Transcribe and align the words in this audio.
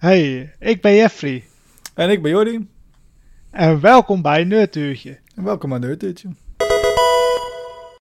Hey, 0.00 0.54
ik 0.58 0.80
ben 0.80 0.94
Jeffrey. 0.94 1.44
En 1.94 2.10
ik 2.10 2.22
ben 2.22 2.30
Jordi. 2.30 2.68
En 3.50 3.80
welkom 3.80 4.22
bij 4.22 4.44
Nerdtuurtje. 4.44 5.18
En 5.34 5.44
welkom 5.44 5.70
bij 5.70 5.78
Nerdtuurtje. 5.78 6.28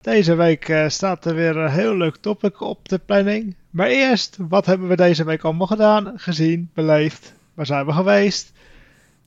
Deze 0.01 0.35
week 0.35 0.67
uh, 0.67 0.89
staat 0.89 1.25
er 1.25 1.35
weer 1.35 1.57
een 1.57 1.71
heel 1.71 1.95
leuk 1.95 2.15
topic 2.15 2.61
op 2.61 2.89
de 2.89 2.97
planning. 2.97 3.55
Maar 3.69 3.87
eerst, 3.87 4.37
wat 4.49 4.65
hebben 4.65 4.87
we 4.87 4.95
deze 4.95 5.23
week 5.23 5.43
allemaal 5.43 5.67
gedaan, 5.67 6.13
gezien, 6.15 6.69
beleefd? 6.73 7.33
Waar 7.53 7.65
zijn 7.65 7.85
we 7.85 7.91
geweest? 7.91 8.51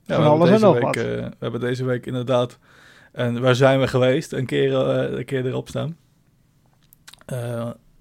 Ja, 0.05 0.15
Van 0.15 0.25
alles 0.25 0.49
en 0.49 0.59
nog 0.59 0.73
week, 0.73 0.83
wat. 0.83 0.95
Uh, 0.95 1.03
we 1.03 1.35
hebben 1.39 1.59
deze 1.59 1.85
week 1.85 2.05
inderdaad, 2.05 2.57
en 3.11 3.41
waar 3.41 3.55
zijn 3.55 3.79
we 3.79 3.87
geweest? 3.87 4.31
Een 4.31 4.45
keer, 4.45 4.71
uh, 4.71 5.17
een 5.17 5.25
keer 5.25 5.45
erop 5.45 5.67
staan. 5.67 5.97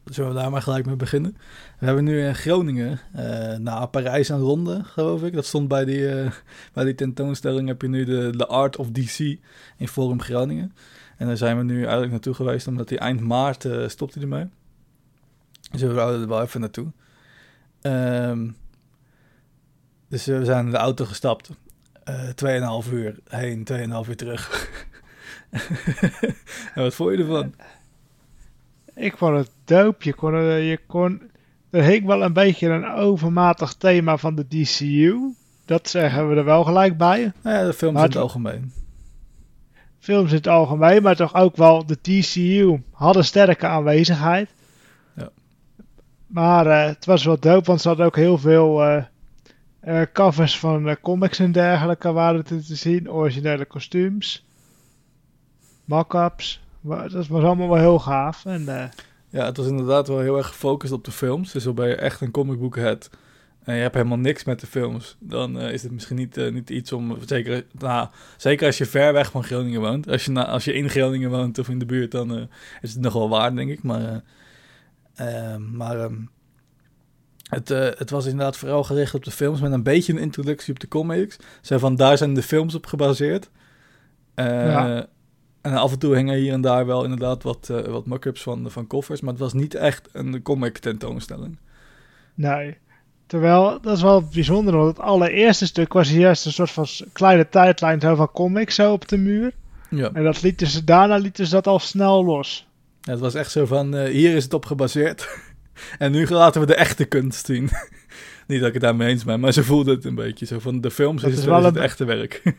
Zullen 0.04 0.34
we 0.34 0.40
daar 0.40 0.50
maar 0.50 0.62
gelijk 0.62 0.86
mee 0.86 0.96
beginnen? 0.96 1.36
We 1.78 1.86
hebben 1.86 2.04
nu 2.04 2.26
in 2.26 2.34
Groningen, 2.34 3.00
uh, 3.16 3.56
naar 3.56 3.88
Parijs 3.88 4.28
en 4.28 4.38
Ronde, 4.38 4.84
geloof 4.84 5.22
ik. 5.22 5.32
Dat 5.32 5.46
stond 5.46 5.68
bij 5.68 5.84
die, 5.84 6.00
uh, 6.00 6.30
bij 6.72 6.84
die 6.84 6.94
tentoonstelling. 6.94 7.68
Heb 7.68 7.82
je 7.82 7.88
nu 7.88 8.04
de, 8.04 8.36
de 8.36 8.46
Art 8.46 8.76
of 8.76 8.90
DC 8.90 9.18
in 9.76 9.88
Forum 9.88 10.20
Groningen. 10.20 10.74
En 11.16 11.26
daar 11.26 11.36
zijn 11.36 11.56
we 11.56 11.64
nu 11.64 11.80
eigenlijk 11.80 12.10
naartoe 12.10 12.34
geweest, 12.34 12.66
omdat 12.66 12.88
hij 12.88 12.98
eind 12.98 13.20
maart 13.20 13.64
uh, 13.64 13.88
stopt 13.88 14.14
hij 14.14 14.22
ermee. 14.22 14.48
Dus 15.70 15.80
we 15.80 15.92
wouden 15.92 16.20
er 16.20 16.28
wel 16.28 16.42
even 16.42 16.60
naartoe. 16.60 16.92
Um, 17.82 18.56
dus 20.08 20.24
we 20.24 20.44
zijn 20.44 20.64
in 20.64 20.70
de 20.70 20.76
auto 20.76 21.04
gestapt. 21.04 21.50
Tweeënhalf 22.34 22.92
uur 22.92 23.18
heen, 23.28 23.64
tweeënhalf 23.64 24.08
uur 24.08 24.16
terug. 24.16 24.68
en 26.74 26.82
wat 26.82 26.94
vond 26.94 27.10
je 27.10 27.18
ervan? 27.18 27.54
Ik 28.94 29.16
vond 29.16 29.36
het 29.36 29.50
dope. 29.64 30.04
Je 30.04 30.14
kon, 30.14 30.34
je 30.42 30.78
kon, 30.86 31.22
er 31.70 31.82
hing 31.82 32.06
wel 32.06 32.22
een 32.22 32.32
beetje 32.32 32.68
een 32.68 32.90
overmatig 32.90 33.74
thema 33.74 34.16
van 34.16 34.34
de 34.34 34.48
DCU. 34.48 35.34
Dat 35.64 35.88
zeggen 35.88 36.28
we 36.28 36.34
er 36.34 36.44
wel 36.44 36.64
gelijk 36.64 36.96
bij. 36.96 37.32
Nou 37.42 37.56
ja, 37.56 37.64
de 37.64 37.72
films 37.72 37.98
in 37.98 38.04
het 38.04 38.16
algemeen. 38.16 38.72
Films 39.98 40.30
in 40.30 40.36
het 40.36 40.48
algemeen, 40.48 41.02
maar 41.02 41.16
toch 41.16 41.34
ook 41.34 41.56
wel 41.56 41.86
de 41.86 41.98
DCU 42.00 42.82
hadden 42.90 43.24
sterke 43.24 43.66
aanwezigheid. 43.66 44.50
Ja. 45.16 45.28
Maar 46.26 46.66
uh, 46.66 46.84
het 46.84 47.04
was 47.04 47.24
wel 47.24 47.38
dope, 47.38 47.66
want 47.66 47.80
ze 47.80 47.88
hadden 47.88 48.06
ook 48.06 48.16
heel 48.16 48.38
veel 48.38 48.86
uh, 48.86 49.04
uh, 49.84 50.02
covers 50.12 50.58
van 50.58 50.96
comics 51.00 51.38
en 51.38 51.52
dergelijke 51.52 52.12
waren 52.12 52.44
te, 52.44 52.64
te 52.64 52.74
zien. 52.74 53.10
Originele 53.10 53.64
kostuums. 53.64 54.46
Mock-ups. 55.84 56.61
Dat 56.82 57.26
was 57.26 57.44
allemaal 57.44 57.68
wel 57.68 57.78
heel 57.78 57.98
gaaf. 57.98 58.44
En, 58.44 58.62
uh... 58.62 58.84
Ja, 59.28 59.44
het 59.44 59.56
was 59.56 59.66
inderdaad 59.66 60.08
wel 60.08 60.20
heel 60.20 60.36
erg 60.36 60.46
gefocust 60.46 60.92
op 60.92 61.04
de 61.04 61.10
films. 61.10 61.52
Dus 61.52 61.66
al 61.66 61.74
ben 61.74 61.88
je 61.88 61.94
echt 61.94 62.20
een 62.20 62.30
comicbook 62.30 62.76
head 62.76 63.10
en 63.64 63.74
je 63.74 63.80
hebt 63.80 63.94
helemaal 63.94 64.18
niks 64.18 64.44
met 64.44 64.60
de 64.60 64.66
films, 64.66 65.16
dan 65.20 65.60
uh, 65.60 65.72
is 65.72 65.82
het 65.82 65.92
misschien 65.92 66.16
niet, 66.16 66.38
uh, 66.38 66.52
niet 66.52 66.70
iets 66.70 66.92
om. 66.92 67.16
Zeker, 67.26 67.64
nou, 67.78 68.08
zeker 68.36 68.66
als 68.66 68.78
je 68.78 68.86
ver 68.86 69.12
weg 69.12 69.30
van 69.30 69.44
Groningen 69.44 69.80
woont. 69.80 70.08
Als 70.08 70.24
je, 70.24 70.30
na, 70.30 70.46
als 70.46 70.64
je 70.64 70.74
in 70.74 70.90
Groningen 70.90 71.30
woont 71.30 71.58
of 71.58 71.68
in 71.68 71.78
de 71.78 71.86
buurt, 71.86 72.10
dan 72.10 72.48
is 72.80 72.92
het 72.92 73.00
nog 73.00 73.12
wel 73.12 73.28
waard, 73.28 73.56
denk 73.56 73.70
ik. 73.70 73.82
Maar, 73.82 74.22
maar 75.58 76.00
um, 76.00 76.30
het, 77.48 77.68
het 77.68 78.10
was 78.10 78.26
inderdaad 78.26 78.56
vooral 78.56 78.84
gericht 78.84 79.14
op 79.14 79.24
de 79.24 79.30
films 79.30 79.60
met 79.60 79.72
een 79.72 79.82
beetje 79.82 80.12
een 80.12 80.18
introductie 80.18 80.72
op 80.72 80.80
de 80.80 80.88
comics. 80.88 81.36
Zo 81.60 81.78
van 81.78 81.96
daar 81.96 82.18
zijn 82.18 82.34
de 82.34 82.42
films 82.42 82.74
op 82.74 82.86
gebaseerd. 82.86 83.50
Ja. 84.34 85.06
En 85.62 85.72
af 85.72 85.92
en 85.92 85.98
toe 85.98 86.16
hingen 86.16 86.38
hier 86.38 86.52
en 86.52 86.60
daar 86.60 86.86
wel 86.86 87.04
inderdaad 87.04 87.42
wat, 87.42 87.68
uh, 87.70 87.80
wat 87.80 88.06
mock-ups 88.06 88.42
van, 88.42 88.70
van 88.70 88.86
koffers. 88.86 89.20
Maar 89.20 89.30
het 89.30 89.40
was 89.40 89.52
niet 89.52 89.74
echt 89.74 90.08
een 90.12 90.42
comic 90.42 90.78
tentoonstelling. 90.78 91.56
Nee. 92.34 92.76
Terwijl, 93.26 93.80
dat 93.80 93.96
is 93.96 94.02
wel 94.02 94.22
bijzonder, 94.32 94.76
want 94.76 94.96
het 94.96 95.06
allereerste 95.06 95.66
stuk 95.66 95.92
was 95.92 96.10
juist 96.10 96.46
een 96.46 96.52
soort 96.52 96.70
van 96.70 96.86
kleine 97.12 97.48
tijdlijn 97.48 98.00
van 98.00 98.30
comics 98.32 98.74
zo 98.74 98.92
op 98.92 99.08
de 99.08 99.16
muur. 99.16 99.52
Ja. 99.90 100.10
En 100.12 100.24
dat 100.24 100.42
lieten 100.42 100.66
ze, 100.66 100.84
daarna 100.84 101.16
lieten 101.16 101.46
ze 101.46 101.52
dat 101.52 101.66
al 101.66 101.78
snel 101.78 102.24
los. 102.24 102.66
Ja, 103.00 103.12
het 103.12 103.20
was 103.20 103.34
echt 103.34 103.50
zo 103.50 103.66
van, 103.66 103.94
uh, 103.94 104.04
hier 104.04 104.36
is 104.36 104.44
het 104.44 104.54
op 104.54 104.66
gebaseerd. 104.66 105.28
en 105.98 106.12
nu 106.12 106.28
laten 106.28 106.60
we 106.60 106.66
de 106.66 106.74
echte 106.74 107.04
kunst 107.04 107.46
zien. 107.46 107.70
Niet 108.46 108.58
dat 108.58 108.68
ik 108.68 108.74
het 108.74 108.82
daarmee 108.82 109.08
eens 109.08 109.24
ben, 109.24 109.40
maar 109.40 109.52
ze 109.52 109.64
voelden 109.64 109.94
het 109.94 110.04
een 110.04 110.14
beetje 110.14 110.46
zo 110.46 110.58
van, 110.58 110.80
de 110.80 110.90
films 110.90 111.22
is, 111.22 111.38
is, 111.38 111.44
wel 111.44 111.64
het 111.64 111.76
echte 111.76 112.04
werk. 112.04 112.42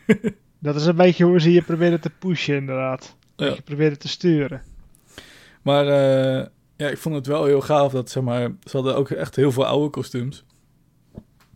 Dat 0.63 0.75
is 0.75 0.85
een 0.85 0.95
beetje 0.95 1.25
hoe 1.25 1.39
ze 1.39 1.51
je 1.51 1.61
proberen 1.61 2.01
te 2.01 2.09
pushen, 2.19 2.55
inderdaad. 2.55 3.15
Ja. 3.35 3.45
Je 3.45 3.61
proberen 3.61 3.99
te 3.99 4.07
sturen. 4.07 4.61
Maar 5.61 5.85
uh, 5.85 6.45
ja, 6.75 6.87
ik 6.89 6.97
vond 6.97 7.15
het 7.15 7.27
wel 7.27 7.45
heel 7.45 7.61
gaaf 7.61 7.91
dat, 7.91 8.09
zeg 8.09 8.23
maar, 8.23 8.51
ze 8.63 8.77
hadden 8.77 8.95
ook 8.95 9.09
echt 9.09 9.35
heel 9.35 9.51
veel 9.51 9.65
oude 9.65 9.89
kostuums. 9.89 10.45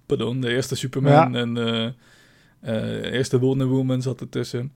Pardon, 0.06 0.42
de 0.42 0.50
eerste 0.50 0.76
Superman 0.76 1.36
en 1.36 1.58
uh, 1.58 1.84
uh, 1.84 1.92
de 2.62 3.12
eerste 3.12 3.40
Wonder 3.40 3.68
Woman 3.68 4.02
zat 4.02 4.22
ertussen. 4.22 4.74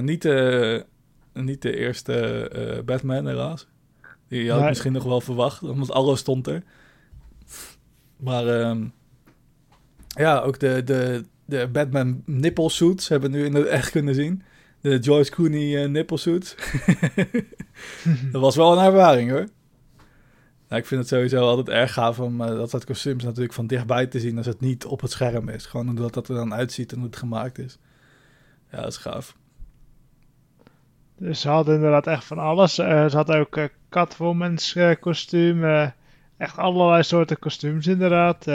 niet, 0.00 0.22
de, 0.22 0.86
niet 1.32 1.62
de 1.62 1.76
eerste 1.76 2.82
Batman, 2.84 3.26
helaas. 3.26 3.66
Die 4.28 4.50
had 4.50 4.60
ik 4.60 4.68
misschien 4.68 4.92
nog 4.92 5.04
wel 5.04 5.20
verwacht, 5.20 5.62
omdat 5.62 5.90
alles 5.90 6.18
stond 6.18 6.46
er. 6.46 6.62
Maar 8.16 8.46
uh, 8.46 8.84
ja, 10.08 10.38
ook 10.40 10.58
de, 10.58 10.82
de, 10.84 11.24
de 11.44 11.68
Batman 11.72 12.22
nippelsuits 12.26 13.08
hebben 13.08 13.30
we 13.30 13.36
nu 13.36 13.44
in 13.44 13.54
het 13.54 13.66
echt 13.66 13.90
kunnen 13.90 14.14
zien. 14.14 14.42
De 14.80 14.98
Joyce 14.98 15.30
Clooney 15.30 15.82
uh, 15.82 15.88
nippelsuits. 15.88 16.54
dat 18.32 18.40
was 18.40 18.56
wel 18.56 18.72
een 18.72 18.84
ervaring 18.84 19.30
hoor. 19.30 19.48
Nou, 20.68 20.80
ik 20.80 20.86
vind 20.86 21.00
het 21.00 21.08
sowieso 21.08 21.46
altijd 21.46 21.68
erg 21.68 21.92
gaaf 21.92 22.20
om 22.20 22.40
uh, 22.40 22.46
dat 22.46 22.70
soort 22.70 22.84
kostuums 22.84 23.24
natuurlijk 23.24 23.52
van 23.52 23.66
dichtbij 23.66 24.06
te 24.06 24.20
zien 24.20 24.36
als 24.36 24.46
het 24.46 24.60
niet 24.60 24.84
op 24.84 25.00
het 25.00 25.10
scherm 25.10 25.48
is. 25.48 25.66
Gewoon 25.66 25.88
omdat 25.88 26.14
dat 26.14 26.28
er 26.28 26.34
dan 26.34 26.54
uitziet 26.54 26.92
en 26.92 26.98
hoe 26.98 27.06
het 27.06 27.16
gemaakt 27.16 27.58
is. 27.58 27.78
Ja, 28.70 28.76
dat 28.76 28.92
is 28.92 28.96
gaaf. 28.96 29.36
Dus 31.16 31.40
ze 31.40 31.48
hadden 31.48 31.74
inderdaad 31.74 32.06
echt 32.06 32.24
van 32.24 32.38
alles. 32.38 32.78
Uh, 32.78 33.08
ze 33.08 33.16
hadden 33.16 33.38
ook 33.38 33.56
uh, 33.56 33.64
Catwoman's 33.88 34.76
kostuum. 35.00 35.64
echt 36.36 36.56
allerlei 36.56 37.02
soorten 37.02 37.38
kostuums 37.38 37.86
inderdaad 37.86 38.46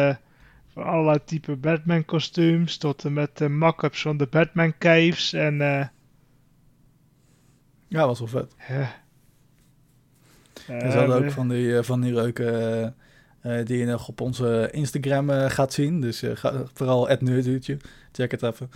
van 0.78 0.86
allerlei 0.86 1.20
type 1.26 1.56
Batman 1.56 2.06
kostuums 2.06 2.78
tot 2.78 3.06
en 3.06 3.14
met 3.14 3.38
de 3.38 3.50
mock-ups 3.50 4.02
van 4.02 4.18
de 4.18 4.28
Batman 4.28 4.74
caves 4.78 5.34
en 5.34 5.54
uh, 5.54 5.86
ja, 7.88 8.06
was 8.06 8.20
wel 8.20 8.28
vet. 8.28 8.56
Ja. 8.70 8.96
en 10.68 10.92
ze 10.92 10.98
hadden 10.98 11.26
ook 11.26 11.32
van 11.32 11.48
die, 11.48 11.78
eh, 11.78 11.84
van 11.84 12.02
die 12.02 12.14
leuke 12.14 12.94
die 13.64 13.78
je 13.78 13.86
nog 13.86 14.08
op 14.08 14.22
onze 14.22 14.70
Instagram 14.72 15.30
gaat 15.30 15.74
zien. 15.74 16.02
Dus 16.02 16.24
ga, 16.34 16.64
vooral 16.74 17.08
het 17.08 17.22
nerduurtje. 17.22 17.78
Check 18.12 18.32
het 18.32 18.44
even. 18.44 18.70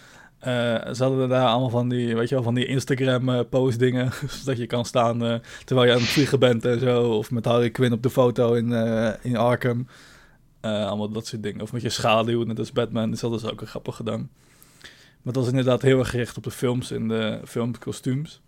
ze 0.95 1.03
hadden 1.03 1.29
daar 1.29 1.47
allemaal 1.47 1.69
van 1.69 1.89
die, 1.89 2.15
weet 2.15 2.29
je 2.29 2.35
wel, 2.35 2.43
van 2.43 2.53
die 2.53 2.65
Instagram 2.65 3.49
post 3.49 3.79
dingen. 3.79 4.11
zodat 4.39 4.57
je 4.57 4.67
kan 4.67 4.85
staan 4.85 5.41
terwijl 5.65 5.87
je 5.87 5.93
aan 5.93 6.01
het 6.01 6.09
vliegen 6.09 6.39
bent 6.39 6.65
en 6.65 6.79
zo. 6.79 7.03
Of 7.03 7.31
met 7.31 7.45
Harley 7.45 7.69
Quinn 7.69 7.93
op 7.93 8.03
de 8.03 8.09
foto 8.09 8.53
in, 8.53 8.71
in 9.21 9.37
Arkham. 9.37 9.87
Uh, 10.61 10.87
allemaal 10.87 11.09
dat 11.09 11.27
soort 11.27 11.43
dingen. 11.43 11.61
Of 11.61 11.73
met 11.73 11.81
je 11.81 11.89
schaduw, 11.89 12.43
net 12.43 12.59
als 12.59 12.71
Batman. 12.71 13.11
Dus 13.11 13.19
dat 13.19 13.33
is 13.33 13.45
ook 13.45 13.61
een 13.61 13.67
grappig 13.67 13.95
gedaan. 13.95 14.29
Maar 15.21 15.33
dat 15.33 15.35
was 15.35 15.47
inderdaad 15.47 15.81
heel 15.81 15.99
erg 15.99 16.09
gericht 16.09 16.37
op 16.37 16.43
de 16.43 16.51
films 16.51 16.91
en 16.91 17.07
de 17.07 17.41
filmkostuums. 17.45 18.41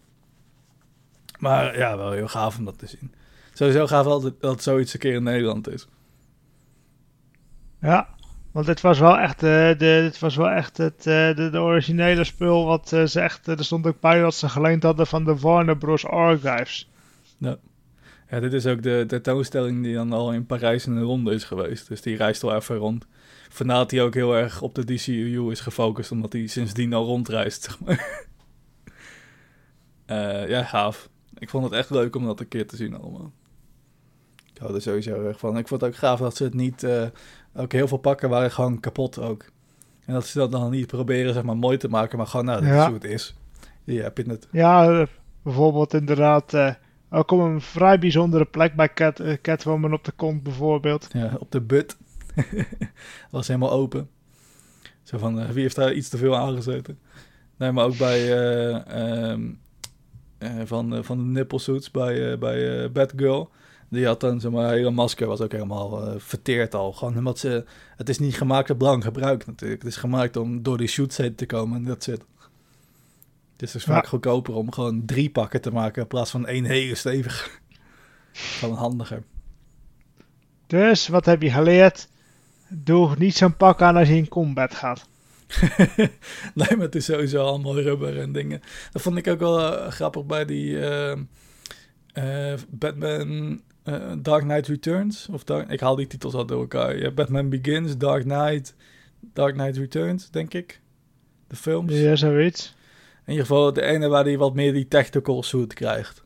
Maar 1.39 1.77
ja, 1.77 1.97
wel 1.97 2.11
heel 2.11 2.27
gaaf 2.27 2.57
om 2.57 2.65
dat 2.65 2.79
te 2.79 2.87
zien. 2.87 3.13
Sowieso 3.53 3.87
gaaf 3.87 4.05
altijd 4.05 4.33
dat 4.39 4.63
zoiets 4.63 4.93
een 4.93 4.99
keer 4.99 5.13
in 5.13 5.23
Nederland 5.23 5.69
is. 5.69 5.87
Ja, 7.81 8.07
want 8.51 8.65
dit 8.65 8.81
was 8.81 8.99
wel 8.99 9.17
echt, 9.17 9.43
uh, 9.43 9.49
de, 9.49 9.75
dit 9.77 10.19
was 10.19 10.35
wel 10.35 10.49
echt 10.49 10.77
het, 10.77 10.97
uh, 10.97 11.35
de, 11.35 11.49
de, 11.51 11.59
originele 11.59 12.23
spul 12.23 12.65
wat 12.65 12.91
uh, 12.93 13.05
ze 13.05 13.19
echt... 13.19 13.47
er 13.47 13.65
stond 13.65 13.87
ook 13.87 13.99
bij 13.99 14.19
dat 14.19 14.35
ze 14.35 14.49
geleend 14.49 14.83
hadden 14.83 15.07
van 15.07 15.23
de 15.23 15.39
Warner 15.39 15.77
Bros. 15.77 16.05
Archives. 16.05 16.89
Ja. 17.37 17.57
Ja, 18.33 18.39
dit 18.39 18.53
is 18.53 18.65
ook 18.65 18.83
de 18.83 19.03
tentoonstelling 19.07 19.83
die 19.83 19.93
dan 19.93 20.13
al 20.13 20.33
in 20.33 20.45
Parijs 20.45 20.85
en 20.85 20.95
in 20.95 21.01
Londen 21.01 21.33
is 21.33 21.43
geweest. 21.43 21.87
Dus 21.87 22.01
die 22.01 22.15
reist 22.15 22.41
wel 22.41 22.55
even 22.55 22.75
rond. 22.75 23.05
Vandaar 23.49 23.77
dat 23.77 23.91
hij 23.91 24.01
ook 24.01 24.13
heel 24.13 24.35
erg 24.35 24.61
op 24.61 24.75
de 24.75 24.85
DCU 24.85 25.51
is 25.51 25.59
gefocust, 25.59 26.11
omdat 26.11 26.33
hij 26.33 26.47
sindsdien 26.47 26.93
al 26.93 27.05
rondreist, 27.05 27.63
zeg 27.63 27.79
maar. 27.79 28.25
uh, 30.07 30.49
ja, 30.53 30.63
gaaf. 30.63 31.09
Ik 31.37 31.49
vond 31.49 31.63
het 31.63 31.73
echt 31.73 31.89
leuk 31.89 32.15
om 32.15 32.25
dat 32.25 32.39
een 32.39 32.47
keer 32.47 32.67
te 32.67 32.75
zien 32.75 32.95
allemaal. 32.95 33.31
Ik 34.53 34.57
hou 34.57 34.75
er 34.75 34.81
sowieso 34.81 35.25
erg 35.25 35.39
van. 35.39 35.57
Ik 35.57 35.67
vond 35.67 35.81
het 35.81 35.89
ook 35.89 35.97
gaaf 35.97 36.19
dat 36.19 36.35
ze 36.35 36.43
het 36.43 36.53
niet... 36.53 36.83
Uh, 36.83 37.05
ook 37.55 37.71
heel 37.71 37.87
veel 37.87 37.97
pakken 37.97 38.29
waren 38.29 38.51
gewoon 38.51 38.79
kapot 38.79 39.19
ook. 39.19 39.45
En 40.05 40.13
dat 40.13 40.25
ze 40.25 40.37
dat 40.37 40.51
dan 40.51 40.71
niet 40.71 40.87
proberen, 40.87 41.33
zeg 41.33 41.43
maar, 41.43 41.57
mooi 41.57 41.77
te 41.77 41.87
maken, 41.87 42.17
maar 42.17 42.27
gewoon, 42.27 42.45
nou, 42.45 42.59
dat 42.61 42.69
ja. 42.69 42.81
is 42.81 42.85
hoe 42.85 42.93
het 42.93 43.03
is. 43.03 43.35
Ja, 43.83 44.03
heb 44.03 44.17
je 44.17 44.23
het. 44.23 44.47
Ja, 44.51 45.05
bijvoorbeeld 45.43 45.93
inderdaad... 45.93 46.53
Uh 46.53 46.73
ook 47.13 47.31
op 47.31 47.39
een 47.39 47.61
vrij 47.61 47.99
bijzondere 47.99 48.45
plek 48.45 48.75
bij 48.75 48.93
Cat, 48.93 49.19
uh, 49.19 49.33
Catwoman 49.41 49.93
op 49.93 50.03
de 50.03 50.11
kont 50.11 50.43
bijvoorbeeld. 50.43 51.07
Ja, 51.11 51.35
op 51.39 51.51
de 51.51 51.61
but. 51.61 51.97
was 53.31 53.47
helemaal 53.47 53.71
open. 53.71 54.09
Zo 55.03 55.17
van, 55.17 55.39
uh, 55.39 55.49
wie 55.49 55.61
heeft 55.61 55.75
daar 55.75 55.93
iets 55.93 56.09
te 56.09 56.17
veel 56.17 56.37
aangezeten? 56.37 56.99
Nee, 57.57 57.71
maar 57.71 57.85
ook 57.85 57.97
bij... 57.97 58.21
Uh, 58.87 59.29
um, 59.29 59.61
van, 60.63 61.03
van 61.03 61.17
de 61.17 61.23
nipple 61.23 61.59
suits 61.59 61.91
bij, 61.91 62.37
bij 62.37 62.91
Batgirl. 62.91 63.49
Die 63.89 64.05
had 64.05 64.19
dan, 64.19 64.39
zeg 64.39 64.51
maar, 64.51 64.71
hele 64.71 64.91
masker 64.91 65.27
was 65.27 65.41
ook 65.41 65.51
helemaal 65.51 66.19
verteerd 66.19 66.75
al. 66.75 66.91
Gewoon 66.91 67.17
omdat 67.17 67.39
ze, 67.39 67.65
het 67.95 68.09
is 68.09 68.19
niet 68.19 68.35
gemaakt 68.35 68.69
op 68.69 68.81
lang 68.81 69.03
gebruik 69.03 69.45
natuurlijk. 69.45 69.81
Het 69.81 69.91
is 69.91 69.97
gemaakt 69.97 70.37
om 70.37 70.63
door 70.63 70.77
die 70.77 70.87
shoots 70.87 71.17
heen 71.17 71.35
te 71.35 71.45
komen 71.45 71.77
en 71.77 71.83
dat 71.83 72.03
zit. 72.03 72.25
Dus 73.55 73.73
het 73.73 73.81
is 73.81 73.87
vaak 73.87 74.07
goedkoper 74.07 74.53
om 74.53 74.71
gewoon 74.71 75.05
drie 75.05 75.29
pakken 75.29 75.61
te 75.61 75.71
maken 75.71 76.01
in 76.01 76.07
plaats 76.07 76.31
van 76.31 76.47
één 76.47 76.65
hele 76.65 76.95
stevige. 76.95 77.49
Gewoon 78.59 78.75
handiger. 78.75 79.23
Dus, 80.67 81.07
wat 81.07 81.25
heb 81.25 81.41
je 81.41 81.51
geleerd? 81.51 82.07
Doe 82.69 83.15
niet 83.17 83.35
zo'n 83.35 83.57
pak 83.57 83.81
aan 83.81 83.95
als 83.95 84.07
je 84.07 84.15
in 84.15 84.27
combat 84.27 84.75
gaat. 84.75 85.07
nee, 86.53 86.75
maar 86.75 86.79
het 86.79 86.95
is 86.95 87.05
sowieso 87.05 87.45
allemaal 87.45 87.81
rubber 87.81 88.19
en 88.19 88.31
dingen. 88.31 88.61
Dat 88.91 89.01
vond 89.01 89.17
ik 89.17 89.27
ook 89.27 89.39
wel 89.39 89.59
uh, 89.59 89.87
grappig 89.87 90.25
bij 90.25 90.45
die 90.45 90.69
uh, 90.69 91.15
uh, 92.13 92.53
Batman 92.69 93.61
Dark 94.21 94.41
Knight 94.41 94.67
Returns. 94.67 95.27
Of 95.31 95.43
Dark, 95.43 95.69
ik 95.69 95.79
haal 95.79 95.95
die 95.95 96.07
titels 96.07 96.33
al 96.33 96.45
door 96.45 96.59
elkaar. 96.59 96.97
Ja, 96.97 97.11
Batman 97.11 97.49
Begins, 97.49 97.97
Dark 97.97 98.23
Knight, 98.23 98.75
Dark 99.19 99.53
Knight 99.53 99.77
Returns, 99.77 100.29
denk 100.29 100.53
ik. 100.53 100.81
De 101.47 101.55
films. 101.55 101.93
Ja, 101.93 102.15
zoiets. 102.15 102.75
In 103.25 103.31
ieder 103.31 103.45
geval 103.45 103.73
de 103.73 103.81
ene 103.81 104.07
waar 104.07 104.23
hij 104.23 104.37
wat 104.37 104.53
meer 104.53 104.73
die 104.73 104.87
tactical 104.87 105.43
suit 105.43 105.73
krijgt. 105.73 106.23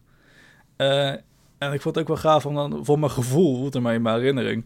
en 1.58 1.74
ik 1.74 1.82
vond 1.82 1.96
het 1.96 1.98
ook 1.98 2.08
wel 2.08 2.18
gaaf 2.18 2.46
om 2.46 2.56
dan, 2.56 2.86
voor 2.86 3.00
mijn 3.00 3.12
gevoel, 3.12 3.70
in 3.72 3.82
mijn 3.82 4.08
herinnering 4.08 4.66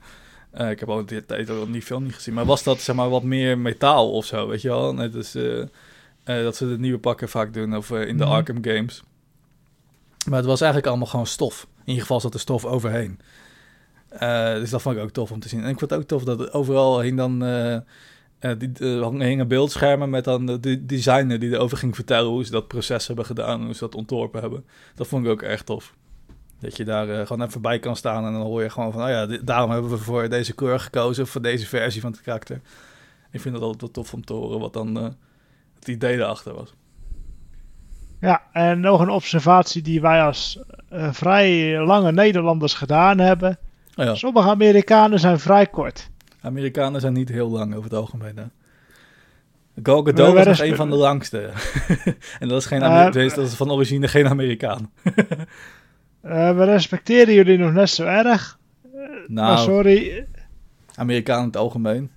uh, 0.59 0.69
ik 0.69 0.79
heb 0.79 0.89
al 0.89 1.05
die 1.05 1.25
tijd 1.25 1.49
al 1.49 1.67
niet 1.67 1.83
veel 1.83 2.01
niet 2.01 2.13
gezien. 2.13 2.33
Maar 2.33 2.45
was 2.45 2.63
dat 2.63 2.79
zeg 2.79 2.95
maar 2.95 3.09
wat 3.09 3.23
meer 3.23 3.57
metaal 3.57 4.11
of 4.11 4.25
zo, 4.25 4.47
weet 4.47 4.61
je 4.61 4.67
wel? 4.67 4.93
Net 4.93 5.15
als 5.15 5.35
uh, 5.35 5.65
dat 6.23 6.55
ze 6.55 6.67
de 6.67 6.79
nieuwe 6.79 6.99
pakken 6.99 7.29
vaak 7.29 7.53
doen 7.53 7.75
of 7.75 7.91
in 7.91 8.17
de 8.17 8.23
mhm. 8.23 8.33
Arkham 8.33 8.63
games. 8.63 9.03
Maar 10.25 10.37
het 10.37 10.47
was 10.47 10.61
eigenlijk 10.61 10.89
allemaal 10.89 11.07
gewoon 11.07 11.27
stof. 11.27 11.67
In 11.75 11.81
ieder 11.85 12.01
geval 12.01 12.19
zat 12.19 12.33
er 12.33 12.39
stof 12.39 12.65
overheen. 12.65 13.19
dus 14.59 14.69
dat 14.69 14.81
vond 14.81 14.95
ik 14.95 15.01
ook 15.01 15.11
tof 15.11 15.31
om 15.31 15.39
te 15.39 15.49
zien. 15.49 15.63
En 15.63 15.69
ik 15.69 15.79
vond 15.79 15.91
het 15.91 15.99
ook 15.99 16.07
tof 16.07 16.23
dat 16.23 16.53
overal 16.53 16.99
hing 16.99 17.17
dan... 17.17 17.43
die, 18.57 18.71
hingen 19.25 19.47
beeldschermen 19.47 20.09
met 20.09 20.23
dan 20.23 20.45
de 20.45 20.85
designer 20.85 21.39
die 21.39 21.51
erover 21.51 21.77
ging 21.77 21.95
vertellen 21.95 22.29
hoe 22.29 22.45
ze 22.45 22.51
dat 22.51 22.67
proces 22.67 23.07
hebben 23.07 23.25
gedaan, 23.25 23.63
hoe 23.63 23.73
ze 23.73 23.79
dat 23.79 23.95
ontworpen 23.95 24.41
hebben. 24.41 24.65
Dat 24.95 25.07
vond 25.07 25.25
ik 25.25 25.31
ook 25.31 25.41
echt 25.41 25.65
tof. 25.65 25.93
Dat 26.59 26.77
je 26.77 26.85
daar 26.85 27.07
uh, 27.07 27.25
gewoon 27.25 27.47
even 27.47 27.61
bij 27.61 27.79
kan 27.79 27.95
staan 27.95 28.25
en 28.25 28.31
dan 28.31 28.41
hoor 28.41 28.63
je 28.63 28.69
gewoon 28.69 28.91
van, 28.91 29.03
oh 29.03 29.09
ja, 29.09 29.25
daarom 29.25 29.71
hebben 29.71 29.91
we 29.91 29.97
voor 29.97 30.29
deze 30.29 30.53
kleur 30.55 30.79
gekozen, 30.79 31.27
voor 31.27 31.41
deze 31.41 31.65
versie 31.65 32.01
van 32.01 32.11
het 32.11 32.21
karakter. 32.21 32.61
Ik 33.31 33.41
vind 33.41 33.53
het 33.53 33.63
altijd 33.63 33.81
wel 33.81 33.91
tof 33.91 34.13
om 34.13 34.25
te 34.25 34.33
horen 34.33 34.59
wat 34.59 34.73
dan 34.73 34.97
uh, 34.97 35.03
het 35.75 35.87
idee 35.87 36.15
erachter 36.15 36.53
was. 36.53 36.73
Ja, 38.19 38.41
en 38.51 38.79
nog 38.79 39.01
een 39.01 39.09
observatie 39.09 39.81
die 39.81 40.01
wij 40.01 40.21
als 40.23 40.59
vrij 41.11 41.79
lange 41.79 42.11
Nederlanders 42.11 42.73
gedaan 42.73 43.17
hebben. 43.17 43.57
Oh 43.95 44.05
ja. 44.05 44.15
Sommige 44.15 44.49
Amerikanen 44.49 45.19
zijn 45.19 45.39
vrij 45.39 45.67
kort. 45.67 46.09
Amerikanen 46.41 47.01
zijn 47.01 47.13
niet 47.13 47.29
heel 47.29 47.49
lang 47.49 47.71
over 47.73 47.83
het 47.83 47.99
algemeen. 47.99 48.37
Hè? 48.37 48.43
Gal 49.83 50.03
Gadot 50.03 50.45
is 50.45 50.59
een 50.59 50.75
van 50.75 50.89
de 50.89 50.95
langste. 50.95 51.49
en 52.39 52.47
dat 52.47 52.57
is, 52.57 52.65
geen 52.65 52.83
Amer 52.83 53.13
dat 53.13 53.37
is 53.37 53.53
van 53.53 53.71
origine 53.71 54.07
geen 54.07 54.27
Amerikaan. 54.27 54.91
Uh, 55.05 56.55
we 56.57 56.63
respecteren 56.63 57.33
jullie 57.33 57.57
nog 57.57 57.73
net 57.73 57.89
zo 57.89 58.05
erg. 58.05 58.59
Nou, 59.27 59.57
sorry. 59.57 60.27
Amerikaan 60.95 61.39
in 61.39 61.45
het 61.45 61.57
algemeen. 61.57 62.11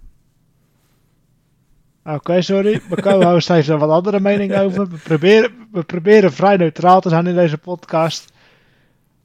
Oké, 2.04 2.42
sorry. 2.42 2.80
Mijn 2.88 3.02
co-host 3.02 3.48
heeft 3.54 3.68
er 3.68 3.78
wat 3.78 3.90
andere 3.90 4.20
mening 4.20 4.56
over. 4.56 4.88
We 4.88 4.96
proberen, 4.96 5.50
we 5.72 5.82
proberen 5.82 6.32
vrij 6.32 6.56
neutraal 6.56 7.00
te 7.00 7.08
zijn 7.08 7.26
in 7.26 7.34
deze 7.34 7.58
podcast. 7.58 8.32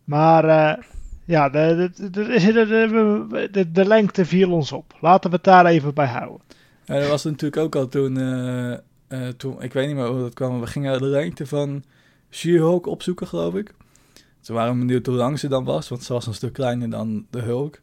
Maar 0.04 0.80
ja, 1.30 1.50
de, 1.50 1.90
de, 1.96 3.50
de, 3.52 3.72
de, 3.72 3.86
lengte 3.86 4.26
viel 4.26 4.52
ons 4.52 4.72
op. 4.72 4.98
Laten 5.02 5.30
we 5.30 5.36
het 5.36 5.46
daar 5.46 5.66
even 5.66 5.94
bij 5.94 6.08
houden. 6.08 6.42
Ja, 6.86 7.00
dat 7.00 7.08
was 7.08 7.24
natuurlijk 7.24 7.62
ook 7.62 7.76
al 7.76 7.88
toen, 7.88 8.18
uh, 8.18 9.28
toen, 9.38 9.62
ik 9.62 9.74
weet 9.74 9.88
niet 9.88 9.96
meer 9.96 10.08
hoe 10.08 10.20
dat 10.20 10.34
kwam, 10.34 10.60
we 10.60 10.68
gingen 10.68 11.00
de 11.00 11.06
lengte 11.06 11.46
van 11.46 11.84
She-Hulk 12.30 12.88
opzoeken, 12.88 13.28
geloof 13.28 13.56
ik. 13.56 13.74
Ze 14.42 14.54
waren 14.54 14.80
benieuwd 14.80 15.06
hoe 15.06 15.16
lang 15.16 15.40
ze 15.40 15.48
dan 15.48 15.64
was, 15.64 15.90
want 15.90 16.04
ze 16.04 16.14
was 16.14 16.28
een 16.28 16.34
stuk 16.34 16.54
kleiner 16.54 16.90
dan 16.90 17.26
de 17.30 17.40
Hulk. 17.40 17.80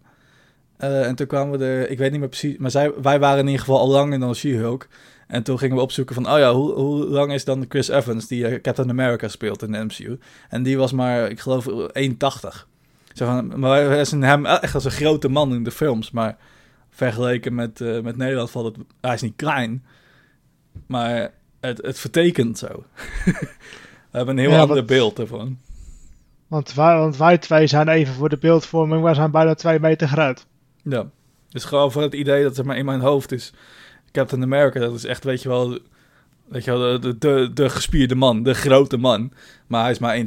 Uh, 0.79 1.07
en 1.07 1.15
toen 1.15 1.27
kwamen 1.27 1.59
we 1.59 1.65
er, 1.65 1.91
ik 1.91 1.99
weet 1.99 2.11
niet 2.11 2.21
meer 2.21 2.29
precies, 2.29 2.57
maar 2.57 2.71
zij, 2.71 2.93
wij 3.03 3.19
waren 3.19 3.39
in 3.39 3.47
ieder 3.47 3.61
geval 3.61 3.79
al 3.79 3.89
langer 3.89 4.19
dan 4.19 4.35
She-Hulk. 4.35 4.89
En 5.27 5.43
toen 5.43 5.59
gingen 5.59 5.77
we 5.77 5.83
opzoeken 5.83 6.15
van, 6.15 6.31
oh 6.31 6.39
ja, 6.39 6.53
hoe, 6.53 6.73
hoe 6.73 7.05
lang 7.05 7.33
is 7.33 7.45
dan 7.45 7.65
Chris 7.69 7.89
Evans, 7.89 8.27
die 8.27 8.61
Captain 8.61 8.91
America 8.91 9.29
speelt 9.29 9.63
in 9.63 9.73
de 9.73 9.85
MCU? 9.85 10.19
En 10.49 10.63
die 10.63 10.79
was 10.79 10.93
maar, 10.93 11.31
ik 11.31 11.41
geloof, 11.41 11.67
1,80. 11.69 12.76
Zo 13.17 13.25
van, 13.25 13.59
maar 13.61 13.89
wij 13.89 14.05
zien 14.05 14.23
hem 14.23 14.47
echt 14.47 14.75
als 14.75 14.85
een 14.85 14.91
grote 14.91 15.29
man 15.29 15.55
in 15.55 15.65
de 15.65 15.71
films, 15.71 16.11
maar 16.11 16.37
vergeleken 16.91 17.55
met, 17.55 17.81
uh, 17.81 18.01
met 18.01 18.17
Nederland 18.17 18.51
valt 18.51 18.77
het, 18.77 18.87
hij 19.01 19.15
is 19.15 19.23
niet 19.23 19.37
klein, 19.37 19.85
maar 20.87 21.33
het, 21.61 21.83
het 21.83 21.99
vertekent 21.99 22.59
zo. 22.59 22.67
we 24.11 24.17
hebben 24.17 24.39
een 24.39 24.51
heel 24.51 24.59
ander 24.59 24.85
beeld 24.85 25.19
ervan. 25.19 25.59
Want 26.47 26.75
wij, 26.75 26.97
want 26.97 27.17
wij 27.17 27.39
twee 27.39 27.67
zijn 27.67 27.89
even 27.89 28.15
voor 28.15 28.29
de 28.29 28.39
beeldvorming, 28.39 29.03
wij 29.03 29.15
zijn 29.15 29.31
bijna 29.31 29.55
twee 29.55 29.81
meter 29.81 30.09
groot. 30.09 30.47
Ja, 30.83 31.07
dus 31.49 31.65
gewoon 31.65 31.93
voor 31.93 32.03
het 32.03 32.15
idee 32.15 32.43
dat 32.43 32.57
het 32.57 32.67
maar 32.67 32.77
in 32.77 32.85
mijn 32.85 33.01
hoofd 33.01 33.33
is. 33.33 33.53
Captain 34.13 34.43
America, 34.43 34.81
dat 34.81 34.95
is 34.95 35.05
echt, 35.05 35.25
weet 35.25 35.43
je 35.43 35.49
wel, 35.49 35.79
weet 36.49 36.65
je 36.65 36.71
wel 36.71 37.01
de, 37.01 37.19
de, 37.19 37.51
de, 37.55 37.69
gespierde 37.69 38.15
man, 38.15 38.43
de 38.43 38.55
grote 38.55 38.97
man. 38.97 39.33
Maar 39.67 39.83
hij 39.83 39.91
is 39.91 39.99
maar 39.99 40.19
1,80. 40.19 40.25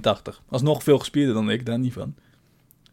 Alsnog 0.49 0.83
veel 0.83 0.99
gespierder 0.99 1.33
dan 1.33 1.49
ik, 1.49 1.65
daar 1.65 1.79
niet 1.79 1.93
van. 1.93 2.15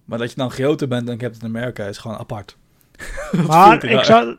Maar 0.06 0.18
dat 0.18 0.30
je 0.30 0.36
dan 0.36 0.50
groter 0.50 0.88
bent 0.88 1.06
dan 1.06 1.16
Captain 1.16 1.56
America 1.56 1.84
is 1.84 1.98
gewoon 1.98 2.16
apart. 2.16 2.56
maar 3.48 3.84
ik 3.84 4.04
zag, 4.04 4.36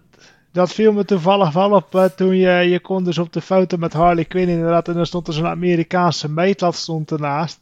dat 0.52 0.74
viel 0.74 0.94
me 0.94 1.06
toevallig 1.06 1.54
wel 1.54 1.72
op 1.72 1.96
uh, 1.96 2.04
toen 2.04 2.36
je, 2.36 2.52
je 2.52 2.80
kon 2.80 3.04
dus 3.04 3.18
op 3.18 3.34
de 3.34 3.42
foto 3.42 3.78
met 3.78 3.94
Harley 3.94 4.26
Quinn 4.26 4.50
inderdaad. 4.50 4.88
En 4.88 4.94
dan 4.94 5.06
stond 5.06 5.28
er 5.28 5.34
zo'n 5.34 5.46
Amerikaanse 5.46 6.30
meetlat 6.30 6.76
stond 6.76 7.12
ernaast. 7.12 7.60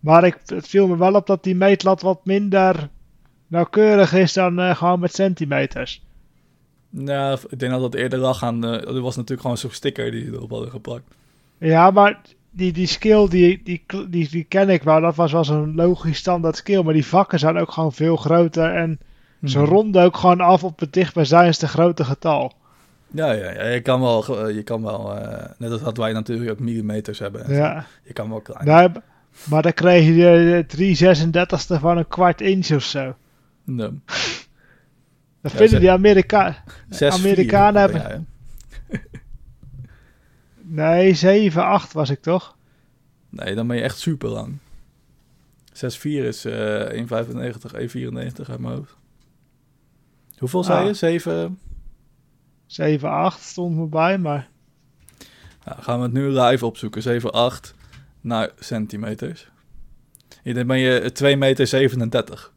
Maar 0.00 0.24
ik, 0.24 0.38
het 0.46 0.68
viel 0.68 0.86
me 0.86 0.96
wel 0.96 1.14
op 1.14 1.26
dat 1.26 1.42
die 1.42 1.54
meetlat 1.54 2.02
wat 2.02 2.24
minder 2.24 2.88
nauwkeurig 3.46 4.12
is 4.12 4.32
dan 4.32 4.60
uh, 4.60 4.76
gewoon 4.76 5.00
met 5.00 5.14
centimeters. 5.14 6.02
Nou, 6.90 7.38
ik 7.48 7.58
denk 7.58 7.72
dat 7.72 7.80
dat 7.80 7.94
eerder 7.94 8.18
lag 8.18 8.42
aan... 8.42 8.64
Uh, 8.64 8.72
er 8.72 9.00
was 9.00 9.16
natuurlijk 9.16 9.40
gewoon 9.40 9.58
zo'n 9.58 9.70
sticker 9.70 10.10
die 10.10 10.24
ze 10.24 10.32
erop 10.32 10.50
hadden 10.50 10.70
geplakt. 10.70 11.14
Ja, 11.58 11.90
maar 11.90 12.20
die, 12.54 12.72
die 12.72 12.86
skill, 12.86 13.28
die, 13.28 13.60
die, 13.64 13.84
die, 14.08 14.28
die 14.28 14.44
ken 14.44 14.68
ik 14.68 14.82
wel. 14.82 15.00
Dat 15.00 15.14
was 15.14 15.32
wel 15.32 15.44
zo'n 15.44 15.74
logisch 15.74 16.18
standaard 16.18 16.56
skill. 16.56 16.82
Maar 16.82 16.92
die 16.92 17.06
vakken 17.06 17.38
zijn 17.38 17.58
ook 17.58 17.72
gewoon 17.72 17.92
veel 17.92 18.16
groter. 18.16 18.74
En 18.74 18.98
ze 19.44 19.58
mhm. 19.58 19.68
ronden 19.68 20.02
ook 20.02 20.16
gewoon 20.16 20.40
af 20.40 20.64
op 20.64 20.80
het 20.80 20.92
dichtbijzijnste 20.92 21.68
grote 21.68 22.04
getal. 22.04 22.52
Ja, 23.10 23.32
ja, 23.32 23.50
ja, 23.50 23.66
je 23.66 23.80
kan 23.80 24.00
wel, 24.00 24.48
je 24.48 24.62
kan 24.62 24.82
wel 24.82 25.16
uh, 25.16 25.44
net 25.58 25.70
als 25.70 25.82
dat 25.82 25.96
wij 25.96 26.12
natuurlijk 26.12 26.50
ook 26.50 26.58
millimeters 26.58 27.18
hebben. 27.18 27.54
Ja. 27.54 27.86
Je 28.02 28.12
kan 28.12 28.28
wel 28.28 28.40
klein. 28.40 28.66
Nou, 28.66 28.90
maar 29.44 29.62
dan 29.62 29.72
kreeg 29.72 30.06
je 30.06 30.64
de 30.68 31.26
336ste 31.76 31.80
van 31.80 31.98
een 31.98 32.08
kwart 32.08 32.40
inch 32.40 32.70
of 32.70 32.82
zo. 32.82 33.14
Nee. 33.64 34.00
Dat 35.40 35.52
vinden 35.52 35.80
die 35.80 35.90
Amerika 35.90 36.56
Amerikanen 37.00 37.80
hebben. 37.80 38.26
Nee, 40.74 41.14
7, 41.14 41.64
8 41.64 41.92
was 41.92 42.10
ik 42.10 42.22
toch? 42.22 42.56
Nee, 43.28 43.54
dan 43.54 43.66
ben 43.66 43.76
je 43.76 43.82
echt 43.82 43.98
super 43.98 44.28
lang. 44.28 44.58
6,4 45.72 45.76
is 46.02 46.46
uh, 46.46 46.90
1,95, 46.90 46.96
1,94 46.96 48.48
uit 48.48 48.58
mijn 48.58 48.74
hoofd. 48.74 48.96
Hoeveel 50.38 50.60
ah. 50.60 50.66
zei 50.66 50.86
je? 50.86 50.94
7? 50.94 51.58
7, 52.66 53.10
8 53.10 53.42
stond 53.42 53.76
me 53.76 53.86
bij, 53.86 54.18
maar... 54.18 54.48
Nou, 55.64 55.82
gaan 55.82 55.98
we 55.98 56.04
het 56.04 56.12
nu 56.12 56.28
live 56.28 56.66
opzoeken. 56.66 57.02
7, 57.02 57.32
8 57.32 57.74
naar 58.20 58.50
centimeters. 58.58 59.48
Dan 60.42 60.66
ben 60.66 60.78
je 60.78 61.12
2 61.12 61.36
meter 61.36 61.66
37. 61.66 62.52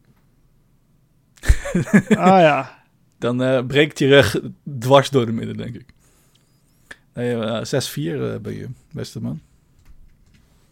Ah 2.09 2.39
ja. 2.39 2.75
Dan 3.19 3.41
uh, 3.41 3.65
breekt 3.65 3.99
je 3.99 4.07
rug 4.07 4.39
dwars 4.79 5.09
door 5.09 5.25
de 5.25 5.31
midden, 5.31 5.57
denk 5.57 5.75
ik. 5.75 5.93
Nee, 7.17 7.35
uh, 7.35 7.61
6-4 7.63 7.97
uh, 7.97 8.35
ben 8.35 8.53
je, 8.53 8.69
beste 8.91 9.21
man. 9.21 9.41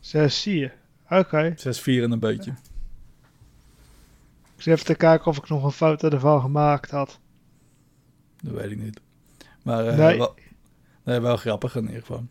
6-4, 0.02 0.10
oké. 0.10 0.72
Okay. 1.10 1.52
6-4 1.52 1.56
en 1.86 2.12
een 2.12 2.20
beetje. 2.20 2.52
Ik 4.56 4.62
zit 4.62 4.74
even 4.74 4.86
te 4.86 4.96
kijken 4.96 5.28
of 5.28 5.38
ik 5.38 5.50
nog 5.50 5.64
een 5.64 5.72
foto 5.72 6.10
ervan 6.10 6.42
gemaakt 6.42 6.92
had. 6.92 7.20
Dat 8.42 8.54
weet 8.54 8.72
ik 8.72 8.82
niet. 8.82 9.02
Maar 9.62 9.86
uh, 9.86 9.98
nee. 9.98 10.18
Wel, 10.18 10.36
nee, 11.04 11.20
wel 11.20 11.38
grappig 11.38 11.76
in 11.76 11.86
ieder 11.86 12.00
geval 12.00 12.26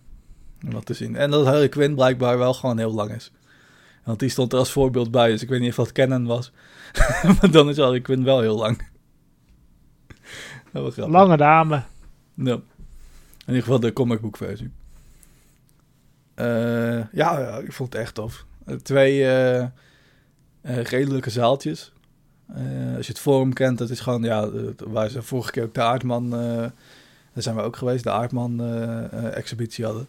wat 0.58 0.86
te 0.86 0.94
zien. 0.94 1.16
En 1.16 1.30
dat 1.30 1.46
Harley 1.46 1.68
Quinn 1.68 1.94
blijkbaar 1.94 2.38
wel 2.38 2.54
gewoon 2.54 2.78
heel 2.78 2.94
lang 2.94 3.10
is. 3.10 3.32
Want 4.04 4.18
die 4.18 4.28
stond 4.28 4.52
er 4.52 4.58
als 4.58 4.72
voorbeeld 4.72 5.10
bij, 5.10 5.30
dus 5.30 5.42
ik 5.42 5.48
weet 5.48 5.60
niet 5.60 5.70
of 5.70 5.76
dat 5.76 5.92
kennen 5.92 6.24
was. 6.24 6.52
maar 7.40 7.50
dan 7.50 7.68
is 7.68 7.76
Harley 7.76 8.00
Quinn 8.00 8.24
wel 8.24 8.40
heel 8.40 8.56
lang. 8.56 8.88
Lange 10.96 11.36
dame. 11.36 11.82
Ja. 12.34 12.60
Ieder 13.46 13.62
geval 13.62 13.80
de 13.80 13.92
comicboekversie. 13.92 14.70
Uh, 16.36 17.12
ja, 17.12 17.38
ja, 17.40 17.58
ik 17.58 17.72
vond 17.72 17.92
het 17.92 18.02
echt 18.02 18.14
tof. 18.14 18.46
Twee 18.82 19.20
uh, 19.20 19.66
redelijke 20.62 21.30
zaaltjes. 21.30 21.92
als 22.96 23.06
je 23.06 23.12
het 23.12 23.20
forum 23.20 23.52
kent, 23.52 23.78
dat 23.78 23.90
is 23.90 24.00
gewoon, 24.00 24.22
ja, 24.22 24.50
waar 24.76 25.08
ze 25.08 25.22
vorige 25.22 25.50
keer 25.50 25.62
ook 25.62 25.74
de 25.74 25.82
Aardman, 25.82 26.30
daar 26.30 26.72
zijn 27.42 27.56
we 27.56 27.62
ook 27.62 27.76
geweest, 27.76 28.04
de 28.04 28.10
Aardman-exhibitie 28.10 29.84
hadden. 29.84 30.08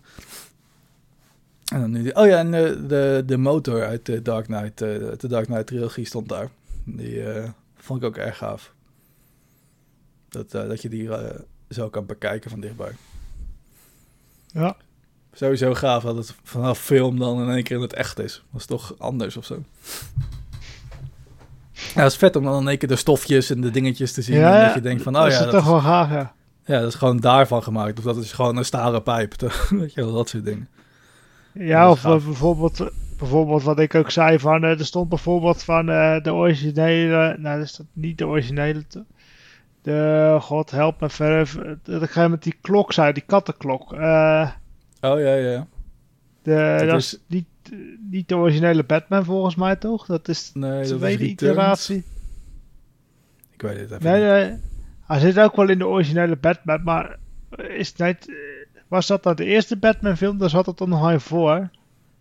En 1.73 1.79
dan 1.79 1.91
nu 1.91 2.09
oh 2.09 2.27
ja, 2.27 2.37
en 2.37 2.51
de, 2.51 2.85
de, 2.87 3.23
de 3.25 3.37
motor 3.37 3.85
uit 3.85 4.05
de 4.05 4.21
Dark 4.21 4.45
Knight, 4.45 4.77
de 4.77 5.27
Dark 5.27 5.45
Knight 5.45 5.67
trilogie 5.67 6.05
stond 6.05 6.29
daar. 6.29 6.49
Die 6.83 7.23
vond 7.75 8.01
ik 8.01 8.07
ook 8.07 8.17
erg 8.17 8.37
gaaf. 8.37 8.73
Dat, 10.29 10.51
dat 10.51 10.81
je 10.81 10.89
die 10.89 11.09
zo 11.69 11.89
kan 11.89 12.05
bekijken 12.05 12.49
van 12.49 12.59
dichtbij. 12.59 12.95
Ja. 14.55 14.75
Sowieso 15.33 15.73
gaaf 15.73 16.03
dat 16.03 16.15
het 16.15 16.35
vanaf 16.43 16.79
film 16.79 17.19
dan 17.19 17.41
in 17.41 17.49
één 17.49 17.63
keer 17.63 17.75
in 17.75 17.81
het 17.81 17.93
echt 17.93 18.19
is. 18.19 18.43
Dat 18.51 18.61
is 18.61 18.67
toch 18.67 18.95
anders 18.97 19.37
of 19.37 19.45
zo. 19.45 19.63
Ja, 21.73 22.01
het 22.01 22.11
is 22.11 22.17
vet 22.17 22.35
om 22.35 22.43
dan 22.43 22.61
in 22.61 22.67
één 22.67 22.77
keer 22.77 22.89
de 22.89 22.95
stofjes 22.95 23.49
en 23.49 23.61
de 23.61 23.71
dingetjes 23.71 24.11
te 24.11 24.21
zien. 24.21 24.37
Ja, 24.37 24.59
en 24.59 24.65
dat 24.65 24.73
je 24.73 24.81
denkt 24.81 25.03
van, 25.03 25.17
oh 25.17 25.29
ja, 25.29 25.37
dat 25.37 25.47
is 25.47 25.53
toch 25.53 25.65
wel 25.65 25.79
gaaf, 25.79 26.09
ja. 26.09 26.33
Ja, 26.65 26.79
dat 26.79 26.87
is 26.87 26.95
gewoon 26.95 27.19
daarvan 27.19 27.63
gemaakt. 27.63 27.97
Of 27.97 28.03
dat 28.03 28.17
is 28.17 28.31
gewoon 28.31 28.57
een 28.57 28.65
stalen 28.65 29.03
pijp. 29.03 29.33
Weet 29.69 29.93
je 29.93 30.01
wel, 30.01 30.13
dat 30.13 30.29
soort 30.29 30.45
dingen. 30.45 30.67
Ja, 31.53 31.89
of 31.89 32.01
bijvoorbeeld, 32.01 32.89
bijvoorbeeld 33.17 33.63
wat 33.63 33.79
ik 33.79 33.95
ook 33.95 34.11
zei 34.11 34.39
van, 34.39 34.63
uh, 34.63 34.79
er 34.79 34.85
stond 34.85 35.09
bijvoorbeeld 35.09 35.63
van 35.63 35.89
uh, 35.89 36.21
de 36.21 36.33
originele, 36.33 37.35
nou 37.39 37.57
dat 37.57 37.65
is 37.65 37.75
dat 37.75 37.85
niet 37.93 38.17
de 38.17 38.27
originele, 38.27 38.83
de, 39.85 40.37
god 40.41 40.71
help 40.71 41.01
me 41.01 41.09
verder, 41.09 41.77
dat 41.83 42.01
ik 42.01 42.09
ga 42.09 42.27
met 42.27 42.43
die 42.43 42.55
klok 42.61 42.93
zei, 42.93 43.13
die 43.13 43.23
kattenklok. 43.25 43.93
Uh, 43.93 44.51
oh 45.01 45.19
ja, 45.19 45.33
ja. 45.33 45.67
De, 46.41 46.83
dat, 46.85 46.99
is 46.99 47.19
niet, 47.27 47.47
niet 48.09 48.27
de 48.27 48.35
originele 48.35 48.83
Batman 48.83 49.25
volgens 49.25 49.55
mij 49.55 49.75
toch? 49.75 50.05
Dat 50.05 50.27
is 50.27 50.51
nee, 50.53 50.87
de 50.87 50.97
tweede 50.97 51.27
iteratie. 51.27 52.03
Ik 53.51 53.61
weet 53.61 53.79
het 53.79 53.91
even 53.91 54.03
nee, 54.03 54.21
nee, 54.21 54.59
hij 55.05 55.19
zit 55.19 55.39
ook 55.39 55.55
wel 55.55 55.69
in 55.69 55.77
de 55.77 55.87
originele 55.87 56.35
Batman, 56.35 56.83
maar 56.83 57.17
is 57.57 57.93
het 57.95 57.99
niet, 57.99 58.35
was 58.87 59.07
dat 59.07 59.23
dan 59.23 59.35
de 59.35 59.45
eerste 59.45 59.77
Batman 59.77 60.17
film? 60.17 60.37
Daar 60.37 60.49
zat 60.49 60.65
het 60.65 60.77
dan 60.77 60.89
nog 60.89 61.23
voor. 61.23 61.69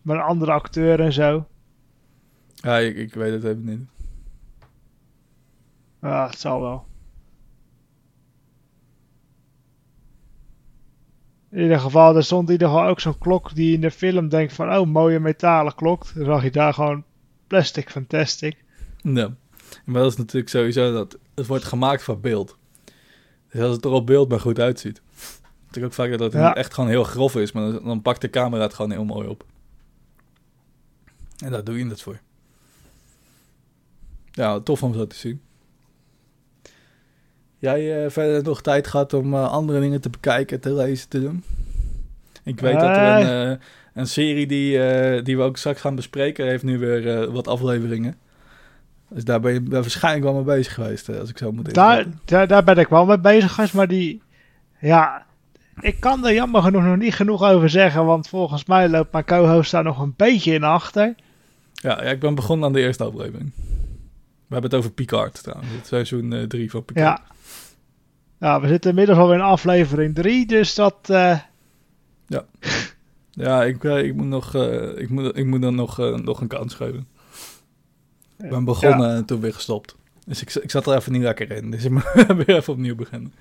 Met 0.02 0.16
een 0.16 0.22
andere 0.22 0.52
acteur 0.52 1.00
en 1.00 1.12
zo. 1.12 1.46
Ja, 2.54 2.78
ik, 2.78 2.96
ik 2.96 3.14
weet 3.14 3.32
het 3.32 3.44
even 3.44 3.64
niet. 3.64 3.88
Ja, 6.00 6.26
het 6.26 6.38
zal 6.38 6.60
wel. 6.60 6.86
In 11.54 11.62
ieder 11.62 11.80
geval, 11.80 12.16
er 12.16 12.24
stond 12.24 12.46
in 12.46 12.52
ieder 12.52 12.68
geval 12.68 12.86
ook 12.86 13.00
zo'n 13.00 13.18
klok 13.18 13.54
die 13.54 13.74
in 13.74 13.80
de 13.80 13.90
film 13.90 14.28
denkt 14.28 14.52
van, 14.52 14.74
oh, 14.74 14.86
mooie 14.86 15.20
metalen 15.20 15.74
klok. 15.74 16.14
Dan 16.14 16.24
zag 16.24 16.42
je 16.42 16.50
daar 16.50 16.74
gewoon 16.74 17.04
plastic 17.46 17.90
fantastic. 17.90 18.56
Ja, 19.02 19.34
maar 19.84 20.02
dat 20.02 20.12
is 20.12 20.18
natuurlijk 20.18 20.48
sowieso 20.48 20.92
dat 20.92 21.18
het 21.34 21.46
wordt 21.46 21.64
gemaakt 21.64 22.02
van 22.02 22.20
beeld. 22.20 22.56
Dus 23.50 23.60
als 23.62 23.76
het 23.76 23.84
er 23.84 23.90
op 23.90 24.06
beeld 24.06 24.28
maar 24.28 24.40
goed 24.40 24.58
uitziet. 24.60 25.02
Natuurlijk 25.66 25.86
ook 25.86 26.08
vaak 26.08 26.18
dat 26.18 26.32
het 26.32 26.56
echt 26.56 26.74
gewoon 26.74 26.90
heel 26.90 27.04
grof 27.04 27.36
is, 27.36 27.52
maar 27.52 27.72
dan, 27.72 27.84
dan, 27.84 28.02
pakt 28.02 28.20
de 28.20 28.30
camera 28.30 28.62
het 28.62 28.74
gewoon 28.74 28.90
heel 28.90 29.04
mooi 29.04 29.28
op. 29.28 29.44
En 31.38 31.50
daar 31.50 31.64
doe 31.64 31.78
je 31.78 31.86
het 31.86 32.02
voor. 32.02 32.20
Ja, 34.32 34.60
tof 34.60 34.82
om 34.82 34.94
zo 34.94 35.06
te 35.06 35.16
zien 35.16 35.40
jij 37.64 38.04
uh, 38.04 38.10
verder 38.10 38.42
nog 38.42 38.62
tijd 38.62 38.86
gehad 38.86 39.12
om 39.12 39.34
uh, 39.34 39.50
andere 39.50 39.80
dingen 39.80 40.00
te 40.00 40.10
bekijken, 40.10 40.60
te 40.60 40.72
lezen, 40.72 41.08
te 41.08 41.20
doen? 41.20 41.44
Ik 42.42 42.60
weet 42.60 42.80
dat 42.80 42.96
er 42.96 43.20
een, 43.20 43.50
uh, 43.50 43.56
een 43.94 44.06
serie 44.06 44.46
die, 44.46 45.22
die 45.22 45.36
we 45.36 45.42
ook 45.42 45.56
straks 45.56 45.80
gaan 45.80 45.94
bespreken, 45.94 46.46
heeft 46.46 46.62
nu 46.62 46.78
weer 46.78 47.30
wat 47.30 47.48
afleveringen. 47.48 48.16
Dus 49.08 49.24
daar 49.24 49.40
ben 49.40 49.52
je 49.52 49.62
waarschijnlijk 49.68 50.24
wel 50.24 50.34
mee 50.34 50.56
bezig 50.56 50.74
geweest, 50.74 51.18
als 51.18 51.30
ik 51.30 51.38
zo 51.38 51.52
moet 51.52 51.74
daar, 51.74 52.06
daar, 52.24 52.46
daar, 52.46 52.64
ben 52.64 52.78
ik 52.78 52.88
wel 52.88 53.06
mee 53.06 53.18
bezig 53.18 53.52
geweest, 53.52 53.74
maar 53.74 53.88
die... 53.88 54.22
Ja, 54.80 55.26
ik 55.80 56.00
kan 56.00 56.26
er 56.26 56.34
jammer 56.34 56.62
genoeg 56.62 56.82
nog 56.82 56.96
niet 56.96 57.14
genoeg 57.14 57.42
over 57.42 57.70
zeggen, 57.70 58.04
want 58.04 58.28
volgens 58.28 58.64
mij 58.64 58.88
loopt 58.88 59.12
mijn 59.12 59.24
co-host 59.24 59.70
daar 59.70 59.84
nog 59.84 60.00
een 60.00 60.14
beetje 60.16 60.52
in 60.52 60.64
achter. 60.64 61.14
Ja, 61.72 62.02
ja, 62.02 62.10
ik 62.10 62.20
ben 62.20 62.34
begonnen 62.34 62.66
aan 62.66 62.72
de 62.72 62.80
eerste 62.80 63.04
aflevering. 63.04 63.52
We 64.46 64.60
hebben 64.60 64.70
het 64.70 64.78
over 64.78 64.90
Picard 64.90 65.42
trouwens, 65.42 65.72
het 65.72 65.86
seizoen 65.86 66.44
3 66.48 66.70
van 66.70 66.84
Picard. 66.84 67.18
Ja, 67.18 67.33
ja, 68.38 68.60
we 68.60 68.68
zitten 68.68 68.90
inmiddels 68.90 69.18
alweer 69.18 69.36
in 69.36 69.42
aflevering 69.42 70.14
3, 70.14 70.46
dus 70.46 70.74
dat... 70.74 70.96
Uh... 71.10 71.38
Ja. 72.26 72.44
Ja, 73.30 73.64
ik, 73.64 73.84
uh, 73.84 73.98
ik, 73.98 74.14
moet 74.14 74.26
nog, 74.26 74.54
uh, 74.54 74.98
ik, 74.98 75.10
moet, 75.10 75.36
ik 75.36 75.46
moet 75.46 75.62
dan 75.62 75.74
nog, 75.74 75.98
nog 75.98 76.40
een 76.40 76.48
kans 76.48 76.74
geven. 76.74 77.06
Ik 78.38 78.50
ben 78.50 78.64
begonnen 78.64 79.08
ja. 79.08 79.14
en 79.16 79.24
toen 79.24 79.40
weer 79.40 79.54
gestopt. 79.54 79.96
Dus 80.26 80.42
ik, 80.42 80.54
ik 80.54 80.70
zat 80.70 80.86
er 80.86 80.96
even 80.96 81.12
niet 81.12 81.22
lekker 81.22 81.50
in. 81.50 81.70
Dus 81.70 81.84
ik 81.84 81.90
moet 81.94 82.04
weer 82.26 82.56
even 82.56 82.72
opnieuw 82.72 82.94
beginnen. 82.94 83.32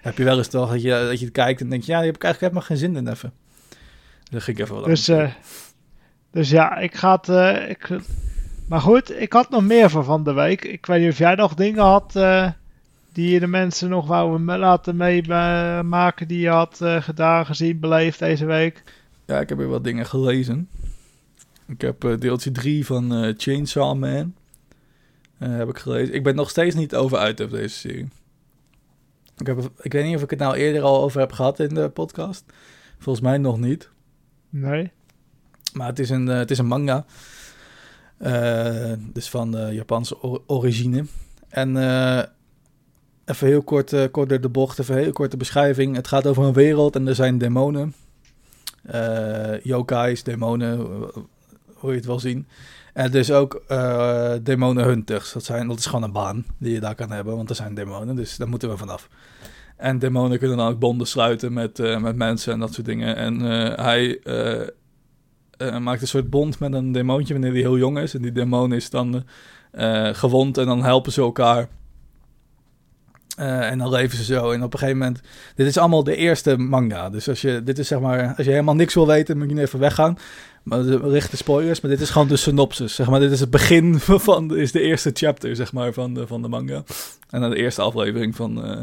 Heb 0.00 0.18
je 0.18 0.24
wel 0.24 0.36
eens 0.36 0.48
toch 0.48 0.70
dat 0.70 0.82
je, 0.82 1.06
dat 1.08 1.18
je 1.18 1.24
het 1.24 1.34
kijkt 1.34 1.60
en 1.60 1.68
denk 1.68 1.82
je... 1.82 1.92
Ja, 1.92 2.00
je 2.00 2.10
hebt 2.10 2.24
eigenlijk 2.24 2.54
helemaal 2.54 2.78
geen 2.78 2.88
zin 2.88 2.96
in 2.96 3.12
even. 3.12 3.32
Dan 4.30 4.40
ging 4.40 4.56
ik 4.56 4.62
even 4.64 4.74
wat 4.74 4.84
dus, 4.84 5.10
dus 6.30 6.50
ja, 6.50 6.76
ik 6.76 6.94
ga 6.94 7.20
het... 7.22 7.68
ik, 7.68 7.88
maar 8.68 8.80
goed, 8.80 9.20
ik 9.20 9.32
had 9.32 9.50
nog 9.50 9.62
meer 9.62 9.90
van 9.90 10.04
van 10.04 10.24
de 10.24 10.32
week. 10.32 10.64
Ik 10.64 10.86
weet 10.86 11.00
niet 11.00 11.10
of 11.10 11.18
jij 11.18 11.34
nog 11.34 11.54
dingen 11.54 11.84
had 11.84 12.12
die 13.12 13.30
je 13.30 13.40
de 13.40 13.46
mensen 13.46 13.88
nog 13.88 14.06
wou 14.06 14.40
laten 14.40 14.96
meemaken 14.96 16.28
die 16.28 16.40
je 16.40 16.48
had 16.48 16.78
uh, 16.82 17.02
gedaan, 17.02 17.46
gezien, 17.46 17.80
beleefd 17.80 18.18
deze 18.18 18.44
week? 18.44 18.82
Ja, 19.24 19.40
ik 19.40 19.48
heb 19.48 19.58
weer 19.58 19.68
wat 19.68 19.84
dingen 19.84 20.06
gelezen. 20.06 20.68
Ik 21.66 21.80
heb 21.80 22.04
uh, 22.04 22.18
deeltje 22.18 22.50
3 22.50 22.86
van 22.86 23.24
uh, 23.24 23.34
Chainsaw 23.36 23.98
Man. 23.98 24.34
heb 25.38 25.68
ik 25.68 25.78
gelezen. 25.78 26.14
Ik 26.14 26.22
ben 26.22 26.34
nog 26.34 26.50
steeds 26.50 26.74
niet 26.74 26.94
over 26.94 27.18
uit 27.18 27.40
op 27.40 27.50
deze 27.50 27.74
serie. 27.74 28.08
Ik, 29.36 29.46
heb, 29.46 29.70
ik 29.80 29.92
weet 29.92 30.04
niet 30.04 30.16
of 30.16 30.22
ik 30.22 30.30
het 30.30 30.38
nou 30.38 30.56
eerder 30.56 30.82
al 30.82 31.02
over 31.02 31.20
heb 31.20 31.32
gehad 31.32 31.60
in 31.60 31.74
de 31.74 31.88
podcast. 31.88 32.44
Volgens 32.98 33.24
mij 33.24 33.38
nog 33.38 33.58
niet. 33.58 33.90
Nee. 34.50 34.90
Maar 35.72 35.86
het 35.86 35.98
is 35.98 36.10
een, 36.10 36.26
het 36.26 36.50
is 36.50 36.58
een 36.58 36.66
manga. 36.66 37.04
dus 39.12 39.28
van 39.28 39.74
Japanse 39.74 40.46
origine. 40.46 41.04
En 41.48 41.76
Even 43.28 43.46
heel 43.46 43.62
kort, 43.62 43.92
uh, 43.92 44.04
door 44.12 44.40
de 44.40 44.48
bocht, 44.48 44.78
even 44.78 44.96
heel 44.96 45.12
korte 45.12 45.36
beschrijving. 45.36 45.96
Het 45.96 46.08
gaat 46.08 46.26
over 46.26 46.44
een 46.44 46.52
wereld 46.52 46.96
en 46.96 47.08
er 47.08 47.14
zijn 47.14 47.38
demonen. 47.38 47.94
Uh, 48.94 49.60
yokai's, 49.62 50.22
demonen, 50.22 50.78
hoe 51.74 51.90
je 51.90 51.96
het 51.96 52.06
wel 52.06 52.20
zien. 52.20 52.46
En 52.92 53.10
dus 53.10 53.30
ook 53.30 53.62
uh, 53.68 54.32
demonen 54.42 54.84
hunters. 54.84 55.32
Dat, 55.32 55.44
zijn, 55.44 55.68
dat 55.68 55.78
is 55.78 55.86
gewoon 55.86 56.02
een 56.02 56.12
baan 56.12 56.44
die 56.58 56.72
je 56.72 56.80
daar 56.80 56.94
kan 56.94 57.10
hebben, 57.10 57.36
want 57.36 57.50
er 57.50 57.56
zijn 57.56 57.74
demonen, 57.74 58.16
dus 58.16 58.36
daar 58.36 58.48
moeten 58.48 58.68
we 58.68 58.76
vanaf. 58.76 59.08
En 59.76 59.98
demonen 59.98 60.38
kunnen 60.38 60.56
dan 60.56 60.68
ook 60.68 60.78
bonden 60.78 61.06
sluiten 61.06 61.52
met, 61.52 61.78
met 61.78 62.16
mensen 62.16 62.52
en 62.52 62.58
dat 62.58 62.74
soort 62.74 62.86
dingen. 62.86 63.16
En 63.16 63.40
hij 63.80 64.20
maakt 65.80 66.00
een 66.00 66.08
soort 66.08 66.30
bond 66.30 66.58
met 66.58 66.72
een 66.72 66.92
demoontje 66.92 67.32
wanneer 67.32 67.52
hij 67.52 67.60
heel 67.60 67.78
jong 67.78 67.98
is. 67.98 68.14
En 68.14 68.22
die 68.22 68.32
demon 68.32 68.72
is 68.72 68.90
dan 68.90 69.24
gewond 70.12 70.58
en 70.58 70.66
dan 70.66 70.82
helpen 70.82 71.12
ze 71.12 71.20
elkaar 71.20 71.68
uh, 73.38 73.70
en 73.70 73.78
dan 73.78 73.90
leven 73.90 74.16
ze 74.16 74.24
zo. 74.24 74.50
En 74.50 74.62
op 74.62 74.72
een 74.72 74.78
gegeven 74.78 74.98
moment. 74.98 75.20
Dit 75.54 75.66
is 75.66 75.78
allemaal 75.78 76.04
de 76.04 76.16
eerste 76.16 76.56
manga. 76.56 77.10
Dus 77.10 77.28
als 77.28 77.40
je, 77.40 77.62
dit 77.62 77.78
is 77.78 77.88
zeg 77.88 78.00
maar, 78.00 78.34
als 78.36 78.46
je 78.46 78.52
helemaal 78.52 78.74
niks 78.74 78.94
wil 78.94 79.06
weten, 79.06 79.38
moet 79.38 79.48
je 79.48 79.54
nu 79.54 79.60
even 79.60 79.78
weggaan. 79.78 80.18
Maar 80.62 80.80
richte 80.80 81.36
spoilers. 81.36 81.80
Maar 81.80 81.90
dit 81.90 82.00
is 82.00 82.10
gewoon 82.10 82.28
de 82.28 82.36
synopsis. 82.36 82.94
Zeg 82.94 83.08
maar, 83.10 83.20
dit 83.20 83.30
is 83.30 83.40
het 83.40 83.50
begin 83.50 84.00
van. 84.00 84.56
Is 84.56 84.72
de 84.72 84.80
eerste 84.80 85.10
chapter, 85.12 85.56
zeg 85.56 85.72
maar, 85.72 85.92
van 85.92 86.14
de, 86.14 86.26
van 86.26 86.42
de 86.42 86.48
manga. 86.48 86.82
En 87.30 87.40
dan 87.40 87.50
de 87.50 87.56
eerste 87.56 87.82
aflevering 87.82 88.36
van 88.36 88.66
uh, 88.66 88.82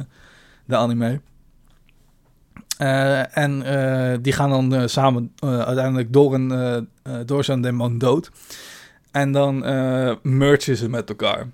de 0.66 0.76
anime. 0.76 1.20
Uh, 2.82 3.38
en 3.38 4.22
die 4.22 4.34
gaan 4.34 4.50
dan 4.50 4.90
samen 4.90 5.32
uiteindelijk 5.40 6.14
door, 6.14 6.34
een, 6.34 6.88
door 7.26 7.44
zo'n 7.44 7.62
demon 7.62 7.98
dood. 7.98 8.32
En 9.12 9.32
dan 9.32 9.60
mergen 10.22 10.78
ze 10.78 10.90
met 10.90 11.10
elkaar. 11.10 11.48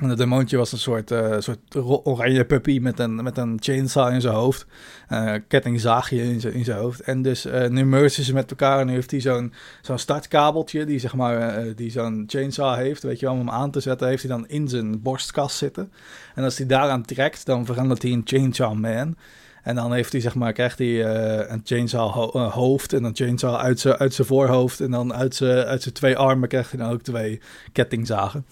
En 0.00 0.08
het 0.08 0.18
demoontje 0.18 0.56
was 0.56 0.72
een 0.72 0.78
soort, 0.78 1.10
uh, 1.10 1.34
soort 1.38 1.76
oranje 2.04 2.44
puppy 2.44 2.78
met 2.78 2.98
een, 2.98 3.22
met 3.22 3.38
een 3.38 3.56
chainsaw 3.60 4.12
in 4.12 4.20
zijn 4.20 4.34
hoofd. 4.34 4.66
Uh, 5.08 5.34
kettingzaagje 5.48 6.22
in 6.22 6.40
zijn, 6.40 6.54
in 6.54 6.64
zijn 6.64 6.78
hoofd. 6.78 7.00
En 7.00 7.22
dus 7.22 7.46
uh, 7.46 7.66
nu 7.66 7.84
mergen 7.84 8.24
ze 8.24 8.34
met 8.34 8.50
elkaar 8.50 8.80
en 8.80 8.86
nu 8.86 8.92
heeft 8.92 9.10
hij 9.10 9.20
zo'n 9.20 9.52
zo'n 9.82 9.98
startkabeltje 9.98 10.84
die, 10.84 10.98
zeg 10.98 11.14
maar, 11.14 11.64
die 11.74 11.90
zo'n 11.90 12.24
chainsaw 12.26 12.74
heeft. 12.74 13.02
Weet 13.02 13.20
je 13.20 13.26
wel, 13.26 13.34
om 13.34 13.40
hem 13.40 13.50
aan 13.50 13.70
te 13.70 13.80
zetten, 13.80 14.08
heeft 14.08 14.22
hij 14.22 14.30
dan 14.30 14.48
in 14.48 14.68
zijn 14.68 15.02
borstkast 15.02 15.56
zitten. 15.56 15.92
En 16.34 16.44
als 16.44 16.58
hij 16.58 16.66
daaraan 16.66 17.02
trekt, 17.02 17.46
dan 17.46 17.66
verandert 17.66 18.02
hij 18.02 18.10
in 18.10 18.22
Chainsaw 18.24 18.74
Man. 18.74 19.16
En 19.62 19.74
dan 19.74 19.92
heeft 19.92 20.12
hij, 20.12 20.20
zeg 20.20 20.34
maar, 20.34 20.52
krijgt 20.52 20.78
hij 20.78 21.04
een 21.50 21.60
chainsaw 21.64 22.10
ho 22.10 22.38
hoofd 22.38 22.92
en 22.92 23.04
een 23.04 23.16
chainsaw 23.16 23.54
uit 23.56 24.14
zijn 24.14 24.26
voorhoofd. 24.28 24.80
En 24.80 24.90
dan 24.90 25.14
uit 25.14 25.34
zijn 25.34 25.92
twee 25.92 26.16
armen 26.16 26.48
krijgt 26.48 26.70
hij 26.70 26.80
dan 26.80 26.92
ook 26.92 27.02
twee 27.02 27.40
kettingzagen. 27.72 28.44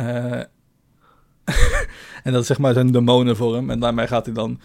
Uh, 0.00 0.42
en 2.24 2.32
dat 2.32 2.40
is 2.40 2.46
zeg 2.46 2.58
maar 2.58 2.72
zijn 2.72 2.92
demonenvorm. 2.92 3.70
En 3.70 3.80
daarmee 3.80 4.06
gaat 4.06 4.24
hij 4.24 4.34
dan 4.34 4.60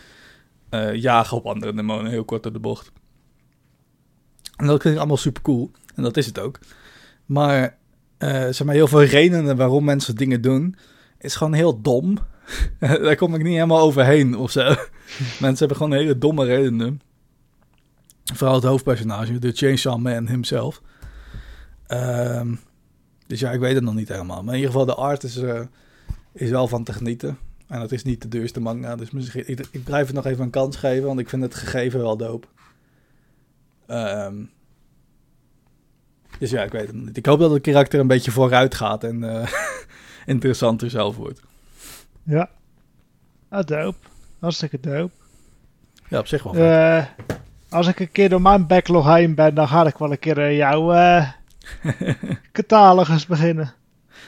uh, 0.70 0.94
jagen 0.94 1.38
op 1.38 1.46
andere 1.46 1.74
demonen, 1.74 2.12
heel 2.12 2.26
kort 2.26 2.44
door 2.44 2.54
de 2.54 2.60
bocht. 2.60 2.92
En 4.56 4.66
dat 4.66 4.80
klinkt 4.80 5.00
allemaal 5.00 5.18
super 5.18 5.42
cool. 5.42 5.72
En 5.96 6.04
dat 6.04 6.18
is 6.18 6.26
het 6.26 6.40
ook. 6.40 6.60
Maar 7.26 7.78
zeg 8.18 8.64
maar, 8.64 8.76
heel 8.76 8.88
veel 8.88 9.04
redenen 9.04 9.58
waarom 9.58 9.84
mensen 9.84 10.16
dingen 10.16 10.42
doen, 10.42 10.76
is 11.18 11.36
gewoon 11.36 11.54
heel 11.54 11.82
dom. 11.82 12.18
Daar 12.80 13.16
kom 13.16 13.36
ik 13.36 13.44
niet 13.44 13.54
helemaal 13.54 13.82
overheen 13.82 14.38
of 14.38 14.52
zo. 14.52 14.64
mensen 15.40 15.58
hebben 15.58 15.78
gewoon 15.78 15.94
hele 15.94 16.18
domme 16.18 16.46
redenen. 16.46 17.02
Vooral 18.34 18.56
het 18.56 18.64
hoofdpersonage, 18.64 19.40
de 19.40 19.52
Chainsaw 19.52 19.98
Man 19.98 20.28
himself. 20.28 20.82
Um, 21.88 22.60
dus 23.28 23.40
ja, 23.40 23.52
ik 23.52 23.60
weet 23.60 23.76
het 23.76 23.84
nog 23.84 23.94
niet 23.94 24.10
helemaal. 24.10 24.44
Maar 24.44 24.54
in 24.54 24.60
ieder 24.60 24.72
geval, 24.72 24.86
de 24.86 24.96
art 24.96 25.24
is, 25.24 25.38
uh, 25.38 25.62
is 26.32 26.50
wel 26.50 26.68
van 26.68 26.84
te 26.84 26.94
genieten. 26.94 27.38
En 27.68 27.82
het 27.82 27.92
is 27.92 28.04
niet 28.04 28.22
de 28.22 28.28
duurste 28.28 28.60
manga. 28.60 28.96
Dus 28.96 29.12
misschien, 29.12 29.50
ik, 29.50 29.68
ik 29.72 29.84
blijf 29.84 30.06
het 30.06 30.16
nog 30.16 30.26
even 30.26 30.44
een 30.44 30.50
kans 30.50 30.76
geven, 30.76 31.06
want 31.06 31.20
ik 31.20 31.30
vind 31.30 31.42
het 31.42 31.56
gegeven 31.56 32.00
wel 32.00 32.18
dope. 32.18 32.48
Um, 33.88 34.50
dus 36.40 36.50
ja, 36.50 36.64
ik 36.64 36.72
weet 36.72 36.88
het 36.88 36.96
niet. 36.96 37.18
Ik 37.18 37.26
hoop 37.26 37.40
dat 37.40 37.52
het 37.52 37.62
karakter 37.62 38.00
een 38.00 38.08
beetje 38.08 38.32
vooruit 38.32 38.76
gaat 38.76 39.04
en 39.04 39.24
uh, 39.24 39.48
interessanter 40.26 40.90
zelf 40.90 41.16
wordt. 41.16 41.42
Ja, 42.24 42.50
ah, 43.50 43.66
dope. 43.66 43.98
Hartstikke 44.40 44.80
dope. 44.80 45.14
Ja, 46.10 46.20
op 46.20 46.28
zich 46.28 46.44
wel. 46.44 46.56
Uh, 46.56 47.06
als 47.70 47.88
ik 47.88 48.00
een 48.00 48.12
keer 48.12 48.30
door 48.30 48.42
mijn 48.42 48.68
backlog 48.68 49.16
heen 49.16 49.36
ben, 49.36 49.56
dan 49.56 49.68
ga 49.68 49.86
ik 49.86 49.98
wel 49.98 50.12
een 50.12 50.20
keer 50.20 50.56
jouw 50.56 50.94
catalogus 52.52 53.26
beginnen. 53.26 53.74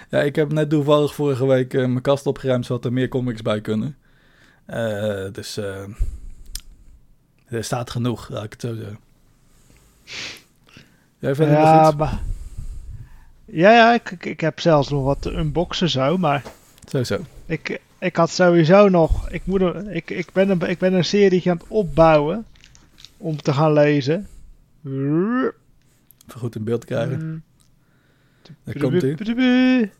Ja, 0.09 0.21
ik 0.21 0.35
heb 0.35 0.51
net 0.51 0.69
toevallig 0.69 1.15
vorige 1.15 1.45
week 1.45 1.73
uh, 1.73 1.85
mijn 1.85 2.01
kast 2.01 2.25
opgeruimd, 2.25 2.65
zodat 2.65 2.85
er 2.85 2.93
meer 2.93 3.07
comics 3.07 3.41
bij 3.41 3.61
kunnen. 3.61 3.97
Uh, 4.67 5.31
dus 5.31 5.57
uh, 5.57 5.83
er 7.47 7.63
staat 7.63 7.89
genoeg, 7.89 8.29
laat 8.29 8.43
ik 8.43 8.51
het 8.51 8.61
zo 8.61 8.75
zeggen. 8.75 8.99
Jij 11.19 11.35
vindt 11.35 11.51
ja, 11.51 11.91
maar... 11.91 12.21
Ja, 13.45 13.71
ja 13.71 13.93
ik, 13.93 14.25
ik, 14.25 14.39
heb 14.39 14.59
zelfs 14.59 14.89
nog 14.89 15.03
wat 15.03 15.21
te 15.21 15.31
unboxen 15.31 15.89
zo, 15.89 16.17
maar... 16.17 16.43
Zo, 16.89 17.03
zo. 17.03 17.19
Ik, 17.45 17.81
ik 17.99 18.15
had 18.15 18.29
sowieso 18.29 18.89
nog... 18.89 19.29
Ik, 19.29 19.45
moet 19.45 19.61
een, 19.61 19.95
ik, 19.95 20.09
ik, 20.09 20.31
ben 20.33 20.49
een, 20.49 20.61
ik 20.61 20.77
ben 20.77 20.93
een 20.93 21.05
serie 21.05 21.49
aan 21.49 21.57
het 21.57 21.65
opbouwen 21.67 22.45
om 23.17 23.41
te 23.41 23.53
gaan 23.53 23.73
lezen. 23.73 24.27
Even 26.27 26.39
goed 26.43 26.55
in 26.55 26.63
beeld 26.63 26.85
krijgen. 26.85 27.25
Mm. 27.25 27.43
Daar 28.63 28.77
komt 28.77 29.01
hij. 29.01 29.91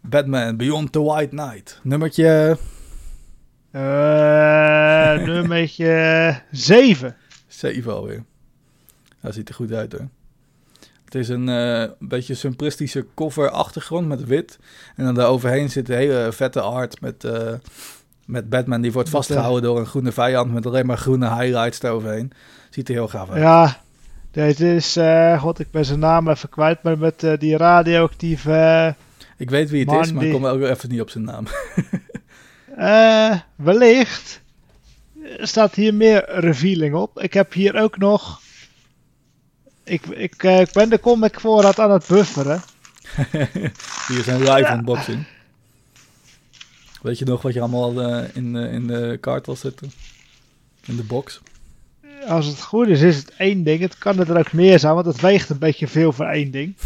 Batman 0.00 0.56
Beyond 0.56 0.92
the 0.92 1.02
White 1.02 1.36
Knight. 1.36 1.80
Nummertje... 1.82 2.58
Uh, 3.72 5.26
nummertje 5.26 6.42
7. 6.50 7.16
7 7.46 7.92
alweer. 7.92 8.24
Dat 9.20 9.34
ziet 9.34 9.48
er 9.48 9.54
goed 9.54 9.72
uit 9.72 9.92
hoor. 9.92 10.08
Het 11.04 11.14
is 11.14 11.28
een 11.28 11.48
uh, 11.48 11.84
beetje 11.98 12.34
simplistische 12.34 13.06
cover-achtergrond 13.14 14.08
met 14.08 14.24
wit. 14.24 14.58
En 14.96 15.04
dan 15.04 15.14
daaroverheen 15.14 15.70
zit 15.70 15.88
een 15.88 15.96
hele 15.96 16.28
vette 16.32 16.60
art 16.60 17.00
met, 17.00 17.24
uh, 17.24 17.52
met 18.26 18.48
Batman 18.48 18.80
die 18.80 18.92
wordt 18.92 19.08
vastgehouden 19.08 19.62
door 19.62 19.78
een 19.78 19.86
groene 19.86 20.12
vijand 20.12 20.52
met 20.52 20.66
alleen 20.66 20.86
maar 20.86 20.98
groene 20.98 21.34
highlights 21.34 21.82
eroverheen. 21.82 22.32
Ziet 22.70 22.88
er 22.88 22.94
heel 22.94 23.08
gaaf 23.08 23.30
uit. 23.30 23.42
Ja, 23.42 23.80
dit 24.46 24.60
is, 24.60 24.96
uh, 24.96 25.40
god, 25.40 25.58
ik 25.58 25.70
ben 25.70 25.84
zijn 25.84 25.98
naam 25.98 26.28
even 26.28 26.48
kwijt, 26.48 26.82
maar 26.82 26.98
met 26.98 27.22
uh, 27.22 27.38
die 27.38 27.56
radioactieve. 27.56 28.50
Uh, 28.50 28.88
ik 29.36 29.50
weet 29.50 29.70
wie 29.70 29.84
het 29.84 30.06
is, 30.06 30.12
maar 30.12 30.24
ik 30.24 30.32
kom 30.32 30.46
ook 30.46 30.62
even 30.62 30.88
niet 30.88 31.00
op 31.00 31.10
zijn 31.10 31.24
naam. 31.24 31.46
uh, 32.78 33.38
wellicht 33.68 34.40
staat 35.38 35.74
hier 35.74 35.94
meer 35.94 36.24
revealing 36.40 36.94
op. 36.94 37.20
Ik 37.20 37.34
heb 37.34 37.52
hier 37.52 37.74
ook 37.74 37.98
nog. 37.98 38.40
Ik, 39.84 40.06
ik, 40.06 40.42
ik 40.42 40.72
ben 40.72 40.88
de 40.88 41.00
comic 41.00 41.40
voorraad 41.40 41.78
aan 41.78 41.90
het 41.90 42.06
bufferen. 42.06 42.62
hier 44.08 44.22
zijn 44.22 44.40
live 44.40 44.72
unboxing. 44.72 45.26
Weet 47.02 47.18
je 47.18 47.24
nog 47.24 47.42
wat 47.42 47.54
je 47.54 47.60
allemaal 47.60 48.02
in, 48.32 48.56
in 48.56 48.86
de 48.86 49.18
kaart 49.20 49.46
wil 49.46 49.56
zetten? 49.56 49.92
In 50.84 50.96
de 50.96 51.04
box? 51.04 51.40
Als 52.26 52.46
het 52.46 52.62
goed 52.62 52.86
is, 52.88 53.00
is 53.00 53.16
het 53.16 53.34
één 53.36 53.62
ding. 53.62 53.80
Het 53.80 53.98
kan 53.98 54.18
er 54.18 54.38
ook 54.38 54.52
meer 54.52 54.78
zijn, 54.78 54.94
want 54.94 55.06
het 55.06 55.20
weegt 55.20 55.48
een 55.48 55.58
beetje 55.58 55.88
veel 55.88 56.12
voor 56.12 56.26
één 56.26 56.50
ding. 56.50 56.76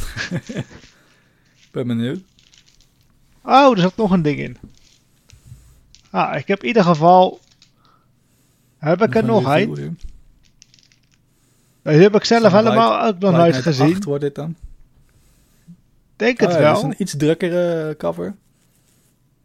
ben 1.72 1.86
benieuwd. 1.86 2.20
Oh, 3.42 3.70
er 3.70 3.78
zat 3.78 3.96
nog 3.96 4.10
een 4.10 4.22
ding 4.22 4.38
in. 4.38 4.56
Ah, 6.10 6.36
ik 6.38 6.48
heb 6.48 6.60
in 6.60 6.66
ieder 6.66 6.84
geval... 6.84 7.40
Heb 8.78 9.02
ik 9.02 9.14
er 9.14 9.24
nog 9.24 9.44
een? 9.44 9.98
Heb 11.82 12.14
ik 12.14 12.24
zelf 12.24 12.52
helemaal 12.52 13.06
ook 13.06 13.18
nog 13.18 13.32
nooit 13.32 13.56
gezien. 13.56 13.92
Wat 13.92 14.04
wordt 14.04 14.22
dit 14.22 14.34
dan? 14.34 14.56
Denk 16.16 16.40
het 16.40 16.50
oh 16.50 16.58
wel. 16.58 16.68
Het 16.68 16.76
is 16.76 16.82
een 16.82 16.94
iets 16.98 17.16
drukkere 17.16 17.94
cover. 17.98 18.34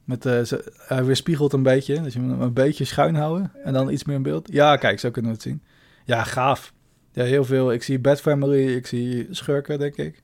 Met, 0.03 0.25
uh, 0.25 0.41
hij 0.77 1.05
weerspiegelt 1.05 1.53
een 1.53 1.63
beetje, 1.63 2.01
dus 2.01 2.13
je 2.13 2.19
moet 2.19 2.31
hem 2.31 2.41
een 2.41 2.53
beetje 2.53 2.85
schuin 2.85 3.15
houden 3.15 3.51
en 3.63 3.73
dan 3.73 3.91
iets 3.91 4.03
meer 4.03 4.15
in 4.15 4.21
beeld. 4.21 4.47
Ja, 4.51 4.75
kijk, 4.75 4.99
zo 4.99 5.11
kunnen 5.11 5.31
we 5.31 5.37
het 5.37 5.45
zien. 5.45 5.61
Ja, 6.07 6.23
gaaf. 6.23 6.73
Ja, 7.11 7.23
heel 7.23 7.45
veel. 7.45 7.71
Ik 7.71 7.83
zie 7.83 7.99
Bad 7.99 8.21
Family, 8.21 8.75
ik 8.75 8.87
zie 8.87 9.27
schurken, 9.31 9.79
denk 9.79 9.95
ik. 9.95 10.23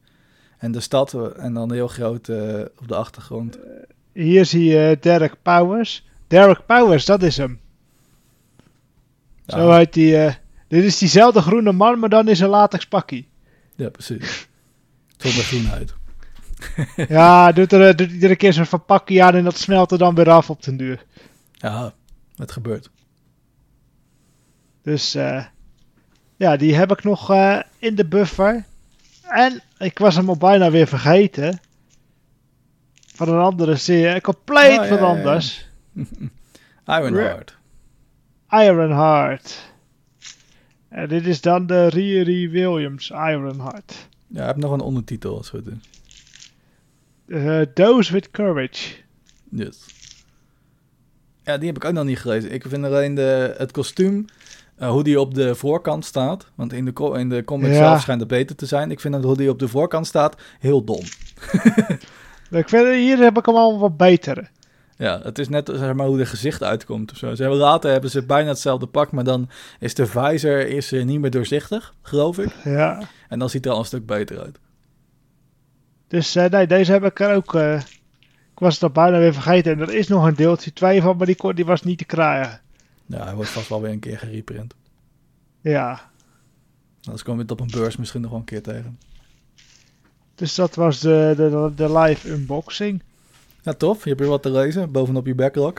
En 0.58 0.72
de 0.72 0.80
stad 0.80 1.14
en 1.36 1.54
dan 1.54 1.72
heel 1.72 1.88
groot 1.88 2.28
uh, 2.28 2.60
op 2.80 2.88
de 2.88 2.96
achtergrond. 2.96 3.58
Hier 4.14 4.46
zie 4.46 4.64
je 4.64 4.98
Derek 5.02 5.36
Powers. 5.42 6.06
Derek 6.28 6.66
Powers, 6.66 7.06
dat 7.06 7.24
is 7.24 7.38
hem. 7.38 7.60
Ja. 9.46 9.58
Zo 9.58 9.72
heet 9.72 9.94
die. 9.94 10.14
Uh, 10.14 10.34
dit 10.68 10.84
is 10.84 10.98
diezelfde 10.98 11.42
groene 11.42 11.72
man, 11.72 12.00
maar 12.00 12.10
dan 12.10 12.28
is 12.28 12.40
een 12.40 12.50
latex 12.50 12.86
pakkie. 12.86 13.30
Ja, 13.76 13.90
precies. 13.90 14.48
Zonder 15.18 15.44
groenheid. 15.44 15.94
ja, 17.18 17.52
doet 17.52 17.74
er, 17.74 17.96
doet 17.96 18.12
iedere 18.12 18.36
keer 18.36 18.54
zo'n 18.54 18.66
verpakkie 18.66 19.24
aan 19.24 19.36
en 19.36 19.44
dat 19.44 19.58
smelt 19.58 19.92
er 19.92 19.98
dan 19.98 20.16
weer 20.16 20.30
af 20.30 20.50
op 20.50 20.64
den 20.64 20.78
duur. 20.78 21.06
Ja, 21.52 21.94
het 22.36 22.52
gebeurt. 22.52 22.90
Dus 24.82 25.16
uh, 25.16 25.46
ja, 26.44 26.58
die 26.58 26.76
heb 26.76 26.92
ik 26.92 27.04
nog 27.04 27.32
uh, 27.32 27.60
in 27.78 27.96
de 27.96 28.06
buffer. 28.06 28.66
En 29.22 29.62
ik 29.78 30.00
was 30.00 30.16
hem 30.16 30.30
al 30.30 30.38
bijna 30.38 30.72
weer 30.72 30.88
vergeten. 30.88 31.60
Van 33.16 33.30
een 33.30 33.40
andere 33.40 33.76
serie. 33.76 34.22
Compleet 34.22 34.80
oh, 34.80 34.86
ja, 34.86 34.98
van 34.98 35.08
anders. 35.08 35.68
Ironheart. 36.86 37.58
Ironheart. 38.50 39.72
En 40.90 41.08
dit 41.08 41.26
is 41.26 41.42
dan 41.42 41.68
de 41.68 41.88
Riri 41.88 42.50
Williams 42.50 43.10
Ironheart. 43.10 44.08
Ja, 44.28 44.42
ik 44.42 44.48
heb 44.48 44.58
nog 44.58 44.72
een 44.72 44.80
ondertitel 44.80 45.38
als 45.38 45.52
we 45.52 45.62
doen. 45.64 45.82
Uh, 47.26 47.62
Dose 47.74 48.14
with 48.14 48.32
Courage. 48.32 48.96
Yes. 49.50 49.86
Ja, 51.44 51.58
die 51.58 51.68
heb 51.68 51.76
ik 51.76 51.86
ook 51.86 51.94
nog 51.94 52.06
niet 52.06 52.20
gelezen. 52.20 52.52
Ik 52.52 52.64
vind 52.68 52.86
alleen 52.86 53.16
de, 53.16 53.56
het 53.58 53.72
kostuum 53.72 54.26
uh, 54.80 54.90
hoe 54.90 55.04
die 55.04 55.20
op 55.20 55.34
de 55.34 55.56
voorkant 55.56 56.06
staat. 56.06 56.46
Want 56.56 56.74
in 56.74 56.86
de, 56.86 57.14
in 57.18 57.30
de 57.30 57.44
comic 57.44 57.74
zelf 57.74 58.02
schijnt 58.02 58.20
het 58.20 58.30
beter 58.30 58.56
te 58.56 58.66
zijn. 58.66 58.92
Ik 58.92 59.00
vind 59.00 59.14
dat 59.14 59.24
hoe 59.24 59.38
die 59.38 59.50
op 59.50 59.60
de 59.60 59.68
voorkant 59.68 60.08
staat 60.08 60.42
heel 60.60 60.84
dom. 60.84 61.04
ik 62.62 62.70
vind, 62.70 62.88
hier 62.88 63.18
heb 63.18 63.38
ik 63.38 63.46
hem 63.46 63.56
al 63.56 63.80
wat 63.80 63.98
beter. 63.98 64.52
Ja, 64.98 65.20
het 65.24 65.40
is 65.40 65.50
net 65.50 65.72
zeg 65.74 65.94
maar, 65.94 66.08
hoe 66.08 66.18
de 66.18 66.26
gezicht 66.26 66.64
uitkomt 66.64 67.12
of 67.12 67.18
zo. 67.18 67.36
Ze 67.36 67.42
hebben, 67.42 67.60
later 67.60 67.92
hebben 67.92 68.10
ze 68.10 68.26
bijna 68.26 68.50
hetzelfde 68.50 68.86
pak, 68.86 69.12
maar 69.12 69.24
dan 69.24 69.50
is 69.80 69.94
de 69.94 70.06
visor 70.06 70.68
is, 70.68 70.92
niet 70.92 71.20
meer 71.20 71.32
doorzichtig, 71.32 71.94
geloof 72.02 72.38
ik. 72.40 72.56
Ja. 72.64 73.02
En 73.30 73.40
dan 73.40 73.50
ziet 73.50 73.66
er 73.66 73.72
al 73.72 73.80
een 73.80 73.86
stuk 73.86 74.06
beter 74.06 74.40
uit. 74.40 74.60
Dus 76.08 76.36
uh, 76.36 76.46
nee, 76.46 76.68
deze 76.68 76.92
heb 76.92 77.04
ik 77.04 77.20
er 77.20 77.36
ook... 77.36 77.54
Uh, 77.54 77.76
ik 78.54 78.60
was 78.60 78.74
het 78.74 78.84
al 78.84 78.90
bijna 78.90 79.18
weer 79.20 79.34
vergeten. 79.34 79.72
En 79.72 79.80
er 79.80 79.94
is 79.94 80.08
nog 80.08 80.26
een 80.26 80.36
deeltje 80.36 80.74
2 80.74 81.02
van, 81.02 81.18
maar 81.18 81.26
die, 81.26 81.54
die 81.54 81.66
was 81.66 81.84
niet 81.84 81.98
te 81.98 82.06
krijgen. 82.06 82.62
Ja, 83.14 83.24
hij 83.24 83.36
wordt 83.36 83.50
vast 83.50 83.70
wel 83.70 83.82
weer 83.82 83.92
een 83.92 84.00
keer 84.00 84.18
gereprint. 84.18 84.76
Ja. 85.62 86.12
Anders 87.04 87.24
komen 87.24 87.46
we 87.46 87.52
het 87.54 87.62
op 87.62 87.68
een 87.68 87.80
beurs 87.80 87.98
misschien 87.98 88.22
nog 88.22 88.30
wel 88.30 88.40
een 88.40 88.46
keer 88.46 88.62
tegen. 88.62 89.00
Dus 90.36 90.56
dat 90.56 90.76
was 90.76 91.00
de, 91.00 91.34
de, 91.36 91.72
de 91.76 91.98
live 92.00 92.30
unboxing. 92.30 93.04
Ja, 93.62 93.74
tof. 93.74 94.04
Je 94.04 94.10
hebt 94.10 94.22
weer 94.22 94.30
wat 94.30 94.42
te 94.42 94.52
lezen 94.52 94.92
bovenop 94.92 95.26
je 95.26 95.36
backlog. 95.36 95.74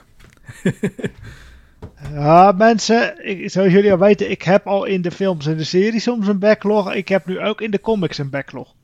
ja, 2.12 2.52
mensen, 2.52 3.28
ik, 3.28 3.50
zoals 3.50 3.72
jullie 3.72 3.92
al 3.92 3.98
weten, 3.98 4.30
ik 4.30 4.42
heb 4.42 4.66
al 4.66 4.84
in 4.84 5.02
de 5.02 5.10
films 5.10 5.46
en 5.46 5.56
de 5.56 5.64
series 5.64 6.02
soms 6.02 6.26
een 6.26 6.38
backlog. 6.38 6.94
Ik 6.94 7.08
heb 7.08 7.26
nu 7.26 7.40
ook 7.40 7.60
in 7.60 7.70
de 7.70 7.80
comics 7.80 8.18
een 8.18 8.30
backlog. 8.30 8.74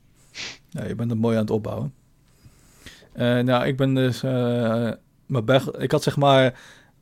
Ja, 0.69 0.85
je 0.85 0.95
bent 0.95 1.09
het 1.09 1.19
mooi 1.19 1.35
aan 1.35 1.41
het 1.41 1.51
opbouwen. 1.51 1.93
Uh, 3.15 3.39
nou, 3.39 3.65
ik 3.65 3.77
ben 3.77 3.93
dus. 3.93 4.23
Uh, 4.23 4.91
mijn 5.25 5.61
ik 5.77 5.91
had 5.91 6.03
zeg 6.03 6.17
maar 6.17 6.59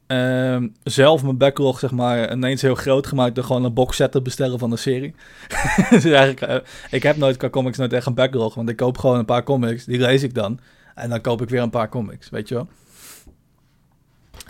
Ehm, 0.10 0.68
zelf 0.84 1.24
mijn 1.24 1.38
backlog, 1.38 1.80
zeg 1.80 1.92
maar, 1.92 2.32
ineens 2.32 2.62
heel 2.62 2.76
groot 2.76 3.08
gemaakt 3.08 3.36
door 3.36 3.44
gewoon 3.44 3.64
een 3.64 3.74
box 3.74 3.96
set 3.96 4.12
te 4.12 4.22
bestellen 4.22 4.60
van 4.60 4.70
de 4.70 4.78
serie. 4.78 5.16
dus 5.90 6.04
eigenlijk, 6.04 6.42
uh, 6.42 6.56
ik 6.92 7.04
heb 7.04 7.18
nooit 7.18 7.38
qua 7.38 7.50
comics 7.50 7.78
nooit 7.78 7.94
echt 7.94 8.06
een 8.06 8.14
backlog, 8.14 8.56
want 8.56 8.70
ik 8.70 8.76
koop 8.76 8.98
gewoon 8.98 9.18
een 9.18 9.26
paar 9.26 9.44
comics, 9.44 9.86
die 9.86 10.00
lees 10.00 10.24
ik 10.24 10.34
dan. 10.34 10.60
En 10.96 11.10
dan 11.10 11.22
koop 11.22 11.42
ik 11.42 11.50
weer 11.50 11.62
een 11.62 11.70
paar 11.70 11.90
comics, 11.90 12.30
weet 12.30 12.48
je 12.48 12.56
wel. 12.56 12.68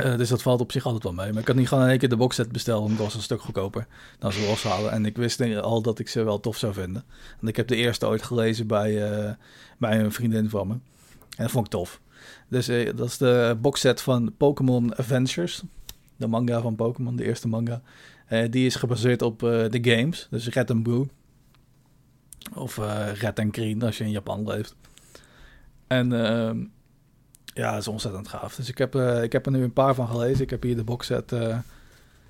Uh, 0.06 0.18
dus 0.18 0.30
dat 0.30 0.42
valt 0.42 0.62
op 0.62 0.72
zich 0.72 0.86
altijd 0.86 1.04
wel 1.04 1.14
mee. 1.14 1.32
Maar 1.32 1.42
ik 1.42 1.48
had 1.48 1.56
niet 1.56 1.68
gewoon 1.68 1.84
in 1.84 1.90
één 1.90 2.00
keer 2.00 2.10
de 2.10 2.18
boxset 2.18 2.52
besteld, 2.52 2.84
want 2.84 2.98
dat 2.98 3.06
was 3.06 3.16
een 3.16 3.22
stuk 3.22 3.42
goedkoper 3.42 3.88
dan 4.20 4.32
ze 4.32 4.46
loshalen. 4.48 4.92
En 4.92 5.06
ik 5.06 5.18
wist 5.18 5.42
al 5.56 5.82
dat 5.82 6.00
ik 6.00 6.08
ze 6.08 6.24
wel 6.24 6.40
tof 6.40 6.58
zou 6.58 6.74
vinden. 6.74 7.04
En 7.42 7.48
ik 7.48 7.56
heb 7.56 7.68
de 7.68 7.76
eerste 7.76 8.08
ooit 8.08 8.24
gelezen 8.24 8.68
bij, 8.68 9.22
uh, 9.26 9.32
bij 9.78 10.00
een 10.00 10.12
vriendin 10.12 10.50
van 10.50 10.68
me. 10.68 10.74
En 10.74 11.44
dat 11.44 11.52
vond 11.52 11.66
ik 11.66 11.72
tof. 11.72 12.02
Dus 12.50 12.70
uh, 12.70 12.96
dat 12.96 13.08
is 13.08 13.18
de 13.18 13.58
boxset 13.62 14.02
van 14.02 14.34
Pokémon 14.38 14.96
Adventures. 14.96 15.64
De 16.16 16.28
manga 16.28 16.62
van 16.62 16.76
Pokémon, 16.76 17.16
de 17.16 17.26
eerste 17.26 17.48
manga. 17.48 17.82
die 18.50 18.66
is 18.66 18.76
gebaseerd 18.76 19.22
op 19.22 19.40
de 19.40 19.80
games. 19.82 20.28
Dus 20.30 20.48
Red 20.48 20.72
and 20.72 20.84
Blue. 20.84 21.06
Of 22.54 22.78
Red 23.14 23.40
and 23.40 23.56
Green 23.56 23.84
als 23.84 23.98
je 23.98 24.04
in 24.04 24.12
Japan 24.12 24.48
leeft. 24.48 24.76
En 25.88 26.26
ehm, 26.26 26.64
ja, 27.54 27.72
dat 27.72 27.80
is 27.80 27.88
ontzettend 27.88 28.28
gaaf. 28.28 28.56
Dus 28.56 28.70
ik 28.70 28.78
heb, 28.78 28.96
ik 28.96 29.32
heb 29.32 29.46
er 29.46 29.52
nu 29.52 29.64
een 29.64 29.74
paar 29.74 29.96
van 29.96 30.08
gelezen. 30.08 30.44
Ik 30.44 30.50
heb 30.50 30.64
hier 30.64 30.76
de 30.76 30.84
boxset. 30.84 31.32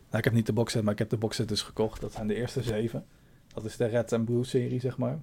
Nou, 0.10 0.18
ik 0.18 0.24
heb 0.24 0.34
niet 0.34 0.46
de 0.46 0.54
boxset, 0.54 0.84
maar 0.84 0.94
ik 0.94 1.00
heb 1.00 1.10
de 1.10 1.18
boxset 1.18 1.48
dus 1.48 1.62
gekocht. 1.62 2.02
Dat 2.02 2.12
zijn 2.12 2.28
de 2.28 2.36
eerste 2.36 2.64
zeven. 2.64 3.06
Dat 3.54 3.66
is 3.66 3.78
de 3.78 3.86
Red 3.86 4.14
and 4.14 4.26
Blue 4.26 4.44
serie, 4.44 4.80
zeg 4.80 4.98
maar. 4.98 5.20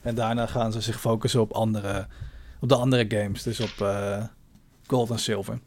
En 0.00 0.14
daarna 0.14 0.46
gaan 0.46 0.72
ze 0.72 0.80
zich 0.80 1.00
focussen 1.00 1.40
op, 1.40 1.52
andere, 1.52 2.06
op 2.64 2.70
de 2.70 2.76
andere 2.76 3.04
games. 3.08 3.42
Dus 3.42 3.60
op 3.60 3.74
uh, 3.82 4.24
Gold 4.86 5.10
en 5.10 5.18
Silver. 5.18 5.58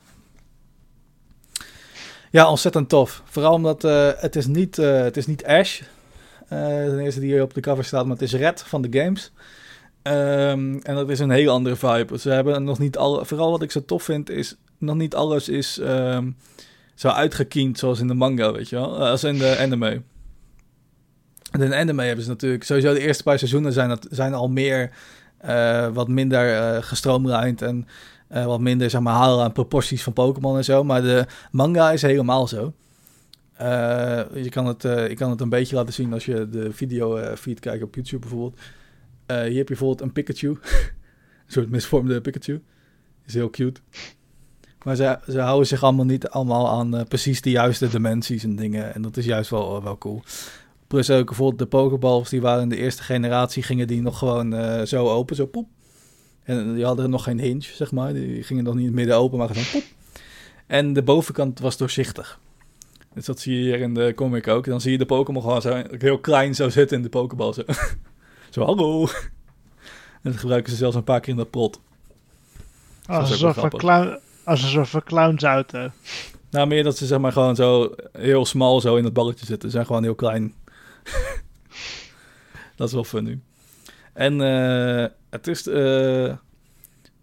Ja, 2.32 2.50
ontzettend 2.50 2.90
tof. 2.90 3.22
Vooral 3.26 3.54
omdat 3.54 3.82
het, 4.22 4.36
is 4.36 4.48
niet, 4.48 4.76
het 4.76 5.18
is 5.18 5.28
niet 5.28 5.46
Ash. 5.46 5.82
de 6.50 7.00
eerste 7.02 7.20
die 7.20 7.32
hier 7.32 7.42
op 7.42 7.54
de 7.54 7.62
cover 7.62 7.86
staat, 7.86 8.06
maar 8.06 8.14
het 8.14 8.22
is 8.22 8.34
Red 8.34 8.64
van 8.64 8.82
de 8.82 9.00
games. 9.00 9.32
Um, 10.04 10.80
en 10.82 10.96
dat 10.96 11.10
is 11.10 11.20
een 11.20 11.30
hele 11.30 11.50
andere 11.50 11.76
vibe. 11.76 12.20
Ze 12.20 12.30
hebben 12.30 12.64
nog 12.64 12.80
niet 12.80 12.98
al. 12.98 13.26
Vooral 13.26 13.52
wat 13.52 13.62
ik 13.62 13.72
zo 13.72 13.86
tof 13.86 14.04
vind, 14.04 14.30
is 14.30 14.56
nog 14.78 14.96
niet 14.96 15.16
alles 15.16 15.50
is 15.50 15.80
um, 15.82 16.36
zo 16.96 17.08
uitgekiend 17.08 17.80
zoals 17.80 18.00
in 18.00 18.08
de 18.08 18.14
manga, 18.14 18.52
weet 18.52 18.70
je 18.70 18.76
wel. 18.76 19.08
Als 19.08 19.24
in 19.24 19.38
de 19.38 19.58
anime. 19.60 20.02
En 21.52 21.62
in 21.62 21.70
de 21.70 21.76
anime 21.76 22.04
hebben 22.04 22.24
ze 22.24 22.30
natuurlijk. 22.30 22.64
Sowieso 22.64 22.94
de 22.94 23.00
eerste 23.00 23.24
paar 23.24 23.38
seizoenen 23.38 23.74
zijn, 23.74 23.90
dat, 23.90 24.08
zijn 24.10 24.34
al 24.34 24.50
meer. 24.50 24.92
Uh, 25.46 25.88
wat 25.88 26.08
minder 26.08 26.76
uh, 26.76 26.82
gestroomlijnd 26.84 27.62
en 27.62 27.88
uh, 28.32 28.46
wat 28.46 28.60
minder 28.60 28.90
zeg 28.90 29.02
maar, 29.02 29.14
halen 29.14 29.44
aan 29.44 29.52
proporties 29.52 30.04
van 30.04 30.14
Pokémon 30.14 30.58
en 30.58 30.64
zo. 30.64 30.84
Maar 30.84 31.02
de 31.02 31.26
manga 31.52 31.92
is 31.92 32.02
helemaal 32.02 32.48
zo. 32.48 32.74
je, 34.34 34.48
kan 34.50 34.66
het, 34.66 34.82
je 34.82 35.14
kan 35.16 35.30
het 35.30 35.42
een 35.42 35.50
beetje 35.50 35.76
laten 35.76 35.94
zien 35.94 36.14
als 36.14 36.26
je 36.26 36.50
de 36.50 36.74
video 36.74 37.36
feed 37.36 37.60
kijkt 37.60 37.84
op 37.84 37.96
YouTube 37.96 38.22
bijvoorbeeld. 38.22 38.60
Hier 39.28 39.38
heb 39.38 39.54
je 39.54 39.64
bijvoorbeeld 39.64 40.02
een 40.02 40.12
Pikachu. 40.12 40.48
een 40.50 40.58
soort 41.48 41.70
misvormde 41.70 42.22
Pikachu. 42.22 42.64
Is 43.26 43.34
heel 43.34 43.50
cute. 43.50 43.82
Maar 44.84 44.96
ze, 44.96 45.20
ze 45.28 45.40
houden 45.40 45.68
zich 45.68 45.84
allemaal 45.84 46.06
niet 46.06 46.28
allemaal 46.28 46.70
aan 46.70 47.06
precies 47.08 47.42
de 47.42 47.50
juiste 47.50 47.88
dimensies 47.88 48.44
en 48.44 48.56
dingen. 48.56 48.94
En 48.94 49.02
dat 49.02 49.18
is 49.18 49.26
juist 49.26 49.50
wel, 49.50 49.84
wel 49.84 49.98
cool. 49.98 50.24
Plus 50.88 51.10
ook 51.10 51.26
bijvoorbeeld 51.26 51.60
de 51.60 51.66
Pokeballs, 51.66 52.30
die 52.30 52.42
waren 52.42 52.62
in 52.62 52.70
de 52.70 52.78
eerste 52.78 53.04
generatie, 53.04 53.64
gingen 53.64 53.88
die 53.88 54.02
nog 54.02 54.18
gewoon 54.18 54.54
uh, 54.54 54.82
zo 54.82 55.08
open, 55.08 55.36
zo 55.36 55.46
poep. 55.46 55.68
En 56.44 56.74
die 56.76 56.86
hadden 56.86 57.10
nog 57.10 57.24
geen 57.24 57.40
hinge, 57.40 57.62
zeg 57.62 57.92
maar. 57.92 58.14
Die 58.14 58.44
gingen 58.44 58.64
nog 58.64 58.74
niet 58.74 58.82
in 58.82 58.90
het 58.90 58.98
midden 58.98 59.16
open, 59.16 59.38
maar 59.38 59.48
gewoon 59.48 59.64
poep. 59.72 59.84
En 60.68 60.94
de 60.94 61.04
bovenkant 61.04 61.60
was 61.60 61.78
doorzichtig. 61.78 62.40
Dus 63.14 63.26
dat 63.26 63.40
zie 63.40 63.56
je 63.56 63.62
hier 63.62 63.80
in 63.80 63.94
de 63.94 64.14
comic 64.16 64.48
ook. 64.48 64.66
Dan 64.66 64.82
zie 64.82 64.92
je 64.92 64.98
de 64.98 65.06
Pokémon 65.06 65.42
gewoon 65.42 65.62
zo 65.62 65.84
heel 65.98 66.20
klein 66.20 66.56
zo 66.56 66.70
zitten 66.70 66.98
in 66.98 67.04
de 67.04 67.10
Pokeball. 67.10 67.54
Zo. 67.54 67.64
Zo, 68.50 68.64
hallo. 68.64 69.08
En 70.22 70.32
dat 70.32 70.38
gebruiken 70.38 70.72
ze 70.72 70.78
zelfs 70.78 70.96
een 70.96 71.04
paar 71.04 71.20
keer 71.20 71.30
in 71.30 71.38
dat 71.38 71.50
plot. 71.50 71.80
Als 73.06 73.30
een, 73.30 73.38
soort 73.38 73.56
van 73.56 73.70
clown, 73.70 74.20
als 74.44 74.64
een 74.64 74.70
soort 74.70 74.90
van 74.90 75.04
clownsauto. 75.04 75.90
Nou, 76.50 76.68
meer 76.68 76.84
dat 76.84 76.98
ze 76.98 77.06
zeg 77.06 77.20
maar 77.20 77.32
gewoon 77.32 77.56
zo 77.56 77.96
heel 78.12 78.46
smal 78.46 78.82
zo 78.82 78.96
in 78.96 79.04
het 79.04 79.14
balletje 79.14 79.46
zitten. 79.46 79.70
Ze 79.70 79.76
zijn 79.76 79.86
gewoon 79.86 80.04
heel 80.04 80.16
klein. 80.16 80.54
dat 82.76 82.88
is 82.88 82.94
wel 82.94 83.04
fun 83.04 83.24
nu. 83.24 83.42
En 84.14 84.40
uh, 84.40 85.06
het 85.30 85.48
is... 85.48 85.68
Uh, 85.68 86.28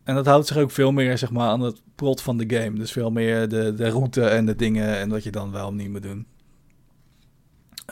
en 0.05 0.15
dat 0.15 0.27
houdt 0.27 0.47
zich 0.47 0.57
ook 0.57 0.71
veel 0.71 0.93
meer 0.93 1.19
zeg 1.19 1.31
maar, 1.31 1.49
aan 1.49 1.61
het 1.61 1.83
plot 1.95 2.21
van 2.21 2.37
de 2.37 2.57
game. 2.57 2.79
Dus 2.79 2.93
veel 2.93 3.11
meer 3.11 3.49
de, 3.49 3.75
de 3.75 3.89
route 3.89 4.25
en 4.25 4.47
de 4.47 4.57
dingen 4.57 4.99
en 4.99 5.09
wat 5.09 5.23
je 5.23 5.31
dan 5.31 5.51
wel 5.51 5.73
niet 5.73 5.91
moet 5.91 6.03
doen. 6.03 6.27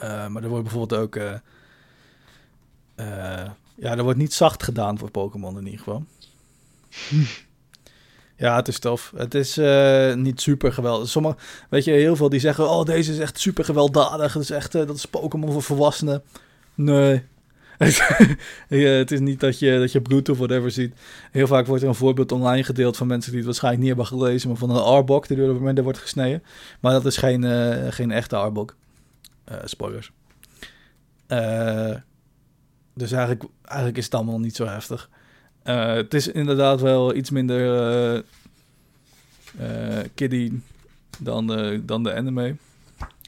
Uh, 0.02 0.28
maar 0.28 0.42
er 0.42 0.48
wordt 0.48 0.64
bijvoorbeeld 0.64 1.00
ook 1.00 1.18
ja, 3.76 3.96
er 3.96 4.02
wordt 4.02 4.18
niet 4.18 4.32
zacht 4.32 4.62
gedaan 4.62 4.98
voor 4.98 5.10
Pokémon 5.10 5.58
in 5.58 5.64
ieder 5.64 5.78
geval. 5.78 6.04
Ja, 8.42 8.56
het 8.56 8.68
is 8.68 8.78
tof. 8.78 9.12
Het 9.16 9.34
is 9.34 9.58
uh, 9.58 10.14
niet 10.14 10.40
super 10.40 10.72
geweldig. 10.72 11.08
Sommige, 11.08 11.36
weet 11.70 11.84
je, 11.84 11.90
heel 11.90 12.16
veel 12.16 12.28
die 12.28 12.40
zeggen: 12.40 12.70
Oh, 12.70 12.84
deze 12.84 13.12
is 13.12 13.18
echt 13.18 13.38
super 13.38 13.64
gewelddadig. 13.64 14.32
Dat 14.32 14.42
is 14.42 14.50
echt, 14.50 14.74
uh, 14.74 14.86
dat 14.86 14.96
is 14.96 15.06
Pokémon 15.06 15.52
voor 15.52 15.62
volwassenen. 15.62 16.22
Nee. 16.74 17.22
het 18.68 19.10
is 19.10 19.20
niet 19.20 19.40
dat 19.40 19.58
je, 19.58 19.78
dat 19.78 19.92
je 19.92 20.00
bloed 20.00 20.28
of 20.28 20.38
whatever 20.38 20.70
ziet. 20.70 20.94
Heel 21.30 21.46
vaak 21.46 21.66
wordt 21.66 21.82
er 21.82 21.88
een 21.88 21.94
voorbeeld 21.94 22.32
online 22.32 22.64
gedeeld 22.64 22.96
van 22.96 23.06
mensen 23.06 23.30
die 23.30 23.38
het 23.38 23.48
waarschijnlijk 23.48 23.84
niet 23.84 23.96
hebben 23.96 24.18
gelezen, 24.18 24.48
maar 24.48 24.58
van 24.58 24.70
een 24.70 24.82
Arbok 24.82 25.28
die 25.28 25.36
door 25.36 25.74
de 25.74 25.82
wordt 25.82 25.98
gesneden. 25.98 26.42
Maar 26.80 26.92
dat 26.92 27.04
is 27.04 27.16
geen, 27.16 27.42
uh, 27.42 27.86
geen 27.90 28.10
echte 28.10 28.36
Arbok. 28.36 28.76
spoilers. 29.64 30.12
Eh 31.26 31.94
dus 32.94 33.12
eigenlijk, 33.12 33.44
eigenlijk 33.64 33.98
is 33.98 34.04
het 34.04 34.14
allemaal 34.14 34.40
niet 34.40 34.56
zo 34.56 34.66
heftig. 34.66 35.10
Uh, 35.64 35.92
het 35.92 36.14
is 36.14 36.28
inderdaad 36.28 36.80
wel 36.80 37.14
iets 37.14 37.30
minder 37.30 38.24
uh, 39.60 39.98
kiddie 40.14 40.62
dan 41.18 41.46
de, 41.46 41.82
dan 41.84 42.02
de 42.02 42.14
anime. 42.14 42.46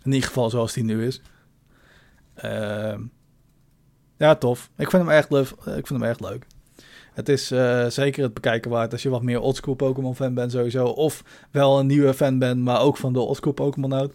In 0.03 0.13
ieder 0.13 0.29
geval 0.29 0.51
zoals 0.51 0.73
die 0.73 0.85
nu 0.85 1.07
is. 1.07 1.21
Ehm, 2.35 3.01
ja, 4.17 4.35
tof. 4.35 4.71
Ik 4.77 4.91
vind 4.91 5.03
hem 5.03 5.13
echt 5.13 5.31
leuk. 5.31 5.49
Ik 5.51 5.87
vind 5.87 5.89
hem 5.89 6.03
echt 6.03 6.21
leuk. 6.21 6.47
Het 7.13 7.29
is 7.29 7.47
zeker 7.95 8.23
het 8.23 8.35
bekijken 8.35 8.71
waard 8.71 8.93
als 8.93 9.03
je 9.03 9.09
wat 9.09 9.23
meer 9.23 9.41
oldschool 9.41 9.75
Pokémon 9.75 10.17
fan 10.17 10.35
bent 10.35 10.53
sowieso. 10.53 10.87
Of 10.87 11.25
wel 11.51 11.79
een 11.79 11.87
nieuwe 11.87 12.15
fan 12.15 12.39
bent, 12.39 12.61
maar 12.61 12.81
ook 12.81 12.97
van 12.97 13.13
de 13.13 13.21
oldschool 13.21 13.53
Pokémon 13.53 13.93
houdt. 13.93 14.15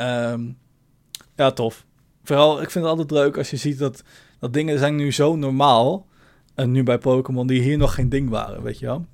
Um, 0.00 0.58
ja, 1.36 1.50
tof. 1.50 1.84
Vooral, 2.24 2.62
ik 2.62 2.70
vind 2.70 2.84
het 2.84 2.94
altijd 2.94 3.10
leuk 3.10 3.36
als 3.36 3.50
je 3.50 3.56
ziet 3.56 3.78
dat 3.78 4.02
dat 4.38 4.52
dingen 4.52 4.78
zijn 4.78 4.96
nu 4.96 5.12
zo 5.12 5.36
normaal. 5.36 6.06
En 6.58 6.70
nu 6.70 6.82
bij 6.82 6.98
Pokémon 6.98 7.46
die 7.46 7.62
hier 7.62 7.78
nog 7.78 7.94
geen 7.94 8.08
ding 8.08 8.28
waren, 8.30 8.62
weet 8.62 8.78
je 8.78 8.86
wel. 8.86 9.06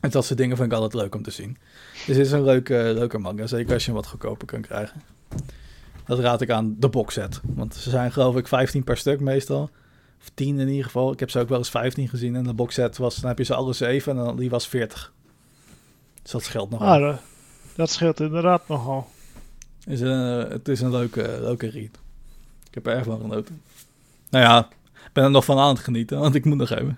En 0.00 0.10
dat 0.10 0.24
soort 0.24 0.38
dingen 0.38 0.56
vind 0.56 0.72
ik 0.72 0.78
altijd 0.78 1.02
leuk 1.02 1.14
om 1.14 1.22
te 1.22 1.30
zien. 1.30 1.56
Dus 1.92 2.16
dit 2.16 2.26
is 2.26 2.32
een 2.32 2.44
leuke, 2.44 2.92
leuke 2.94 3.18
manga. 3.18 3.46
Zeker 3.46 3.72
als 3.72 3.84
je 3.84 3.90
hem 3.90 4.00
wat 4.00 4.10
goedkoper 4.10 4.46
kunt 4.46 4.66
krijgen. 4.66 5.02
Dat 6.04 6.18
raad 6.18 6.40
ik 6.40 6.50
aan 6.50 6.76
de 6.78 6.88
boxset. 6.88 7.40
Want 7.42 7.74
ze 7.74 7.90
zijn 7.90 8.12
geloof 8.12 8.36
ik 8.36 8.48
15 8.48 8.84
per 8.84 8.96
stuk 8.96 9.20
meestal. 9.20 9.70
Of 10.20 10.30
10 10.34 10.58
in 10.58 10.68
ieder 10.68 10.84
geval. 10.84 11.12
Ik 11.12 11.20
heb 11.20 11.30
ze 11.30 11.38
ook 11.38 11.48
wel 11.48 11.58
eens 11.58 11.70
15 11.70 12.08
gezien. 12.08 12.36
En 12.36 12.44
de 12.44 12.54
boxset 12.54 12.96
was, 12.96 13.16
dan 13.16 13.28
heb 13.28 13.38
je 13.38 13.44
ze 13.44 13.54
alle 13.54 13.72
7 13.72 14.18
en 14.18 14.24
dan, 14.24 14.36
die 14.36 14.50
was 14.50 14.68
40. 14.68 15.12
Dus 16.22 16.30
dat 16.30 16.42
scheelt 16.42 16.70
nogal. 16.70 17.10
Ah, 17.10 17.16
dat 17.76 17.90
scheelt 17.90 18.20
inderdaad 18.20 18.68
nogal. 18.68 19.08
Is 19.86 20.00
een, 20.00 20.50
het 20.50 20.68
is 20.68 20.80
een 20.80 20.90
leuke, 20.90 21.38
leuke 21.40 21.66
read. 21.66 21.98
Ik 22.68 22.74
heb 22.74 22.86
er 22.86 22.96
erg 22.96 23.04
van 23.04 23.20
genoten. 23.20 23.62
Nou 24.30 24.44
ja, 24.44 24.68
ben 25.12 25.24
er 25.24 25.30
nog 25.30 25.44
van 25.44 25.58
aan 25.58 25.74
het 25.74 25.78
genieten, 25.78 26.18
want 26.18 26.34
ik 26.34 26.44
moet 26.44 26.56
nog 26.56 26.70
even. 26.70 26.94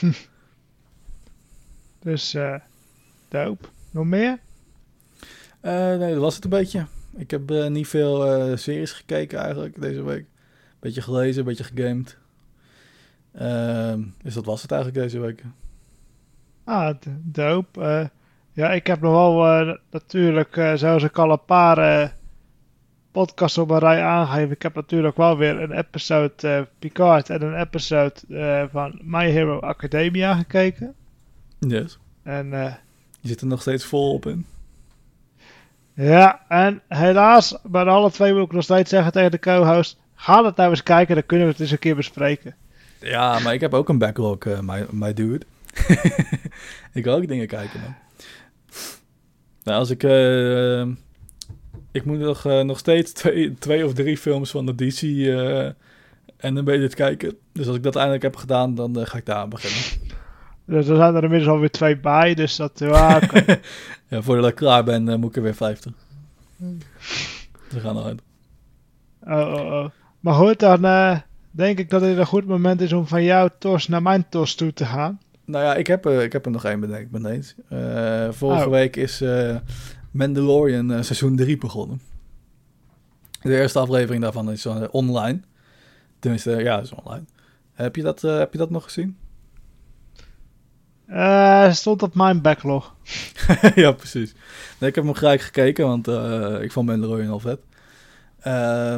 dus, 2.02 2.34
uh, 2.34 2.54
dope. 3.28 3.68
Nog 3.90 4.04
meer? 4.04 4.38
Uh, 5.62 5.96
nee, 5.96 6.12
dat 6.12 6.22
was 6.22 6.34
het 6.34 6.44
een 6.44 6.50
beetje. 6.50 6.86
Ik 7.16 7.30
heb 7.30 7.50
uh, 7.50 7.66
niet 7.66 7.88
veel 7.88 8.50
uh, 8.50 8.56
series 8.56 8.92
gekeken 8.92 9.38
eigenlijk 9.38 9.80
deze 9.80 10.02
week. 10.02 10.26
Beetje 10.80 11.02
gelezen, 11.02 11.44
beetje 11.44 11.64
gegamed. 11.64 12.18
Ehm, 13.32 14.02
dus 14.22 14.34
dat 14.34 14.44
was 14.44 14.62
het 14.62 14.70
eigenlijk 14.70 15.02
deze 15.02 15.20
week. 15.20 15.42
Ah, 16.64 16.94
dope. 17.22 18.10
ja, 18.52 18.72
ik 18.72 18.86
heb 18.86 19.00
nog 19.00 19.12
wel 19.12 19.78
natuurlijk, 19.90 20.72
zoals 20.74 21.02
ik 21.02 21.18
al 21.18 21.30
een 21.30 21.44
paar 21.44 22.12
podcast 23.12 23.58
op 23.58 23.70
een 23.70 23.78
rij 23.78 24.02
aangeven. 24.02 24.50
Ik 24.50 24.62
heb 24.62 24.74
natuurlijk 24.74 25.16
wel 25.16 25.36
weer 25.36 25.60
een 25.60 25.72
episode 25.72 26.32
uh, 26.44 26.60
Picard 26.78 27.30
en 27.30 27.42
een 27.42 27.60
episode 27.60 28.14
uh, 28.28 28.62
van 28.70 29.00
My 29.02 29.30
Hero 29.30 29.58
Academia 29.58 30.34
gekeken. 30.34 30.94
Yes. 31.58 31.98
En, 32.22 32.46
uh, 32.46 32.74
Je 33.20 33.28
zit 33.28 33.40
er 33.40 33.46
nog 33.46 33.60
steeds 33.60 33.84
vol 33.84 34.12
op 34.12 34.26
in. 34.26 34.46
Ja, 35.94 36.40
en 36.48 36.82
helaas, 36.88 37.58
bij 37.62 37.84
alle 37.84 38.10
twee 38.10 38.34
wil 38.34 38.44
ik 38.44 38.52
nog 38.52 38.62
steeds 38.62 38.90
zeggen 38.90 39.12
tegen 39.12 39.30
de 39.30 39.38
co-host: 39.38 39.98
ga 40.14 40.44
het 40.44 40.56
nou 40.56 40.70
eens 40.70 40.82
kijken, 40.82 41.14
dan 41.14 41.26
kunnen 41.26 41.46
we 41.46 41.52
het 41.52 41.62
eens 41.62 41.70
een 41.70 41.78
keer 41.78 41.96
bespreken. 41.96 42.54
Ja, 43.00 43.38
maar 43.38 43.54
ik 43.54 43.60
heb 43.60 43.74
ook 43.74 43.88
een 43.88 43.98
backlog, 43.98 44.44
uh, 44.44 44.60
my, 44.60 44.86
my 44.90 45.12
dude. 45.12 45.46
ik 46.92 47.04
wil 47.04 47.14
ook 47.14 47.28
dingen 47.28 47.46
kijken, 47.46 47.80
man. 47.80 47.94
Nou, 49.62 49.78
als 49.78 49.90
ik 49.90 50.02
ik 51.92 52.04
moet 52.04 52.18
nog, 52.18 52.44
uh, 52.46 52.60
nog 52.60 52.78
steeds 52.78 53.12
twee, 53.12 53.54
twee 53.54 53.86
of 53.86 53.92
drie 53.92 54.18
films 54.18 54.50
van 54.50 54.66
de 54.66 54.74
DC 54.74 55.02
uh, 55.02 55.64
en 56.36 56.56
een 56.56 56.64
beetje 56.64 56.88
kijken. 56.88 57.36
Dus 57.52 57.66
als 57.66 57.76
ik 57.76 57.82
dat 57.82 57.96
eindelijk 57.96 58.22
heb 58.22 58.36
gedaan, 58.36 58.74
dan 58.74 58.98
uh, 58.98 59.06
ga 59.06 59.18
ik 59.18 59.26
daar 59.26 59.36
aan 59.36 59.48
beginnen. 59.48 60.10
Dus 60.64 60.88
er 60.88 60.96
zijn 60.96 61.14
er 61.14 61.22
inmiddels 61.22 61.50
alweer 61.50 61.70
twee 61.70 61.98
bij, 61.98 62.34
dus 62.34 62.56
dat... 62.56 62.78
Ja, 62.78 63.20
ja 64.08 64.22
voordat 64.22 64.48
ik 64.48 64.54
klaar 64.54 64.84
ben, 64.84 65.20
moet 65.20 65.30
ik 65.30 65.36
er 65.36 65.42
weer 65.42 65.54
50. 65.54 65.92
Ze 67.70 67.80
gaan 67.80 67.98
eruit. 67.98 68.22
Oh, 69.20 69.54
oh, 69.54 69.72
oh. 69.72 69.88
Maar 70.20 70.34
goed, 70.34 70.58
dan 70.58 71.22
denk 71.50 71.78
ik 71.78 71.90
dat 71.90 72.00
dit 72.00 72.16
een 72.16 72.26
goed 72.26 72.46
moment 72.46 72.80
is 72.80 72.92
om 72.92 73.06
van 73.06 73.22
jouw 73.22 73.48
tos 73.58 73.88
naar 73.88 74.02
mijn 74.02 74.28
tos 74.28 74.54
toe 74.54 74.72
te 74.72 74.84
gaan. 74.84 75.20
Nou 75.44 75.64
ja, 75.64 75.74
ik 75.74 75.86
heb, 75.86 76.06
ik 76.06 76.32
heb 76.32 76.44
er 76.44 76.50
nog 76.50 76.64
één 76.64 76.80
bedenkt, 76.80 77.10
ben 77.10 77.26
eens. 77.26 77.54
vorige 78.30 78.64
oh. 78.64 78.70
week 78.70 78.96
is 78.96 79.22
Mandalorian 80.12 81.04
seizoen 81.04 81.36
3 81.36 81.58
begonnen. 81.58 82.00
De 83.42 83.56
eerste 83.60 83.78
aflevering 83.78 84.22
daarvan 84.22 84.50
is 84.50 84.66
online. 84.90 85.40
Tenminste, 86.18 86.50
ja, 86.50 86.80
is 86.80 86.92
online. 86.92 87.24
Heb 87.72 87.96
je 87.96 88.02
dat, 88.02 88.20
heb 88.20 88.52
je 88.52 88.58
dat 88.58 88.70
nog 88.70 88.84
gezien? 88.84 89.16
Stond 91.70 92.02
op 92.02 92.14
mijn 92.14 92.40
backlog. 92.40 92.94
ja, 93.74 93.92
precies. 93.92 94.34
Nee, 94.78 94.88
ik 94.88 94.94
heb 94.94 95.04
hem 95.04 95.14
gelijk 95.14 95.40
gekeken, 95.40 95.86
want 95.86 96.08
ik 96.62 96.72
vond 96.72 96.86
Mandalorian 96.86 97.30
al 97.30 97.40
vet. 97.40 97.60
Uh, 98.46 98.96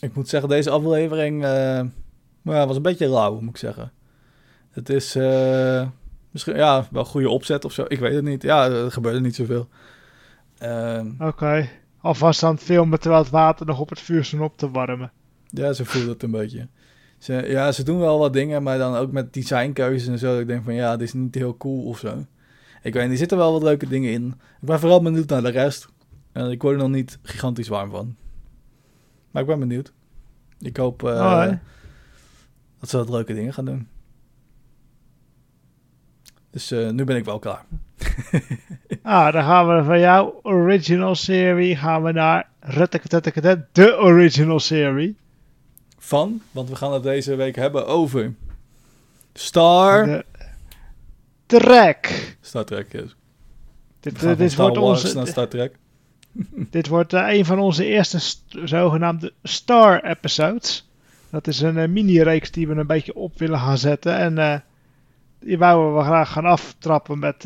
ik 0.00 0.14
moet 0.14 0.28
zeggen, 0.28 0.48
deze 0.48 0.70
aflevering 0.70 1.44
uh, 1.44 1.82
was 2.42 2.76
een 2.76 2.82
beetje 2.82 3.08
lauw, 3.08 3.40
moet 3.40 3.50
ik 3.50 3.56
zeggen. 3.56 3.92
Het 4.70 4.88
is 4.88 5.14
misschien 6.30 6.56
ja, 6.56 6.86
wel 6.90 7.02
een 7.02 7.08
goede 7.08 7.28
opzet 7.28 7.64
of 7.64 7.72
zo. 7.72 7.84
Ik 7.88 7.98
weet 7.98 8.14
het 8.14 8.24
niet. 8.24 8.42
Ja, 8.42 8.68
er 8.68 8.92
gebeurde 8.92 9.20
niet 9.20 9.34
zoveel. 9.34 9.68
Ehm, 10.58 11.10
Oké. 11.14 11.26
Okay. 11.26 11.70
Alvast 12.00 12.42
aan 12.42 12.54
het 12.54 12.62
filmen 12.62 13.00
terwijl 13.00 13.22
het 13.22 13.32
water 13.32 13.66
nog 13.66 13.80
op 13.80 13.88
het 13.88 14.00
vuur 14.00 14.24
stond 14.24 14.42
op 14.42 14.58
te 14.58 14.70
warmen. 14.70 15.12
Ja, 15.46 15.72
zo 15.72 15.84
voelt 15.84 16.06
het 16.06 16.22
een 16.22 16.30
beetje. 16.30 16.68
Ze, 17.18 17.32
ja, 17.32 17.72
ze 17.72 17.82
doen 17.82 17.98
wel 17.98 18.18
wat 18.18 18.32
dingen, 18.32 18.62
maar 18.62 18.78
dan 18.78 18.94
ook 18.94 19.12
met 19.12 19.32
designkeuzes 19.32 20.08
en 20.08 20.18
zo. 20.18 20.32
Dat 20.32 20.40
ik 20.40 20.46
denk 20.46 20.64
van 20.64 20.74
ja, 20.74 20.96
dit 20.96 21.06
is 21.06 21.14
niet 21.14 21.34
heel 21.34 21.56
cool 21.56 21.84
of 21.84 21.98
zo. 21.98 22.24
Ik 22.82 22.92
weet 22.92 23.02
niet, 23.02 23.12
er 23.12 23.18
zitten 23.18 23.38
wel 23.38 23.52
wat 23.52 23.62
leuke 23.62 23.88
dingen 23.88 24.12
in. 24.12 24.26
Ik 24.60 24.66
ben 24.68 24.80
vooral 24.80 25.02
benieuwd 25.02 25.28
naar 25.28 25.42
de 25.42 25.48
rest. 25.48 25.88
En 26.32 26.50
ik 26.50 26.62
word 26.62 26.74
er 26.74 26.80
nog 26.80 26.90
niet 26.90 27.18
gigantisch 27.22 27.68
warm 27.68 27.90
van. 27.90 28.16
Maar 29.30 29.42
ik 29.42 29.48
ben 29.48 29.58
benieuwd. 29.58 29.92
Ik 30.58 30.76
hoop 30.76 31.02
uh, 31.02 31.52
dat 32.80 32.88
ze 32.88 32.96
wat 32.96 33.08
leuke 33.08 33.34
dingen 33.34 33.54
gaan 33.54 33.64
doen. 33.64 33.88
Dus 36.56 36.72
uh, 36.72 36.90
nu 36.90 37.04
ben 37.04 37.16
ik 37.16 37.24
wel 37.24 37.38
klaar. 37.38 37.64
ah, 39.02 39.32
dan 39.32 39.42
gaan 39.42 39.76
we 39.76 39.84
van 39.84 40.00
jouw 40.00 40.40
original 40.42 41.14
serie 41.14 41.76
gaan 41.76 42.02
we 42.02 42.12
naar 42.12 42.48
de 43.72 43.96
original 43.98 44.60
serie 44.60 45.16
van, 45.98 46.42
want 46.50 46.68
we 46.68 46.76
gaan 46.76 46.92
het 46.92 47.02
deze 47.02 47.34
week 47.34 47.56
hebben 47.56 47.86
over 47.86 48.34
Star 49.32 50.24
Trek. 51.46 52.36
Star 52.40 52.64
Trek, 52.64 52.92
yes. 52.92 53.16
Dit, 54.00 54.38
dit 54.38 54.54
wordt 54.54 54.78
onze, 54.78 55.14
naar 55.14 55.26
Star 55.26 55.48
Trek. 55.48 55.78
dit 56.76 56.88
wordt 56.88 57.12
uh, 57.12 57.32
een 57.32 57.44
van 57.44 57.58
onze 57.58 57.84
eerste 57.84 58.18
zogenaamde 58.64 59.32
Star 59.42 60.04
episodes. 60.04 60.88
Dat 61.30 61.46
is 61.46 61.60
een 61.60 61.76
uh, 61.76 61.88
mini-reeks 61.88 62.50
die 62.50 62.68
we 62.68 62.74
een 62.74 62.86
beetje 62.86 63.14
op 63.14 63.38
willen 63.38 63.58
gaan 63.58 63.78
zetten. 63.78 64.16
En 64.16 64.62
die 65.40 65.58
wouden 65.58 65.96
we 65.96 66.02
graag 66.04 66.32
gaan 66.32 66.44
aftrappen 66.44 67.18
met 67.18 67.42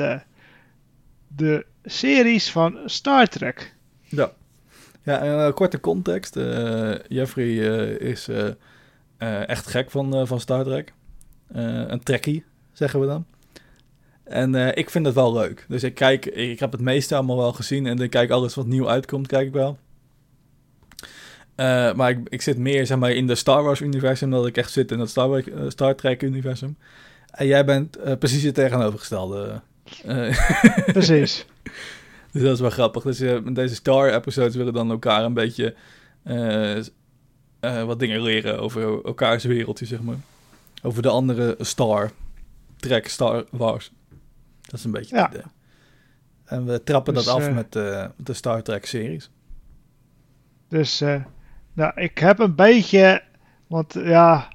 de 1.37 1.67
series 1.85 2.51
van 2.51 2.79
Star 2.87 3.27
Trek. 3.27 3.75
Ja. 4.03 4.33
Ja, 5.03 5.25
een 5.25 5.49
uh, 5.49 5.55
korte 5.55 5.81
context. 5.81 6.37
Uh, 6.37 6.95
Jeffrey 7.09 7.55
is 7.97 8.29
echt 9.47 9.67
gek 9.67 9.91
van, 9.91 10.27
van 10.27 10.41
Star 10.41 10.65
Trek. 10.65 10.93
een 11.49 12.03
trekkie, 12.03 12.45
zeggen 12.73 13.01
we 13.01 13.07
dan. 13.07 13.25
En 14.25 14.77
ik 14.77 14.91
vind 14.91 15.07
het 15.07 15.15
wel 15.15 15.33
leuk. 15.33 15.65
Dus 15.69 15.83
ik 15.83 15.95
kijk, 15.95 16.27
ik 16.27 16.61
heb 16.61 16.73
het 16.73 16.81
meeste 16.81 17.15
allemaal 17.15 17.37
wel 17.37 17.53
gezien. 17.53 17.87
En 17.87 17.99
ik 17.99 18.11
kijk 18.11 18.31
alles 18.31 18.55
wat 18.55 18.67
nieuw 18.67 18.89
uitkomt, 18.89 19.27
kijk 19.27 19.47
ik 19.47 19.53
wel. 19.53 19.79
maar 21.97 22.17
ik, 22.29 22.43
zit 22.43 22.59
meer 22.59 22.87
zeg 22.87 22.99
maar, 22.99 23.11
in 23.11 23.27
de 23.27 23.35
Star 23.35 23.63
Wars-universum 23.63 24.31
dan 24.31 24.47
ik 24.47 24.57
echt 24.57 24.73
zit 24.73 24.93
in 24.93 24.99
het 24.99 25.11
Star, 25.11 25.45
Star 25.69 25.95
Trek-universum. 25.95 26.77
En 27.31 27.47
jij 27.47 27.65
bent 27.65 28.19
precies 28.19 28.43
het 28.43 28.55
tegenovergestelde. 28.55 29.61
precies. 30.93 31.47
Dus 32.33 32.43
dat 32.43 32.55
is 32.55 32.61
wel 32.61 32.71
grappig. 32.71 33.03
Dus 33.03 33.21
uh, 33.21 33.39
deze 33.53 33.75
Star-episodes 33.75 34.57
willen 34.57 34.73
dan 34.73 34.91
elkaar 34.91 35.25
een 35.25 35.35
beetje 35.35 35.75
wat 37.61 37.99
dingen 37.99 38.23
leren 38.23 38.61
over 38.61 39.05
elkaars 39.05 39.45
wereldje, 39.45 39.87
zeg 39.87 40.01
maar. 40.01 40.17
Over 40.83 41.03
de 41.03 41.09
andere 41.09 41.57
Star, 41.59 42.11
Trek, 42.77 43.09
Star 43.09 43.45
Wars. 43.51 43.93
Dat 44.61 44.79
is 44.79 44.85
een 44.85 44.91
beetje 44.91 45.17
ja. 45.17 45.23
het 45.23 45.35
idee. 45.35 45.45
En 46.45 46.67
we 46.67 46.83
trappen 46.83 47.15
dus, 47.15 47.25
dat 47.25 47.35
af 47.35 47.51
met 47.51 47.73
de 47.73 48.33
Star 48.33 48.63
Trek-series. 48.63 49.31
Dus, 50.69 51.01
nou, 51.73 51.93
ik 51.95 52.19
heb 52.19 52.39
een 52.39 52.55
beetje, 52.55 53.23
want 53.67 53.93
ja, 53.95 54.49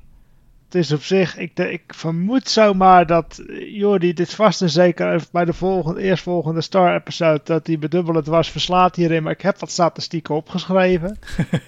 het 0.65 0.75
is 0.75 0.91
op 0.91 1.03
zich, 1.03 1.37
ik, 1.37 1.59
ik 1.59 1.83
vermoed 1.87 2.49
zomaar 2.49 3.05
dat 3.05 3.43
Jordi 3.71 4.13
dit 4.13 4.33
vast 4.33 4.61
en 4.61 4.69
zeker 4.69 5.23
bij 5.31 5.45
de 5.45 5.53
volgende, 5.53 6.01
eerstvolgende 6.01 6.61
Star-episode, 6.61 7.41
dat 7.43 7.67
hij 7.67 7.79
bedubbel 7.79 8.15
het 8.15 8.27
was, 8.27 8.51
verslaat 8.51 8.95
hierin. 8.95 9.23
Maar 9.23 9.31
ik 9.31 9.41
heb 9.41 9.59
wat 9.59 9.71
statistieken 9.71 10.35
opgeschreven. 10.35 11.17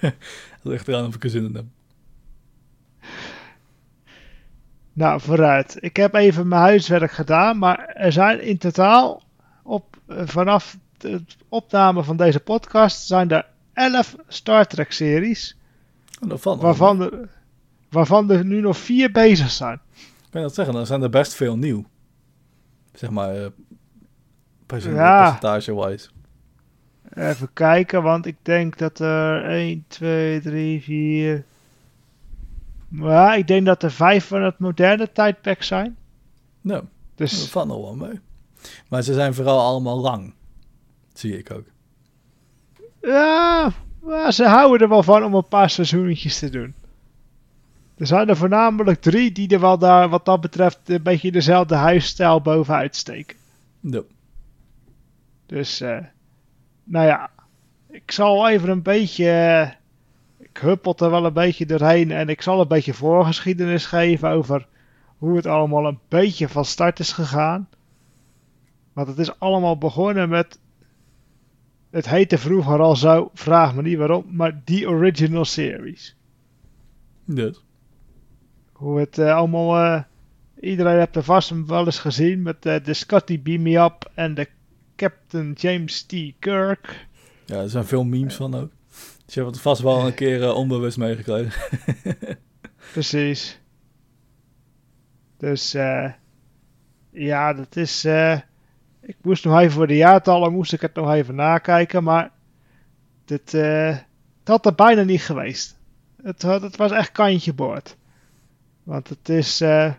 dat 0.00 0.12
ligt 0.62 0.88
eraan 0.88 1.06
of 1.06 1.14
ik 1.14 1.24
er 1.24 1.30
zin 1.30 1.44
in 1.44 1.54
heb. 1.54 1.64
Nou, 4.92 5.20
vooruit. 5.20 5.76
Ik 5.80 5.96
heb 5.96 6.14
even 6.14 6.48
mijn 6.48 6.62
huiswerk 6.62 7.12
gedaan, 7.12 7.58
maar 7.58 7.78
er 7.78 8.12
zijn 8.12 8.42
in 8.42 8.58
totaal 8.58 9.22
op, 9.62 9.96
vanaf 10.08 10.76
de 10.96 11.20
opname 11.48 12.02
van 12.02 12.16
deze 12.16 12.40
podcast 12.40 13.06
zijn 13.06 13.30
er 13.30 13.46
11 13.72 14.16
Star 14.28 14.66
Trek 14.66 14.92
series. 14.92 15.56
Oh, 16.28 16.60
waarvan 16.60 17.02
er 17.02 17.28
waarvan 17.90 18.30
er 18.30 18.44
nu 18.44 18.60
nog 18.60 18.76
vier 18.76 19.10
bezig 19.10 19.50
zijn. 19.50 19.80
Ik 19.94 20.30
kan 20.30 20.42
dat 20.42 20.54
zeggen, 20.54 20.74
dan 20.74 20.86
zijn 20.86 21.02
er 21.02 21.10
best 21.10 21.34
veel 21.34 21.56
nieuw. 21.56 21.84
Zeg 22.92 23.10
maar, 23.10 23.40
uh, 23.40 23.46
percentage-wise. 24.66 26.08
Even 27.14 27.52
kijken, 27.52 28.02
want 28.02 28.26
ik 28.26 28.36
denk 28.42 28.78
dat 28.78 28.98
er 28.98 29.44
1, 29.44 29.84
2, 29.88 30.40
3, 30.40 30.82
4... 30.82 31.44
Ja, 32.90 33.34
ik 33.34 33.46
denk 33.46 33.66
dat 33.66 33.82
er 33.82 33.90
vijf 33.90 34.26
van 34.26 34.42
het 34.42 34.58
moderne 34.58 35.12
tijdperk 35.12 35.62
zijn. 35.62 35.96
Nou, 36.60 36.84
dus... 37.14 37.40
dat 37.40 37.48
valt 37.48 37.68
nog 37.68 37.80
wel 37.82 37.96
mee. 37.96 38.20
Maar 38.88 39.02
ze 39.02 39.14
zijn 39.14 39.34
vooral 39.34 39.60
allemaal 39.60 40.00
lang. 40.00 40.34
zie 41.12 41.38
ik 41.38 41.50
ook. 41.52 41.66
Ja, 43.02 43.72
maar 44.00 44.32
ze 44.32 44.46
houden 44.46 44.80
er 44.80 44.88
wel 44.88 45.02
van 45.02 45.24
om 45.24 45.34
een 45.34 45.48
paar 45.48 45.70
seizoenetjes 45.70 46.38
te 46.38 46.50
doen. 46.50 46.74
Er 47.98 48.06
zijn 48.06 48.28
er 48.28 48.36
voornamelijk 48.36 49.00
drie 49.00 49.32
die 49.32 49.48
er 49.48 49.60
wel 49.60 49.78
daar, 49.78 50.08
wat 50.08 50.24
dat 50.24 50.40
betreft, 50.40 50.80
een 50.84 51.02
beetje 51.02 51.32
dezelfde 51.32 51.74
huisstijl 51.74 52.40
bovenuit 52.40 52.96
steken. 52.96 53.36
Ja. 53.80 54.02
Dus, 55.46 55.80
uh, 55.80 55.98
nou 56.84 57.06
ja, 57.06 57.30
ik 57.90 58.10
zal 58.10 58.48
even 58.48 58.68
een 58.68 58.82
beetje. 58.82 59.24
Uh, 59.24 59.70
ik 60.46 60.56
huppel 60.58 60.96
er 60.96 61.10
wel 61.10 61.24
een 61.24 61.32
beetje 61.32 61.66
doorheen 61.66 62.10
en 62.10 62.28
ik 62.28 62.42
zal 62.42 62.60
een 62.60 62.68
beetje 62.68 62.94
voorgeschiedenis 62.94 63.86
geven 63.86 64.30
over 64.30 64.66
hoe 65.16 65.36
het 65.36 65.46
allemaal 65.46 65.86
een 65.86 65.98
beetje 66.08 66.48
van 66.48 66.64
start 66.64 66.98
is 66.98 67.12
gegaan. 67.12 67.68
Want 68.92 69.08
het 69.08 69.18
is 69.18 69.38
allemaal 69.38 69.78
begonnen 69.78 70.28
met. 70.28 70.58
Het 71.90 72.08
heette 72.08 72.38
vroeger 72.38 72.80
al 72.80 72.96
zo, 72.96 73.30
vraag 73.34 73.74
me 73.74 73.82
niet 73.82 73.98
waarom, 73.98 74.24
maar 74.30 74.60
die 74.64 74.88
original 74.88 75.44
series. 75.44 76.16
Dus 77.24 77.62
hoe 78.78 78.98
het 78.98 79.18
uh, 79.18 79.34
allemaal. 79.34 79.84
Uh, 79.84 80.02
iedereen 80.60 80.98
heeft 80.98 81.16
er 81.16 81.22
vast 81.22 81.52
wel 81.66 81.84
eens 81.84 81.98
gezien 81.98 82.42
met 82.42 82.66
uh, 82.66 82.84
de 82.84 82.94
Scotty 82.94 83.42
Beam 83.42 83.62
Me 83.62 83.78
Up 83.78 84.10
en 84.14 84.34
de 84.34 84.48
Captain 84.96 85.52
James 85.52 86.02
T. 86.02 86.14
Kirk. 86.38 87.06
Ja, 87.44 87.56
er 87.56 87.68
zijn 87.68 87.84
veel 87.84 88.04
memes 88.04 88.34
van 88.34 88.54
ook. 88.54 88.70
Dus 89.24 89.34
je 89.34 89.40
hebt 89.40 89.52
het 89.52 89.62
vast 89.62 89.82
wel 89.82 90.06
een 90.06 90.14
keer 90.14 90.52
onbewust 90.52 90.98
meegekregen. 90.98 91.78
Precies. 92.92 93.60
Dus 95.36 95.72
ja, 97.10 97.52
dat 97.52 97.76
is. 97.76 98.04
ik 99.00 99.16
moest 99.22 99.44
nog 99.44 99.58
even 99.58 99.72
voor 99.72 99.86
de 99.86 99.96
jaartallen 99.96 100.52
moest 100.52 100.72
ik 100.72 100.80
het 100.80 100.94
nog 100.94 101.12
even 101.12 101.34
nakijken, 101.34 102.04
maar 102.04 102.30
dit, 103.24 103.52
het 103.52 104.04
had 104.44 104.66
er 104.66 104.74
bijna 104.74 105.02
niet 105.02 105.22
geweest. 105.22 105.78
Het, 106.22 106.42
het 106.42 106.76
was 106.76 106.90
echt 106.90 107.12
kantje 107.12 107.52
boord. 107.52 107.96
Want 108.88 109.08
het 109.08 109.28
is 109.28 109.60
uh, 109.60 109.92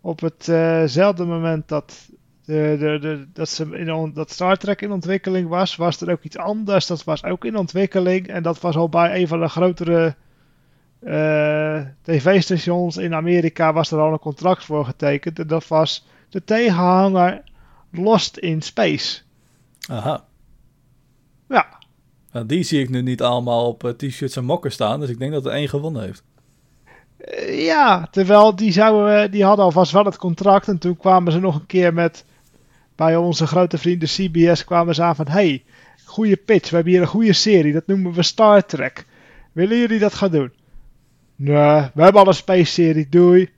op 0.00 0.20
hetzelfde 0.20 1.22
uh 1.22 1.28
moment 1.28 1.68
dat, 1.68 2.08
de, 2.44 2.76
de, 2.78 2.98
de, 3.00 3.26
dat, 3.32 3.48
ze 3.48 3.64
in 3.64 4.12
dat 4.14 4.30
Star 4.30 4.56
Trek 4.56 4.82
in 4.82 4.92
ontwikkeling 4.92 5.48
was, 5.48 5.76
was 5.76 6.00
er 6.00 6.10
ook 6.10 6.22
iets 6.22 6.36
anders. 6.36 6.86
Dat 6.86 7.04
was 7.04 7.24
ook 7.24 7.44
in 7.44 7.56
ontwikkeling. 7.56 8.26
En 8.28 8.42
dat 8.42 8.60
was 8.60 8.76
al 8.76 8.88
bij 8.88 9.20
een 9.20 9.28
van 9.28 9.40
de 9.40 9.48
grotere 9.48 10.14
uh, 11.00 11.80
tv-stations 12.02 12.96
in 12.96 13.14
Amerika 13.14 13.72
was 13.72 13.90
er 13.90 13.98
al 13.98 14.12
een 14.12 14.18
contract 14.18 14.64
voor 14.64 14.84
getekend. 14.84 15.38
En 15.38 15.46
dat 15.46 15.68
was 15.68 16.06
de 16.28 16.44
tegenhanger 16.44 17.42
Lost 17.90 18.36
in 18.36 18.62
Space. 18.62 19.20
Aha. 19.88 20.24
Ja. 21.48 21.66
Nou, 22.32 22.46
die 22.46 22.62
zie 22.62 22.80
ik 22.80 22.88
nu 22.88 23.02
niet 23.02 23.22
allemaal 23.22 23.68
op 23.68 23.84
eh, 23.84 23.90
t-shirts 23.90 24.36
en 24.36 24.44
mokken 24.44 24.72
staan, 24.72 25.00
dus 25.00 25.08
ik 25.08 25.18
denk 25.18 25.32
dat 25.32 25.46
er 25.46 25.52
één 25.52 25.68
gewonnen 25.68 26.02
heeft. 26.02 26.22
Uh, 27.24 27.64
ja, 27.64 28.08
terwijl 28.10 28.56
die, 28.56 28.72
zouden, 28.72 29.30
die 29.30 29.44
hadden 29.44 29.64
alvast 29.64 29.92
wel 29.92 30.04
het 30.04 30.16
contract 30.16 30.68
en 30.68 30.78
toen 30.78 30.96
kwamen 30.96 31.32
ze 31.32 31.40
nog 31.40 31.54
een 31.54 31.66
keer 31.66 31.94
met, 31.94 32.24
bij 32.94 33.16
onze 33.16 33.46
grote 33.46 33.78
vrienden 33.78 34.08
CBS 34.08 34.64
kwamen 34.64 34.94
ze 34.94 35.02
aan 35.02 35.16
van, 35.16 35.28
hey, 35.28 35.64
goede 36.04 36.36
pitch, 36.36 36.70
we 36.70 36.74
hebben 36.74 36.92
hier 36.92 37.02
een 37.02 37.08
goede 37.08 37.32
serie, 37.32 37.72
dat 37.72 37.86
noemen 37.86 38.12
we 38.12 38.22
Star 38.22 38.66
Trek. 38.66 39.06
Willen 39.52 39.78
jullie 39.78 39.98
dat 39.98 40.14
gaan 40.14 40.30
doen? 40.30 40.52
Nee, 41.36 41.90
we 41.94 42.02
hebben 42.02 42.20
al 42.20 42.28
een 42.28 42.34
space 42.34 42.72
serie, 42.72 43.08
doei. 43.08 43.50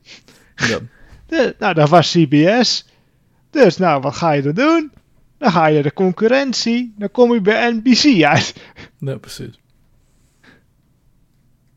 Ja. 0.55 0.79
De, 1.27 1.55
nou, 1.59 1.75
dat 1.75 1.89
was 1.89 2.11
CBS. 2.11 2.87
Dus 3.51 3.77
nou, 3.77 4.01
wat 4.01 4.15
ga 4.15 4.33
je 4.33 4.43
dan 4.43 4.55
doen? 4.55 4.93
Dan 5.39 5.53
ga 5.53 5.67
je 5.67 5.83
de 5.83 5.93
concurrentie, 5.93 6.95
dan 6.99 7.11
kom 7.11 7.33
je 7.33 7.41
bij 7.41 7.71
NBC 7.71 8.23
uit. 8.25 8.55
Ja, 8.99 9.17
precies. 9.17 9.59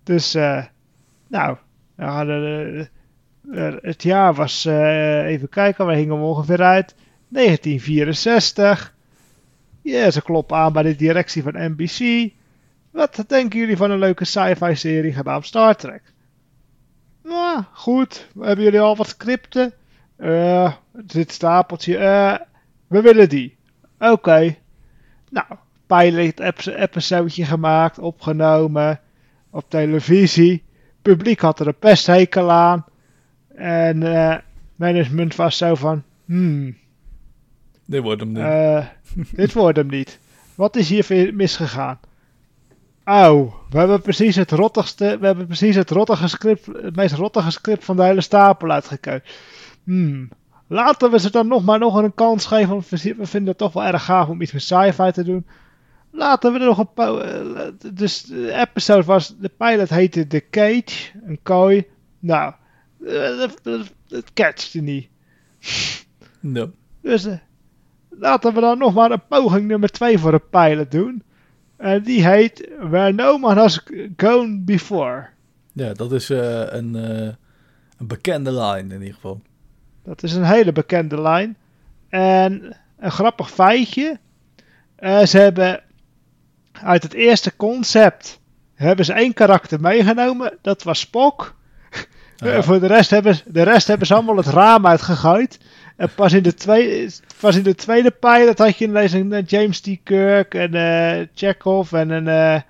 Dus, 0.04 0.36
uh, 0.36 0.66
nou, 1.28 1.58
uh, 2.00 3.74
het 3.82 4.04
jaar 4.04 4.34
was, 4.34 4.66
uh, 4.66 5.26
even 5.26 5.50
kijken, 5.50 5.86
waar 5.86 5.96
hingen 5.96 6.20
we 6.20 6.26
ongeveer 6.26 6.62
uit? 6.62 6.96
1964. 7.28 8.94
Ja, 9.82 10.12
ze 10.12 10.22
kloppen 10.22 10.58
aan 10.58 10.74
bij 10.74 10.84
de 10.84 10.96
directie 10.96 11.44
van 11.44 11.54
NBC. 11.56 12.32
Wat 12.92 13.24
denken 13.28 13.60
jullie 13.60 13.78
van 13.78 13.92
een 13.92 14.00
leuke 14.00 14.26
sci-fi 14.26 14.76
serie 14.76 15.14
gedaan 15.14 15.44
Star 15.44 15.76
Trek? 15.76 16.02
Nou, 17.24 17.64
goed. 17.74 18.28
Hebben 18.40 18.64
jullie 18.64 18.80
al 18.80 18.96
wat 18.96 19.08
scripten? 19.08 19.74
Uh, 20.18 20.74
dit 20.92 21.32
stapeltje. 21.32 21.98
Uh, 21.98 22.36
we 22.88 23.02
willen 23.02 23.30
die. 23.30 23.58
Oké. 24.00 24.56
Nou, 25.30 25.46
pilot 25.88 26.40
episode 26.66 27.46
gemaakt, 27.46 28.00
opgenomen 28.00 29.00
op 29.50 29.70
televisie. 29.70 30.64
Publiek 31.10 31.40
had 31.40 31.60
er 31.60 31.68
een 31.68 31.80
pesthekel 31.80 32.52
aan. 32.52 32.86
En 33.56 34.02
uh, 34.02 34.36
management 34.76 35.36
was 35.36 35.58
zo 35.58 35.76
van, 35.76 36.04
hmm. 36.26 36.78
Dit 37.86 38.02
wordt 38.02 38.22
hem 38.22 38.32
niet. 38.32 38.88
dit 39.42 39.54
wordt 39.54 39.78
hem 39.78 39.88
niet. 39.88 40.20
Wat 40.56 40.76
is 40.76 40.90
hier 40.90 41.34
misgegaan? 41.34 42.00
Oh, 43.06 43.54
we 43.70 43.78
hebben 43.78 44.02
precies 44.02 44.36
het 44.36 44.52
rottigste, 44.52 45.18
we 45.20 45.26
hebben 45.26 45.46
precies 45.46 45.76
het 45.76 45.90
rottige 45.90 46.28
script, 46.28 46.66
het 46.66 46.96
meest 46.96 47.16
rottige 47.16 47.52
script 47.52 47.86
van 47.86 47.96
de 47.96 48.04
hele 48.04 48.22
stapel 48.22 48.72
uitgekozen. 48.72 49.24
Hmm. 49.84 50.30
Laten 50.68 51.12
we 51.12 51.20
ze 51.20 51.32
dan 51.32 51.48
nog 51.48 51.64
maar 51.64 51.80
nog 51.80 51.96
een 51.96 52.14
kans 52.14 52.46
geven, 52.46 52.70
want 52.70 52.90
we 52.90 53.26
vinden 53.26 53.50
het 53.50 53.58
toch 53.58 53.74
wel 53.74 53.86
erg 53.86 54.04
gaaf 54.04 54.28
om 54.28 54.42
iets 54.42 54.52
met 54.52 54.62
sci-fi 54.62 55.12
te 55.12 55.24
doen. 55.24 55.46
Laten 56.12 56.54
we 56.54 56.60
er 56.60 56.66
nog 56.66 56.88
een 56.96 57.48
uh, 57.56 57.92
Dus 57.94 58.24
de 58.24 58.54
episode 58.54 59.04
was, 59.04 59.36
de 59.38 59.52
pilot 59.58 59.90
heette 59.90 60.28
The 60.28 60.44
Cage, 60.50 61.12
een 61.26 61.40
kooi. 61.44 61.88
Nou, 62.20 62.54
het 64.08 64.34
catchte 64.34 64.80
niet. 64.82 65.08
No. 66.42 66.72
Dus 67.02 67.26
uh, 67.26 67.34
laten 68.10 68.54
we 68.54 68.60
dan 68.60 68.78
nog 68.78 68.94
maar 68.94 69.12
een 69.12 69.28
poging 69.28 69.68
nummer 69.68 69.90
2 69.90 70.18
voor 70.18 70.32
de 70.32 70.42
pilot 70.50 70.92
doen. 70.92 71.24
En 71.78 72.04
die 72.04 72.28
heet 72.28 72.70
Where 72.80 73.14
No 73.14 73.38
Man 73.38 73.58
Has 73.58 73.84
Gone 74.18 74.60
Before. 74.60 75.28
Ja, 75.74 75.94
dat 75.94 76.12
is 76.12 76.30
uh, 76.30 76.74
een, 76.74 76.96
uh, 76.96 77.34
een 77.98 78.08
bekende 78.08 78.52
line 78.52 78.94
in 78.94 79.00
ieder 79.00 79.14
geval. 79.14 79.42
Dat 80.04 80.24
is 80.24 80.34
een 80.34 80.44
hele 80.44 80.72
bekende 80.72 81.22
line. 81.22 81.54
En 82.10 82.78
een 83.00 83.12
grappig 83.12 83.52
feitje. 83.52 84.20
Uh, 85.00 85.26
ze 85.26 85.38
hebben 85.38 85.84
uit 86.84 87.04
het 87.04 87.14
eerste 87.14 87.56
concept 87.56 88.40
hebben 88.76 89.06
ze 89.06 89.14
één 89.14 89.34
karakter 89.34 89.80
meegenomen. 89.82 90.58
Dat 90.62 90.84
was 90.84 91.00
Spock. 91.00 91.58
Oh 92.44 92.50
ja. 92.50 92.64
voor 92.64 92.80
de 92.80 92.88
rest, 92.88 93.10
hebben, 93.10 93.40
de 93.46 93.64
rest 93.64 93.88
hebben 93.88 94.08
ze 94.08 94.14
allemaal 94.14 94.36
het 94.36 94.46
raam 94.46 94.88
uitgegooid. 94.88 95.60
En 95.96 96.10
pas 96.16 96.34
in 96.34 96.44
de 96.44 96.54
tweede, 96.54 97.12
pas 97.40 97.56
in 97.56 97.64
de 97.64 97.76
tweede 97.76 98.12
pilot 98.12 98.58
had 98.58 98.78
je 98.78 98.86
ineens 98.86 99.14
een 99.14 99.44
James 99.48 99.80
T. 99.80 99.90
Kirk 100.04 100.54
en 100.54 100.76
uh, 100.76 101.28
Chekhov 101.34 101.94
en 101.94 102.10
een 102.10 102.28
uh, 102.28 102.62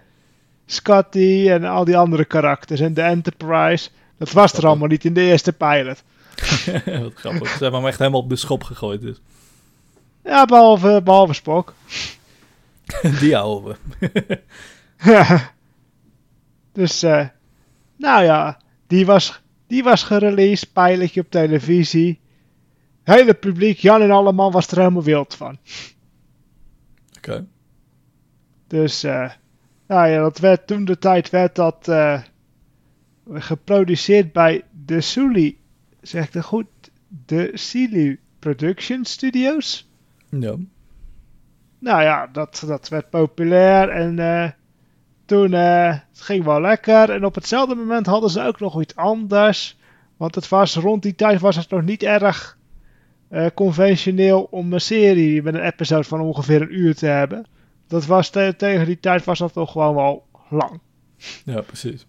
Scotty 0.65 1.45
en 1.50 1.63
al 1.63 1.86
die 1.86 1.98
andere 1.98 2.26
karakters. 2.26 2.80
En 2.80 2.93
de 2.93 3.02
Enterprise. 3.02 3.89
Dat 4.17 4.32
was 4.32 4.54
er 4.54 4.67
allemaal 4.67 4.88
niet 4.88 5.06
in 5.06 5.13
de 5.13 5.22
eerste 5.22 5.54
pilot. 5.54 6.04
Wat 7.02 7.13
grappig. 7.15 7.50
Ze 7.50 7.63
hebben 7.63 7.80
hem 7.80 7.88
echt 7.88 8.00
helemaal 8.00 8.22
op 8.22 8.30
de 8.30 8.36
schop 8.36 8.63
gegooid 8.63 9.02
dus. 9.02 9.22
Ja, 10.24 10.45
behalve, 10.45 11.02
behalve 11.04 11.34
Spock. 11.34 11.74
die 13.19 13.36
houden 13.36 13.78
ja. 14.97 15.52
Dus, 16.71 17.04
uh, 17.04 17.28
nou 17.97 18.23
ja, 18.23 18.62
die 18.88 19.06
was, 19.06 19.41
die 19.67 19.84
was 19.84 20.04
gereleased, 20.04 20.73
pilotje 20.73 21.21
op 21.21 21.30
televisie 21.30 22.19
hele 23.10 23.34
publiek, 23.34 23.78
Jan 23.78 24.02
en 24.02 24.12
Alleman, 24.12 24.52
was 24.52 24.67
er 24.67 24.78
helemaal 24.78 25.04
wild 25.04 25.36
van. 25.36 25.58
Oké. 27.17 27.47
Dus, 28.67 29.04
uh, 29.04 29.32
nou 29.88 30.10
ja, 30.10 30.21
dat 30.21 30.39
werd, 30.39 30.67
toen 30.67 30.86
de 30.86 30.97
tijd 30.97 31.30
werd 31.30 31.56
dat 31.56 31.88
uh, 31.88 32.21
geproduceerd 33.34 34.32
bij 34.32 34.63
de 34.86 35.02
Sully, 35.02 35.58
zegt 36.02 36.34
het 36.34 36.43
goed, 36.43 36.67
de 37.25 37.52
Silly 37.54 38.19
Production 38.39 39.06
Studios. 39.06 39.89
Ja. 40.30 40.56
Nou 41.80 42.02
ja, 42.02 42.28
dat, 42.32 42.63
dat 42.68 42.89
werd 42.89 43.10
populair 43.10 43.89
en 43.89 44.18
uh, 44.18 44.50
toen 45.26 45.52
uh, 45.52 45.88
het 45.88 46.22
ging 46.22 46.44
wel 46.44 46.62
lekker. 46.62 47.10
En 47.10 47.26
op 47.26 47.36
hetzelfde 47.36 47.76
moment 47.76 48.06
hadden 48.06 48.30
ze 48.30 48.44
ook 48.44 48.60
nog 48.60 48.82
iets 48.82 48.96
anders. 48.96 49.78
Want 50.18 50.36
het 50.36 50.50
was 50.50 50.76
rond 50.76 51.04
die 51.04 51.15
tijd 51.15 51.39
was 51.39 51.56
het 51.56 51.70
nog 51.70 51.82
niet 51.82 52.04
erg 52.04 52.58
uh, 53.32 53.46
conventioneel 53.54 54.48
om 54.52 54.74
een 54.74 54.82
serie 54.82 55.44
met 55.44 55.54
een 55.54 55.65
episode 55.65 56.04
van 56.04 56.22
ongeveer 56.22 56.62
een 56.62 56.80
uur 56.80 56.96
te 56.96 57.06
hebben. 57.06 57.46
Dat 57.88 58.06
was 58.06 58.30
tegen 58.30 58.86
die 58.86 59.00
tijd 59.00 59.24
was 59.24 59.39
dat 59.39 59.54
toch 59.54 59.72
gewoon 59.72 59.96
wel 59.96 60.26
lang. 60.50 60.80
Ja, 61.46 61.62
precies. 61.62 62.06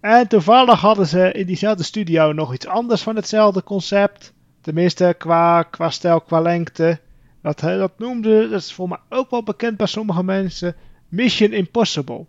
En 0.00 0.28
toevallig 0.28 0.80
hadden 0.80 1.06
ze 1.06 1.32
in 1.32 1.46
diezelfde 1.46 1.82
studio 1.82 2.32
nog 2.32 2.54
iets 2.54 2.66
anders 2.66 3.02
van 3.02 3.16
hetzelfde 3.16 3.62
concept. 3.62 4.32
Tenminste, 4.60 5.14
qua, 5.18 5.62
qua 5.62 5.90
stijl, 5.90 6.20
qua 6.20 6.40
lengte. 6.40 7.00
Dat, 7.42 7.60
dat 7.60 7.98
noemde, 7.98 8.48
dat 8.48 8.60
is 8.60 8.72
voor 8.72 8.88
mij 8.88 8.98
ook 9.08 9.30
wel 9.30 9.42
bekend 9.42 9.76
bij 9.76 9.86
sommige 9.86 10.22
mensen, 10.24 10.74
Mission 11.08 11.52
Impossible. 11.52 12.26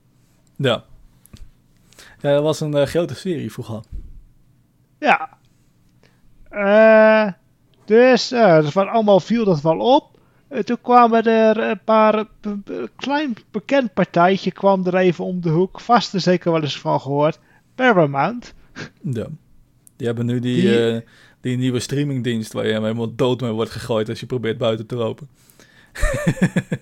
Ja. 0.55 0.83
Ja, 2.19 2.33
dat 2.33 2.43
was 2.43 2.59
een 2.59 2.75
uh, 2.75 2.83
grote 2.85 3.15
serie 3.15 3.51
vroeger. 3.51 3.81
Ja, 4.99 5.37
uh, 6.51 7.33
dus 7.85 8.31
uh, 8.31 8.65
van 8.65 8.89
allemaal 8.89 9.19
viel 9.19 9.45
dat 9.45 9.61
wel 9.61 9.79
op. 9.79 10.19
Toen 10.63 10.81
kwamen 10.81 11.23
er 11.23 11.57
een 11.57 11.83
paar, 11.83 12.25
klein 12.95 13.33
bekend 13.51 13.93
partijtje 13.93 14.51
kwam 14.51 14.85
er 14.85 14.95
even 14.95 15.25
om 15.25 15.41
de 15.41 15.49
hoek. 15.49 15.79
Vast 15.79 16.13
er 16.13 16.19
zeker 16.19 16.51
wel 16.51 16.61
eens 16.61 16.79
van 16.79 17.01
gehoord. 17.01 17.39
Paramount. 17.75 18.53
Ja. 19.01 19.27
Die 19.95 20.07
hebben 20.07 20.25
nu 20.25 20.39
die, 20.39 20.61
die, 20.61 21.03
die 21.41 21.57
nieuwe 21.57 21.79
streamingdienst 21.79 22.53
waar 22.53 22.67
je 22.67 22.73
helemaal 22.73 23.15
dood 23.15 23.41
mee 23.41 23.51
wordt 23.51 23.71
gegooid 23.71 24.09
als 24.09 24.19
je 24.19 24.25
probeert 24.25 24.57
buiten 24.57 24.85
te 24.85 24.95
lopen. 24.95 25.27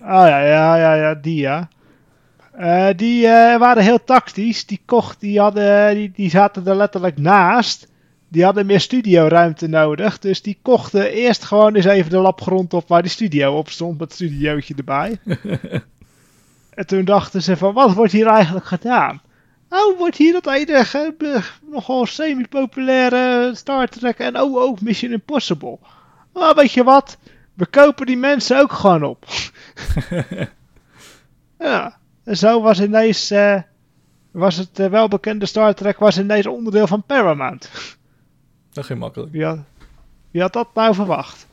ja, 0.32 0.40
ja, 0.40 0.76
ja, 0.76 0.94
ja, 0.94 1.14
die 1.14 1.40
ja. 1.40 1.68
Uh, 2.58 2.88
die 2.96 3.24
uh, 3.24 3.58
waren 3.58 3.82
heel 3.82 4.04
tactisch. 4.04 4.66
Die 4.66 4.80
kocht, 4.84 5.20
die, 5.20 5.40
hadden, 5.40 5.94
die, 5.94 6.12
die 6.14 6.30
zaten 6.30 6.66
er 6.66 6.76
letterlijk 6.76 7.18
naast 7.18 7.88
die 8.30 8.44
hadden 8.44 8.66
meer 8.66 8.80
studioruimte 8.80 9.66
nodig. 9.66 10.18
Dus 10.18 10.42
die 10.42 10.58
kochten 10.62 11.12
eerst 11.12 11.44
gewoon 11.44 11.74
eens 11.74 11.84
even 11.84 12.10
de 12.10 12.18
labgrond 12.18 12.74
op 12.74 12.88
waar 12.88 13.02
die 13.02 13.10
studio 13.10 13.56
op 13.56 13.68
stond. 13.68 13.98
Met 13.98 14.08
het 14.08 14.12
studiootje 14.12 14.74
erbij. 14.74 15.18
en 16.78 16.86
toen 16.86 17.04
dachten 17.04 17.42
ze 17.42 17.56
van, 17.56 17.74
wat 17.74 17.94
wordt 17.94 18.12
hier 18.12 18.26
eigenlijk 18.26 18.66
gedaan? 18.66 19.20
Oh, 19.70 19.98
wordt 19.98 20.16
hier 20.16 20.32
dat 20.32 20.46
enige 20.46 21.14
nogal 21.70 22.06
semi-populaire 22.06 23.50
Star 23.54 23.88
Trek 23.88 24.18
en 24.18 24.40
oh, 24.40 24.54
oh, 24.54 24.80
Mission 24.80 25.12
Impossible. 25.12 25.78
Maar 26.32 26.54
weet 26.54 26.72
je 26.72 26.84
wat? 26.84 27.18
We 27.54 27.66
kopen 27.66 28.06
die 28.06 28.16
mensen 28.16 28.60
ook 28.60 28.72
gewoon 28.72 29.02
op. 29.02 29.24
ja, 31.58 31.98
en 32.24 32.36
zo 32.36 32.62
was 32.62 32.80
ineens, 32.80 33.32
uh, 33.32 33.60
was 34.30 34.56
het 34.56 34.78
uh, 34.78 34.86
welbekende 34.86 35.46
Star 35.46 35.74
Trek 35.74 35.98
was 35.98 36.18
ineens 36.18 36.46
onderdeel 36.46 36.86
van 36.86 37.02
Paramount. 37.02 37.70
Dat 38.72 38.84
ging 38.84 38.98
makkelijk. 38.98 39.32
Wie 39.32 39.44
had, 39.44 39.58
wie 40.30 40.40
had 40.40 40.52
dat 40.52 40.74
nou 40.74 40.94
verwacht? 40.94 41.46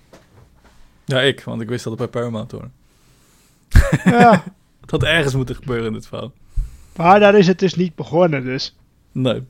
Ja, 1.06 1.22
ik, 1.22 1.44
want 1.44 1.62
ik 1.62 1.70
wist 1.70 1.84
dat 1.84 2.00
het 2.00 2.12
bij 2.12 2.22
Paramount 2.22 2.52
hoorde. 2.52 2.70
Ja. 4.04 4.32
het 4.82 4.92
had 4.92 5.04
ergens 5.04 5.36
moeten 5.36 5.56
gebeuren 5.56 5.88
in 5.88 5.94
dit 5.94 6.08
verhaal. 6.08 6.32
Maar 6.98 7.20
daar 7.20 7.36
is 7.36 7.48
het 7.48 7.60
dus 7.60 7.76
niet 7.76 7.96
begonnen, 7.96 8.44
dus. 8.44 8.76
Nee. 9.12 9.44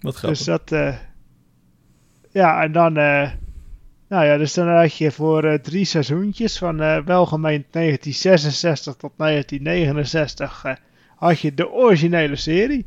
Wat 0.00 0.14
grappig. 0.14 0.38
Dus 0.38 0.46
dat, 0.46 0.72
uh, 0.72 0.96
ja, 2.30 2.62
en 2.62 2.72
dan, 2.72 2.98
uh, 2.98 3.30
nou 4.08 4.24
ja, 4.24 4.36
dus 4.36 4.54
dan 4.54 4.68
had 4.68 4.96
je 4.96 5.10
voor 5.10 5.44
uh, 5.44 5.54
drie 5.54 5.84
seizoentjes 5.84 6.58
van 6.58 6.76
welgemeend 7.04 7.64
1966 7.72 8.96
tot 8.96 9.12
1969 9.16 10.78
had 11.16 11.40
je 11.40 11.54
de 11.54 11.70
originele 11.70 12.36
serie. 12.36 12.86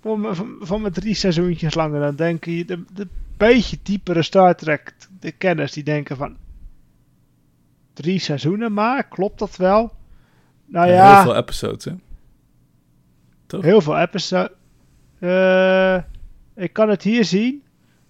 Van, 0.00 0.34
van, 0.36 0.56
van 0.60 0.82
met 0.82 0.94
drie 0.94 1.14
seizoentjes 1.14 1.74
langer. 1.74 2.00
Dan 2.00 2.16
denk 2.16 2.44
je, 2.44 2.64
de, 2.64 2.84
de 2.92 3.08
beetje 3.36 3.78
diepere 3.82 4.22
Star 4.22 4.56
Trek, 4.56 4.94
de 5.20 5.32
kenners 5.32 5.72
die 5.72 5.84
denken 5.84 6.16
van 6.16 6.36
drie 7.92 8.18
seizoenen 8.18 8.72
maar, 8.72 9.08
klopt 9.08 9.38
dat 9.38 9.56
wel? 9.56 9.92
Nou 10.72 10.90
ja, 10.90 11.14
heel 11.14 11.22
veel 11.22 11.36
episodes, 11.36 11.84
hè? 11.84 11.92
Toch? 13.46 13.62
Heel 13.62 13.80
veel 13.80 13.98
episodes. 13.98 14.50
Uh, 15.18 15.96
ik 16.54 16.72
kan 16.72 16.88
het 16.88 17.02
hier 17.02 17.24
zien. 17.24 17.62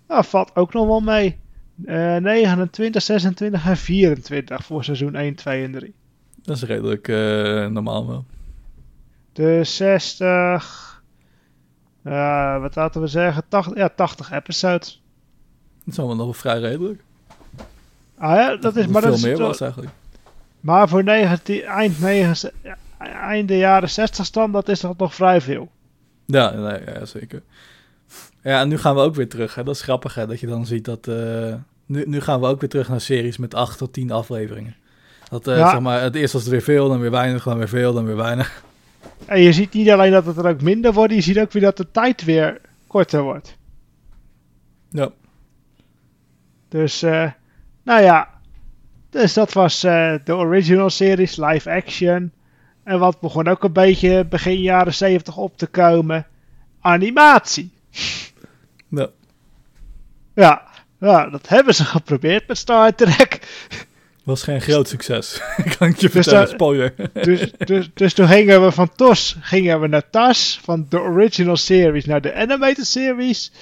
Nou, 0.09 0.25
valt 0.25 0.57
ook 0.57 0.73
nog 0.73 0.87
wel 0.87 1.01
mee. 1.01 1.39
Uh, 1.85 2.17
29, 2.17 3.03
26 3.03 3.67
en 3.67 3.77
24 3.77 4.65
voor 4.65 4.85
seizoen 4.85 5.15
1, 5.15 5.35
2 5.35 5.65
en 5.65 5.73
3. 5.73 5.95
Dat 6.43 6.57
is 6.57 6.63
redelijk 6.63 7.09
uh, 7.09 7.67
normaal 7.67 8.07
wel. 8.07 8.25
De 9.33 9.65
60. 9.65 11.03
Uh, 12.05 12.61
wat 12.61 12.75
laten 12.75 13.01
we 13.01 13.07
zeggen? 13.07 13.43
80, 13.49 13.77
ja, 13.77 13.89
80 13.89 14.33
episodes. 14.33 15.03
Dat 15.85 15.95
is 15.95 15.99
allemaal 15.99 16.27
nog 16.27 16.37
vrij 16.37 16.61
redelijk. 16.61 17.03
Ah 18.19 18.37
ja, 18.37 18.57
dat, 18.57 18.77
is 18.77 18.87
maar 18.87 19.03
veel 19.03 19.11
dat 19.11 19.21
meer 19.21 19.33
is 19.33 19.39
was 19.39 19.61
eigenlijk. 19.61 19.93
Maar 20.63 20.89
voor 20.89 21.05
19, 21.05 21.63
eind, 21.63 22.01
9, 22.01 22.53
einde 22.99 23.57
jaren 23.57 23.91
60 23.91 24.27
stand, 24.27 24.53
dat 24.53 24.69
is 24.69 24.81
dat 24.81 24.99
nog 24.99 25.15
vrij 25.15 25.41
veel. 25.41 25.71
Ja, 26.27 26.51
nee, 26.51 26.81
ja, 26.87 27.05
zeker. 27.05 27.43
Ja, 28.43 28.61
en 28.61 28.69
nu 28.69 28.79
gaan 28.79 28.95
we 28.95 29.01
ook 29.01 29.15
weer 29.15 29.29
terug. 29.29 29.55
Hè. 29.55 29.65
Dat 29.65 29.75
is 29.75 29.83
grappig, 29.83 30.15
hè, 30.15 30.27
dat 30.27 30.41
je 30.41 30.47
dan 30.47 30.67
ziet 30.67 30.85
dat... 30.85 31.07
Uh, 31.07 31.55
nu, 31.87 32.05
nu 32.07 32.21
gaan 32.21 32.41
we 32.41 32.47
ook 32.47 32.61
weer 32.61 32.69
terug 32.69 32.89
naar 32.89 33.01
series 33.01 33.37
met 33.37 33.55
8 33.55 33.79
tot 33.79 33.93
10 33.93 34.11
afleveringen. 34.11 34.77
Dat, 35.29 35.49
uh, 35.49 35.57
ja. 35.57 35.71
zeg 35.71 35.81
maar, 35.81 36.03
het 36.03 36.15
eerst 36.15 36.33
was 36.33 36.43
het 36.43 36.51
weer 36.51 36.63
veel, 36.63 36.89
dan 36.89 37.01
weer 37.01 37.11
weinig, 37.11 37.45
dan 37.45 37.59
weer 37.59 37.69
veel, 37.69 37.93
dan 37.93 38.05
weer 38.05 38.17
weinig. 38.17 38.63
En 39.27 39.41
je 39.41 39.53
ziet 39.53 39.73
niet 39.73 39.91
alleen 39.91 40.13
dat 40.13 40.27
het 40.27 40.37
er 40.37 40.49
ook 40.49 40.61
minder 40.63 40.93
wordt, 40.93 41.13
je 41.13 41.21
ziet 41.21 41.39
ook 41.39 41.53
weer 41.53 41.63
dat 41.63 41.77
de 41.77 41.91
tijd 41.91 42.25
weer 42.25 42.61
korter 42.87 43.23
wordt. 43.23 43.57
Ja. 44.89 45.11
Dus, 46.69 47.03
uh, 47.03 47.31
nou 47.83 48.03
ja. 48.03 48.32
Dus 49.13 49.33
dat 49.33 49.53
was 49.53 49.85
uh, 49.85 50.15
de 50.25 50.35
original 50.35 50.91
series, 50.91 51.37
live 51.37 51.71
action. 51.71 52.33
En 52.85 52.99
wat 52.99 53.21
begon 53.21 53.49
ook 53.49 53.65
een 53.65 53.73
beetje 53.73 54.25
begin 54.25 54.61
jaren 54.61 54.95
70 54.95 55.37
op 55.37 55.57
te 55.57 55.67
komen. 55.67 56.27
Animatie. 56.81 57.71
Ja. 58.95 59.09
Ja, 60.35 60.63
ja, 61.01 61.29
dat 61.29 61.49
hebben 61.49 61.75
ze 61.75 61.85
geprobeerd 61.85 62.49
met 62.49 62.59
Star 62.59 62.95
Trek. 62.95 63.41
Was 64.25 64.43
geen 64.43 64.61
groot 64.61 64.89
succes, 64.89 65.43
kan 65.79 65.89
ik 65.89 65.97
je 65.97 66.09
dus 66.09 66.11
vertellen, 66.11 66.49
spoiler. 66.49 66.95
Dus, 67.13 67.53
dus, 67.59 67.91
dus 67.95 68.15
toen 68.15 68.29
gingen 68.29 68.65
we 68.65 68.73
van 68.73 68.95
TOS 68.95 69.37
gingen 69.41 69.81
we 69.81 69.87
naar 69.87 70.11
TAS, 70.11 70.61
van 70.63 70.87
de 70.89 71.01
original 71.01 71.57
series 71.57 72.05
naar 72.05 72.21
de 72.21 72.35
animated 72.35 72.87
series. 72.87 73.53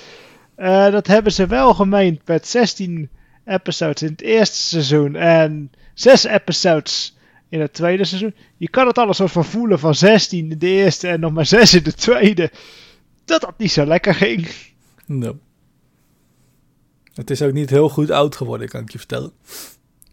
Uh, 0.58 0.90
dat 0.90 1.06
hebben 1.06 1.32
ze 1.32 1.46
wel 1.46 1.74
gemeend 1.74 2.20
met 2.26 2.46
16 2.46 3.08
episodes 3.50 4.02
in 4.02 4.08
het 4.08 4.20
eerste 4.20 4.56
seizoen 4.56 5.16
en 5.16 5.72
6 5.94 6.24
episodes 6.24 7.16
in 7.48 7.60
het 7.60 7.72
tweede 7.72 8.04
seizoen. 8.04 8.34
Je 8.56 8.68
kan 8.68 8.86
het 8.86 8.98
alles 8.98 9.16
soort 9.16 9.30
van 9.30 9.44
voelen 9.44 9.78
van 9.78 9.94
16 9.94 10.50
in 10.50 10.58
de 10.58 10.66
eerste 10.66 11.08
en 11.08 11.20
nog 11.20 11.32
maar 11.32 11.46
6 11.46 11.74
in 11.74 11.82
de 11.82 11.92
tweede. 11.92 12.50
Dat 13.24 13.40
dat 13.40 13.58
niet 13.58 13.72
zo 13.72 13.84
lekker 13.84 14.14
ging. 14.14 14.48
No. 15.06 15.38
Het 17.14 17.30
is 17.30 17.42
ook 17.42 17.52
niet 17.52 17.70
heel 17.70 17.88
goed 17.88 18.10
oud 18.10 18.36
geworden, 18.36 18.68
kan 18.68 18.80
ik 18.80 18.90
je 18.90 18.98
vertellen. 18.98 19.32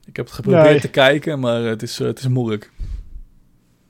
Ik 0.05 0.15
heb 0.15 0.25
het 0.25 0.35
geprobeerd 0.35 0.65
nee. 0.65 0.79
te 0.79 0.89
kijken, 0.89 1.39
maar 1.39 1.61
het 1.61 1.81
is, 1.81 1.97
het 1.97 2.19
is 2.19 2.27
moeilijk. 2.27 2.71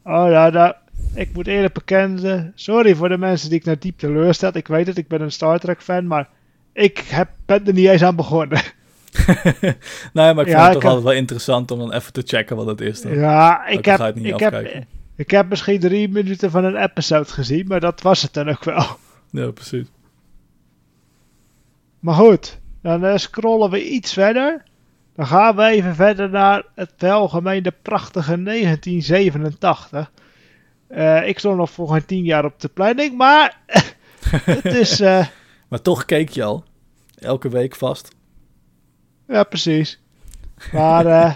Oh 0.03 0.29
ja, 0.29 0.49
nou, 0.49 0.73
ik 1.13 1.33
moet 1.33 1.47
eerlijk 1.47 1.73
bekennen. 1.73 2.51
Sorry 2.55 2.95
voor 2.95 3.09
de 3.09 3.17
mensen 3.17 3.49
die 3.49 3.59
ik 3.59 3.65
naar 3.65 3.79
diep 3.79 3.97
teleurstel. 3.97 4.51
Ik 4.53 4.67
weet 4.67 4.87
het, 4.87 4.97
ik 4.97 5.07
ben 5.07 5.21
een 5.21 5.31
Star 5.31 5.59
Trek 5.59 5.81
fan, 5.81 6.07
maar 6.07 6.29
ik 6.73 6.97
heb, 6.97 7.29
ben 7.45 7.67
er 7.67 7.73
niet 7.73 7.87
eens 7.87 8.03
aan 8.03 8.15
begonnen. 8.15 8.61
nee, 10.13 10.33
maar 10.33 10.45
ik 10.45 10.47
ja, 10.47 10.63
het 10.63 10.73
toch 10.73 10.83
altijd 10.83 11.03
wel 11.03 11.13
interessant 11.13 11.71
om 11.71 11.79
dan 11.79 11.93
even 11.93 12.13
te 12.13 12.23
checken 12.25 12.55
wat 12.55 12.67
het 12.67 12.81
is. 12.81 13.01
Dan. 13.01 13.13
Ja, 13.13 13.67
ik 13.67 13.85
heb, 13.85 14.17
ik, 14.17 14.39
heb, 14.39 14.83
ik 15.15 15.31
heb 15.31 15.49
misschien 15.49 15.79
drie 15.79 16.09
minuten 16.09 16.51
van 16.51 16.63
een 16.63 16.83
episode 16.83 17.29
gezien, 17.29 17.67
maar 17.67 17.79
dat 17.79 18.01
was 18.01 18.21
het 18.21 18.33
dan 18.33 18.49
ook 18.49 18.63
wel. 18.63 18.85
Ja, 19.31 19.51
precies. 19.51 19.87
Maar 21.99 22.15
goed, 22.15 22.59
dan 22.81 23.05
uh, 23.05 23.17
scrollen 23.17 23.69
we 23.69 23.89
iets 23.89 24.13
verder. 24.13 24.63
Dan 25.15 25.27
gaan 25.27 25.55
we 25.55 25.63
even 25.63 25.95
verder 25.95 26.29
naar 26.29 26.63
het 26.75 26.93
welgemeende 26.97 27.73
prachtige 27.81 28.43
1987. 28.43 30.11
Uh, 30.89 31.27
ik 31.27 31.39
stond 31.39 31.57
nog 31.57 31.69
voor 31.69 31.89
geen 31.89 32.05
tien 32.05 32.23
jaar 32.23 32.45
op 32.45 32.59
de 32.59 32.67
planning, 32.67 33.17
maar 33.17 33.59
het 34.43 34.65
is... 34.65 35.01
Uh, 35.01 35.25
maar 35.69 35.81
toch 35.81 36.05
keek 36.05 36.29
je 36.29 36.43
al. 36.43 36.63
Elke 37.19 37.49
week 37.49 37.75
vast. 37.75 38.15
Ja, 39.27 39.43
precies. 39.43 39.99
Maar 40.71 41.05
uh, 41.05 41.33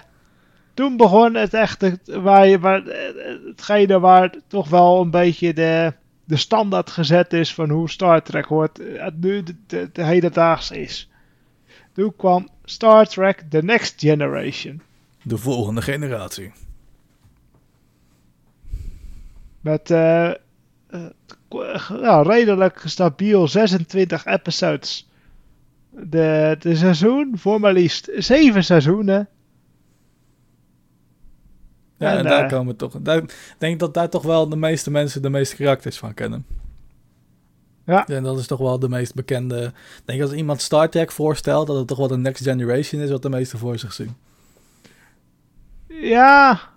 toen 0.74 0.98
begon 0.98 1.36
het 1.36 1.54
echt, 1.54 1.92
waar 2.06 2.48
je, 2.48 2.60
waar, 2.60 2.84
hetgene 3.46 4.00
waar 4.00 4.34
toch 4.48 4.70
wel 4.70 5.02
een 5.02 5.10
beetje 5.10 5.54
de, 5.54 5.94
de 6.24 6.38
standaard 6.38 6.90
gezet 6.90 7.34
is 7.34 7.54
van 7.54 7.70
hoe 7.70 7.90
Star 7.90 8.22
Trek 8.22 8.46
hoort, 8.46 8.80
het 8.94 9.22
nu 9.22 9.44
de, 9.44 9.56
de, 9.68 9.90
de 9.94 10.04
hedendaags 10.04 10.72
is. 10.72 11.10
Toen 11.94 12.16
kwam 12.16 12.48
Star 12.64 13.08
Trek 13.08 13.44
The 13.50 13.62
Next 13.62 14.00
Generation. 14.00 14.82
De 15.24 15.38
volgende 15.38 15.82
generatie. 15.82 16.52
Met 19.62 19.90
uh, 19.90 20.32
uh, 20.90 21.10
ja, 22.02 22.22
redelijk 22.22 22.82
stabiel 22.86 23.48
26 23.48 24.26
episodes 24.26 25.10
de, 25.92 26.56
de 26.60 26.76
seizoen 26.76 27.34
voor 27.38 27.60
maar 27.60 27.74
liefst 27.74 28.10
zeven 28.16 28.64
seizoenen. 28.64 29.28
Ja, 31.98 32.12
en, 32.12 32.18
en 32.18 32.24
daar 32.24 32.44
uh, 32.44 32.50
komen 32.50 32.76
toch. 32.76 32.96
Ik 32.96 33.56
denk 33.58 33.80
dat 33.80 33.94
daar 33.94 34.10
toch 34.10 34.24
wel 34.24 34.50
de 34.50 34.56
meeste 34.56 34.92
mensen 34.92 35.22
de 35.22 35.30
meeste 35.30 35.56
karakters 35.56 35.98
van 35.98 36.14
kennen. 36.14 36.46
Ja. 37.86 38.08
En 38.08 38.24
dat 38.24 38.40
is 38.40 38.48
toch 38.48 38.60
wel 38.60 38.80
de 38.80 38.90
meest 38.90 39.14
bekende. 39.14 39.64
Ik 39.98 40.02
denk 40.06 40.22
als 40.22 40.32
iemand 40.32 40.62
Star 40.62 40.90
Trek 40.90 41.12
voorstelt, 41.12 41.68
dat 41.68 41.78
het 41.78 41.88
toch 41.88 41.98
wel 41.98 42.08
de 42.08 42.18
Next 42.18 42.44
Generation 42.44 43.02
is 43.02 43.10
wat 43.10 43.22
de 43.22 43.30
meeste 43.30 43.58
voor 43.58 43.80
zich 43.80 43.94
zien. 43.94 44.16
Ja. 45.88 46.71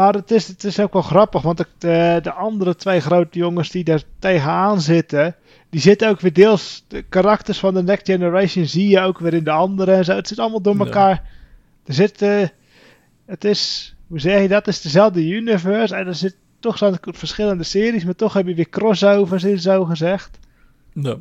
Maar 0.00 0.14
het 0.14 0.30
is, 0.30 0.48
het 0.48 0.64
is 0.64 0.80
ook 0.80 0.92
wel 0.92 1.02
grappig, 1.02 1.42
want 1.42 1.64
de, 1.78 2.18
de 2.22 2.32
andere 2.32 2.76
twee 2.76 3.00
grote 3.00 3.38
jongens 3.38 3.70
die 3.70 3.84
daar 3.84 4.02
tegenaan 4.18 4.80
zitten, 4.80 5.36
die 5.70 5.80
zitten 5.80 6.08
ook 6.08 6.20
weer 6.20 6.32
deels, 6.32 6.84
de 6.88 7.02
karakters 7.02 7.58
van 7.58 7.74
de 7.74 7.82
Next 7.82 8.06
Generation 8.06 8.66
zie 8.66 8.88
je 8.88 9.00
ook 9.00 9.18
weer 9.18 9.34
in 9.34 9.44
de 9.44 9.50
andere 9.50 9.92
en 9.92 10.04
zo. 10.04 10.14
Het 10.14 10.28
zit 10.28 10.38
allemaal 10.38 10.60
door 10.60 10.78
elkaar. 10.78 11.10
Ja. 11.10 11.22
Er 11.84 11.94
zit, 11.94 12.22
uh, 12.22 12.46
het 13.26 13.44
is, 13.44 13.94
hoe 14.06 14.20
zeg 14.20 14.42
je 14.42 14.48
dat, 14.48 14.66
het 14.66 14.74
is 14.74 14.80
dezelfde 14.80 15.28
universe 15.28 15.94
en 15.94 16.06
er 16.06 16.14
zit 16.14 16.36
toch 16.60 16.78
zijn 16.78 16.98
verschillende 17.00 17.64
series, 17.64 18.04
maar 18.04 18.16
toch 18.16 18.32
heb 18.32 18.46
je 18.46 18.54
weer 18.54 18.68
crossovers 18.68 19.44
in 19.44 19.60
zo 19.60 19.84
gezegd. 19.84 20.38
Ja. 20.92 21.16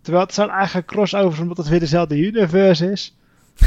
Terwijl 0.00 0.24
het 0.24 0.34
zijn 0.34 0.48
eigenlijk 0.48 0.86
crossovers 0.86 1.40
omdat 1.40 1.56
het 1.56 1.68
weer 1.68 1.80
dezelfde 1.80 2.18
universe 2.18 2.90
is. 2.90 3.16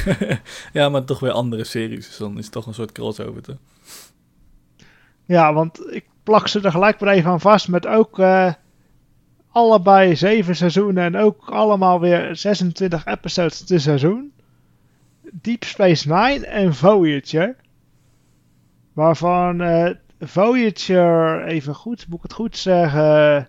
ja, 0.73 0.89
maar 0.89 1.03
toch 1.03 1.19
weer 1.19 1.31
andere 1.31 1.63
series, 1.63 2.07
dus 2.07 2.17
dan 2.17 2.37
is 2.37 2.43
het 2.43 2.53
toch 2.53 2.65
een 2.65 2.73
soort 2.73 2.91
crossover 2.91 3.41
te. 3.41 3.57
Ja, 5.31 5.53
want 5.53 5.93
ik 5.93 6.05
plak 6.23 6.47
ze 6.47 6.61
er 6.61 6.71
gelijk 6.71 6.99
maar 6.99 7.13
even 7.13 7.31
aan 7.31 7.39
vast 7.39 7.67
met 7.67 7.87
ook... 7.87 8.19
Uh, 8.19 8.53
allebei 9.51 10.15
zeven 10.15 10.55
seizoenen 10.55 11.03
en 11.03 11.15
ook 11.15 11.49
allemaal 11.49 11.99
weer 11.99 12.35
26 12.35 13.05
episodes 13.05 13.63
per 13.63 13.79
seizoen. 13.79 14.31
Deep 15.31 15.63
Space 15.63 16.07
Nine 16.07 16.45
en 16.45 16.75
Voyager. 16.75 17.55
Waarvan 18.93 19.61
uh, 19.61 19.89
Voyager, 20.19 21.43
even 21.43 21.75
goed, 21.75 22.07
moet 22.07 22.17
ik 22.17 22.23
het 22.23 22.33
goed 22.33 22.57
zeggen, 22.57 23.47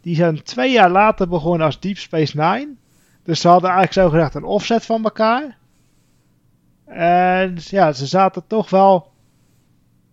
die 0.00 0.14
zijn 0.14 0.42
twee 0.42 0.72
jaar 0.72 0.90
later 0.90 1.28
begonnen 1.28 1.66
als 1.66 1.80
Deep 1.80 1.96
Space 1.96 2.36
Nine. 2.36 2.74
Dus 3.22 3.40
ze 3.40 3.48
hadden 3.48 3.70
eigenlijk 3.70 4.08
zo 4.08 4.16
gezegd 4.16 4.34
een 4.34 4.44
offset 4.44 4.84
van 4.84 5.04
elkaar. 5.04 5.56
En 6.84 7.56
ja, 7.56 7.92
ze 7.92 8.06
zaten 8.06 8.42
toch 8.46 8.70
wel. 8.70 9.14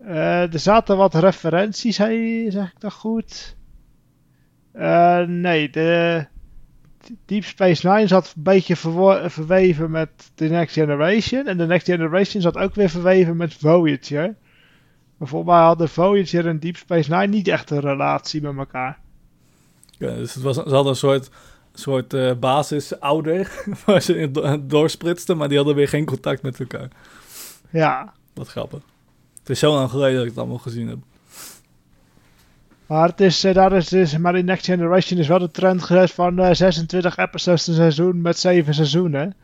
Uh, 0.06 0.52
er 0.52 0.58
zaten 0.58 0.96
wat 0.96 1.14
referenties, 1.14 1.96
zeg 1.96 2.72
ik 2.72 2.80
dat 2.80 2.92
goed? 2.92 3.56
Uh, 4.76 5.20
nee, 5.20 5.70
de 5.70 6.26
Deep 7.26 7.44
Space 7.44 7.88
Nine 7.88 8.06
zat 8.06 8.32
een 8.36 8.42
beetje 8.42 8.76
verweven 8.76 9.90
met 9.90 10.08
The 10.34 10.44
Next 10.44 10.74
Generation. 10.74 11.46
En 11.46 11.56
The 11.56 11.66
Next 11.66 11.86
Generation 11.86 12.42
zat 12.42 12.56
ook 12.56 12.74
weer 12.74 12.90
verweven 12.90 13.36
met 13.36 13.54
Voyager. 13.54 14.34
Maar 15.16 15.28
volgens 15.28 15.50
mij 15.50 15.60
hadden 15.60 15.88
Voyager 15.88 16.46
en 16.46 16.58
Deep 16.60 16.76
Space 16.76 17.10
Nine 17.10 17.26
niet 17.26 17.48
echt 17.48 17.70
een 17.70 17.80
relatie 17.80 18.42
met 18.42 18.56
elkaar. 18.56 18.98
Ja, 19.98 20.14
dus 20.14 20.34
het 20.34 20.42
was, 20.42 20.56
ze 20.56 20.62
hadden 20.62 20.86
een 20.86 20.96
soort 20.96 21.30
soort 21.74 22.14
uh, 22.14 22.32
basis 22.32 23.00
ouder, 23.00 23.64
waar 23.86 24.02
ze 24.02 24.60
doorspritsten, 24.66 25.36
maar 25.36 25.48
die 25.48 25.56
hadden 25.56 25.74
weer 25.76 25.88
geen 25.88 26.04
contact 26.04 26.42
met 26.42 26.60
elkaar. 26.60 26.88
Ja. 27.70 28.12
Wat 28.34 28.48
grappig. 28.48 28.80
Het 29.44 29.52
is 29.52 29.58
zo 29.58 29.74
lang 29.74 29.90
geleden 29.90 30.14
dat 30.14 30.22
ik 30.22 30.28
het 30.28 30.38
allemaal 30.38 30.58
gezien 30.58 30.88
heb. 30.88 30.98
Maar 32.86 33.08
het 33.08 33.20
is, 33.20 33.44
uh, 33.44 33.54
daar 33.54 33.72
is 33.72 33.88
dus, 33.88 34.18
maar 34.18 34.36
in 34.36 34.44
Next 34.44 34.64
Generation 34.64 35.18
is 35.18 35.28
wel 35.28 35.38
de 35.38 35.50
trend 35.50 35.82
geweest 35.82 36.14
van 36.14 36.40
uh, 36.40 36.52
26 36.52 37.16
episodes 37.16 37.66
een 37.66 37.74
seizoen 37.74 38.20
met 38.20 38.38
7 38.38 38.74
seizoenen. 38.74 39.34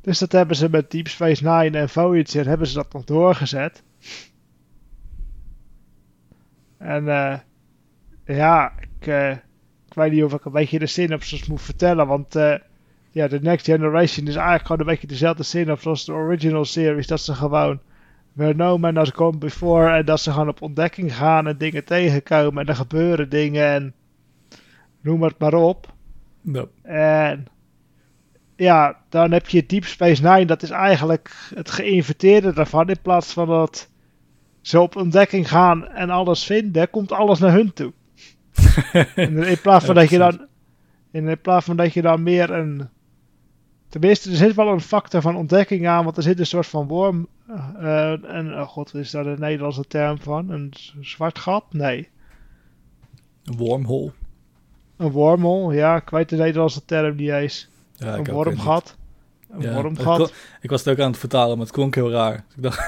Dus 0.00 0.18
dat 0.18 0.32
hebben 0.32 0.56
ze 0.56 0.70
met 0.70 0.90
Deep 0.90 1.08
Space 1.08 1.44
Nine 1.48 1.78
en 1.78 1.88
Voyager 1.88 2.46
hebben 2.46 2.66
ze 2.66 2.74
dat 2.74 2.92
nog 2.92 3.04
doorgezet. 3.04 3.82
En 6.78 7.04
uh, 7.04 7.38
ja, 8.24 8.72
ik, 8.98 9.34
weet 9.94 10.12
niet 10.12 10.24
of 10.24 10.32
ik 10.32 10.44
een 10.44 10.52
beetje 10.52 10.78
de 10.78 10.86
synopsis 10.86 11.46
moet 11.46 11.62
vertellen, 11.62 12.06
want 12.06 12.32
ja, 13.10 13.28
de 13.28 13.40
Next 13.40 13.64
Generation 13.64 14.26
is 14.26 14.34
eigenlijk 14.34 14.66
gewoon 14.66 14.80
een 14.80 14.86
beetje 14.86 15.06
dezelfde 15.06 15.42
synopsis 15.42 15.86
als 15.86 16.04
de 16.04 16.12
original 16.12 16.64
series. 16.64 17.06
Dat 17.06 17.20
ze 17.20 17.34
gewoon 17.34 17.80
where 18.36 18.54
no 18.54 18.78
man 18.78 18.96
has 18.96 19.10
gone 19.10 19.38
before 19.38 19.96
en 19.96 20.04
dat 20.04 20.20
ze 20.20 20.32
gewoon 20.32 20.48
op 20.48 20.62
ontdekking 20.62 21.16
gaan 21.16 21.46
en 21.46 21.58
dingen 21.58 21.84
tegenkomen 21.84 22.62
en 22.62 22.68
er 22.68 22.76
gebeuren 22.76 23.28
dingen 23.28 23.66
en 23.66 23.94
noem 25.00 25.22
het 25.22 25.38
maar 25.38 25.54
op. 25.54 25.94
En 26.82 27.46
ja, 28.56 28.96
dan 29.08 29.32
heb 29.32 29.48
je 29.48 29.66
Deep 29.66 29.84
Space 29.84 30.22
Nine, 30.22 30.44
dat 30.44 30.62
is 30.62 30.70
eigenlijk 30.70 31.50
het 31.54 31.70
geïnverteerde 31.70 32.52
daarvan. 32.52 32.88
In 32.88 33.00
plaats 33.02 33.32
van 33.32 33.46
dat 33.46 33.88
ze 34.60 34.80
op 34.80 34.96
ontdekking 34.96 35.48
gaan 35.48 35.88
en 35.88 36.10
alles 36.10 36.44
vinden, 36.44 36.90
komt 36.90 37.12
alles 37.12 37.38
naar 37.38 37.52
hun 37.52 37.72
toe. 37.72 37.92
in 39.14 39.60
plaats 39.62 39.84
van 39.84 39.94
dat 39.94 40.10
je 40.10 40.18
dan. 40.18 40.46
In 41.10 41.40
plaats 41.40 41.64
van 41.64 41.76
dat 41.76 41.92
je 41.92 42.02
dan 42.02 42.22
meer 42.22 42.50
een. 42.50 42.88
Tenminste, 43.88 44.30
er 44.30 44.36
zit 44.36 44.54
wel 44.54 44.68
een 44.68 44.80
factor 44.80 45.20
van 45.20 45.36
ontdekking 45.36 45.88
aan, 45.88 46.04
want 46.04 46.16
er 46.16 46.22
zit 46.22 46.38
een 46.38 46.46
soort 46.46 46.66
van 46.66 46.86
worm. 46.86 47.28
Uh, 47.80 48.34
en, 48.34 48.60
oh 48.60 48.68
god, 48.68 48.94
is 48.94 49.10
daar 49.10 49.24
de 49.24 49.36
Nederlandse 49.38 49.86
term 49.86 50.20
van? 50.20 50.50
Een 50.50 50.72
zwart 51.00 51.38
gat? 51.38 51.64
Nee. 51.70 52.08
Een 53.44 53.56
wormhole. 53.56 54.12
Een 54.96 55.10
wormhole, 55.10 55.74
ja, 55.74 55.96
ik 55.96 56.10
weet 56.10 56.28
de 56.28 56.36
Nederlandse 56.36 56.84
term 56.84 57.16
niet 57.16 57.30
eens. 57.30 57.68
Ja, 57.96 58.16
een 58.16 58.24
wormgat. 58.24 58.96
Een 59.50 59.60
ja, 59.60 59.74
wormgat. 59.74 60.32
Ik 60.60 60.70
was 60.70 60.84
het 60.84 60.94
ook 60.94 61.00
aan 61.00 61.10
het 61.10 61.20
vertalen, 61.20 61.56
maar 61.56 61.66
het 61.66 61.74
klonk 61.74 61.94
heel 61.94 62.10
raar. 62.10 62.44
Dus 62.46 62.56
ik 62.56 62.62
dacht, 62.62 62.78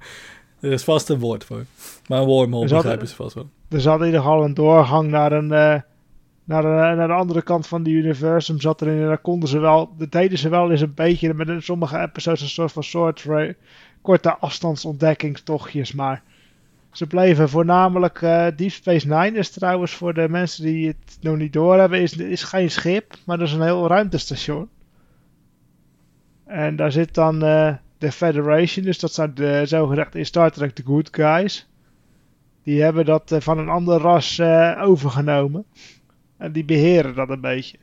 er 0.60 0.72
is 0.72 0.84
vast 0.84 1.08
een 1.08 1.18
woord 1.18 1.44
voor. 1.44 1.64
Maar 2.06 2.20
een 2.20 2.26
wormhole 2.26 2.68
begrijpen 2.68 3.08
ze 3.08 3.14
vast 3.14 3.34
wel. 3.34 3.48
Er 3.68 3.80
zat 3.80 4.00
in 4.00 4.06
ieder 4.06 4.20
geval 4.20 4.44
een 4.44 4.54
doorgang 4.54 5.10
naar 5.10 5.32
een... 5.32 5.50
Uh, 5.50 5.80
naar 6.48 6.62
de, 6.62 6.96
naar 6.96 7.06
de 7.06 7.14
andere 7.14 7.42
kant 7.42 7.66
van 7.66 7.82
de 7.82 7.90
universum 7.90 8.60
zat 8.60 8.82
erin. 8.82 9.00
En 9.00 9.06
daar 9.06 9.18
konden 9.18 9.48
ze 9.48 9.58
wel... 9.58 9.94
Dat 9.96 10.12
deden 10.12 10.38
ze 10.38 10.48
wel 10.48 10.70
eens 10.70 10.80
een 10.80 10.94
beetje... 10.94 11.34
Met 11.34 11.64
sommige 11.64 12.00
episodes 12.00 12.40
een 12.40 12.48
soort 12.48 12.72
van 12.72 12.82
soort... 12.82 13.26
Korte 14.02 14.36
afstandsontdekkingstochtjes. 14.36 15.92
Maar 15.92 16.22
ze 16.92 17.06
bleven 17.06 17.48
voornamelijk... 17.48 18.20
Uh, 18.20 18.46
Deep 18.56 18.70
Space 18.70 19.06
Nine 19.06 19.38
is 19.38 19.50
trouwens 19.50 19.92
voor 19.94 20.14
de 20.14 20.28
mensen 20.28 20.64
die 20.64 20.86
het 20.86 21.18
nog 21.20 21.36
niet 21.36 21.52
doorhebben... 21.52 22.00
Is, 22.00 22.16
is 22.16 22.42
geen 22.42 22.70
schip, 22.70 23.14
maar 23.26 23.38
dat 23.38 23.48
is 23.48 23.54
een 23.54 23.62
heel 23.62 23.86
ruimtestation. 23.86 24.68
En 26.46 26.76
daar 26.76 26.92
zit 26.92 27.14
dan 27.14 27.44
uh, 27.44 27.74
de 27.98 28.12
Federation, 28.12 28.84
dus 28.84 28.98
dat 28.98 29.12
zijn 29.12 29.34
de 29.34 29.62
zogezegd 29.64 30.14
in 30.14 30.26
Star 30.26 30.50
Trek 30.50 30.76
de 30.76 30.82
good 30.86 31.08
guys. 31.10 31.68
Die 32.62 32.82
hebben 32.82 33.04
dat 33.04 33.32
uh, 33.32 33.40
van 33.40 33.58
een 33.58 33.68
ander 33.68 34.00
ras 34.00 34.40
overgenomen. 34.80 35.64
En 36.38 36.52
die 36.52 36.64
beheren 36.64 37.14
dat 37.14 37.28
een 37.28 37.40
beetje. 37.40 37.78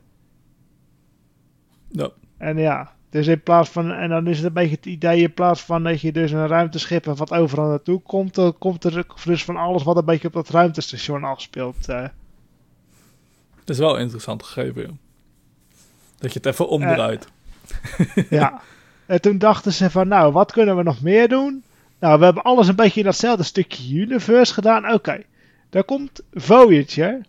Ja. 1.87 2.09
En 2.37 2.57
ja, 2.57 2.95
dus 3.09 3.27
in 3.27 3.41
plaats 3.41 3.69
van, 3.69 3.91
en 3.91 4.09
dan 4.09 4.27
is 4.27 4.37
het 4.37 4.45
een 4.45 4.53
beetje 4.53 4.75
het 4.75 4.85
idee, 4.85 5.21
in 5.21 5.33
plaats 5.33 5.61
van 5.61 5.83
dat 5.83 6.01
je 6.01 6.11
dus 6.11 6.31
een 6.31 6.47
ruimteschip 6.47 7.05
hebt 7.05 7.17
wat 7.17 7.31
overal 7.31 7.67
naartoe 7.67 8.01
komt, 8.01 8.35
dan 8.35 8.57
komt 8.57 8.83
er 8.83 9.05
dus 9.25 9.43
van 9.43 9.57
alles 9.57 9.83
wat 9.83 9.97
een 9.97 10.05
beetje 10.05 10.27
op 10.27 10.33
dat 10.33 10.49
ruimtestation 10.49 11.23
afspeelt. 11.23 11.89
Uh. 11.89 12.01
Dat 13.55 13.69
is 13.69 13.77
wel 13.77 13.97
interessant 13.97 14.43
gegeven, 14.43 14.81
joh. 14.81 14.91
Dat 16.17 16.33
je 16.33 16.39
het 16.39 16.45
even 16.45 16.69
omdraait. 16.69 17.27
ja. 18.29 18.61
En 19.05 19.21
toen 19.21 19.37
dachten 19.37 19.73
ze 19.73 19.89
van, 19.89 20.07
nou, 20.07 20.31
wat 20.31 20.51
kunnen 20.51 20.77
we 20.77 20.83
nog 20.83 21.01
meer 21.01 21.27
doen? 21.27 21.63
Nou, 21.99 22.19
we 22.19 22.25
hebben 22.25 22.43
alles 22.43 22.67
een 22.67 22.75
beetje 22.75 22.99
in 22.99 23.05
datzelfde 23.05 23.43
stukje 23.43 23.95
universe 23.95 24.53
gedaan. 24.53 24.93
Oké, 24.93 25.23
daar 25.69 25.83
komt 25.83 26.21
Voyager. 26.33 27.21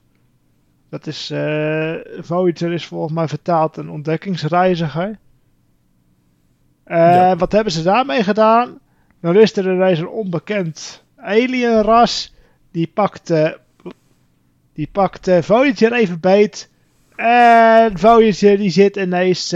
Dat 0.88 1.06
is, 1.06 1.30
uh, 1.30 1.94
Voyager 2.18 2.72
is 2.72 2.86
volgens 2.86 3.12
mij 3.12 3.28
vertaald 3.28 3.76
een 3.76 3.90
ontdekkingsreiziger. 3.90 5.08
Uh, 5.08 6.96
ja. 6.96 7.36
Wat 7.36 7.52
hebben 7.52 7.72
ze 7.72 7.82
daarmee 7.82 8.22
gedaan? 8.22 8.78
Dan 9.20 9.36
is 9.36 9.56
er 9.56 9.72
ineens 9.72 9.98
een 9.98 10.08
onbekend 10.08 11.04
alienras. 11.16 12.34
Die 12.70 12.86
pakt, 12.94 13.30
uh, 13.30 13.50
die 14.72 14.88
pakt 14.92 15.30
Voyager 15.40 15.92
even 15.92 16.20
beet. 16.20 16.70
En 17.16 17.98
Voyager 17.98 18.56
die 18.56 18.70
zit 18.70 18.96
ineens 18.96 19.54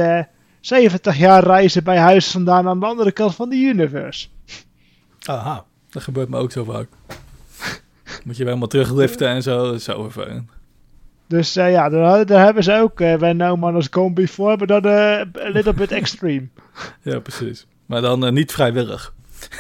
70 0.60 1.16
jaar 1.16 1.44
reizen 1.44 1.84
bij 1.84 1.98
huis 1.98 2.30
vandaan 2.30 2.68
aan 2.68 2.80
de 2.80 2.86
andere 2.86 3.12
kant 3.12 3.34
van 3.34 3.48
de 3.48 3.56
universe. 3.56 4.28
Aha, 5.24 5.64
dat 5.90 6.02
gebeurt 6.02 6.28
me 6.28 6.36
ook 6.36 6.52
zo 6.52 6.64
vaak. 6.64 6.88
Moet 8.24 8.36
je 8.36 8.44
wel 8.44 8.46
helemaal 8.46 8.68
terugliften 8.68 9.28
en 9.28 9.42
zo, 9.42 9.64
dat 9.64 9.74
is 9.74 9.84
zo 9.84 10.02
vervelend. 10.02 10.50
Dus 11.30 11.56
uh, 11.56 11.70
ja, 11.70 11.88
daar, 11.88 12.26
daar, 12.26 12.44
hebben 12.44 12.62
ze 12.62 12.72
ook 12.72 13.00
uh, 13.00 13.14
When 13.14 13.36
No 13.36 13.56
Man 13.56 13.74
Has 13.74 13.88
Gone 13.90 14.12
Before, 14.12 14.56
maar 14.56 14.66
dan 14.66 14.86
uh, 14.86 15.20
a 15.20 15.48
little 15.48 15.72
bit 15.72 15.92
extreme. 15.92 16.48
ja, 17.02 17.20
precies. 17.20 17.66
Maar 17.86 18.00
dan 18.00 18.34
niet 18.34 18.52
vrijwillig. 18.52 19.14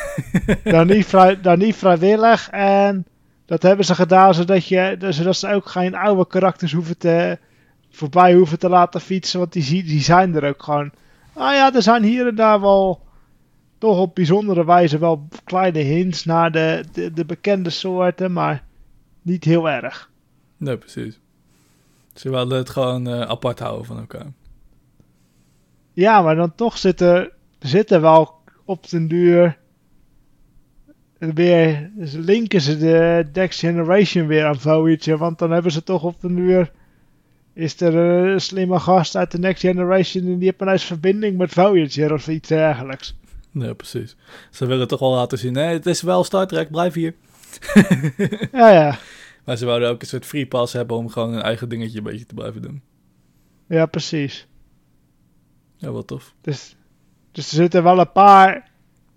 dan, 0.64 0.86
niet 0.86 1.06
vrij, 1.06 1.40
dan 1.40 1.58
niet 1.58 1.76
vrijwillig 1.76 2.48
en 2.50 3.06
dat 3.46 3.62
hebben 3.62 3.84
ze 3.84 3.94
gedaan 3.94 4.34
zodat, 4.34 4.66
je, 4.66 4.96
zodat 5.08 5.36
ze 5.36 5.52
ook 5.52 5.68
geen 5.68 5.94
oude 5.94 6.26
karakters 6.26 6.72
hoeven 6.72 6.98
te, 6.98 7.38
voorbij 7.90 8.34
hoeven 8.34 8.58
te 8.58 8.68
laten 8.68 9.00
fietsen. 9.00 9.38
Want 9.38 9.52
die, 9.52 9.82
die 9.84 10.02
zijn 10.02 10.34
er 10.34 10.48
ook 10.48 10.62
gewoon. 10.62 10.90
Ah 11.32 11.54
ja, 11.54 11.74
er 11.74 11.82
zijn 11.82 12.02
hier 12.02 12.26
en 12.26 12.34
daar 12.34 12.60
wel 12.60 13.00
toch 13.78 13.98
op 13.98 14.14
bijzondere 14.14 14.64
wijze 14.64 14.98
wel 14.98 15.28
kleine 15.44 15.78
hints 15.78 16.24
naar 16.24 16.52
de, 16.52 16.84
de, 16.92 17.12
de 17.12 17.24
bekende 17.24 17.70
soorten, 17.70 18.32
maar 18.32 18.64
niet 19.22 19.44
heel 19.44 19.68
erg. 19.68 20.10
Nee, 20.56 20.76
precies. 20.76 21.20
Ze 22.20 22.30
wilden 22.30 22.58
het 22.58 22.70
gewoon 22.70 23.08
uh, 23.08 23.20
apart 23.20 23.58
houden 23.58 23.84
van 23.84 23.98
elkaar. 23.98 24.32
Ja, 25.92 26.22
maar 26.22 26.36
dan 26.36 26.54
toch 26.54 26.78
zitten, 26.78 27.30
zitten 27.58 28.00
wel 28.00 28.34
op 28.64 28.90
den 28.90 29.08
duur 29.08 29.58
weer 31.18 31.90
linken 32.12 32.60
ze 32.60 32.78
de 32.78 33.28
Next 33.32 33.58
Generation 33.58 34.26
weer 34.26 34.44
aan 34.44 34.60
Voyager, 34.60 35.18
want 35.18 35.38
dan 35.38 35.50
hebben 35.50 35.72
ze 35.72 35.82
toch 35.82 36.02
op 36.02 36.20
den 36.20 36.34
duur 36.34 36.70
is 37.52 37.80
er 37.80 37.94
een 37.94 38.40
slimme 38.40 38.78
gast 38.78 39.16
uit 39.16 39.30
de 39.30 39.38
Next 39.38 39.60
Generation 39.60 40.24
en 40.24 40.38
die 40.38 40.54
heeft 40.58 40.70
een 40.72 40.78
verbinding 40.78 41.38
met 41.38 41.52
Voyager 41.52 42.12
of 42.12 42.28
iets 42.28 42.48
dergelijks. 42.48 43.14
Nee, 43.50 43.74
precies. 43.74 44.16
Ze 44.50 44.66
willen 44.66 44.88
toch 44.88 45.00
wel 45.00 45.14
laten 45.14 45.38
zien, 45.38 45.52
nee, 45.52 45.72
het 45.72 45.86
is 45.86 46.02
wel 46.02 46.24
Star 46.24 46.46
Trek, 46.46 46.70
blijf 46.70 46.94
hier. 46.94 47.14
ja, 48.52 48.70
ja. 48.70 48.98
Maar 49.50 49.58
ze 49.58 49.66
wouden 49.66 49.88
ook 49.88 50.00
een 50.00 50.06
soort 50.06 50.26
free 50.26 50.46
pass 50.46 50.72
hebben 50.72 50.96
om 50.96 51.08
gewoon 51.08 51.32
een 51.32 51.42
eigen 51.42 51.68
dingetje 51.68 51.98
een 51.98 52.04
beetje 52.04 52.26
te 52.26 52.34
blijven 52.34 52.62
doen. 52.62 52.82
Ja, 53.66 53.86
precies. 53.86 54.46
Ja, 55.76 55.90
wat 55.90 56.06
tof. 56.06 56.34
Dus, 56.40 56.76
dus 57.32 57.48
er 57.48 57.54
zitten 57.54 57.82
wel 57.82 57.98
een 57.98 58.12
paar... 58.12 58.54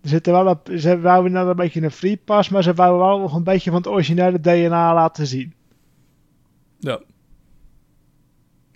Er 0.02 0.10
zitten 0.10 0.34
wel 0.34 0.60
een, 0.64 0.80
ze 0.80 1.00
wouden 1.00 1.32
nou 1.32 1.50
een 1.50 1.56
beetje 1.56 1.82
een 1.82 1.92
free 1.92 2.18
pass, 2.18 2.50
maar 2.50 2.64
ze 2.64 2.74
wouden 2.74 3.08
wel 3.08 3.20
nog 3.20 3.36
een 3.36 3.44
beetje 3.44 3.70
van 3.70 3.80
het 3.80 3.90
originele 3.90 4.40
DNA 4.40 4.94
laten 4.94 5.28
zien. 5.28 5.54
Ja. 6.80 7.00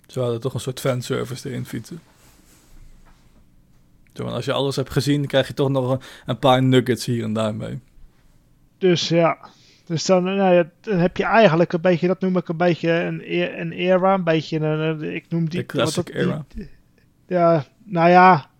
Ze 0.06 0.20
hadden 0.20 0.40
toch 0.40 0.54
een 0.54 0.60
soort 0.60 0.80
fanservice 0.80 1.48
erin 1.48 1.66
fietsen. 1.66 2.00
Zo, 4.12 4.24
als 4.24 4.44
je 4.44 4.52
alles 4.52 4.76
hebt 4.76 4.90
gezien, 4.90 5.26
krijg 5.26 5.46
je 5.46 5.54
toch 5.54 5.68
nog 5.68 5.98
een, 6.26 6.38
paar 6.38 6.62
nuggets 6.62 7.04
hier 7.04 7.24
en 7.24 7.32
daar 7.32 7.54
mee. 7.54 7.80
Dus 8.78 9.08
ja, 9.08 9.50
dus 9.88 10.04
dan, 10.04 10.24
nou 10.24 10.54
ja, 10.54 10.70
dan 10.80 10.98
heb 10.98 11.16
je 11.16 11.24
eigenlijk 11.24 11.72
een 11.72 11.80
beetje, 11.80 12.06
dat 12.06 12.20
noem 12.20 12.36
ik 12.36 12.48
een 12.48 12.56
beetje 12.56 12.90
een, 12.90 13.20
e-, 13.24 13.60
een 13.60 13.72
era, 13.72 14.14
een 14.14 14.24
beetje 14.24 14.58
een, 14.58 15.14
ik 15.14 15.24
noem 15.28 15.48
die... 15.48 15.60
De 15.60 15.66
classic 15.66 16.06
dat, 16.06 16.14
era. 16.14 16.44
ja, 17.26 17.64
nou 17.84 18.10
ja, 18.10 18.50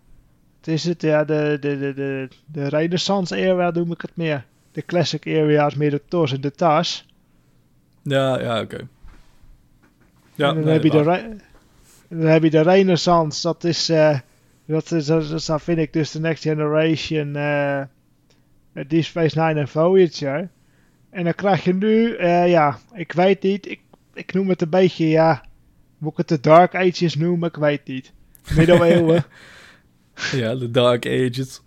het 0.57 0.69
is 0.69 0.85
het, 0.85 1.03
ja, 1.03 1.25
de, 1.25 1.57
de, 1.61 1.79
de, 1.79 1.95
de, 1.95 2.29
de 2.47 2.69
renaissance 2.69 3.37
era 3.37 3.71
noem 3.71 3.93
ik 3.93 4.01
het 4.01 4.17
meer. 4.17 4.45
De 4.73 4.85
classic 4.85 5.25
era 5.25 5.67
is 5.67 5.75
meer 5.75 5.91
de 5.91 6.03
tos 6.09 6.33
en 6.33 6.41
de 6.41 6.51
tas. 6.51 7.07
Ja, 8.03 8.41
ja, 8.41 8.61
oké. 8.61 8.89
Ja, 10.35 10.53
dan, 10.53 10.67
heb 10.67 10.83
je 10.83 10.91
de 10.91 11.37
dan 12.09 12.27
heb 12.27 12.43
je 12.43 12.51
de 12.51 12.61
Renaissance, 12.61 13.43
dat 13.43 13.65
is, 13.65 13.91
uh, 13.91 14.19
dat, 14.67 14.91
is 14.91 15.07
dat, 15.47 15.63
vind 15.63 15.79
ik 15.79 15.93
dus 15.93 16.11
de 16.11 16.21
Next 16.21 16.43
Generation, 16.43 17.37
uh, 17.37 17.83
Deep 18.73 19.05
Space 19.05 19.41
Nine 19.41 19.61
en 19.61 19.69
Voyager. 19.69 20.49
En 21.11 21.25
dan 21.25 21.35
krijg 21.35 21.65
je 21.65 21.75
nu, 21.75 22.17
uh, 22.17 22.49
ja, 22.49 22.79
ik 22.93 23.13
weet 23.13 23.43
niet, 23.43 23.69
ik, 23.69 23.81
ik 24.15 24.33
noem 24.33 24.49
het 24.49 24.63
een 24.63 24.71
beetje, 24.71 25.09
ja, 25.09 25.45
Moet 25.99 26.13
ik 26.13 26.19
het 26.19 26.29
de 26.29 26.41
Dark 26.41 26.75
Ages 26.75 27.15
noemen? 27.15 27.49
Ik 27.49 27.57
weet 27.57 27.87
niet. 27.87 28.13
Middeleeuwen. 28.55 29.25
ja, 30.33 30.55
de 30.55 30.71
Dark 30.71 31.07
Ages. 31.07 31.61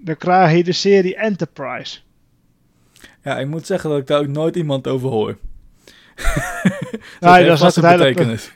Dan 0.00 0.16
krijg 0.16 0.56
je 0.56 0.64
de 0.64 0.72
serie 0.72 1.16
Enterprise. 1.16 2.00
Ja, 3.22 3.38
ik 3.38 3.46
moet 3.46 3.66
zeggen 3.66 3.90
dat 3.90 3.98
ik 3.98 4.06
daar 4.06 4.20
ook 4.20 4.28
nooit 4.28 4.56
iemand 4.56 4.86
over 4.86 5.08
hoor. 5.08 5.38
dat 7.20 7.32
nee, 7.32 7.46
dat 7.46 7.62
is 7.62 7.76
een 7.76 7.96
betekenis. 7.96 8.52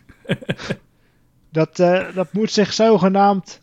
dat, 1.50 1.78
uh, 1.78 2.14
dat 2.14 2.32
moet 2.32 2.50
zich 2.50 2.72
zogenaamd 2.72 3.62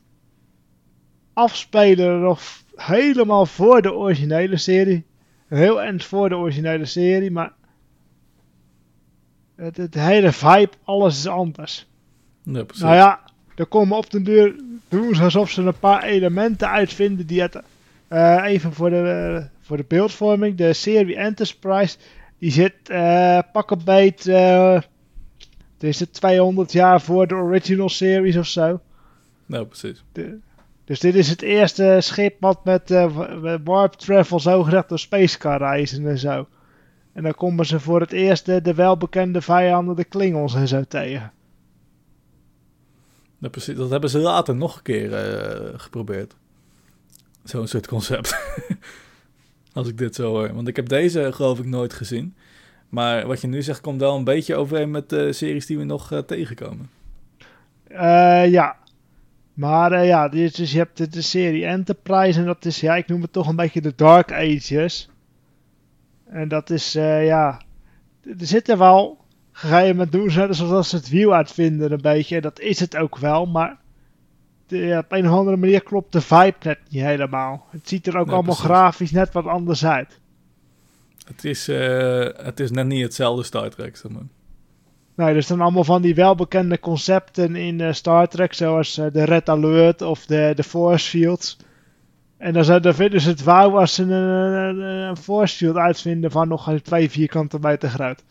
afspelen 1.33 2.21
nog 2.21 2.41
helemaal 2.75 3.45
voor 3.45 3.81
de 3.81 3.93
originele 3.93 4.57
serie. 4.57 5.05
Heel 5.47 5.81
eind 5.81 6.03
voor 6.03 6.29
de 6.29 6.37
originele 6.37 6.85
serie, 6.85 7.31
maar 7.31 7.53
het, 9.55 9.77
het 9.77 9.93
hele 9.93 10.31
vibe, 10.31 10.71
alles 10.83 11.17
is 11.17 11.27
anders. 11.27 11.87
Ja, 12.43 12.65
nou 12.79 12.95
ja, 12.95 13.19
er 13.55 13.65
komen 13.65 13.97
op 13.97 14.09
de 14.09 14.21
deur 14.21 14.55
doen 14.87 15.15
ze 15.15 15.23
alsof 15.23 15.49
ze 15.49 15.61
een 15.61 15.79
paar 15.79 16.03
elementen 16.03 16.69
uitvinden 16.69 17.27
die 17.27 17.41
het 17.41 17.61
uh, 18.09 18.43
even 18.45 18.73
voor 18.73 18.89
de, 18.89 19.47
voor 19.61 19.77
de 19.77 19.85
beeldvorming. 19.87 20.57
De 20.57 20.73
serie 20.73 21.15
Enterprise, 21.15 21.97
die 22.37 22.51
zit 22.51 22.73
uh, 22.87 23.39
pak 23.51 23.71
een 23.71 23.81
beet, 23.85 24.23
het 24.23 25.83
is 25.83 25.99
het 25.99 26.13
200 26.13 26.71
jaar 26.71 27.01
voor 27.01 27.27
de 27.27 27.35
original 27.35 27.89
series 27.89 28.37
of 28.37 28.47
zo. 28.47 28.79
Nou, 29.45 29.65
precies. 29.65 30.03
De, 30.11 30.39
dus 30.85 30.99
dit 30.99 31.15
is 31.15 31.29
het 31.29 31.41
eerste 31.41 31.97
schip 31.99 32.35
wat 32.39 32.65
met 32.65 32.91
uh, 32.91 33.55
warp 33.63 33.93
travel 33.93 34.39
zogezegd 34.39 34.89
door 34.89 34.99
space 34.99 35.37
kan 35.37 35.57
reizen 35.57 36.07
en 36.07 36.17
zo. 36.17 36.47
En 37.13 37.23
dan 37.23 37.35
komen 37.35 37.65
ze 37.65 37.79
voor 37.79 37.99
het 37.99 38.11
eerst 38.11 38.45
de, 38.45 38.61
de 38.61 38.73
welbekende 38.73 39.41
vijanden, 39.41 39.95
de 39.95 40.03
Klingons 40.03 40.55
en 40.55 40.67
zo 40.67 40.83
tegen. 40.87 41.31
Ja, 43.37 43.49
precies. 43.49 43.75
Dat 43.75 43.89
hebben 43.89 44.09
ze 44.09 44.19
later 44.19 44.55
nog 44.55 44.75
een 44.75 44.81
keer 44.81 45.09
uh, 45.09 45.79
geprobeerd. 45.79 46.35
Zo'n 47.43 47.67
soort 47.67 47.87
concept. 47.87 48.37
Als 49.73 49.87
ik 49.87 49.97
dit 49.97 50.15
zo 50.15 50.29
hoor. 50.29 50.53
Want 50.53 50.67
ik 50.67 50.75
heb 50.75 50.89
deze 50.89 51.31
geloof 51.33 51.59
ik 51.59 51.65
nooit 51.65 51.93
gezien. 51.93 52.35
Maar 52.89 53.27
wat 53.27 53.41
je 53.41 53.47
nu 53.47 53.61
zegt 53.61 53.81
komt 53.81 53.99
wel 53.99 54.15
een 54.15 54.23
beetje 54.23 54.55
overeen 54.55 54.91
met 54.91 55.09
de 55.09 55.33
series 55.33 55.65
die 55.65 55.77
we 55.77 55.83
nog 55.83 56.11
uh, 56.11 56.19
tegenkomen. 56.19 56.89
Uh, 57.91 58.51
ja, 58.51 58.77
maar 59.55 59.91
uh, 59.91 60.07
ja, 60.07 60.29
dus, 60.29 60.53
dus 60.53 60.71
je 60.71 60.77
hebt 60.77 60.97
de, 60.97 61.07
de, 61.07 61.21
serie 61.21 61.65
Enterprise 61.65 62.39
en 62.39 62.45
dat 62.45 62.65
is, 62.65 62.79
ja, 62.79 62.95
ik 62.95 63.07
noem 63.07 63.21
het 63.21 63.33
toch 63.33 63.47
een 63.47 63.55
beetje 63.55 63.81
de 63.81 63.93
Dark 63.95 64.31
Ages. 64.31 65.09
En 66.25 66.47
dat 66.47 66.69
is, 66.69 66.95
uh, 66.95 67.25
ja, 67.25 67.61
er 68.23 68.45
zitten 68.45 68.77
wel, 68.77 69.25
gegeven 69.51 69.87
moment 69.87 70.11
doen 70.11 70.31
ze 70.31 70.47
zoals 70.49 70.89
ze 70.89 70.95
het 70.95 71.09
wiel 71.09 71.33
uitvinden 71.33 71.91
een 71.91 72.01
beetje. 72.01 72.35
En 72.35 72.41
dat 72.41 72.59
is 72.59 72.79
het 72.79 72.97
ook 72.97 73.17
wel, 73.17 73.45
maar 73.45 73.77
de, 74.67 75.01
op 75.03 75.11
een 75.11 75.27
of 75.27 75.37
andere 75.37 75.57
manier 75.57 75.83
klopt 75.83 76.11
de 76.11 76.21
vibe 76.21 76.55
net 76.61 76.79
niet 76.89 77.01
helemaal. 77.01 77.67
Het 77.69 77.87
ziet 77.87 78.07
er 78.07 78.17
ook 78.17 78.31
allemaal 78.31 78.55
grafisch 78.55 79.11
net 79.11 79.33
wat 79.33 79.45
anders 79.45 79.85
uit. 79.85 80.19
Het 81.25 81.45
is, 81.45 81.69
uh, 81.69 82.29
het 82.35 82.59
is 82.59 82.71
net 82.71 82.85
niet 82.85 83.03
hetzelfde 83.03 83.43
Star 83.43 83.69
Trek, 83.69 83.97
zeg 83.97 84.11
maar. 84.11 84.23
Nee, 85.15 85.35
er 85.35 85.43
staan 85.43 85.61
allemaal 85.61 85.83
van 85.83 86.01
die 86.01 86.15
welbekende 86.15 86.79
concepten 86.79 87.55
in 87.55 87.79
uh, 87.79 87.93
Star 87.93 88.27
Trek, 88.27 88.53
zoals 88.53 88.97
uh, 88.97 89.05
de 89.11 89.23
Red 89.23 89.49
Alert 89.49 90.01
of 90.01 90.25
de, 90.25 90.53
de 90.55 90.63
Force 90.63 91.09
Fields. 91.09 91.57
En 92.37 92.53
dan, 92.53 92.81
dan 92.81 92.93
vinden 92.93 93.21
ze 93.21 93.29
het 93.29 93.43
wauw 93.43 93.79
als 93.79 93.93
ze 93.93 94.03
een, 94.03 94.11
een, 94.11 94.79
een, 94.79 95.17
Force 95.17 95.55
Field 95.55 95.75
uitvinden 95.75 96.31
van 96.31 96.47
nog 96.47 96.73
twee 96.83 97.09
vierkante 97.09 97.59
meter 97.59 97.89
groot. 97.89 98.23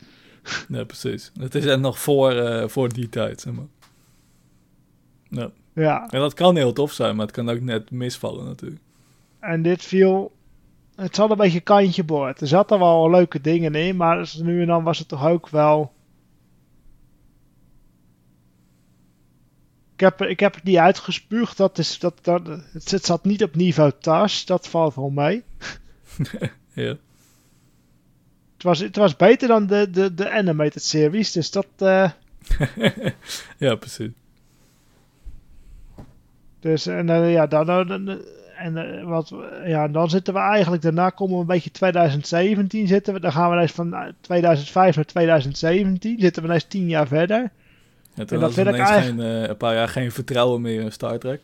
Ja, 0.69 0.85
precies. 0.85 1.33
Het 1.39 1.55
is 1.55 1.77
nog 1.77 1.99
voor, 1.99 2.33
uh, 2.33 2.69
voor 2.69 2.89
die 2.89 3.09
tijd, 3.09 3.41
zeg 3.41 3.53
maar. 3.53 3.67
Ja. 5.29 5.51
ja. 5.73 6.09
En 6.11 6.21
dat 6.21 6.35
kan 6.35 6.57
heel 6.57 6.73
tof 6.73 6.93
zijn, 6.93 7.17
maar 7.17 7.27
het 7.27 7.35
kan 7.35 7.49
ook 7.49 7.61
net 7.61 7.91
misvallen 7.91 8.45
natuurlijk. 8.45 8.81
En 9.41 9.63
dit 9.63 9.83
viel... 9.83 10.33
Het 10.95 11.15
zat 11.15 11.31
een 11.31 11.37
beetje 11.37 11.61
kantje 11.61 12.05
boord. 12.05 12.41
Er 12.41 12.47
zaten 12.47 12.79
wel 12.79 13.11
leuke 13.11 13.41
dingen 13.41 13.75
in, 13.75 13.97
maar 13.97 14.33
nu 14.43 14.61
en 14.61 14.67
dan 14.67 14.83
was 14.83 14.99
het 14.99 15.09
toch 15.09 15.27
ook 15.27 15.49
wel 15.49 15.93
Ik 19.95 20.01
heb, 20.01 20.23
ik 20.23 20.41
heb 20.41 20.55
het 20.55 20.65
niet 20.65 20.77
uitgespuugd. 20.77 21.57
Dat 21.57 21.79
is, 21.79 21.99
dat, 21.99 22.19
dat, 22.23 22.47
het, 22.73 23.05
zat 23.05 23.25
niet 23.25 23.43
op 23.43 23.55
niveau 23.55 23.93
TAS. 24.01 24.45
Dat 24.45 24.69
valt 24.69 24.95
wel 24.95 25.11
mee. 25.11 25.45
ja. 26.73 26.97
Het 28.55 28.63
was, 28.63 28.79
het 28.79 28.97
was 28.97 29.17
beter 29.17 29.49
dan 29.49 29.67
de, 29.67 29.91
de, 29.91 30.15
de 30.15 30.31
animated 30.31 30.83
series. 30.83 31.33
Dus 31.33 31.51
dat... 31.51 31.67
Uh... 31.79 32.11
ja, 33.59 33.75
precies. 33.75 34.11
Dus 36.61 36.87
en 36.87 37.09
uh, 37.09 37.33
ja, 37.33 37.47
dan, 37.47 37.67
dan, 37.67 38.21
en 38.57 38.77
uh, 38.77 39.05
wat, 39.05 39.35
ja, 39.65 39.89
dan 39.89 40.11
zitten 40.11 40.35
we 40.35 40.41
eigenlijk, 40.41 40.83
daarna 40.83 41.11
komen 41.11 41.35
we 41.35 41.41
een 41.41 41.47
beetje 41.47 41.71
2017 41.71 42.87
zitten 42.87 43.15
we. 43.15 43.21
Dan 43.21 43.33
gaan 43.33 43.51
we 43.51 43.61
eens 43.61 43.73
van 43.73 44.15
2005 44.21 44.97
naar 44.97 45.05
2017. 45.05 46.21
Zitten 46.21 46.43
we 46.43 46.53
eens 46.53 46.65
10 46.65 46.89
jaar 46.89 47.07
verder. 47.07 47.51
En 48.15 48.27
toen 48.27 48.41
had 48.41 48.57
ik 48.57 48.67
eigenlijk... 48.67 49.05
geen, 49.05 49.19
uh, 49.19 49.49
een 49.49 49.57
paar 49.57 49.75
jaar 49.75 49.89
geen 49.89 50.13
vertrouwen 50.13 50.61
meer 50.61 50.81
in 50.81 50.93
Star 50.93 51.19
Trek. 51.19 51.41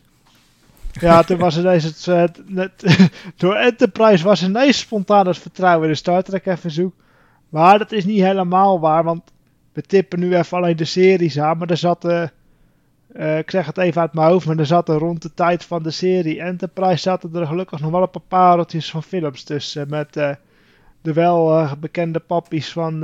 Ja, 0.91 1.23
toen 1.23 1.37
was 1.37 1.57
ineens 1.57 1.83
het, 1.83 2.05
het, 2.05 2.41
het 2.53 3.11
door 3.37 3.55
Enterprise 3.55 4.23
was 4.23 4.43
ineens 4.43 4.79
spontaan 4.79 5.27
het 5.27 5.37
vertrouwen 5.37 5.85
in 5.85 5.91
de 5.91 5.97
Star 5.97 6.23
Trek 6.23 6.45
even 6.45 6.71
zoek. 6.71 6.93
Maar 7.49 7.77
dat 7.77 7.91
is 7.91 8.05
niet 8.05 8.21
helemaal 8.21 8.79
waar, 8.79 9.03
want 9.03 9.21
we 9.73 9.81
tippen 9.81 10.19
nu 10.19 10.35
even 10.35 10.57
alleen 10.57 10.75
de 10.75 10.85
series 10.85 11.39
aan. 11.39 11.57
Maar 11.57 11.69
er 11.69 11.77
zat, 11.77 12.05
uh, 12.05 12.23
uh, 13.15 13.37
ik 13.37 13.51
zeg 13.51 13.65
het 13.65 13.77
even 13.77 14.01
uit 14.01 14.13
mijn 14.13 14.27
hoofd, 14.27 14.45
maar 14.45 14.57
er 14.57 14.65
zaten 14.65 14.97
rond 14.97 15.21
de 15.21 15.33
tijd 15.33 15.65
van 15.65 15.83
de 15.83 15.91
serie 15.91 16.41
Enterprise 16.41 16.97
zaten 16.97 17.35
er 17.35 17.47
gelukkig 17.47 17.79
nog 17.79 17.91
wel 17.91 18.01
een 18.01 18.09
paar 18.09 18.21
pareltjes 18.27 18.91
van 18.91 19.03
films 19.03 19.43
tussen. 19.43 19.89
Met 19.89 20.17
uh, 20.17 20.29
de 21.01 21.13
wel 21.13 21.67
bekende 21.79 22.19
pappies 22.19 22.71
van, 22.71 22.99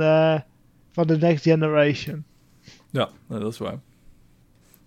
van 0.92 1.06
The 1.06 1.16
Next 1.16 1.42
Generation. 1.42 2.24
Ja, 2.90 3.08
dat 3.28 3.52
is 3.52 3.58
waar. 3.58 3.72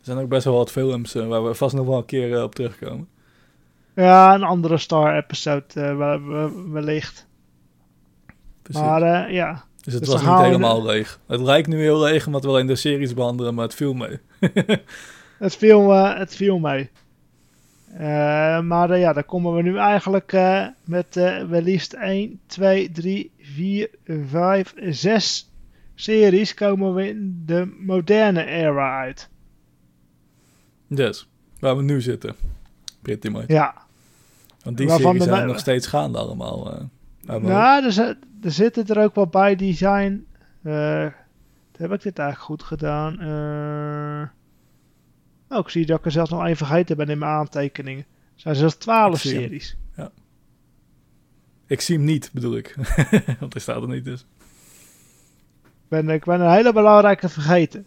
Er 0.02 0.08
zijn 0.08 0.18
ook 0.18 0.30
best 0.30 0.46
wel 0.46 0.56
wat 0.56 0.72
films 0.72 1.16
uh, 1.16 1.28
waar 1.28 1.46
we 1.46 1.54
vast 1.54 1.76
nog 1.76 1.86
wel 1.86 1.98
een 1.98 2.06
keer 2.06 2.30
uh, 2.30 2.44
op 2.44 2.56
terugkomen. 2.56 3.08
Ja, 3.96 4.34
een 4.34 4.44
andere 4.44 4.78
Star-episode 4.78 5.66
uh, 5.76 6.48
wellicht. 6.72 7.28
Precies. 8.62 8.82
Maar 8.82 9.32
ja. 9.32 9.64
Dus 9.82 9.94
het 9.94 10.04
dus 10.04 10.14
was 10.14 10.22
niet 10.22 10.46
helemaal 10.46 10.84
leeg. 10.84 11.20
Het 11.28 11.40
lijkt 11.40 11.68
nu 11.68 11.82
heel 11.82 12.00
leeg 12.00 12.26
omdat 12.26 12.44
we 12.44 12.48
wel 12.50 12.60
in 12.60 12.68
de 12.68 12.76
series 12.76 13.14
behandelen, 13.14 13.54
maar 13.54 13.66
het 13.66 13.76
viel 13.76 13.94
mee. 13.94 14.20
het, 15.40 15.56
viel, 15.56 15.90
het 15.94 16.36
viel 16.36 16.60
mee. 16.60 16.90
maar 18.64 18.98
ja, 18.98 19.14
dan 19.14 19.26
komen 19.26 19.54
we 19.54 19.62
nu 19.62 19.78
eigenlijk 19.78 20.32
met 20.86 21.16
wel 21.50 21.62
liefst 21.62 21.94
1, 21.94 22.40
2, 22.46 22.92
3, 22.92 23.32
4, 23.40 23.90
5, 24.06 24.74
6 24.78 25.51
series 26.02 26.54
komen 26.54 26.94
we 26.94 27.08
in 27.08 27.44
de 27.46 27.76
moderne 27.80 28.46
era 28.46 29.00
uit. 29.00 29.30
Dus, 30.88 31.30
waar 31.60 31.78
we 31.78 31.84
nu 31.84 32.02
zitten. 32.02 32.36
Pretty 33.02 33.28
much. 33.28 33.48
Ja. 33.48 33.86
Want 34.64 34.78
die 34.78 34.88
Waarvan 34.88 35.12
series 35.12 35.34
zijn 35.34 35.48
nog 35.48 35.60
steeds 35.60 35.88
gaande 35.88 36.18
allemaal. 36.18 36.74
Uh, 37.28 37.44
ja, 37.44 37.84
er, 37.84 38.18
er, 38.42 38.52
zitten 38.52 38.86
er 38.88 39.04
ook 39.04 39.16
wel 39.16 39.28
bij 39.28 39.56
die 39.56 39.74
zijn... 39.74 40.26
Uh, 40.64 41.08
heb 41.78 41.92
ik 41.92 42.02
dit 42.02 42.20
eigenlijk 42.20 42.40
goed 42.40 42.64
gedaan? 42.64 43.22
Uh, 43.22 44.28
oh, 45.58 45.66
ik 45.66 45.70
zie 45.70 45.86
dat 45.86 46.00
ik 46.00 46.06
er 46.06 46.12
zelfs 46.12 46.32
nog 46.32 46.46
één 46.46 46.58
vergeten 46.58 46.98
ben 46.98 47.10
in 47.10 47.18
mijn 47.18 47.32
aantekeningen. 47.32 48.06
Er 48.36 48.42
zijn 48.42 48.56
zelfs 48.56 48.76
twaalf 48.76 49.20
series. 49.20 49.78
Ja. 49.96 50.12
Ik 51.68 51.82
zie 51.82 51.96
hem 51.96 52.06
niet, 52.06 52.30
bedoel 52.34 52.58
ik. 52.58 52.76
Want 53.40 53.54
hij 53.54 53.62
staat 53.62 53.82
er 53.82 53.88
niet 53.88 54.06
dus 54.06 54.26
ben, 55.92 56.10
ik 56.10 56.26
ben 56.26 56.42
een 56.42 56.52
hele 56.52 56.74
belangrijke 56.74 57.30
vergeten. 57.30 57.86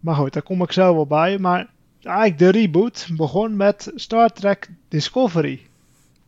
Maar 0.00 0.14
goed, 0.14 0.32
daar 0.32 0.42
kom 0.42 0.62
ik 0.62 0.72
zo 0.72 0.94
wel 0.94 1.06
bij. 1.06 1.38
Maar 1.38 1.68
eigenlijk 2.02 2.38
de 2.38 2.48
reboot 2.48 3.08
begon 3.16 3.56
met 3.56 3.92
Star 3.94 4.32
Trek 4.32 4.70
Discovery. 4.88 5.66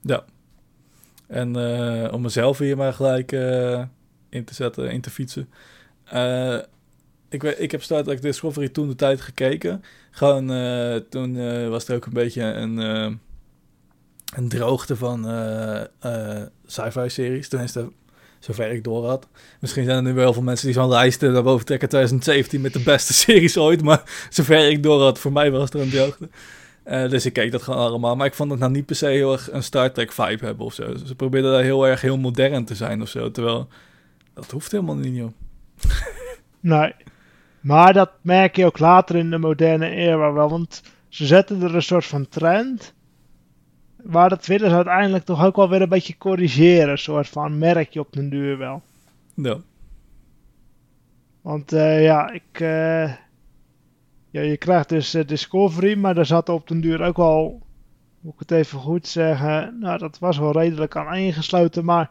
Ja. 0.01 0.25
En 1.27 1.57
uh, 1.57 2.13
om 2.13 2.21
mezelf 2.21 2.59
hier 2.59 2.77
maar 2.77 2.93
gelijk 2.93 3.33
uh, 3.33 3.83
in 4.29 4.45
te 4.45 4.55
zetten, 4.55 4.91
in 4.91 5.01
te 5.01 5.11
fietsen. 5.11 5.49
Uh, 6.15 6.59
ik, 7.29 7.43
ik 7.43 7.71
heb 7.71 7.83
Star 7.83 8.03
Trek 8.03 8.23
Discovery 8.23 8.69
toen 8.69 8.89
de 8.89 8.95
tijd 8.95 9.21
gekeken. 9.21 9.83
Gewoon, 10.11 10.47
toen 11.09 11.69
was 11.69 11.89
er 11.89 11.97
ook 11.97 12.07
een 12.07 12.13
beetje 12.13 12.43
een, 12.43 12.77
een 14.35 14.49
droogte 14.49 14.97
van 14.97 15.25
sci-fi 16.67 17.09
series. 17.09 17.53
Er 17.53 17.89
Zover 18.41 18.71
ik 18.71 18.85
door 18.85 19.07
had. 19.07 19.29
Misschien 19.61 19.85
zijn 19.85 19.97
er 19.97 20.03
nu 20.03 20.13
wel 20.13 20.33
veel 20.33 20.43
mensen 20.43 20.67
die 20.67 20.75
zo'n 20.75 20.89
lijst 20.89 21.21
naar 21.21 21.43
boven 21.43 21.67
trekken 21.67 21.89
2017 21.89 22.61
met 22.61 22.73
de 22.73 22.83
beste 22.83 23.13
series 23.23 23.57
ooit. 23.57 23.83
Maar 23.83 24.03
zover 24.31 24.71
ik 24.71 24.83
door 24.83 25.03
had, 25.03 25.19
voor 25.19 25.33
mij 25.33 25.51
was 25.51 25.71
er 25.71 25.81
een 25.81 25.91
droogte. 25.91 26.29
Uh, 26.87 27.09
dus 27.09 27.27
ik 27.27 27.33
keek 27.33 27.53
dat 27.53 27.63
gewoon 27.63 27.81
allemaal. 27.81 28.17
Maar 28.17 28.27
ik 28.27 28.35
vond 28.35 28.51
het 28.51 28.61
nou 28.61 28.73
niet 28.73 28.87
per 28.87 28.97
se 28.97 29.07
heel 29.07 29.33
erg 29.33 29.53
een 29.53 29.63
Star 29.63 29.93
Trek 29.93 30.13
vibe 30.13 30.45
hebben 30.45 30.67
of 30.67 30.75
zo. 30.75 30.95
Ze 31.07 31.15
probeerden 31.15 31.53
daar 31.53 31.63
heel 31.63 31.87
erg 31.87 32.01
heel 32.01 32.19
modern 32.19 32.65
te 32.65 32.75
zijn 32.75 33.03
of 33.03 33.09
zo. 33.09 33.31
Terwijl 33.31 33.69
dat 34.35 34.51
hoeft 34.51 34.73
helemaal 34.73 34.97
niet, 34.97 35.17
joh. 35.17 35.33
Nee. 36.61 36.95
Maar 37.61 37.93
dat 37.93 38.11
merk 38.21 38.57
je 38.57 38.67
ook 38.67 38.79
later 38.79 39.17
in 39.17 39.31
de 39.31 39.39
moderne 39.39 39.91
era 39.91 40.33
wel, 40.33 40.51
want 40.51 40.83
ze 41.09 41.27
zetten 41.27 41.63
er 41.63 41.75
een 41.75 41.83
soort 41.83 42.07
van 42.07 42.29
trend. 42.29 42.95
Waar 44.05 44.29
dat 44.29 44.45
ze 44.45 44.71
uiteindelijk 44.71 45.25
toch 45.25 45.45
ook 45.45 45.57
wel 45.57 45.69
weer 45.69 45.83
een 45.83 45.89
beetje 45.89 46.19
corrigeren. 46.19 46.89
Een 46.89 46.99
soort 46.99 47.29
van 47.29 47.59
merk 47.59 47.93
je 47.93 48.01
op 48.01 48.13
den 48.13 48.31
duur 48.31 48.59
wel. 48.59 48.83
Ja. 49.35 49.57
Want 51.41 51.73
uh, 51.73 52.05
ja, 52.05 52.31
ik. 52.31 52.61
Uh, 52.61 53.13
ja, 54.31 54.41
je 54.41 54.57
krijgt 54.57 54.89
dus 54.89 55.15
uh, 55.15 55.27
Discovery, 55.27 55.99
maar 55.99 56.15
daar 56.15 56.27
zat 56.27 56.49
op 56.49 56.69
den 56.69 56.81
duur 56.81 57.03
ook 57.03 57.17
wel. 57.17 57.63
Moet 58.21 58.33
ik 58.33 58.39
het 58.39 58.51
even 58.51 58.79
goed 58.79 59.07
zeggen? 59.07 59.79
Nou, 59.81 59.99
dat 59.99 60.19
was 60.19 60.39
wel 60.39 60.53
redelijk 60.53 60.97
aan 60.97 61.15
ingesloten. 61.15 61.85
Maar 61.85 62.11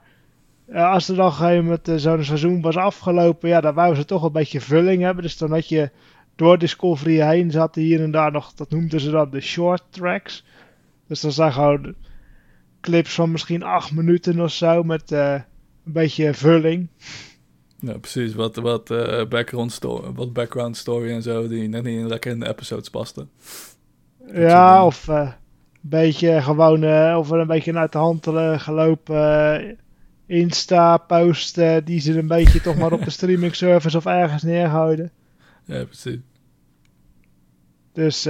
als 0.73 1.09
er 1.09 1.15
dan 1.15 1.25
een 1.25 1.31
gegeven 1.31 1.63
moment 1.63 2.01
zo'n 2.01 2.23
seizoen 2.23 2.61
was 2.61 2.77
afgelopen, 2.77 3.49
ja, 3.49 3.61
dan 3.61 3.73
wouden 3.73 3.97
ze 3.97 4.05
toch 4.05 4.23
een 4.23 4.31
beetje 4.31 4.61
vulling 4.61 5.01
hebben. 5.01 5.23
Dus 5.23 5.37
dan 5.37 5.51
had 5.51 5.69
je 5.69 5.89
door 6.35 6.57
Discovery 6.57 7.21
heen 7.21 7.51
zaten 7.51 7.81
hier 7.81 8.03
en 8.03 8.11
daar 8.11 8.31
nog, 8.31 8.53
dat 8.53 8.69
noemden 8.69 8.99
ze 8.99 9.11
dan 9.11 9.29
de 9.29 9.41
short 9.41 9.83
tracks. 9.89 10.45
Dus 11.09 11.21
dan 11.21 11.31
zijn 11.31 11.53
gewoon 11.53 11.95
clips 12.81 13.13
van 13.13 13.31
misschien 13.31 13.63
acht 13.63 13.91
minuten 13.91 14.39
of 14.39 14.51
zo 14.51 14.83
met 14.83 15.11
uh, 15.11 15.33
een 15.85 15.91
beetje 15.91 16.33
vulling. 16.33 16.87
Ja, 17.79 17.97
precies. 17.97 18.33
Wat, 18.33 18.55
wat, 18.55 18.89
uh, 18.89 19.25
background 19.25 19.71
story, 19.71 20.11
wat 20.11 20.33
background 20.33 20.77
story 20.77 21.11
en 21.11 21.21
zo, 21.21 21.47
die 21.47 21.67
net 21.67 21.83
niet 21.83 22.05
lekker 22.05 22.31
in 22.31 22.39
de 22.39 22.47
episodes 22.47 22.89
pasten. 22.89 23.29
Ja, 24.33 24.85
of 24.85 25.07
uh, 25.07 25.15
een 25.19 25.89
beetje 25.89 26.41
gewoon, 26.41 27.15
of 27.15 27.29
een 27.29 27.47
beetje 27.47 27.73
uit 27.73 27.91
de 27.91 27.97
hand 27.97 28.27
gelopen 28.61 29.77
Insta-post 30.25 31.55
die 31.85 31.99
ze 31.99 32.17
een 32.17 32.27
beetje 32.27 32.61
toch 32.61 32.77
maar 32.77 32.91
op 32.91 33.03
de 33.03 33.09
streaming 33.19 33.55
service 33.55 33.97
of 33.97 34.05
ergens 34.05 34.43
neerhouden. 34.43 35.11
Ja, 35.65 35.83
precies. 35.85 36.19
Dus, 37.93 38.27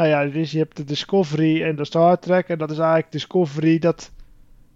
nou 0.00 0.12
ja, 0.12 0.32
dus 0.32 0.50
je 0.50 0.58
hebt 0.58 0.76
de 0.76 0.84
Discovery 0.84 1.62
en 1.62 1.76
de 1.76 1.84
Star 1.84 2.18
Trek. 2.18 2.48
En 2.48 2.58
dat 2.58 2.70
is 2.70 2.78
eigenlijk 2.78 3.12
Discovery. 3.12 3.78
Dat 3.78 4.10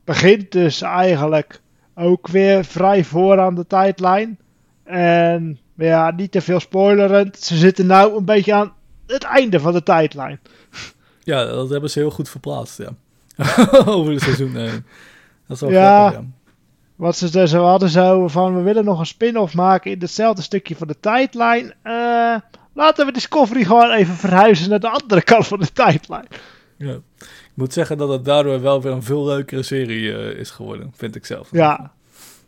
begint 0.04 0.52
dus 0.52 0.82
eigenlijk 0.82 1.60
ook 1.94 2.28
weer 2.28 2.64
vrij 2.64 3.04
vooraan 3.04 3.54
de 3.54 3.66
tijdlijn. 3.66 4.38
En 4.84 5.58
ja, 5.74 6.10
niet 6.10 6.32
te 6.32 6.40
veel 6.40 6.60
spoilerend. 6.60 7.38
Ze 7.38 7.56
zitten 7.56 7.86
nou 7.86 8.16
een 8.16 8.24
beetje 8.24 8.54
aan 8.54 8.72
het 9.06 9.22
einde 9.22 9.60
van 9.60 9.72
de 9.72 9.82
tijdlijn. 9.82 10.40
Ja, 11.26 11.44
dat 11.44 11.70
hebben 11.70 11.90
ze 11.90 11.98
heel 11.98 12.10
goed 12.10 12.28
verplaatst, 12.28 12.78
ja. 12.78 12.88
Over 13.94 14.12
het 14.12 14.22
seizoen 14.22 14.56
heen. 14.56 14.84
Dat 15.46 15.56
is 15.56 15.60
wel 15.60 15.70
ja, 15.70 16.08
grappig, 16.08 16.20
ja. 16.20 16.26
Wat 16.96 17.16
ze 17.16 17.30
dus 17.30 17.52
hadden 17.52 17.88
zo 17.88 18.28
van, 18.28 18.56
we 18.56 18.62
willen 18.62 18.84
nog 18.84 18.98
een 18.98 19.06
spin-off 19.06 19.54
maken 19.54 19.90
in 19.90 20.00
hetzelfde 20.00 20.42
stukje 20.42 20.76
van 20.76 20.86
de 20.86 21.00
tijdlijn. 21.00 21.74
Uh, 21.84 22.36
laten 22.74 23.06
we 23.06 23.12
Discovery 23.12 23.64
gewoon 23.64 23.90
even 23.90 24.14
verhuizen 24.14 24.70
naar 24.70 24.80
de 24.80 24.88
andere 24.88 25.22
kant 25.22 25.46
van 25.46 25.60
de 25.60 25.72
tijdlijn. 25.72 26.26
Ja. 26.76 26.98
Ik 27.18 27.60
moet 27.60 27.72
zeggen 27.72 27.98
dat 27.98 28.08
het 28.08 28.24
daardoor 28.24 28.60
wel 28.60 28.82
weer 28.82 28.92
een 28.92 29.02
veel 29.02 29.24
leukere 29.24 29.62
serie 29.62 30.02
uh, 30.02 30.38
is 30.38 30.50
geworden, 30.50 30.92
vind 30.96 31.14
ik 31.16 31.26
zelf. 31.26 31.48
Ja, 31.50 31.92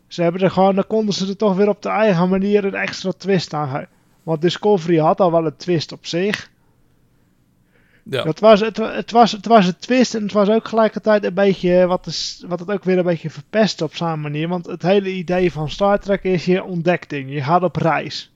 ze 0.07 0.21
hebben 0.21 0.41
er 0.41 0.51
gewoon, 0.51 0.75
dan 0.75 0.87
konden 0.87 1.13
ze 1.13 1.27
er 1.27 1.37
toch 1.37 1.55
weer 1.55 1.69
op 1.69 1.81
de 1.81 1.89
eigen 1.89 2.29
manier 2.29 2.65
een 2.65 2.75
extra 2.75 3.11
twist 3.17 3.53
aan. 3.53 3.87
Want 4.23 4.41
Discovery 4.41 4.97
had 4.97 5.19
al 5.19 5.31
wel 5.31 5.45
een 5.45 5.55
twist 5.55 5.91
op 5.91 6.05
zich. 6.05 6.49
Ja. 8.03 8.23
Dat 8.23 8.39
was, 8.39 8.59
het, 8.59 8.77
het, 8.77 9.11
was, 9.11 9.31
het 9.31 9.45
was 9.45 9.67
een 9.67 9.77
twist 9.77 10.15
en 10.15 10.23
het 10.23 10.31
was 10.31 10.49
ook 10.49 10.67
gelijkertijd 10.67 11.23
een 11.23 11.33
beetje 11.33 11.85
wat, 11.85 12.05
is, 12.05 12.43
wat 12.47 12.59
het 12.59 12.71
ook 12.71 12.83
weer 12.83 12.97
een 12.97 13.03
beetje 13.03 13.29
verpest 13.29 13.81
op 13.81 13.95
zijn 13.95 14.21
manier. 14.21 14.47
Want 14.47 14.65
het 14.65 14.81
hele 14.81 15.11
idee 15.11 15.51
van 15.51 15.69
Star 15.69 15.99
Trek 15.99 16.23
is 16.23 16.45
je 16.45 16.63
ontdekking. 16.63 17.33
Je 17.33 17.41
gaat 17.41 17.63
op 17.63 17.75
reis. 17.75 18.31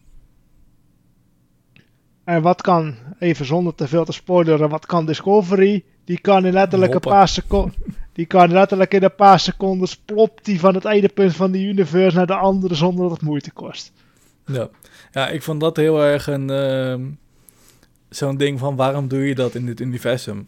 En 2.23 2.41
wat 2.41 2.61
kan, 2.61 2.95
even 3.19 3.45
zonder 3.45 3.75
te 3.75 3.87
veel 3.87 4.05
te 4.05 4.11
spoileren, 4.11 4.69
wat 4.69 4.85
kan 4.85 5.05
Discovery? 5.05 5.83
Die 6.03 6.19
kan 6.19 6.45
in 6.45 6.53
letterlijk 6.53 6.93
een 6.93 6.99
paar 6.99 7.27
seconden. 7.27 7.73
Die 8.13 8.25
kan 8.25 8.51
letterlijk 8.51 8.93
in 8.93 9.03
een 9.03 9.15
paar 9.15 9.39
seconden 9.39 9.89
plopt 10.05 10.45
die 10.45 10.59
van 10.59 10.75
het 10.75 10.85
ene 10.85 11.07
punt 11.07 11.35
van 11.35 11.51
de 11.51 11.61
universe 11.61 12.17
naar 12.17 12.27
de 12.27 12.35
andere 12.35 12.75
zonder 12.75 13.01
dat 13.01 13.11
het 13.11 13.21
moeite 13.21 13.51
kost. 13.51 13.91
Ja, 14.45 14.69
ja 15.11 15.27
ik 15.27 15.43
vond 15.43 15.59
dat 15.59 15.77
heel 15.77 16.03
erg 16.03 16.27
een. 16.27 16.49
Uh, 16.49 17.07
Zo'n 18.09 18.37
ding 18.37 18.59
van 18.59 18.75
waarom 18.75 19.07
doe 19.07 19.27
je 19.27 19.35
dat 19.35 19.55
in 19.55 19.65
dit 19.65 19.79
universum? 19.79 20.47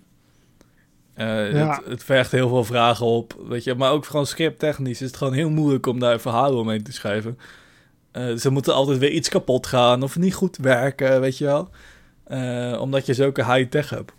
Uh, 1.18 1.54
ja. 1.54 1.76
het, 1.76 1.86
het, 1.86 2.04
vergt 2.04 2.32
heel 2.32 2.50
veel 2.50 2.64
vragen 2.64 3.06
op, 3.06 3.38
weet 3.48 3.64
je. 3.64 3.76
Maar 3.76 3.92
ook 3.92 4.06
gewoon 4.06 4.26
scripttechnisch 4.26 5.02
is 5.02 5.08
het 5.08 5.18
gewoon 5.18 5.34
heel 5.34 5.50
moeilijk 5.50 5.86
om 5.86 6.00
daar 6.00 6.20
verhalen 6.20 6.60
omheen 6.60 6.84
te 6.84 6.92
schrijven. 6.92 7.38
Uh, 8.14 8.38
ze 8.38 8.50
moeten 8.50 8.74
altijd 8.74 8.98
weer 8.98 9.12
iets 9.12 9.30
kapot 9.30 9.68
gaan 9.68 10.04
of 10.04 10.18
niet 10.18 10.34
goed 10.34 10.58
werken, 10.58 11.22
weet 11.22 11.38
je 11.38 11.46
wel. 11.46 11.70
Uh, 12.28 12.82
omdat 12.82 13.06
je 13.06 13.14
zulke 13.14 13.46
high-tech 13.54 13.90
hebt. 13.90 14.12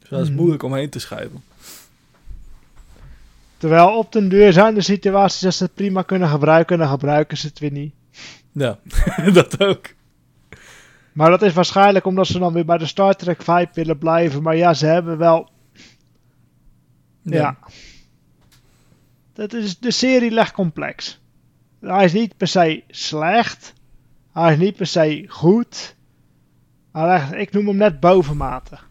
Dus 0.00 0.08
dat 0.08 0.20
is 0.20 0.30
mm. 0.30 0.36
moeilijk 0.36 0.62
omheen 0.62 0.90
te 0.90 0.98
schrijven. 0.98 1.42
Terwijl 3.56 3.98
op 3.98 4.12
den 4.12 4.28
deur 4.28 4.52
zijn 4.52 4.74
de 4.74 4.80
situaties 4.80 5.40
dat 5.40 5.54
ze 5.54 5.64
het 5.64 5.74
prima 5.74 6.02
kunnen 6.02 6.28
gebruiken, 6.28 6.78
dan 6.78 6.88
gebruiken 6.88 7.36
ze 7.36 7.46
het 7.46 7.58
weer 7.58 7.72
niet. 7.72 7.94
Ja, 8.52 8.78
dat 9.32 9.62
ook. 9.62 9.94
Maar 11.12 11.30
dat 11.30 11.42
is 11.42 11.52
waarschijnlijk 11.52 12.04
omdat 12.04 12.26
ze 12.26 12.38
dan 12.38 12.52
weer 12.52 12.64
bij 12.64 12.78
de 12.78 12.86
Star 12.86 13.16
Trek 13.16 13.42
vibe 13.42 13.70
willen 13.72 13.98
blijven. 13.98 14.42
Maar 14.42 14.56
ja, 14.56 14.74
ze 14.74 14.86
hebben 14.86 15.18
wel. 15.18 15.50
Ja. 17.22 17.36
ja. 17.36 17.58
Dat 19.32 19.52
is, 19.52 19.78
de 19.78 19.90
serie 19.90 20.30
ligt 20.30 20.52
complex. 20.52 21.20
Hij 21.80 22.04
is 22.04 22.12
niet 22.12 22.36
per 22.36 22.48
se 22.48 22.82
slecht. 22.88 23.72
Hij 24.32 24.52
is 24.52 24.58
niet 24.58 24.76
per 24.76 24.86
se 24.86 25.24
goed. 25.28 25.96
Maar 26.92 27.38
ik 27.38 27.52
noem 27.52 27.66
hem 27.66 27.76
net 27.76 28.00
bovenmatig. 28.00 28.88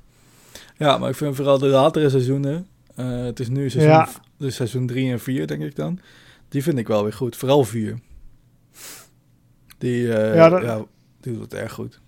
Ja, 0.78 0.98
maar 0.98 1.10
ik 1.10 1.16
vind 1.16 1.36
vooral 1.36 1.58
de 1.58 1.68
latere 1.68 2.10
seizoenen. 2.10 2.68
Uh, 3.00 3.24
het 3.24 3.40
is 3.40 3.50
nu 3.50 3.70
seizoen, 3.70 3.94
ja. 3.94 4.08
dus 4.38 4.56
seizoen 4.56 4.88
3 4.88 5.12
en 5.12 5.20
4, 5.20 5.48
denk 5.48 5.62
ik 5.62 5.76
dan. 5.76 6.00
Die 6.50 6.64
vind 6.64 6.78
ik 6.78 6.88
wel 6.88 7.04
weer 7.04 7.14
goed. 7.14 7.36
Vooral 7.36 7.64
4. 7.64 8.00
Die, 9.78 10.02
uh, 10.02 10.36
ja, 10.36 10.50
dat, 10.50 10.62
ja, 10.62 10.84
die 11.22 11.34
doet 11.34 11.42
het 11.42 11.54
erg 11.54 11.74
goed. 11.74 12.00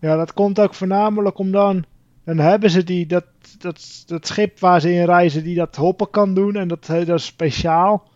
Ja, 0.00 0.16
dat 0.16 0.32
komt 0.32 0.60
ook 0.60 0.74
voornamelijk 0.74 1.38
om 1.38 1.50
dan. 1.50 1.84
Dan 2.24 2.38
hebben 2.38 2.70
ze 2.70 2.84
die, 2.84 3.06
dat, 3.06 3.24
dat, 3.58 4.02
dat 4.06 4.26
schip 4.26 4.60
waar 4.60 4.80
ze 4.80 4.92
in 4.92 5.04
reizen, 5.04 5.44
die 5.44 5.54
dat 5.54 5.76
hoppen 5.76 6.10
kan 6.10 6.34
doen. 6.34 6.56
En 6.56 6.68
dat, 6.68 6.86
dat 6.86 7.08
is 7.08 7.24
speciaal. 7.24 8.08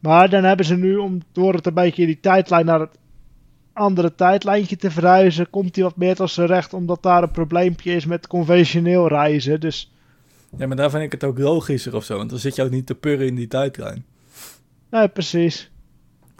Maar 0.00 0.30
dan 0.30 0.44
hebben 0.44 0.66
ze 0.66 0.76
nu, 0.76 0.96
om 0.96 1.20
door 1.32 1.54
het 1.54 1.66
een 1.66 1.74
beetje 1.74 2.02
in 2.02 2.08
die 2.08 2.20
tijdlijn 2.20 2.66
naar 2.66 2.80
het 2.80 2.98
andere 3.72 4.14
tijdlijntje 4.14 4.76
te 4.76 4.90
verhuizen, 4.90 5.50
komt 5.50 5.74
hij 5.74 5.84
wat 5.84 5.96
meer 5.96 6.14
tot 6.14 6.30
zijn 6.30 6.46
recht, 6.46 6.74
omdat 6.74 7.02
daar 7.02 7.22
een 7.22 7.30
probleempje 7.30 7.92
is 7.92 8.06
met 8.06 8.26
conventioneel 8.26 9.08
reizen. 9.08 9.60
Dus... 9.60 9.92
Ja, 10.56 10.66
maar 10.66 10.76
daar 10.76 10.90
vind 10.90 11.02
ik 11.02 11.12
het 11.12 11.24
ook 11.24 11.38
logischer 11.38 11.94
of 11.94 12.04
zo, 12.04 12.16
want 12.16 12.30
dan 12.30 12.38
zit 12.38 12.56
je 12.56 12.62
ook 12.62 12.70
niet 12.70 12.86
te 12.86 12.94
purren 12.94 13.26
in 13.26 13.34
die 13.34 13.48
tijdlijn. 13.48 14.04
Nee, 14.90 15.08
precies. 15.08 15.70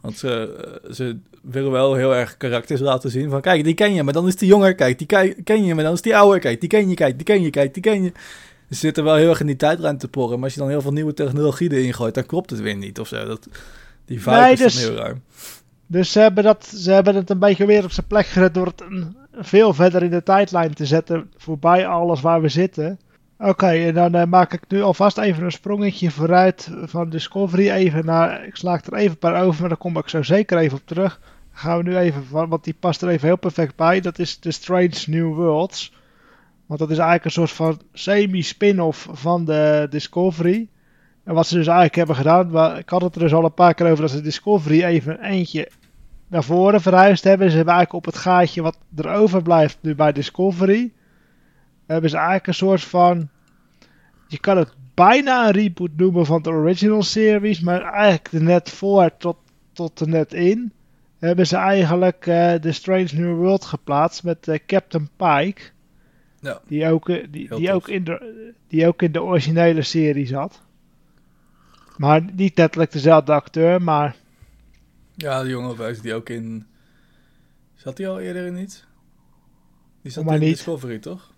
Want 0.01 0.19
ze, 0.19 0.81
ze 0.93 1.19
willen 1.43 1.71
wel 1.71 1.95
heel 1.95 2.15
erg 2.15 2.37
karakters 2.37 2.81
laten 2.81 3.11
zien 3.11 3.31
van, 3.31 3.41
kijk, 3.41 3.65
die 3.65 3.75
ken 3.75 3.95
je, 3.95 4.03
maar 4.03 4.13
dan 4.13 4.27
is 4.27 4.37
die 4.37 4.49
jonger, 4.49 4.75
kijk, 4.75 4.99
die 4.99 5.35
ken 5.45 5.65
je, 5.65 5.75
maar 5.75 5.85
dan 5.85 5.93
is 5.93 6.03
die 6.03 6.17
ouder, 6.17 6.41
kijk, 6.41 6.61
die 6.61 6.69
ken 6.69 6.89
je, 6.89 6.95
kijk, 6.95 7.17
die 7.17 7.25
ken 7.25 7.43
je, 7.43 7.51
kijk, 7.51 7.75
die 7.75 7.83
ken 7.83 8.03
je. 8.03 8.13
Ze 8.69 8.75
zitten 8.75 9.05
wel 9.05 9.15
heel 9.15 9.29
erg 9.29 9.41
in 9.41 9.47
die 9.47 9.57
tijdlijn 9.57 9.99
te 9.99 10.09
porren, 10.09 10.35
maar 10.35 10.45
als 10.45 10.55
je 10.55 10.61
dan 10.61 10.69
heel 10.69 10.81
veel 10.81 10.93
nieuwe 10.93 11.15
technologie 11.15 11.73
erin 11.73 11.95
gooit, 11.95 12.15
dan 12.15 12.27
klopt 12.27 12.51
het 12.51 12.61
weer 12.61 12.77
niet 12.77 13.01
of 13.01 13.09
zo. 13.09 13.27
Dat, 13.27 13.49
die 14.05 14.23
vibe 14.23 14.37
nee, 14.37 14.53
is 14.53 14.59
dus, 14.59 14.79
heel 14.79 14.95
ruim. 14.95 15.23
Dus 15.87 16.13
ze 16.13 16.21
hebben, 16.21 16.45
dat, 16.45 16.67
ze 16.67 16.93
hebben 16.93 17.15
het 17.15 17.31
een 17.31 17.39
beetje 17.39 17.67
weer 17.67 17.85
op 17.85 17.91
zijn 17.91 18.07
plek 18.07 18.27
gezet 18.27 18.55
door 18.55 18.67
het 18.67 18.81
een, 18.81 19.17
veel 19.33 19.75
verder 19.75 20.03
in 20.03 20.11
de 20.11 20.23
tijdlijn 20.23 20.75
te 20.75 20.87
zetten, 20.87 21.31
voorbij 21.37 21.87
alles 21.87 22.21
waar 22.21 22.41
we 22.41 22.49
zitten. 22.49 22.99
Oké, 23.39 23.67
en 23.67 23.95
dan 23.95 24.17
uh, 24.17 24.25
maak 24.25 24.53
ik 24.53 24.63
nu 24.69 24.83
alvast 24.83 25.19
even 25.19 25.45
een 25.45 25.53
sprongetje 25.53 26.11
vooruit 26.11 26.71
van 26.83 27.11
Discovery 27.11 27.71
even 27.71 28.05
naar, 28.05 28.47
ik 28.47 28.57
slaag 28.57 28.85
er 28.85 28.95
even 28.95 29.11
een 29.11 29.19
paar 29.19 29.43
over, 29.43 29.61
maar 29.61 29.69
daar 29.69 29.79
kom 29.79 29.99
ik 29.99 30.09
zo 30.09 30.23
zeker 30.23 30.59
even 30.59 30.79
op 30.79 30.87
terug. 30.87 31.21
Dan 31.21 31.61
gaan 31.61 31.77
we 31.79 31.83
nu 31.83 31.97
even, 31.97 32.49
want 32.49 32.65
die 32.65 32.77
past 32.81 33.03
er 33.03 33.09
even 33.09 33.27
heel 33.27 33.37
perfect 33.37 33.77
bij, 33.77 34.01
dat 34.01 34.19
is 34.19 34.37
The 34.37 34.51
Strange 34.51 35.05
New 35.07 35.35
Worlds. 35.35 35.93
Want 36.67 36.81
dat 36.81 36.91
is 36.91 36.99
eigenlijk 36.99 37.25
een 37.25 37.31
soort 37.31 37.51
van 37.51 37.81
semi-spin-off 37.93 39.09
van 39.13 39.45
de 39.45 39.87
Discovery. 39.91 40.69
En 41.25 41.35
wat 41.35 41.47
ze 41.47 41.55
dus 41.55 41.67
eigenlijk 41.67 41.97
hebben 41.97 42.17
gedaan, 42.17 42.77
ik 42.79 42.89
had 42.89 43.03
het 43.03 43.15
er 43.15 43.21
dus 43.21 43.35
al 43.35 43.45
een 43.45 43.55
paar 43.55 43.75
keer 43.75 43.91
over 43.91 44.03
dat 44.03 44.11
ze 44.11 44.21
Discovery 44.21 44.83
even 44.83 45.21
eentje 45.21 45.69
naar 46.29 46.45
voren 46.45 46.81
verhuisd 46.81 47.25
hebben. 47.25 47.51
Ze 47.51 47.57
hebben 47.57 47.75
eigenlijk 47.75 48.07
op 48.07 48.13
het 48.13 48.23
gaatje 48.23 48.63
wat 48.63 48.79
er 48.97 49.09
overblijft 49.13 49.79
nu 49.81 49.95
bij 49.95 50.13
Discovery, 50.13 50.93
hebben 51.87 52.11
ze 52.11 52.17
eigenlijk 52.17 52.47
een 52.47 52.55
soort 52.55 52.85
van, 52.85 53.29
je 54.27 54.39
kan 54.39 54.57
het 54.57 54.75
bijna 54.95 55.47
een 55.47 55.53
reboot 55.53 55.97
noemen 55.97 56.27
van 56.27 56.43
de 56.43 56.51
original 56.51 57.03
series, 57.03 57.61
maar 57.61 57.83
eigenlijk 57.83 58.33
er 58.33 58.43
net 58.43 58.71
voor 58.71 59.11
tot, 59.19 59.37
tot 59.73 60.01
er 60.01 60.09
net 60.09 60.33
in, 60.33 60.73
hebben 61.19 61.47
ze 61.47 61.57
eigenlijk 61.57 62.25
de 62.63 62.73
Strange 62.73 63.09
New 63.13 63.37
World 63.37 63.65
geplaatst 63.65 64.25
met 64.25 64.49
uh, 64.49 64.57
Captain 64.67 65.09
Pike. 65.17 65.63
Ja. 66.47 66.61
Die, 66.67 66.91
ook, 66.91 67.09
uh, 67.09 67.27
die, 67.31 67.55
die, 67.55 67.73
ook 67.73 67.89
in 67.89 68.05
de, 68.05 68.53
die 68.69 68.87
ook 68.87 69.03
in 69.03 69.13
de 69.13 69.23
originele 69.23 69.83
serie 69.83 70.27
zat. 70.27 70.63
Maar 71.97 72.23
niet 72.33 72.59
letterlijk 72.59 72.93
dezelfde 72.93 73.33
acteur, 73.33 73.83
maar... 73.83 74.17
Ja, 75.15 75.43
de 75.43 75.49
jonge 75.49 75.77
wijze 75.77 76.03
die 76.03 76.15
ook 76.15 76.29
in 76.29 76.67
Zat 77.87 77.99
hij 77.99 78.09
al 78.09 78.21
eerder 78.21 78.47
in 78.47 78.57
iets? 78.57 78.85
Die 80.03 80.13
zat 80.13 80.25
in 80.25 80.33
niet. 80.33 80.41
Discovery, 80.41 80.99
toch? 80.99 81.33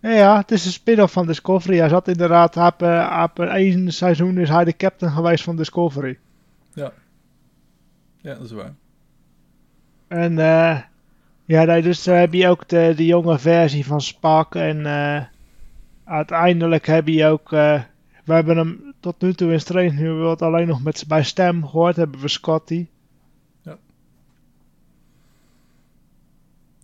Ja, 0.00 0.10
ja, 0.10 0.36
het 0.36 0.50
is 0.50 0.64
een 0.64 0.72
spin-off 0.72 1.12
van 1.12 1.26
Discovery. 1.26 1.78
Hij 1.78 1.88
zat 1.88 2.08
inderdaad, 2.08 2.56
op, 2.56 2.82
op 3.22 3.46
één 3.46 3.92
seizoen 3.92 4.38
is 4.38 4.48
hij 4.48 4.64
de 4.64 4.76
captain 4.76 5.12
geweest 5.12 5.44
van 5.44 5.56
Discovery. 5.56 6.18
Ja. 6.72 6.92
Ja, 8.20 8.34
dat 8.34 8.44
is 8.44 8.50
waar. 8.50 8.74
En 10.08 10.32
uh, 10.32 10.80
ja, 11.44 11.80
dus 11.80 12.04
heb 12.04 12.32
je 12.32 12.48
ook 12.48 12.68
de, 12.68 12.92
de 12.96 13.06
jonge 13.06 13.38
versie 13.38 13.86
van 13.86 14.00
Spark. 14.00 14.54
En 14.54 14.78
uh, 14.78 15.22
uiteindelijk 16.04 16.86
heb 16.86 17.08
je 17.08 17.26
ook... 17.26 17.52
Uh, 17.52 17.80
we 18.24 18.32
hebben 18.32 18.56
hem 18.56 18.94
tot 19.00 19.20
nu 19.20 19.32
toe 19.32 19.52
in 19.52 19.60
Strange 19.60 19.92
New 19.92 20.18
World 20.18 20.42
alleen 20.42 20.66
nog 20.66 20.82
met, 20.82 21.04
bij 21.08 21.22
stem 21.22 21.66
gehoord. 21.66 21.96
Hebben 21.96 22.20
we 22.20 22.28
Scotty. 22.28 22.86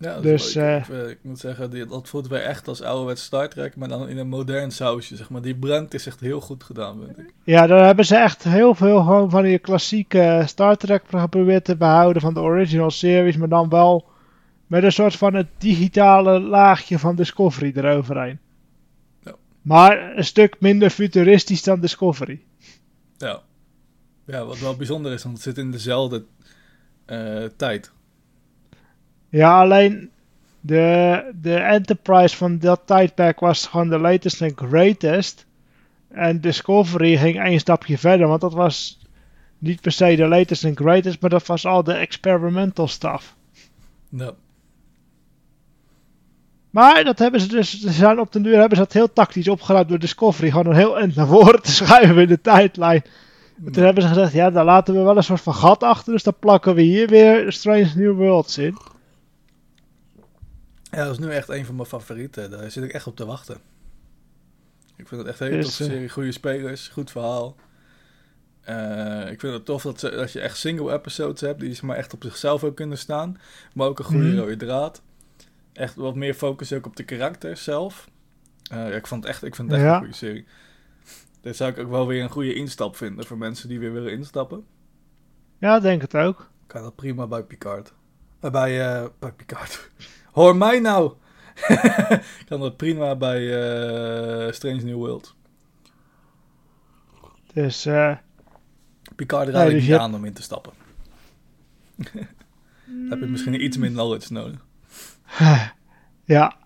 Ja, 0.00 0.20
dus, 0.20 0.56
uh, 0.56 0.76
ik, 0.76 0.88
ik, 0.88 1.18
moet 1.22 1.38
zeggen, 1.38 1.88
dat 1.88 2.08
voelt 2.08 2.28
weer 2.28 2.42
echt 2.42 2.68
als 2.68 2.82
ouderwets 2.82 3.24
Star 3.24 3.48
Trek, 3.48 3.76
maar 3.76 3.88
dan 3.88 4.08
in 4.08 4.18
een 4.18 4.28
modern 4.28 4.70
sausje, 4.70 5.16
zeg 5.16 5.30
maar. 5.30 5.42
Die 5.42 5.54
brand 5.54 5.94
is 5.94 6.06
echt 6.06 6.20
heel 6.20 6.40
goed 6.40 6.64
gedaan, 6.64 6.98
vind 7.04 7.18
ik. 7.18 7.34
Ja, 7.44 7.66
daar 7.66 7.84
hebben 7.84 8.04
ze 8.04 8.16
echt 8.16 8.44
heel 8.44 8.74
veel 8.74 9.02
gewoon 9.02 9.30
van 9.30 9.42
die 9.42 9.58
klassieke 9.58 10.42
Star 10.46 10.76
Trek 10.76 11.02
geprobeerd 11.08 11.64
te 11.64 11.76
behouden 11.76 12.22
van 12.22 12.34
de 12.34 12.40
original 12.40 12.90
series, 12.90 13.36
maar 13.36 13.48
dan 13.48 13.68
wel 13.68 14.08
met 14.70 14.82
een 14.82 14.92
soort 14.92 15.16
van 15.16 15.34
het 15.34 15.46
digitale 15.58 16.40
laagje 16.40 16.98
van 16.98 17.16
Discovery 17.16 17.72
eroverheen. 17.74 18.38
Ja. 19.22 19.34
Maar 19.62 20.16
een 20.16 20.24
stuk 20.24 20.56
minder 20.60 20.90
futuristisch 20.90 21.62
dan 21.62 21.80
Discovery. 21.80 22.40
Ja. 23.16 23.42
Ja, 24.26 24.44
wat 24.44 24.58
wel 24.58 24.76
bijzonder 24.76 25.12
is, 25.12 25.22
want 25.22 25.34
het 25.34 25.44
zit 25.44 25.58
in 25.58 25.70
dezelfde 25.70 26.24
uh, 27.06 27.44
tijd. 27.56 27.92
Ja, 29.28 29.60
alleen 29.60 30.10
de, 30.60 31.24
de 31.40 31.54
Enterprise 31.54 32.36
van 32.36 32.58
dat 32.58 32.80
tijdperk 32.84 33.40
was 33.40 33.66
gewoon 33.66 33.88
de 33.88 33.98
latest 33.98 34.42
en 34.42 34.52
greatest. 34.56 35.46
En 36.08 36.40
Discovery 36.40 37.16
ging 37.16 37.42
één 37.42 37.60
stapje 37.60 37.98
verder, 37.98 38.26
want 38.26 38.40
dat 38.40 38.54
was 38.54 39.00
niet 39.58 39.80
per 39.80 39.92
se 39.92 40.16
de 40.16 40.26
latest 40.26 40.64
en 40.64 40.76
greatest, 40.76 41.20
maar 41.20 41.30
dat 41.30 41.46
was 41.46 41.66
al 41.66 41.84
de 41.84 41.92
experimental 41.92 42.88
stuff. 42.88 43.36
Ja. 44.08 44.34
Maar 46.70 47.04
dat 47.04 47.18
hebben 47.18 47.40
ze 47.40 47.48
dus, 47.48 47.80
ze 47.80 47.90
zijn 47.90 48.20
op 48.20 48.32
de 48.32 48.40
duur 48.40 48.58
hebben 48.58 48.76
ze 48.76 48.82
dat 48.82 48.92
heel 48.92 49.12
tactisch 49.12 49.48
opgeruimd 49.48 49.88
door 49.88 49.98
Discovery. 49.98 50.50
Gewoon 50.50 50.66
een 50.66 50.74
heel 50.74 50.98
eind 50.98 51.14
naar 51.14 51.26
voren 51.26 51.62
te 51.62 51.70
schuiven 51.80 52.22
in 52.22 52.28
de 52.28 52.40
tijdlijn. 52.40 53.02
toen 53.72 53.84
hebben 53.84 54.02
ze 54.02 54.08
gezegd, 54.08 54.32
ja, 54.32 54.50
daar 54.50 54.64
laten 54.64 54.94
we 54.94 55.00
wel 55.00 55.16
een 55.16 55.22
soort 55.22 55.40
van 55.40 55.54
gat 55.54 55.82
achter, 55.82 56.12
dus 56.12 56.22
dan 56.22 56.36
plakken 56.38 56.74
we 56.74 56.82
hier 56.82 57.08
weer 57.08 57.52
Strange 57.52 57.92
New 57.94 58.16
Worlds 58.16 58.58
in. 58.58 58.76
Ja, 60.90 61.04
dat 61.04 61.12
is 61.12 61.18
nu 61.18 61.30
echt 61.30 61.48
een 61.48 61.64
van 61.64 61.74
mijn 61.74 61.88
favorieten. 61.88 62.50
Daar 62.50 62.70
zit 62.70 62.84
ik 62.84 62.92
echt 62.92 63.06
op 63.06 63.16
te 63.16 63.26
wachten. 63.26 63.56
Ik 64.96 65.08
vind 65.08 65.20
het 65.20 65.30
echt 65.30 65.40
een 65.40 65.46
hele 65.46 65.62
toffe 65.62 65.84
serie. 65.84 66.08
Goede 66.08 66.32
spelers, 66.32 66.88
goed 66.88 67.10
verhaal. 67.10 67.56
Uh, 68.68 69.30
ik 69.30 69.40
vind 69.40 69.52
het 69.52 69.64
tof 69.64 69.82
dat, 69.82 70.00
ze, 70.00 70.10
dat 70.10 70.32
je 70.32 70.40
echt 70.40 70.56
single 70.56 70.92
episodes 70.92 71.40
hebt 71.40 71.60
die 71.60 71.78
maar 71.82 71.96
echt 71.96 72.12
op 72.12 72.22
zichzelf 72.22 72.64
ook 72.64 72.76
kunnen 72.76 72.98
staan. 72.98 73.40
Maar 73.74 73.86
ook 73.86 73.98
een 73.98 74.04
goede 74.04 74.24
mm 74.24 74.38
rode 74.38 74.56
draad. 74.56 75.02
Echt 75.80 75.94
wat 75.94 76.14
meer 76.14 76.34
focus 76.34 76.72
ook 76.72 76.86
op 76.86 76.96
de 76.96 77.04
karakters 77.04 77.64
zelf. 77.64 78.10
Uh, 78.72 78.88
ja, 78.88 78.94
ik, 78.96 79.06
vond 79.06 79.22
het 79.22 79.32
echt, 79.32 79.42
ik 79.42 79.54
vind 79.54 79.70
het 79.70 79.80
echt 79.80 79.90
een 79.90 79.98
goede 79.98 80.14
serie. 80.14 80.46
Dit 81.40 81.56
zou 81.56 81.70
ik 81.70 81.78
ook 81.78 81.90
wel 81.90 82.06
weer 82.06 82.22
een 82.22 82.30
goede 82.30 82.54
instap 82.54 82.96
vinden 82.96 83.26
voor 83.26 83.38
mensen 83.38 83.68
die 83.68 83.78
weer 83.78 83.92
willen 83.92 84.12
instappen. 84.12 84.66
Ja, 85.58 85.80
denk 85.80 86.02
het 86.02 86.14
ook. 86.14 86.50
Kan 86.66 86.82
dat 86.82 86.96
prima 86.96 87.26
bij 87.26 87.42
Picard. 87.42 87.92
Uh, 88.44 88.50
bij, 88.50 89.08
bij 89.18 89.32
Picard. 89.32 89.90
Hoor 90.32 90.56
mij 90.56 90.80
nou! 90.80 91.12
ik 92.40 92.44
kan 92.46 92.60
dat 92.60 92.76
prima 92.76 93.16
bij 93.16 93.40
uh, 93.40 94.52
Strange 94.52 94.82
New 94.82 94.96
World. 94.96 95.34
Dus, 97.52 97.86
eh... 97.86 98.16
Picard 99.16 99.48
raad 99.48 99.68
ik 99.68 99.74
dus 99.74 99.86
niet 99.86 99.96
aan 99.96 100.14
om 100.14 100.24
in 100.24 100.32
te 100.32 100.42
stappen. 100.42 100.72
Heb 103.10 103.20
je 103.20 103.26
misschien 103.26 103.64
iets 103.64 103.76
minder 103.76 104.02
knowledge 104.02 104.32
nodig. 104.32 104.68
Ja. 106.24 106.58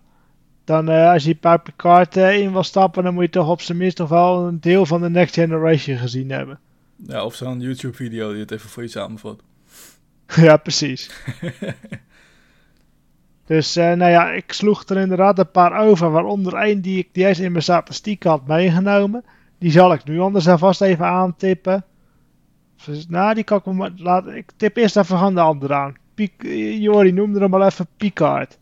Dan 0.63 0.89
uh, 0.89 1.11
als 1.11 1.23
je 1.23 1.37
bij 1.41 1.59
Picard 1.59 2.17
uh, 2.17 2.39
in 2.39 2.51
wil 2.51 2.63
stappen, 2.63 3.03
dan 3.03 3.13
moet 3.13 3.23
je 3.23 3.29
toch 3.29 3.49
op 3.49 3.61
zijn 3.61 3.77
minst 3.77 3.95
toch 3.95 4.09
wel 4.09 4.47
een 4.47 4.59
deel 4.59 4.85
van 4.85 5.01
de 5.01 5.09
Next 5.09 5.33
Generation 5.33 5.97
gezien 5.97 6.29
hebben. 6.29 6.59
Ja, 6.95 7.25
of 7.25 7.35
zo'n 7.35 7.59
YouTube-video 7.59 8.31
die 8.31 8.39
het 8.39 8.51
even 8.51 8.69
voor 8.69 8.83
je 8.83 8.89
samenvat. 8.89 9.41
ja, 10.35 10.57
precies. 10.57 11.09
Dus 13.45 13.77
uh, 13.77 13.93
nou 13.93 14.11
ja, 14.11 14.31
ik 14.31 14.53
sloeg 14.53 14.83
er 14.83 14.97
inderdaad 14.97 15.39
een 15.39 15.51
paar 15.51 15.79
over, 15.79 16.11
waaronder 16.11 16.53
één 16.53 16.81
die 16.81 16.97
ik 16.97 17.09
die 17.11 17.25
eens 17.25 17.39
in 17.39 17.51
mijn 17.51 17.63
statistiek 17.63 18.23
had 18.23 18.47
meegenomen. 18.47 19.23
Die 19.57 19.71
zal 19.71 19.93
ik 19.93 20.03
nu 20.03 20.19
anders 20.19 20.47
alvast 20.47 20.81
even 20.81 21.05
aantippen. 21.05 21.85
Dus, 22.85 23.07
nou, 23.07 23.33
die 23.33 23.43
kan 23.43 23.57
ik 23.57 23.65
me 23.65 23.91
laten. 23.95 24.35
Ik 24.35 24.51
tip 24.57 24.77
eerst 24.77 24.97
even 24.97 25.17
van 25.17 25.35
de 25.35 25.41
andere 25.41 25.73
aan. 25.73 25.95
Piek, 26.15 26.43
Jori 26.79 27.11
noemde 27.11 27.39
hem 27.39 27.53
al 27.53 27.65
even 27.65 27.87
Picard. 27.97 28.57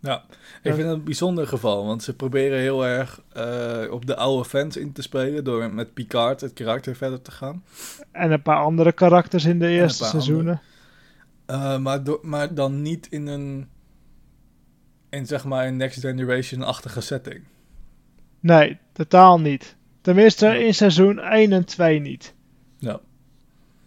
Ja, 0.00 0.24
ik 0.62 0.74
vind 0.74 0.88
het 0.88 0.96
een 0.96 1.04
bijzonder 1.04 1.46
geval, 1.46 1.86
want 1.86 2.02
ze 2.02 2.14
proberen 2.14 2.58
heel 2.58 2.86
erg 2.86 3.22
uh, 3.36 3.92
op 3.92 4.06
de 4.06 4.16
oude 4.16 4.48
fans 4.48 4.76
in 4.76 4.92
te 4.92 5.02
spelen 5.02 5.44
door 5.44 5.74
met 5.74 5.94
Picard 5.94 6.40
het 6.40 6.52
karakter 6.52 6.96
verder 6.96 7.22
te 7.22 7.30
gaan. 7.30 7.64
En 8.12 8.32
een 8.32 8.42
paar 8.42 8.58
andere 8.58 8.92
karakters 8.92 9.44
in 9.44 9.58
de 9.58 9.68
eerste 9.68 10.04
seizoenen. 10.04 10.60
Uh, 11.46 11.78
maar, 11.78 12.00
maar 12.22 12.54
dan 12.54 12.82
niet 12.82 13.06
in 13.10 13.26
een 13.26 13.68
in 15.10 15.26
zeg 15.26 15.44
maar 15.44 15.66
een 15.66 15.76
Next 15.76 16.00
Generation-achtige 16.00 17.00
setting. 17.00 17.42
Nee, 18.40 18.78
totaal 18.92 19.40
niet. 19.40 19.76
Tenminste 20.00 20.64
in 20.64 20.74
seizoen 20.74 21.18
1 21.18 21.52
en 21.52 21.64
2 21.64 22.00
niet. 22.00 22.34
Ja. 22.78 23.00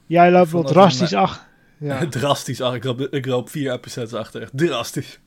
Jij 0.06 0.32
loopt 0.32 0.52
wel 0.52 0.64
drastisch 0.64 1.14
achter. 1.14 1.47
Ja. 1.80 2.08
drastisch 2.10 2.62
achter. 2.62 3.14
Ik 3.14 3.26
loop, 3.26 3.50
vier 3.50 3.72
episodes 3.72 4.14
achter. 4.14 4.42
Echt 4.42 4.58
drastisch. 4.58 5.20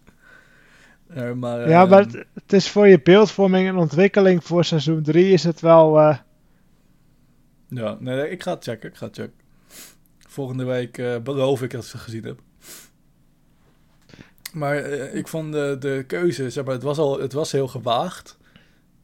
Uh, 1.17 1.33
maar, 1.33 1.69
ja, 1.69 1.85
maar 1.85 2.07
ehm, 2.07 2.23
het, 2.35 2.53
is 2.53 2.69
voor 2.69 2.89
je 2.89 3.01
beeldvorming 3.03 3.69
en 3.69 3.77
ontwikkeling 3.77 4.45
voor 4.45 4.65
seizoen 4.65 5.03
3 5.03 5.33
is 5.33 5.45
het 5.45 5.61
wel... 5.61 5.99
Uh... 5.99 6.17
Ja, 7.69 7.97
nee, 8.01 8.31
ik 8.31 8.43
ga 8.43 8.55
het 8.55 8.65
checken. 8.65 8.89
Ik 8.89 8.97
ga 8.97 9.07
het 9.07 9.17
checken. 9.17 9.39
Volgende 10.19 10.65
week 10.65 10.99
uh, 10.99 11.17
beloof 11.19 11.63
ik 11.63 11.71
dat 11.71 11.83
ik 11.83 11.89
ze 11.89 11.99
gezien 11.99 12.25
heb. 12.25 12.41
Maar 14.53 14.91
uh, 14.91 15.15
ik 15.15 15.29
vond 15.29 15.53
de, 15.53 15.77
de 15.79 16.05
keuze, 16.07 16.51
zeg 16.51 16.65
maar, 16.65 16.75
het 16.75 16.83
was, 16.83 16.99
al, 16.99 17.21
het 17.21 17.33
was 17.33 17.53
heel 17.53 17.69
gewaagd. 17.69 18.39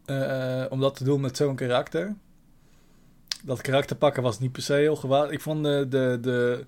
Uh, 0.06 0.64
om 0.68 0.80
dat 0.80 0.96
te 0.96 1.04
doen 1.04 1.20
met 1.20 1.36
zo'n 1.36 1.56
karakter. 1.56 2.14
Dat 3.44 3.60
karakter 3.60 3.96
pakken 3.96 4.22
was 4.22 4.38
niet 4.38 4.52
per 4.52 4.62
se 4.62 4.72
heel 4.72 4.96
gewaagd. 4.96 5.30
Ik 5.30 5.40
vond 5.40 5.64
de, 5.64 5.86
de, 5.88 6.18
de, 6.20 6.66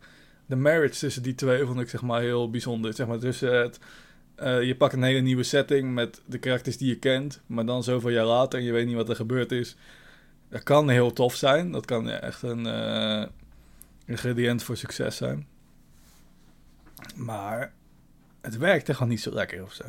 de 0.49 0.57
marriage 0.57 0.99
tussen 0.99 1.23
die 1.23 1.35
twee 1.35 1.65
vond 1.65 1.81
ik, 1.81 1.89
zeg 1.89 2.03
maar, 2.03 2.21
heel 2.21 2.51
bijzonder. 2.51 2.95
Zeg 2.95 3.07
maar, 3.07 3.19
tussen 3.19 3.61
het... 3.61 3.79
Uh, 4.43 4.63
je 4.63 4.77
pakt 4.77 4.93
een 4.93 5.03
hele 5.03 5.21
nieuwe 5.21 5.43
setting 5.43 5.95
met 5.95 6.21
de 6.27 6.39
karakters 6.39 6.77
die 6.77 6.89
je 6.89 6.99
kent. 6.99 7.41
Maar 7.47 7.67
dan 7.67 7.83
zoveel 7.83 8.11
jaar 8.11 8.25
later 8.25 8.59
en 8.59 8.65
je 8.65 8.73
weet 8.73 8.87
niet 8.87 8.97
wat 8.97 9.09
er 9.09 9.17
gebeurd 9.17 9.53
is. 9.53 9.77
Dat 10.49 10.63
kan 10.63 10.89
heel 10.89 11.13
tof 11.13 11.35
zijn. 11.35 11.73
Dat 11.73 11.85
kan 11.85 12.11
echt 12.11 12.43
een 12.43 12.67
ingrediënt 14.07 14.63
voor 14.63 14.77
succes 14.77 15.17
zijn. 15.17 15.47
Maar 17.15 17.73
het 18.41 18.57
werkte 18.57 18.95
gewoon 18.95 19.09
niet 19.09 19.21
zo 19.21 19.33
lekker 19.33 19.63
of 19.63 19.73
zo. 19.73 19.85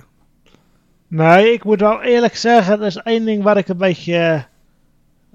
Nee, 1.07 1.53
ik 1.53 1.63
moet 1.63 1.79
wel 1.79 2.01
eerlijk 2.01 2.35
zeggen, 2.35 2.79
er 2.79 2.85
is 2.85 2.95
één 2.95 3.25
ding 3.25 3.43
waar 3.43 3.57
ik 3.57 3.67
een 3.67 3.77
beetje 3.77 4.15
eh, 4.15 4.43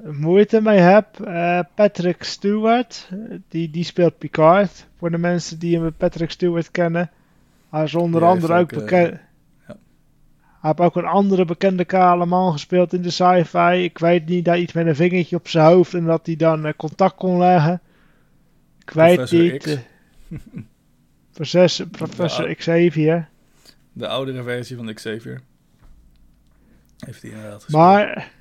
moeite 0.03 0.61
mee 0.61 0.79
heb. 0.79 1.19
Uh, 1.21 1.61
Patrick 1.75 2.23
Stewart, 2.23 3.09
die, 3.49 3.71
die 3.71 3.85
speelt 3.85 4.19
Picard. 4.19 4.87
Voor 4.99 5.11
de 5.11 5.19
mensen 5.19 5.59
die 5.59 5.79
hem 5.79 5.95
Patrick 5.97 6.31
Stewart 6.31 6.71
kennen. 6.71 7.11
Hij 7.71 7.83
is 7.83 7.95
onder 7.95 8.25
andere 8.25 8.59
ook, 8.59 8.69
bekend. 8.69 9.13
Uh, 9.13 9.19
ja. 9.69 9.77
Hij 10.61 10.73
heeft 10.77 10.81
ook 10.81 10.97
een 10.97 11.05
andere 11.05 11.45
bekende 11.45 11.85
kale 11.85 12.27
man 12.27 12.53
gespeeld 12.53 12.93
in 12.93 13.03
de 13.03 13.11
sci-fi. 13.11 13.83
Ik 13.83 13.99
weet 13.99 14.27
niet, 14.27 14.45
dat 14.45 14.57
iets 14.57 14.73
met 14.73 14.87
een 14.87 14.97
vingertje 14.97 15.37
op 15.37 15.49
zijn 15.49 15.67
hoofd 15.67 15.95
en 15.95 16.05
dat 16.05 16.27
hij 16.27 16.37
dan 16.37 16.75
contact 16.77 17.17
kon 17.17 17.39
leggen. 17.39 17.81
Ik 18.79 18.91
weet 18.91 19.31
niet. 19.31 19.79
Professor, 21.33 21.87
Professor 21.87 22.55
Xavier. 22.55 23.29
De 23.93 24.09
oudere 24.09 24.43
versie 24.43 24.77
van 24.77 24.95
Xavier. 24.95 25.41
Heeft 26.99 27.23
hij 27.23 27.31
inderdaad 27.31 27.63
gespeeld. 27.63 27.83
Maar, 27.83 28.33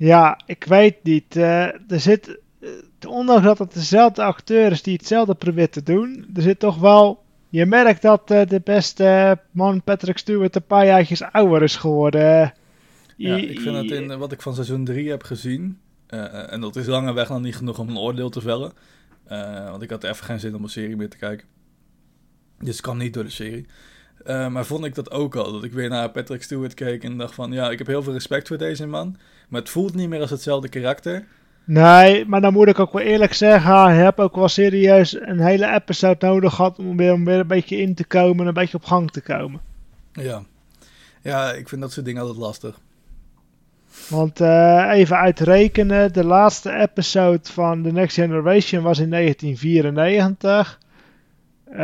ja, 0.00 0.40
ik 0.46 0.64
weet 0.64 1.02
niet. 1.02 1.36
Uh, 1.36 1.62
er 1.66 2.00
zit, 2.00 2.38
uh, 2.60 2.70
ondanks 3.08 3.44
dat 3.44 3.58
het 3.58 3.74
dezelfde 3.74 4.22
acteur 4.22 4.70
is 4.70 4.82
die 4.82 4.96
hetzelfde 4.96 5.34
probeert 5.34 5.72
te 5.72 5.82
doen, 5.82 6.30
er 6.34 6.42
zit 6.42 6.58
toch 6.58 6.78
wel... 6.78 7.22
Je 7.48 7.66
merkt 7.66 8.02
dat 8.02 8.30
uh, 8.30 8.46
de 8.46 8.60
beste 8.64 9.38
man 9.50 9.82
Patrick 9.82 10.18
Stewart 10.18 10.56
een 10.56 10.66
paar 10.66 10.86
jaartjes 10.86 11.22
ouder 11.22 11.62
is 11.62 11.76
geworden. 11.76 12.52
Ja, 13.16 13.36
ik 13.36 13.60
vind 13.60 13.74
dat 13.74 13.98
in 13.98 14.18
wat 14.18 14.32
ik 14.32 14.42
van 14.42 14.54
seizoen 14.54 14.84
3 14.84 15.10
heb 15.10 15.22
gezien, 15.22 15.78
en 16.06 16.60
dat 16.60 16.76
is 16.76 16.86
lange 16.86 17.12
weg 17.12 17.28
nog 17.28 17.40
niet 17.40 17.56
genoeg 17.56 17.78
om 17.78 17.88
een 17.88 17.98
oordeel 17.98 18.30
te 18.30 18.40
vellen, 18.40 18.72
want 19.70 19.82
ik 19.82 19.90
had 19.90 20.04
even 20.04 20.24
geen 20.24 20.40
zin 20.40 20.54
om 20.54 20.62
een 20.62 20.68
serie 20.68 20.96
meer 20.96 21.10
te 21.10 21.16
kijken. 21.16 21.46
Dus 22.58 22.72
het 22.72 22.80
kwam 22.80 22.98
niet 22.98 23.14
door 23.14 23.24
de 23.24 23.30
serie. 23.30 23.66
Uh, 24.26 24.48
maar 24.48 24.64
vond 24.64 24.84
ik 24.84 24.94
dat 24.94 25.10
ook 25.10 25.36
al. 25.36 25.52
Dat 25.52 25.64
ik 25.64 25.72
weer 25.72 25.88
naar 25.88 26.10
Patrick 26.10 26.42
Stewart 26.42 26.74
keek 26.74 27.04
en 27.04 27.18
dacht 27.18 27.34
van... 27.34 27.52
Ja, 27.52 27.70
ik 27.70 27.78
heb 27.78 27.86
heel 27.86 28.02
veel 28.02 28.12
respect 28.12 28.48
voor 28.48 28.58
deze 28.58 28.86
man. 28.86 29.16
Maar 29.48 29.60
het 29.60 29.70
voelt 29.70 29.94
niet 29.94 30.08
meer 30.08 30.20
als 30.20 30.30
hetzelfde 30.30 30.68
karakter. 30.68 31.24
Nee, 31.64 32.24
maar 32.24 32.40
dan 32.40 32.52
moet 32.52 32.68
ik 32.68 32.78
ook 32.78 32.92
wel 32.92 33.02
eerlijk 33.02 33.32
zeggen... 33.32 33.82
Hij 33.82 33.96
heb 33.96 34.18
ook 34.18 34.36
wel 34.36 34.48
serieus 34.48 35.20
een 35.20 35.40
hele 35.40 35.74
episode 35.74 36.26
nodig 36.26 36.54
gehad... 36.54 36.78
om 36.78 36.96
weer, 36.96 37.12
om 37.12 37.24
weer 37.24 37.38
een 37.38 37.46
beetje 37.46 37.76
in 37.76 37.94
te 37.94 38.04
komen 38.04 38.40
en 38.40 38.46
een 38.46 38.54
beetje 38.54 38.76
op 38.76 38.84
gang 38.84 39.10
te 39.10 39.20
komen. 39.20 39.60
Ja. 40.12 40.42
Ja, 41.22 41.52
ik 41.52 41.68
vind 41.68 41.80
dat 41.80 41.92
soort 41.92 42.06
dingen 42.06 42.20
altijd 42.20 42.38
lastig. 42.38 42.78
Want 44.08 44.40
uh, 44.40 44.90
even 44.92 45.16
uitrekenen, 45.16 46.12
de 46.12 46.24
laatste 46.24 46.72
episode 46.72 47.40
van 47.42 47.82
The 47.82 47.92
Next 47.92 48.14
Generation 48.14 48.82
was 48.82 48.98
in 48.98 49.10
1994. 49.10 50.78
Uh, 51.72 51.78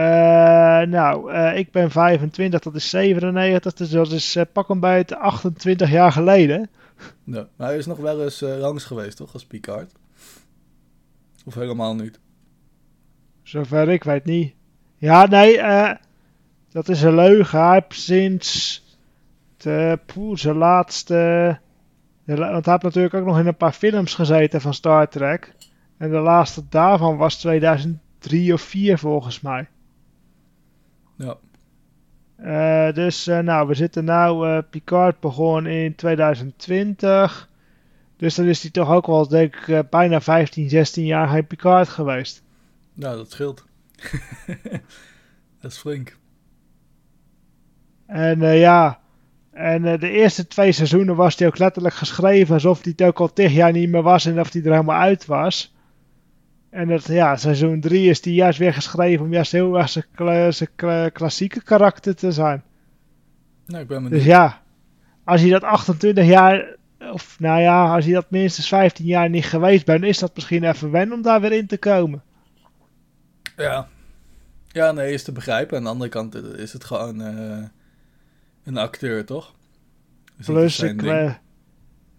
nou, 0.80 1.32
uh, 1.32 1.59
ik 1.59 1.70
ben 1.70 1.91
25, 1.91 2.61
dat 2.61 2.74
is 2.74 2.91
97, 2.91 3.72
dus 3.72 3.91
dat 3.91 4.12
is 4.12 4.39
pak 4.53 4.68
hem 4.68 4.80
bij 4.80 4.97
het 4.97 5.14
28 5.14 5.91
jaar 5.91 6.12
geleden. 6.12 6.70
Ja, 7.24 7.49
maar 7.57 7.66
hij 7.66 7.76
is 7.76 7.87
nog 7.87 7.99
wel 7.99 8.22
eens 8.22 8.41
langs 8.41 8.84
geweest, 8.84 9.16
toch, 9.16 9.32
als 9.32 9.45
Picard? 9.45 9.93
Of 11.45 11.55
helemaal 11.55 11.95
niet? 11.95 12.18
Zover 13.43 13.89
ik 13.89 14.05
weet 14.05 14.24
niet. 14.24 14.55
Ja, 14.97 15.26
nee, 15.26 15.61
dat 16.70 16.89
is 16.89 17.03
een 17.03 17.14
leugen. 17.14 17.61
Hij 17.61 17.72
heeft 17.72 18.01
sinds 18.01 18.82
de, 19.57 19.99
poeh, 20.07 20.37
zijn 20.37 20.57
laatste 20.57 21.59
want 22.26 22.64
hij 22.64 22.72
heeft 22.72 22.82
natuurlijk 22.82 23.14
ook 23.14 23.24
nog 23.24 23.39
in 23.39 23.47
een 23.47 23.57
paar 23.57 23.72
films 23.72 24.14
gezeten 24.14 24.61
van 24.61 24.74
Star 24.74 25.09
Trek. 25.09 25.55
En 25.99 26.11
de 26.11 26.18
laatste 26.18 26.62
daarvan 26.68 27.16
was 27.16 27.39
2003 27.39 28.53
of 28.53 28.61
4 28.61 28.99
volgens 28.99 29.41
mij. 29.41 29.68
Ja. 31.16 31.36
Uh, 32.40 32.94
dus 32.94 33.28
uh, 33.28 33.38
nou, 33.38 33.68
we 33.68 33.74
zitten 33.74 34.04
nou, 34.04 34.48
uh, 34.48 34.58
Picard 34.70 35.20
begon 35.20 35.66
in 35.66 35.94
2020. 35.94 37.48
Dus 38.16 38.34
dan 38.34 38.46
is 38.46 38.62
hij 38.62 38.70
toch 38.70 38.90
ook 38.90 39.06
wel, 39.06 39.28
denk 39.28 39.56
ik, 39.56 39.90
bijna 39.90 40.20
15, 40.20 40.68
16 40.68 41.04
jaar 41.04 41.28
geen 41.28 41.46
Picard 41.46 41.88
geweest. 41.88 42.42
Nou, 42.94 43.16
dat 43.16 43.30
scheelt. 43.30 43.64
dat 45.60 45.70
is 45.70 45.78
flink. 45.78 46.16
En 48.06 48.40
ja, 48.40 49.00
en 49.52 49.82
de 49.82 50.10
eerste 50.10 50.46
twee 50.46 50.72
seizoenen 50.72 51.16
was 51.16 51.38
hij 51.38 51.46
ook 51.48 51.58
letterlijk 51.58 51.94
geschreven 51.94 52.54
alsof 52.54 52.82
hij 52.82 52.92
het 52.96 53.06
ook 53.06 53.20
al 53.20 53.32
tig 53.32 53.52
jaar 53.52 53.72
niet 53.72 53.90
meer 53.90 54.02
was 54.02 54.26
en 54.26 54.40
of 54.40 54.52
hij 54.52 54.62
er 54.62 54.70
helemaal 54.70 55.00
uit 55.00 55.26
was. 55.26 55.75
En 56.76 56.88
dat, 56.88 57.06
ja, 57.06 57.36
seizoen 57.36 57.80
3 57.80 58.08
is 58.08 58.24
hij 58.24 58.32
juist 58.32 58.58
weer 58.58 58.74
geschreven 58.74 59.24
om 59.24 59.32
juist 59.32 59.52
heel 59.52 59.78
erg 59.78 59.90
zijn, 59.90 61.12
klassieke 61.12 61.62
karakter 61.62 62.14
te 62.14 62.32
zijn. 62.32 62.62
Nou, 63.66 63.82
ik 63.82 63.88
ben 63.88 64.08
dus 64.08 64.24
ja, 64.24 64.62
als 65.24 65.40
hij 65.40 65.50
dat 65.50 65.62
28 65.62 66.26
jaar, 66.26 66.76
of 67.12 67.36
nou 67.40 67.60
ja, 67.60 67.94
als 67.94 68.04
hij 68.04 68.14
dat 68.14 68.30
minstens 68.30 68.68
15 68.68 69.04
jaar 69.04 69.30
niet 69.30 69.44
geweest 69.44 69.84
bent, 69.84 70.04
is 70.04 70.18
dat 70.18 70.34
misschien 70.34 70.64
even 70.64 70.90
wennen 70.90 71.16
om 71.16 71.22
daar 71.22 71.40
weer 71.40 71.52
in 71.52 71.66
te 71.66 71.78
komen. 71.78 72.22
Ja, 73.56 73.88
ja 74.68 74.92
nee, 74.92 75.12
is 75.12 75.22
te 75.22 75.32
begrijpen. 75.32 75.76
Aan 75.76 75.84
de 75.84 75.88
andere 75.88 76.10
kant 76.10 76.34
is 76.34 76.72
het 76.72 76.84
gewoon... 76.84 77.20
Uh 77.20 77.64
een 78.64 78.76
acteur, 78.76 79.24
toch? 79.24 79.54
Dus 80.36 80.46
plus, 80.46 80.80
ik, 80.80 81.02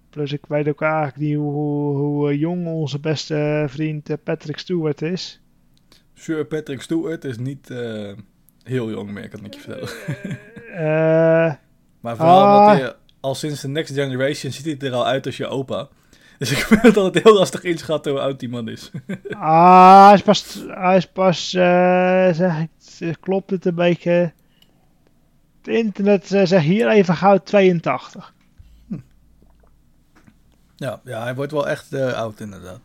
plus 0.09 0.31
ik 0.31 0.45
weet 0.47 0.67
ook 0.67 0.81
eigenlijk 0.81 1.17
niet 1.17 1.35
hoe, 1.35 1.51
hoe, 1.51 1.95
hoe 1.95 2.29
eh, 2.29 2.39
jong 2.39 2.67
onze 2.67 2.99
beste 2.99 3.65
vriend 3.67 4.09
eh, 4.09 4.17
Patrick 4.23 4.57
Stewart 4.57 5.01
is. 5.01 5.41
Sir 6.13 6.45
Patrick 6.45 6.81
Stewart 6.81 7.23
is 7.23 7.37
niet 7.37 7.69
uh, 7.69 8.11
heel 8.63 8.89
jong 8.89 9.11
meer, 9.11 9.29
kan 9.29 9.45
ik 9.45 9.53
je 9.53 9.59
vertellen. 9.59 9.89
Uh, 10.69 11.53
maar 12.01 12.15
vooral 12.15 12.43
ah, 12.43 12.59
omdat 12.59 12.77
hij 12.77 12.93
al 13.19 13.35
sinds 13.35 13.61
de 13.61 13.67
Next 13.67 13.93
Generation 13.93 14.51
ziet 14.51 14.81
hij 14.81 14.89
er 14.89 14.95
al 14.95 15.05
uit 15.05 15.25
als 15.25 15.37
je 15.37 15.47
opa. 15.47 15.87
Dus 16.37 16.51
ik 16.51 16.57
vind 16.67 16.81
het 16.81 16.97
altijd 16.97 17.23
heel 17.23 17.33
lastig 17.33 17.63
inschatten 17.63 18.11
hoe 18.11 18.21
oud 18.21 18.39
die 18.39 18.49
man 18.49 18.69
is. 18.69 18.91
ah, 19.29 20.05
hij 20.05 20.13
is 20.13 20.21
pas, 20.21 20.65
hij 20.67 20.97
is 20.97 21.07
pas 21.07 21.53
uh, 21.53 22.33
zeg 22.33 22.59
ik, 22.99 23.15
klopt 23.19 23.49
het 23.49 23.65
een 23.65 23.75
beetje 23.75 24.33
het 25.61 25.75
internet 25.75 26.27
zegt 26.27 26.65
hier 26.65 26.89
even 26.89 27.15
gauw 27.15 27.37
82. 27.37 28.33
Ja, 30.77 31.01
ja, 31.03 31.23
hij 31.23 31.35
wordt 31.35 31.51
wel 31.51 31.67
echt 31.67 31.93
uh, 31.93 32.13
oud 32.13 32.39
inderdaad. 32.39 32.79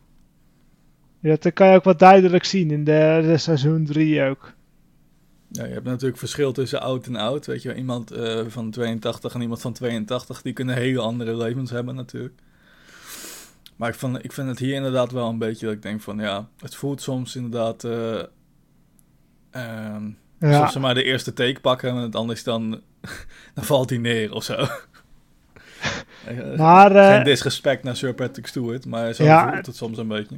Ja, 1.21 1.37
dat 1.41 1.53
kan 1.53 1.69
je 1.69 1.77
ook 1.77 1.85
wat 1.85 1.99
duidelijk 1.99 2.45
zien 2.45 2.71
in 2.71 2.85
de, 2.85 3.23
de 3.23 3.39
seizoen 3.39 3.85
3 3.85 4.23
ook. 4.23 4.53
Ja, 5.49 5.65
je 5.65 5.73
hebt 5.73 5.85
natuurlijk 5.85 6.19
verschil 6.19 6.53
tussen 6.53 6.81
oud 6.81 7.07
en 7.07 7.17
oud. 7.17 7.47
Weet 7.47 7.63
je, 7.63 7.75
iemand 7.75 8.13
uh, 8.13 8.41
van 8.47 8.71
82 8.71 9.35
en 9.35 9.41
iemand 9.41 9.61
van 9.61 9.73
82, 9.73 10.43
die 10.43 10.53
kunnen 10.53 10.75
hele 10.75 11.01
andere 11.01 11.37
levens 11.37 11.71
hebben 11.71 11.95
natuurlijk. 11.95 12.35
Maar 13.77 13.89
ik, 13.89 13.95
vond, 13.95 14.25
ik 14.25 14.33
vind 14.33 14.49
het 14.49 14.59
hier 14.59 14.75
inderdaad 14.75 15.13
wel 15.13 15.29
een 15.29 15.39
beetje 15.39 15.67
dat 15.67 15.75
ik 15.75 15.83
denk 15.83 16.01
van 16.01 16.19
ja, 16.19 16.49
het 16.59 16.75
voelt 16.75 17.03
soms 17.03 17.37
inderdaad. 17.37 17.85
Uh, 17.85 18.23
ja. 19.53 20.05
Alsof 20.41 20.71
ze 20.71 20.81
maar 20.81 20.95
de 20.95 21.05
eerste 21.05 21.33
take 21.33 21.61
pakken 21.61 21.91
en 21.91 21.97
het 21.97 22.17
anders 22.17 22.45
dan, 22.45 22.71
dan 23.55 23.65
valt 23.65 23.91
hij 23.91 23.99
neer 23.99 24.33
of 24.33 24.45
zo. 24.45 24.67
Maar, 26.57 26.97
uh, 26.97 27.15
Geen 27.15 27.25
disrespect 27.25 27.83
naar 27.83 27.97
Sir 27.97 28.15
Patrick 28.15 28.47
Stewart, 28.47 28.87
maar 28.87 29.13
zo 29.13 29.25
ja, 29.25 29.53
voelt 29.53 29.67
het 29.67 29.77
soms 29.77 29.99
een 29.99 30.09
beetje. 30.09 30.37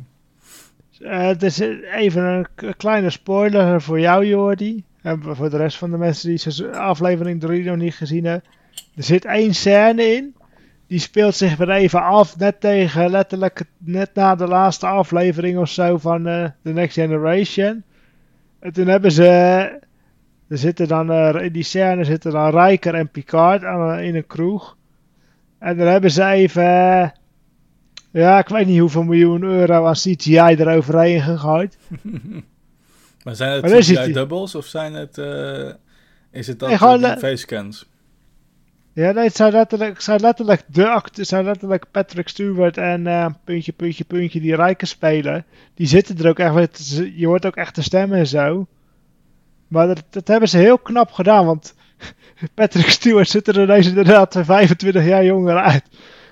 Uh, 1.00 1.26
het 1.26 1.42
is 1.42 1.58
even 1.94 2.22
een 2.22 2.74
kleine 2.76 3.10
spoiler 3.10 3.82
voor 3.82 4.00
jou, 4.00 4.26
Jordi. 4.26 4.84
En 5.02 5.22
voor 5.22 5.50
de 5.50 5.56
rest 5.56 5.76
van 5.76 5.90
de 5.90 5.96
mensen 5.96 6.28
die 6.28 6.66
aflevering 6.66 7.40
3 7.40 7.64
nog 7.64 7.76
niet 7.76 7.94
gezien 7.94 8.24
hebben. 8.24 8.50
Er 8.96 9.02
zit 9.02 9.24
één 9.24 9.54
scène 9.54 10.02
in. 10.02 10.34
Die 10.86 10.98
speelt 10.98 11.34
zich 11.34 11.56
weer 11.56 11.70
even 11.70 12.02
af, 12.02 12.36
net 12.38 12.60
tegen, 12.60 13.10
letterlijk, 13.10 13.62
net 13.78 14.10
na 14.14 14.34
de 14.34 14.46
laatste 14.46 14.86
aflevering 14.86 15.58
of 15.58 15.68
zo 15.68 15.98
van 15.98 16.28
uh, 16.28 16.44
The 16.62 16.72
Next 16.72 16.94
Generation. 16.94 17.82
En 18.58 18.72
toen 18.72 18.86
hebben 18.86 19.12
ze 19.12 19.26
er 20.48 20.58
zitten 20.58 20.88
dan, 20.88 21.10
uh, 21.10 21.42
in 21.42 21.52
die 21.52 21.62
scène 21.62 22.04
zitten 22.04 22.32
dan 22.32 22.50
Rijker 22.50 22.94
en 22.94 23.08
Picard 23.08 23.64
aan, 23.64 23.98
in 23.98 24.14
een 24.16 24.26
kroeg. 24.26 24.76
En 25.64 25.76
dan 25.76 25.86
hebben 25.86 26.10
ze 26.10 26.24
even, 26.24 26.62
uh, 26.62 27.08
ja, 28.10 28.38
ik 28.38 28.48
weet 28.48 28.66
niet 28.66 28.78
hoeveel 28.78 29.02
miljoen 29.02 29.42
euro 29.42 29.86
aan 29.86 29.94
CGI 29.94 30.36
eroverheen 30.36 31.20
gegooid. 31.20 31.78
maar 33.24 33.36
zijn 33.36 33.64
het 33.64 33.72
CGI-doubles 33.72 34.54
of 34.54 34.66
zijn 34.66 34.94
het, 34.94 35.18
uh, 35.18 35.70
is 36.30 36.46
het 36.46 36.58
dan 36.58 36.68
nee, 36.68 36.78
gewoon, 36.78 37.00
facecans? 37.00 37.86
Ja, 38.92 39.10
nee, 39.12 39.24
het 39.24 39.36
zijn 39.36 39.52
letterlijk, 39.52 40.00
zijn 40.00 40.20
letterlijk 40.20 40.62
de 40.66 40.88
acteurs, 40.88 41.28
zijn 41.28 41.44
letterlijk 41.44 41.84
Patrick 41.90 42.28
Stewart 42.28 42.76
en 42.76 43.06
uh, 43.06 43.26
puntje, 43.44 43.72
puntje, 43.72 44.04
puntje 44.04 44.40
die 44.40 44.56
Rijker 44.56 44.86
spelen. 44.86 45.44
Die 45.74 45.86
zitten 45.86 46.18
er 46.18 46.28
ook 46.28 46.38
echt, 46.38 46.96
je 47.16 47.26
hoort 47.26 47.46
ook 47.46 47.56
echt 47.56 47.74
de 47.74 47.82
stemmen 47.82 48.18
en 48.18 48.26
zo. 48.26 48.66
Maar 49.68 49.86
dat, 49.86 50.02
dat, 50.10 50.28
hebben 50.28 50.48
ze 50.48 50.58
heel 50.58 50.78
knap 50.78 51.10
gedaan, 51.10 51.46
want 51.46 51.74
Patrick 52.54 52.88
Stewart 52.88 53.28
ziet 53.28 53.48
er 53.48 53.62
ineens 53.62 53.86
inderdaad 53.86 54.40
25 54.42 55.06
jaar 55.06 55.24
jonger 55.24 55.56
uit. 55.56 55.84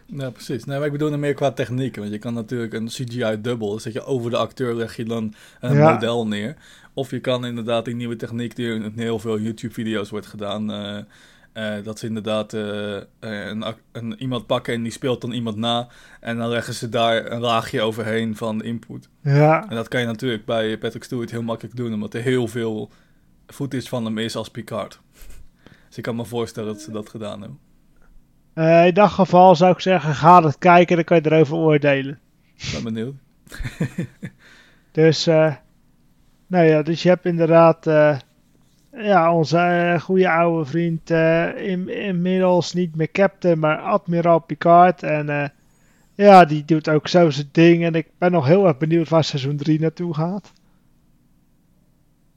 Ja, 0.07 0.30
precies. 0.30 0.64
Nee, 0.64 0.76
maar 0.76 0.86
ik 0.86 0.92
bedoel 0.92 1.11
het 1.11 1.20
meer 1.20 1.34
qua 1.34 1.53
techniek. 1.53 1.96
Want 1.96 2.11
je 2.11 2.18
kan 2.18 2.34
natuurlijk 2.34 2.72
een 2.72 2.86
CGI-dubbel, 2.86 3.80
zet 3.80 3.92
je 3.92 4.05
over 4.05 4.30
de 4.30 4.36
acteur 4.36 4.74
leg 4.74 4.96
je 4.96 5.05
dan 5.05 5.34
een 5.61 5.78
model 5.78 6.26
neer. 6.26 6.57
Of 6.94 7.11
je 7.11 7.20
kan 7.20 7.46
inderdaad 7.46 7.84
die 7.84 7.94
nieuwe 7.94 8.16
techniek 8.16 8.57
die 8.57 8.74
in 8.74 8.92
heel 8.96 9.18
veel 9.18 9.38
YouTube-video's 9.38 10.11
wordt 10.11 10.26
gedaan... 10.26 10.70
Uh, 10.70 10.98
uh, 11.55 11.84
dat 11.84 11.98
ze 11.98 12.07
inderdaad 12.07 12.53
uh, 12.53 12.96
een, 13.20 13.64
een, 13.92 14.14
iemand 14.18 14.46
pakken 14.46 14.74
en 14.74 14.82
die 14.82 14.92
speelt 14.92 15.20
dan 15.20 15.32
iemand 15.32 15.57
na. 15.57 15.88
En 16.20 16.36
dan 16.36 16.48
leggen 16.48 16.74
ze 16.74 16.88
daar 16.88 17.32
een 17.32 17.40
laagje 17.40 17.80
overheen 17.80 18.36
van 18.36 18.62
input. 18.62 19.09
Ja. 19.22 19.68
En 19.68 19.76
dat 19.76 19.88
kan 19.88 20.00
je 20.00 20.07
natuurlijk 20.07 20.44
bij 20.44 20.78
Patrick 20.78 21.05
Stewart 21.05 21.30
heel 21.30 21.42
makkelijk 21.42 21.76
doen, 21.76 21.94
omdat 21.94 22.14
er 22.14 22.22
heel 22.22 22.48
veel 22.48 22.90
footage 23.46 23.88
van 23.88 24.05
hem 24.05 24.18
is 24.18 24.36
als 24.36 24.50
Picard. 24.50 25.00
Dus 25.93 26.01
ik 26.01 26.07
kan 26.07 26.16
me 26.16 26.24
voorstellen 26.24 26.72
dat 26.72 26.82
ze 26.82 26.90
dat 26.90 27.09
gedaan 27.09 27.40
hebben. 27.40 27.59
Uh, 28.55 28.86
in 28.86 28.95
dat 28.95 29.11
geval 29.11 29.57
zou 29.57 29.72
ik 29.72 29.80
zeggen, 29.80 30.14
ga 30.14 30.43
het 30.43 30.59
kijken, 30.59 30.97
dan 30.97 31.05
kan 31.05 31.16
je 31.16 31.30
erover 31.30 31.57
oordelen. 31.57 32.18
Ik 32.57 32.70
ben 32.72 32.82
benieuwd. 32.84 33.14
dus, 34.93 35.28
uh, 35.28 35.55
nou 36.47 36.66
ja, 36.66 36.82
dus 36.82 37.03
je 37.03 37.09
hebt 37.09 37.24
inderdaad, 37.24 37.86
uh, 37.86 38.18
ja, 38.93 39.34
onze 39.34 39.97
goede 40.01 40.30
oude 40.30 40.70
vriend, 40.70 41.11
in, 41.57 41.88
inmiddels 41.88 42.72
niet 42.72 42.97
meer 42.97 43.11
captain, 43.11 43.59
maar 43.59 43.78
admiraal 43.78 44.38
Picard. 44.38 45.03
En 45.03 45.53
ja, 46.14 46.45
die 46.45 46.64
doet 46.64 46.88
ook 46.88 47.09
zo 47.09 47.30
zijn 47.30 47.49
ding. 47.53 47.84
En 47.84 47.95
ik 47.95 48.09
ben 48.18 48.32
nog 48.32 48.47
heel 48.47 48.66
erg 48.66 48.78
benieuwd 48.78 49.09
waar 49.09 49.24
seizoen 49.24 49.57
3 49.57 49.80
naartoe 49.80 50.14
gaat. 50.14 50.53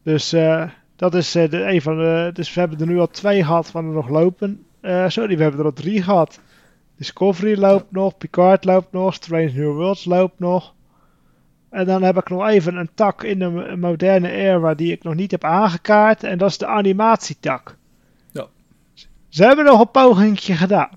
Dus, 0.03 0.33
eh 0.33 0.69
dat 0.95 1.15
is 1.15 1.35
uh, 1.35 1.49
de, 1.49 1.63
een 1.63 1.81
van 1.81 1.97
de. 1.97 2.29
Dus 2.33 2.53
we 2.53 2.59
hebben 2.59 2.79
er 2.79 2.87
nu 2.87 2.99
al 2.99 3.07
twee 3.07 3.43
gehad 3.43 3.67
van 3.67 3.85
er 3.85 3.93
nog 3.93 4.09
lopen. 4.09 4.65
Uh, 4.81 5.09
sorry, 5.09 5.37
we 5.37 5.41
hebben 5.41 5.59
er 5.59 5.65
al 5.65 5.73
drie 5.73 6.03
gehad. 6.03 6.39
Discovery 6.97 7.59
loopt 7.59 7.91
nog, 7.91 8.17
Picard 8.17 8.65
loopt 8.65 8.91
nog, 8.91 9.13
Strange 9.13 9.51
New 9.51 9.73
Worlds 9.73 10.05
loopt 10.05 10.39
nog. 10.39 10.73
En 11.69 11.85
dan 11.85 12.03
heb 12.03 12.17
ik 12.17 12.29
nog 12.29 12.47
even 12.47 12.75
een 12.75 12.89
tak 12.93 13.23
in 13.23 13.39
de 13.39 13.75
moderne 13.77 14.29
era 14.29 14.73
die 14.73 14.91
ik 14.91 15.03
nog 15.03 15.15
niet 15.15 15.31
heb 15.31 15.43
aangekaart. 15.43 16.23
En 16.23 16.37
dat 16.37 16.49
is 16.49 16.57
de 16.57 16.67
animatietak. 16.67 17.77
Ja. 18.31 18.47
Ze 19.29 19.43
hebben 19.43 19.65
nog 19.65 19.79
een 19.79 19.91
pogingje 19.91 20.53
gedaan. 20.53 20.89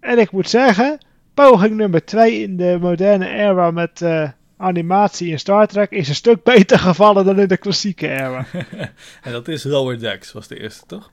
En 0.00 0.18
ik 0.18 0.32
moet 0.32 0.48
zeggen, 0.48 0.98
poging 1.34 1.76
nummer 1.76 2.04
2 2.04 2.42
in 2.42 2.56
de 2.56 2.78
moderne 2.80 3.28
era 3.28 3.70
met 3.70 4.00
uh, 4.00 4.28
animatie 4.62 5.28
in 5.28 5.38
Star 5.38 5.66
Trek 5.66 5.90
is 5.90 6.08
een 6.08 6.14
stuk 6.14 6.42
beter 6.42 6.78
gevallen 6.88 7.24
dan 7.24 7.40
in 7.40 7.48
de 7.48 7.56
klassieke 7.56 8.08
era. 8.08 8.46
en 9.22 9.32
dat 9.32 9.48
is 9.48 9.64
Lower 9.64 9.98
Decks, 9.98 10.32
was 10.32 10.48
de 10.48 10.60
eerste, 10.60 10.86
toch? 10.86 11.10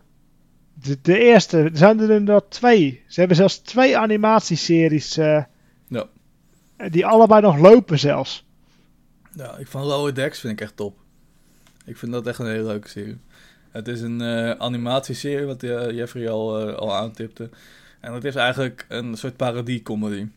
De, 0.74 0.98
de 1.02 1.20
eerste, 1.20 1.58
er 1.58 1.70
zijn 1.74 2.00
er 2.00 2.10
inderdaad 2.10 2.52
twee. 2.52 3.04
Ze 3.08 3.20
hebben 3.20 3.38
zelfs 3.38 3.58
twee 3.58 3.98
animatieseries. 3.98 5.18
Uh. 5.18 5.44
Die 6.90 7.06
allebei 7.06 7.42
nog 7.42 7.58
lopen 7.58 8.00
zelfs. 8.00 8.46
Ja, 9.36 9.58
ik 9.58 9.68
van 9.68 9.84
Lower 9.84 10.16
Decks 10.16 10.40
vind 10.40 10.54
ik 10.54 10.62
echt 10.62 10.76
top. 10.76 10.98
Ik 11.86 11.98
vind 11.98 12.12
dat 12.12 12.28
echt 12.28 12.40
een 12.40 12.48
hele 12.48 12.64
leuke 12.64 12.88
serie. 12.88 13.18
Het 13.72 13.88
is 13.88 14.02
een 14.02 14.22
uh, 14.22 14.52
animatieserie, 14.52 15.46
wat 15.46 15.62
Jeffrey 15.62 16.30
al, 16.30 16.72
al 16.72 16.96
aantipte. 16.96 17.50
En 18.00 18.14
het 18.14 18.24
is 18.24 18.36
eigenlijk 18.36 18.86
een 18.90 19.18
soort 19.18 19.36
parodie-comedy. 19.36 20.28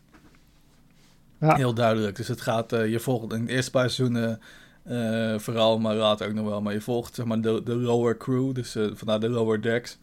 Ja. 1.39 1.55
Heel 1.55 1.73
duidelijk. 1.73 2.15
Dus 2.15 2.27
het 2.27 2.41
gaat, 2.41 2.73
uh, 2.73 2.87
je 2.87 2.99
volgt 2.99 3.33
in 3.33 3.45
de 3.45 3.51
eerste 3.51 3.71
paar 3.71 3.89
seizoenen 3.89 4.39
uh, 4.87 5.39
vooral, 5.39 5.79
maar 5.79 5.95
later 5.95 6.27
ook 6.27 6.33
nog 6.33 6.45
wel. 6.45 6.61
Maar 6.61 6.73
je 6.73 6.81
volgt 6.81 7.15
zeg 7.15 7.25
maar 7.25 7.41
de, 7.41 7.61
de 7.63 7.75
lower 7.75 8.17
crew, 8.17 8.53
dus 8.53 8.75
uh, 8.75 8.91
vandaar 8.93 9.19
de 9.19 9.29
lower 9.29 9.61
decks. 9.61 9.97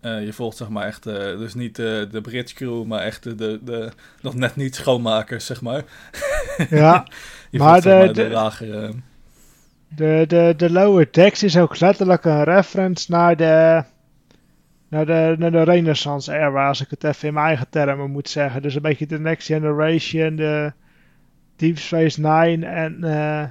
je 0.00 0.32
volgt 0.32 0.56
zeg 0.56 0.68
maar 0.68 0.86
echt, 0.86 1.02
dus 1.02 1.54
niet 1.54 1.76
de 1.76 2.18
bridge 2.22 2.54
crew, 2.54 2.84
maar 2.84 3.00
echt 3.00 3.22
de, 3.22 3.34
de, 3.34 3.60
de, 3.64 3.90
nog 4.20 4.34
net 4.34 4.56
niet 4.56 4.74
schoonmakers, 4.74 5.46
zeg 5.46 5.60
maar. 5.60 5.84
Ja, 6.70 7.06
je 7.50 7.58
maar, 7.58 7.68
volgt, 7.68 7.82
de, 7.82 7.88
zeg 7.88 7.98
maar, 7.98 8.14
de, 8.14 8.22
de 8.22 8.28
lagere... 8.28 8.92
De, 9.88 10.24
de, 10.28 10.54
de 10.56 10.70
lower 10.70 11.08
decks 11.10 11.42
is 11.42 11.56
ook 11.56 11.80
letterlijk 11.80 12.24
een 12.24 12.44
reference 12.44 13.10
naar 13.10 13.36
de 13.36 13.84
naar 14.88 15.06
de, 15.06 15.34
naar 15.38 15.50
de 15.50 15.62
Renaissance 15.62 16.32
era, 16.32 16.68
als 16.68 16.80
ik 16.80 16.90
het 16.90 17.04
even 17.04 17.28
in 17.28 17.34
mijn 17.34 17.46
eigen 17.46 17.68
termen 17.68 18.10
moet 18.10 18.28
zeggen. 18.28 18.62
Dus 18.62 18.74
een 18.74 18.82
beetje 18.82 19.06
de 19.06 19.18
Next 19.18 19.46
Generation, 19.46 20.36
de 20.36 20.72
Deep 21.56 21.78
Space 21.78 22.20
Nine 22.20 22.66
en 22.66 22.98
uh, 23.00 23.44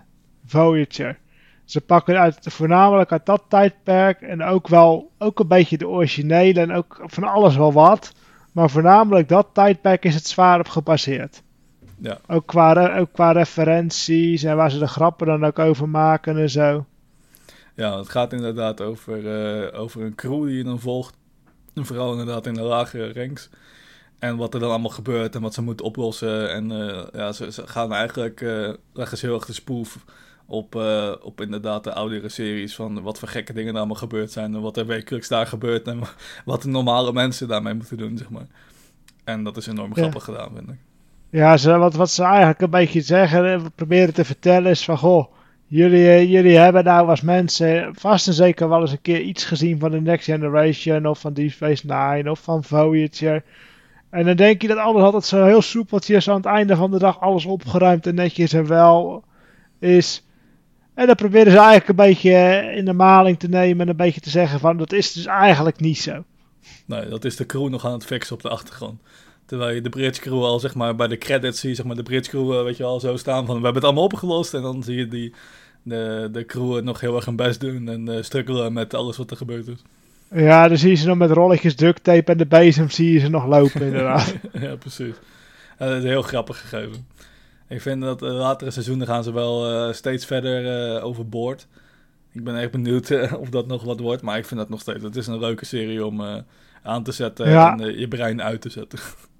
Voyager. 0.45 1.17
Ze 1.65 1.81
pakken 1.81 2.19
uit, 2.19 2.37
voornamelijk 2.41 3.11
uit 3.11 3.25
dat 3.25 3.43
tijdperk 3.47 4.21
en 4.21 4.43
ook 4.43 4.67
wel 4.67 5.11
ook 5.17 5.39
een 5.39 5.47
beetje 5.47 5.77
de 5.77 5.87
originele 5.87 6.59
en 6.59 6.71
ook 6.71 7.01
van 7.05 7.23
alles 7.23 7.55
wel 7.55 7.73
wat. 7.73 8.13
Maar 8.51 8.69
voornamelijk 8.69 9.29
dat 9.29 9.47
tijdperk 9.53 10.05
is 10.05 10.15
het 10.15 10.27
zwaar 10.27 10.59
op 10.59 10.67
gebaseerd. 10.67 11.43
Ja. 11.99 12.17
Ook, 12.27 12.45
qua, 12.47 12.97
ook 12.97 13.13
qua 13.13 13.31
referenties 13.31 14.43
en 14.43 14.55
waar 14.55 14.71
ze 14.71 14.79
de 14.79 14.87
grappen 14.87 15.27
dan 15.27 15.45
ook 15.45 15.59
over 15.59 15.89
maken 15.89 16.37
en 16.37 16.49
zo. 16.49 16.85
Ja, 17.75 17.97
het 17.97 18.09
gaat 18.09 18.33
inderdaad 18.33 18.81
over, 18.81 19.23
uh, 19.23 19.79
over 19.79 20.01
een 20.01 20.15
crew 20.15 20.45
die 20.45 20.57
je 20.57 20.63
dan 20.63 20.79
volgt. 20.79 21.17
Vooral 21.87 22.11
inderdaad 22.11 22.45
in 22.45 22.53
de 22.53 22.61
lagere 22.61 23.13
ranks. 23.13 23.49
En 24.19 24.37
wat 24.37 24.53
er 24.53 24.59
dan 24.59 24.69
allemaal 24.69 24.89
gebeurt 24.89 25.35
en 25.35 25.41
wat 25.41 25.53
ze 25.53 25.61
moeten 25.61 25.85
oplossen. 25.85 26.51
En 26.51 26.71
uh, 26.71 27.03
ja, 27.13 27.31
ze, 27.31 27.51
ze, 27.51 27.67
gaan 27.67 27.93
eigenlijk, 27.93 28.41
uh, 28.41 28.73
leggen 28.93 29.17
ze 29.17 29.25
heel 29.25 29.35
erg 29.35 29.45
de 29.45 29.53
spoef 29.53 29.97
op, 30.45 30.75
uh, 30.75 31.11
op 31.21 31.41
inderdaad 31.41 31.83
de 31.83 31.93
oudere 31.93 32.29
series. 32.29 32.75
Van 32.75 33.01
wat 33.01 33.19
voor 33.19 33.27
gekke 33.27 33.53
dingen 33.53 33.71
er 33.71 33.77
allemaal 33.77 33.95
gebeurd 33.95 34.31
zijn. 34.31 34.55
En 34.55 34.61
wat 34.61 34.77
er 34.77 34.85
wekelijks 34.85 35.27
daar 35.27 35.47
gebeurt. 35.47 35.87
En 35.87 36.01
wat 36.45 36.61
de 36.61 36.67
normale 36.67 37.13
mensen 37.13 37.47
daarmee 37.47 37.73
moeten 37.73 37.97
doen, 37.97 38.17
zeg 38.17 38.29
maar. 38.29 38.47
En 39.23 39.43
dat 39.43 39.57
is 39.57 39.67
enorm 39.67 39.95
grappig 39.95 40.23
gedaan, 40.23 40.51
vind 40.55 40.69
ik. 40.69 40.79
Ja, 41.29 41.57
ze, 41.57 41.77
wat, 41.77 41.93
wat 41.93 42.09
ze 42.09 42.23
eigenlijk 42.23 42.61
een 42.61 42.69
beetje 42.69 43.01
zeggen, 43.01 43.71
proberen 43.75 44.13
te 44.13 44.25
vertellen 44.25 44.71
is 44.71 44.85
van... 44.85 44.97
Goh, 44.97 45.33
Jullie, 45.67 46.07
eh, 46.07 46.31
jullie 46.31 46.57
hebben 46.57 46.83
nou 46.83 47.07
als 47.09 47.21
mensen 47.21 47.95
vast 47.95 48.27
en 48.27 48.33
zeker 48.33 48.69
wel 48.69 48.81
eens 48.81 48.91
een 48.91 49.01
keer 49.01 49.21
iets 49.21 49.45
gezien 49.45 49.79
van 49.79 49.91
de 49.91 50.01
Next 50.01 50.25
Generation 50.25 51.05
of 51.05 51.19
van 51.19 51.33
Deep 51.33 51.51
Space 51.51 51.85
Nine 51.85 52.31
of 52.31 52.39
van 52.39 52.63
Voyager. 52.63 53.43
En 54.09 54.25
dan 54.25 54.35
denk 54.35 54.61
je 54.61 54.67
dat 54.67 54.77
alles 54.77 55.03
altijd 55.03 55.25
zo 55.25 55.45
heel 55.45 55.61
soepeltjes 55.61 56.29
aan 56.29 56.35
het 56.35 56.45
einde 56.45 56.75
van 56.75 56.91
de 56.91 56.99
dag 56.99 57.19
alles 57.19 57.45
opgeruimd 57.45 58.07
en 58.07 58.15
netjes 58.15 58.53
en 58.53 58.67
wel 58.67 59.23
is. 59.79 60.23
En 60.93 61.07
dan 61.07 61.15
proberen 61.15 61.51
ze 61.51 61.57
eigenlijk 61.57 61.87
een 61.87 61.95
beetje 61.95 62.31
in 62.75 62.85
de 62.85 62.93
maling 62.93 63.39
te 63.39 63.47
nemen 63.47 63.81
en 63.81 63.89
een 63.89 63.95
beetje 63.95 64.21
te 64.21 64.29
zeggen 64.29 64.59
van 64.59 64.77
dat 64.77 64.91
is 64.91 65.13
dus 65.13 65.25
eigenlijk 65.25 65.79
niet 65.79 65.97
zo. 65.97 66.23
Nee, 66.85 67.09
dat 67.09 67.25
is 67.25 67.35
de 67.35 67.45
crew 67.45 67.69
nog 67.69 67.85
aan 67.85 67.93
het 67.93 68.05
fixen 68.05 68.35
op 68.35 68.41
de 68.41 68.49
achtergrond. 68.49 69.01
Terwijl 69.53 69.75
je 69.75 69.81
de 69.81 69.89
Bridge 69.89 70.21
crew 70.21 70.43
al 70.43 70.59
zeg 70.59 70.75
maar 70.75 70.95
bij 70.95 71.07
de 71.07 71.17
credits 71.17 71.59
zie, 71.59 71.75
zeg 71.75 71.85
maar 71.85 71.95
de 71.95 72.03
Bridge 72.03 72.29
crew 72.29 72.53
eh, 72.53 72.63
weet 72.63 72.77
je 72.77 72.83
al 72.83 72.99
zo 72.99 73.15
staan 73.17 73.45
van 73.45 73.57
we 73.57 73.63
hebben 73.63 73.73
het 73.73 73.83
allemaal 73.83 74.03
opgelost 74.03 74.53
en 74.53 74.61
dan 74.61 74.83
zie 74.83 74.95
je 74.95 75.07
die 75.07 75.33
de, 75.83 76.29
de 76.31 76.45
crew 76.45 76.81
nog 76.81 76.99
heel 76.99 77.15
erg 77.15 77.25
hun 77.25 77.35
best 77.35 77.59
doen 77.59 77.89
en 77.89 78.09
uh, 78.09 78.21
struggelen 78.21 78.73
met 78.73 78.93
alles 78.93 79.17
wat 79.17 79.31
er 79.31 79.37
gebeurd 79.37 79.67
is. 79.67 79.81
Ja, 80.31 80.67
dan 80.67 80.77
zie 80.77 80.89
je 80.89 80.95
ze 80.95 81.07
nog 81.07 81.17
met 81.17 81.31
rolletjes 81.31 81.75
duct 81.75 82.03
tape 82.03 82.31
en 82.31 82.37
de 82.37 82.45
bezem 82.45 82.89
zie 82.89 83.13
je 83.13 83.19
ze 83.19 83.29
nog 83.29 83.45
lopen 83.45 83.81
inderdaad. 83.91 84.35
ja, 84.53 84.75
precies. 84.75 85.15
dat 85.77 85.91
is 85.97 86.03
heel 86.03 86.21
grappig 86.21 86.59
gegeven. 86.59 87.07
Ik 87.67 87.81
vind 87.81 88.01
dat 88.01 88.19
de 88.19 88.25
latere 88.25 88.71
seizoenen 88.71 89.07
gaan 89.07 89.23
ze 89.23 89.33
wel 89.33 89.87
uh, 89.87 89.93
steeds 89.93 90.25
verder 90.25 91.01
overboord. 91.01 91.67
Ik 92.31 92.43
ben 92.43 92.55
echt 92.55 92.71
benieuwd 92.71 93.11
of 93.43 93.49
dat 93.49 93.67
nog 93.67 93.83
wat 93.83 93.99
wordt, 93.99 94.21
maar 94.21 94.37
ik 94.37 94.45
vind 94.45 94.59
dat 94.59 94.69
nog 94.69 94.81
steeds. 94.81 95.03
Het 95.03 95.15
is 95.15 95.27
een 95.27 95.39
leuke 95.39 95.65
serie 95.65 96.05
om 96.05 96.43
aan 96.83 97.03
te 97.03 97.11
zetten 97.11 97.49
ja. 97.49 97.77
en 97.77 97.99
je 97.99 98.07
brein 98.07 98.41
uit 98.41 98.61
te 98.61 98.69
zetten. 98.69 98.99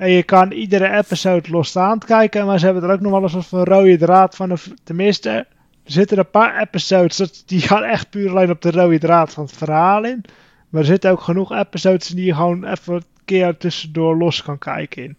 En 0.00 0.10
je 0.10 0.22
kan 0.22 0.52
iedere 0.52 0.96
episode 0.96 1.50
losstaand 1.50 2.04
kijken, 2.04 2.46
maar 2.46 2.58
ze 2.58 2.64
hebben 2.64 2.82
er 2.82 2.90
ook 2.90 3.00
nog 3.00 3.12
wel 3.12 3.22
eens 3.22 3.52
een 3.52 3.64
rode 3.64 3.96
draad 3.96 4.36
van. 4.36 4.58
Tenminste, 4.82 5.30
er 5.30 5.46
zitten 5.84 6.18
een 6.18 6.30
paar 6.30 6.60
episodes 6.60 7.44
die 7.46 7.60
gaan 7.60 7.82
echt 7.82 8.10
puur 8.10 8.30
alleen 8.30 8.50
op 8.50 8.62
de 8.62 8.70
rode 8.70 8.98
draad 8.98 9.32
van 9.32 9.44
het 9.44 9.52
verhaal 9.52 10.04
in. 10.04 10.24
Maar 10.68 10.80
er 10.80 10.86
zitten 10.86 11.10
ook 11.10 11.20
genoeg 11.20 11.52
episodes 11.52 12.08
die 12.08 12.24
je 12.24 12.34
gewoon 12.34 12.64
even 12.64 12.94
een 12.94 13.04
keer 13.24 13.56
tussendoor 13.56 14.16
los 14.16 14.42
kan 14.42 14.58
kijken 14.58 15.04
in. 15.04 15.16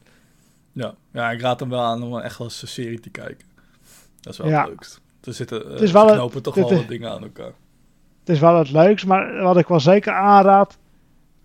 Ja, 0.71 0.93
ja 1.11 1.32
ik 1.32 1.41
raad 1.41 1.59
hem 1.59 1.69
wel 1.69 1.82
aan 1.82 2.03
om 2.03 2.19
echt 2.19 2.38
wel 2.38 2.47
eens 2.47 2.61
een 2.61 2.67
serie 2.67 2.99
te 2.99 3.09
kijken. 3.09 3.45
Dat 4.21 4.34
is 4.34 4.39
wel 4.39 4.51
het 4.51 4.67
leukst. 4.67 5.01
Er 5.23 5.34
zitten 5.34 5.65
uh, 5.65 5.71
het 5.71 5.82
is 5.82 5.91
wel 5.91 6.05
knopen 6.05 6.41
toch 6.41 6.55
wel 6.55 6.73
wat 6.73 6.88
dingen 6.88 7.11
aan 7.11 7.23
elkaar. 7.23 7.53
Het 8.19 8.29
is 8.29 8.39
wel 8.39 8.57
het 8.57 8.71
leukst, 8.71 9.05
maar 9.05 9.41
wat 9.41 9.57
ik 9.57 9.67
wel 9.67 9.79
zeker 9.79 10.13
aanraad... 10.13 10.77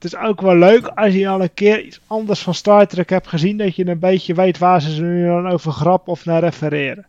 Het 0.06 0.14
is 0.14 0.28
ook 0.28 0.40
wel 0.40 0.56
leuk 0.56 0.86
als 0.86 1.14
je 1.14 1.28
al 1.28 1.42
een 1.42 1.54
keer 1.54 1.84
iets 1.84 2.00
anders 2.06 2.42
van 2.42 2.54
Star 2.54 2.86
Trek 2.86 3.10
hebt 3.10 3.28
gezien... 3.28 3.56
dat 3.56 3.76
je 3.76 3.86
een 3.86 3.98
beetje 3.98 4.34
weet 4.34 4.58
waar 4.58 4.80
ze 4.80 5.02
nu 5.02 5.26
dan 5.26 5.48
over 5.48 5.72
grap 5.72 6.08
of 6.08 6.24
naar 6.24 6.40
refereren. 6.40 7.06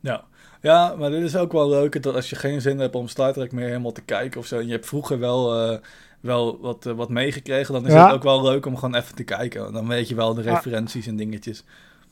Ja, 0.00 0.24
ja, 0.60 0.94
maar 0.98 1.10
dit 1.10 1.22
is 1.22 1.36
ook 1.36 1.52
wel 1.52 1.68
leuk 1.68 2.02
dat 2.02 2.14
als 2.14 2.30
je 2.30 2.36
geen 2.36 2.60
zin 2.60 2.78
hebt 2.78 2.94
om 2.94 3.08
Star 3.08 3.32
Trek 3.32 3.52
meer 3.52 3.66
helemaal 3.66 3.92
te 3.92 4.02
kijken 4.02 4.40
of 4.40 4.46
zo. 4.46 4.58
En 4.58 4.66
je 4.66 4.72
hebt 4.72 4.86
vroeger 4.86 5.18
wel, 5.18 5.70
uh, 5.72 5.78
wel 6.20 6.58
wat, 6.60 6.86
uh, 6.86 6.92
wat 6.92 7.08
meegekregen. 7.08 7.74
Dan 7.74 7.86
is 7.86 7.92
het 7.92 8.12
ook 8.12 8.22
wel 8.22 8.42
leuk 8.42 8.66
om 8.66 8.76
gewoon 8.76 8.94
even 8.94 9.14
te 9.14 9.24
kijken. 9.24 9.72
Dan 9.72 9.88
weet 9.88 10.08
je 10.08 10.14
wel 10.14 10.34
de 10.34 10.42
referenties 10.42 11.06
en 11.06 11.16
dingetjes. 11.16 11.64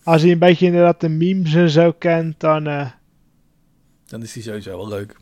Als 0.02 0.22
je 0.22 0.30
een 0.30 0.38
beetje 0.38 0.66
inderdaad 0.66 1.00
de 1.00 1.08
memes 1.08 1.54
en 1.54 1.70
zo 1.70 1.92
kent, 1.92 2.40
dan... 2.40 2.68
Uh... 2.68 2.90
Dan 4.06 4.22
is 4.22 4.32
die 4.32 4.42
sowieso 4.42 4.76
wel 4.76 4.88
leuk. 4.88 5.16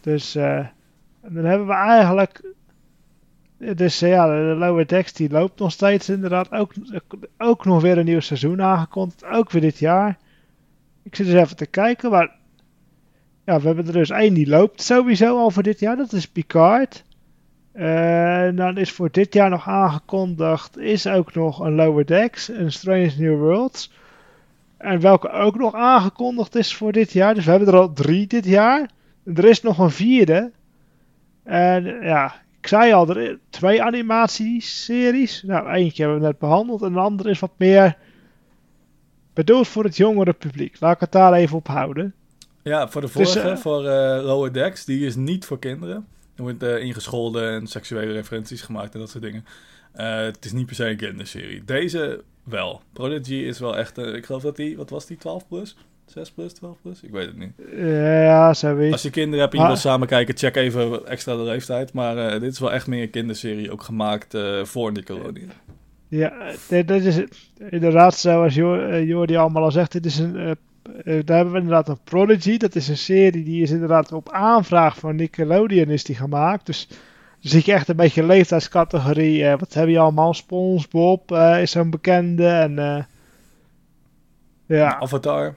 Dus 0.00 0.32
dan 0.32 1.44
hebben 1.44 1.66
we 1.66 1.74
eigenlijk... 1.74 2.42
Dus 3.74 3.98
ja, 3.98 4.26
de 4.26 4.54
Lower 4.58 4.86
Decks 4.86 5.12
die 5.12 5.30
loopt 5.30 5.58
nog 5.58 5.72
steeds 5.72 6.08
inderdaad. 6.08 6.52
Ook, 6.52 6.72
ook 7.38 7.64
nog 7.64 7.82
weer 7.82 7.98
een 7.98 8.04
nieuw 8.04 8.20
seizoen 8.20 8.62
aangekondigd. 8.62 9.24
Ook 9.24 9.50
weer 9.50 9.62
dit 9.62 9.78
jaar. 9.78 10.18
Ik 11.02 11.14
zit 11.14 11.26
dus 11.26 11.34
even 11.34 11.56
te 11.56 11.66
kijken, 11.66 12.10
maar 12.10 12.30
ja, 13.44 13.60
we 13.60 13.66
hebben 13.66 13.86
er 13.86 13.92
dus 13.92 14.10
één 14.10 14.34
die 14.34 14.48
loopt 14.48 14.82
sowieso 14.82 15.38
al 15.38 15.50
voor 15.50 15.62
dit 15.62 15.80
jaar. 15.80 15.96
Dat 15.96 16.12
is 16.12 16.28
Picard. 16.28 17.04
Uh, 17.74 18.48
dan 18.54 18.78
is 18.78 18.92
voor 18.92 19.08
dit 19.10 19.34
jaar 19.34 19.50
nog 19.50 19.68
aangekondigd, 19.68 20.78
is 20.78 21.06
ook 21.06 21.34
nog 21.34 21.60
een 21.60 21.74
Lower 21.74 22.06
Decks, 22.06 22.48
een 22.48 22.72
Strange 22.72 23.12
New 23.18 23.38
Worlds. 23.38 23.92
En 24.76 25.00
welke 25.00 25.30
ook 25.30 25.58
nog 25.58 25.74
aangekondigd 25.74 26.54
is 26.54 26.74
voor 26.74 26.92
dit 26.92 27.12
jaar. 27.12 27.34
Dus 27.34 27.44
we 27.44 27.50
hebben 27.50 27.68
er 27.68 27.80
al 27.80 27.92
drie 27.92 28.26
dit 28.26 28.44
jaar. 28.44 28.90
Er 29.24 29.44
is 29.44 29.62
nog 29.62 29.78
een 29.78 29.90
vierde. 29.90 30.52
En 31.42 31.84
ja, 31.84 32.34
ik 32.64 32.70
zei 32.70 32.92
al, 32.92 33.08
er 33.08 33.38
twee 33.50 33.82
animatieseries. 33.82 35.42
Nou, 35.42 35.68
eentje 35.68 36.02
hebben 36.02 36.20
we 36.20 36.26
net 36.26 36.38
behandeld. 36.38 36.82
En 36.82 36.92
de 36.92 36.98
andere 36.98 37.30
is 37.30 37.38
wat 37.38 37.50
meer 37.56 37.96
bedoeld 39.32 39.68
voor 39.68 39.84
het 39.84 39.96
jongere 39.96 40.32
publiek. 40.32 40.80
Laat 40.80 40.94
ik 40.94 41.00
het 41.00 41.12
daar 41.12 41.32
even 41.32 41.56
op 41.56 41.66
houden. 41.66 42.14
Ja, 42.62 42.88
voor 42.88 43.00
de 43.00 43.08
vorige, 43.08 43.42
dus, 43.42 43.60
voor 43.60 43.84
uh, 43.84 44.20
Lower 44.22 44.52
Decks, 44.52 44.84
die 44.84 45.06
is 45.06 45.16
niet 45.16 45.44
voor 45.44 45.58
kinderen. 45.58 46.06
Er 46.36 46.42
wordt 46.42 46.62
uh, 46.62 46.82
ingescholden 46.82 47.52
en 47.52 47.66
seksuele 47.66 48.12
referenties 48.12 48.62
gemaakt 48.62 48.94
en 48.94 49.00
dat 49.00 49.10
soort 49.10 49.24
dingen. 49.24 49.44
Het 49.92 50.44
is 50.44 50.52
niet 50.52 50.66
per 50.66 50.74
se 50.74 50.88
een 50.88 50.96
kinderserie. 50.96 51.64
Deze 51.64 52.22
wel. 52.44 52.82
Prodigy 52.92 53.34
is 53.34 53.58
wel 53.58 53.76
echt, 53.76 53.98
ik 53.98 54.26
geloof 54.26 54.42
dat 54.42 54.56
die, 54.56 54.76
wat 54.76 54.90
was 54.90 55.06
die, 55.06 55.16
12 55.16 55.48
plus? 55.48 55.76
6 56.14 56.30
plus, 56.30 56.52
12 56.52 56.76
plus? 56.82 57.02
Ik 57.02 57.10
weet 57.10 57.26
het 57.26 57.38
niet. 57.38 57.52
Ja, 57.76 58.54
zo 58.54 58.74
weet 58.74 58.92
Als 58.92 59.02
je 59.02 59.10
kinderen 59.10 59.40
hebt 59.40 59.54
en 59.54 59.60
je 59.60 59.66
wil 59.66 59.76
samen 59.76 60.08
kijken, 60.08 60.36
check 60.36 60.56
even 60.56 61.06
extra 61.06 61.36
de 61.36 61.42
leeftijd. 61.42 61.92
Maar 61.92 62.40
dit 62.40 62.52
is 62.52 62.58
wel 62.58 62.72
echt 62.72 62.86
meer 62.86 63.02
een 63.02 63.10
kinderserie, 63.10 63.70
ook 63.70 63.82
gemaakt 63.82 64.36
voor 64.62 64.92
Nickelodeon. 64.92 65.50
Ja, 66.08 66.32
dit, 66.68 66.90
is 66.90 67.22
inderdaad 67.58 68.16
zoals 68.16 68.56
eh, 68.56 69.06
Jordi 69.06 69.36
allemaal 69.36 69.62
al 69.62 69.70
zegt. 69.70 69.92
Dit 69.92 70.06
is 70.06 70.18
een, 70.18 70.36
uh, 70.36 70.52
daar 71.24 71.36
hebben 71.36 71.52
we 71.52 71.58
inderdaad 71.60 71.88
een 71.88 71.98
Prodigy. 72.04 72.56
Dat 72.56 72.74
is 72.74 72.88
een 72.88 72.96
serie 72.96 73.44
die 73.44 73.62
is 73.62 73.70
inderdaad 73.70 74.12
op 74.12 74.30
aanvraag 74.30 74.98
van 74.98 75.16
Nickelodeon 75.16 75.88
is 75.88 76.04
die 76.04 76.16
gemaakt. 76.16 76.66
Dus 76.66 76.88
zie 77.40 77.62
je 77.64 77.72
echt 77.72 77.88
een 77.88 77.96
beetje 77.96 78.26
leeftijdscategorie. 78.26 79.42
Uh, 79.42 79.58
wat 79.58 79.74
heb 79.74 79.88
je 79.88 79.98
allemaal? 79.98 80.34
SpongeBob 80.34 81.32
is 81.60 81.70
zo'n 81.70 81.90
bekende. 81.90 82.46
En, 82.46 83.06
ja. 84.66 85.00
Avatar. 85.00 85.54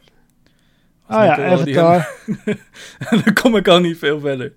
Ah 1.07 1.25
ja, 1.25 1.51
Avatar. 1.51 2.09
dan 3.23 3.33
kom 3.33 3.55
ik 3.55 3.67
al 3.67 3.79
niet 3.79 3.97
veel 3.97 4.19
verder. 4.19 4.53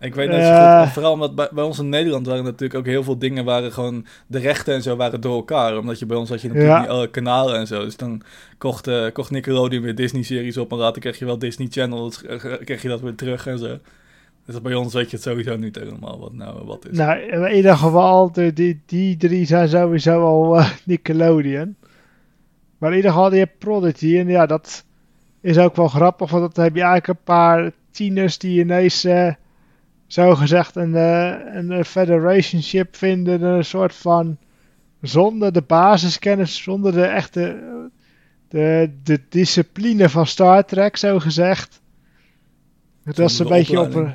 Ik 0.00 0.14
weet 0.14 0.28
niet 0.28 0.42
zo 0.42 0.80
goed, 0.80 0.92
vooral 0.92 1.12
omdat 1.12 1.34
bij, 1.34 1.48
bij, 1.52 1.64
ons 1.64 1.78
in 1.78 1.88
Nederland 1.88 2.26
waren 2.26 2.44
natuurlijk 2.44 2.74
ook 2.74 2.86
heel 2.86 3.02
veel 3.02 3.18
dingen 3.18 3.44
waren 3.44 3.72
gewoon, 3.72 4.06
de 4.26 4.38
rechten 4.38 4.74
en 4.74 4.82
zo 4.82 4.96
waren 4.96 5.20
door 5.20 5.34
elkaar. 5.36 5.78
Omdat 5.78 5.98
je 5.98 6.06
bij 6.06 6.16
ons 6.16 6.28
had 6.28 6.40
je 6.40 6.48
natuurlijk 6.48 6.80
niet 6.80 6.88
alle 6.88 7.10
kanalen 7.10 7.58
en 7.58 7.66
zo. 7.66 7.84
Dus 7.84 7.96
dan 7.96 8.22
kocht, 8.58 8.88
uh, 8.88 9.06
kocht 9.12 9.30
Nickelodeon 9.30 9.82
weer 9.82 9.94
Disney-series 9.94 10.56
op 10.56 10.70
en 10.70 10.78
later 10.78 11.00
kreeg 11.00 11.18
je 11.18 11.24
wel 11.24 11.38
Disney 11.38 11.66
Channel, 11.70 12.04
dus 12.04 12.22
kreeg 12.64 12.82
je 12.82 12.88
dat 12.88 13.00
weer 13.00 13.14
terug 13.14 13.46
en 13.46 13.58
zo. 13.58 13.78
Dus 14.46 14.62
bij 14.62 14.74
ons 14.74 14.94
weet 14.94 15.10
je 15.10 15.16
het 15.16 15.24
sowieso 15.24 15.56
niet 15.56 15.76
helemaal 15.76 16.18
wat 16.18 16.32
nou 16.32 16.64
wat 16.64 16.86
is. 16.90 16.96
Nou, 16.96 17.18
in 17.18 17.56
ieder 17.56 17.76
geval, 17.76 18.32
de, 18.32 18.52
die, 18.52 18.80
die 18.86 19.16
drie 19.16 19.46
zijn 19.46 19.68
sowieso 19.68 20.24
al 20.24 20.58
uh, 20.58 20.70
Nickelodeon. 20.84 21.76
Maar 22.78 22.90
in 22.90 22.96
ieder 22.96 23.10
geval, 23.10 23.30
die 23.30 23.46
Prodigy 23.46 24.18
en 24.18 24.28
ja, 24.28 24.46
dat 24.46 24.84
is 25.44 25.58
ook 25.58 25.76
wel 25.76 25.88
grappig, 25.88 26.30
want 26.30 26.54
dan 26.54 26.64
heb 26.64 26.74
je 26.74 26.82
eigenlijk 26.82 27.18
een 27.18 27.24
paar 27.24 27.72
tieners 27.90 28.38
die 28.38 28.60
ineens... 28.60 29.04
Uh, 29.04 29.32
zo 30.06 30.34
gezegd 30.34 30.76
een, 30.76 30.94
uh, 30.94 31.36
een 31.54 31.84
federationship 31.84 32.96
vinden, 32.96 33.42
een 33.42 33.64
soort 33.64 33.94
van 33.94 34.38
zonder 35.00 35.52
de 35.52 35.62
basiskennis, 35.62 36.62
zonder 36.62 36.92
de 36.92 37.04
echte 37.04 37.62
de, 38.48 38.90
de 39.02 39.20
discipline 39.28 40.08
van 40.08 40.26
Star 40.26 40.64
Trek, 40.64 40.96
zo 40.96 41.18
gezegd. 41.18 41.80
Dat 43.04 43.18
is 43.18 43.38
een 43.38 43.48
beetje 43.48 43.80
op 43.80 44.08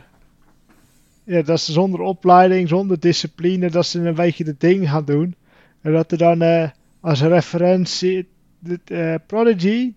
ja, 1.23 1.41
dat 1.41 1.59
ze 1.59 1.71
zonder 1.71 1.99
opleiding, 1.99 2.69
zonder 2.69 2.99
discipline, 2.99 3.69
dat 3.69 3.85
ze 3.85 3.99
een 3.99 4.15
beetje 4.15 4.43
de 4.43 4.55
ding 4.57 4.89
gaan 4.89 5.05
doen. 5.05 5.35
En 5.81 5.93
dat 5.93 6.11
er 6.11 6.17
dan 6.17 6.43
uh, 6.43 6.69
als 6.99 7.21
referentie 7.21 8.27
de, 8.59 8.79
uh, 8.91 9.15
Prodigy 9.27 9.93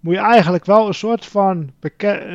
moet 0.00 0.14
je 0.14 0.20
eigenlijk 0.20 0.64
wel 0.64 0.86
een 0.86 0.94
soort 0.94 1.26
van 1.26 1.70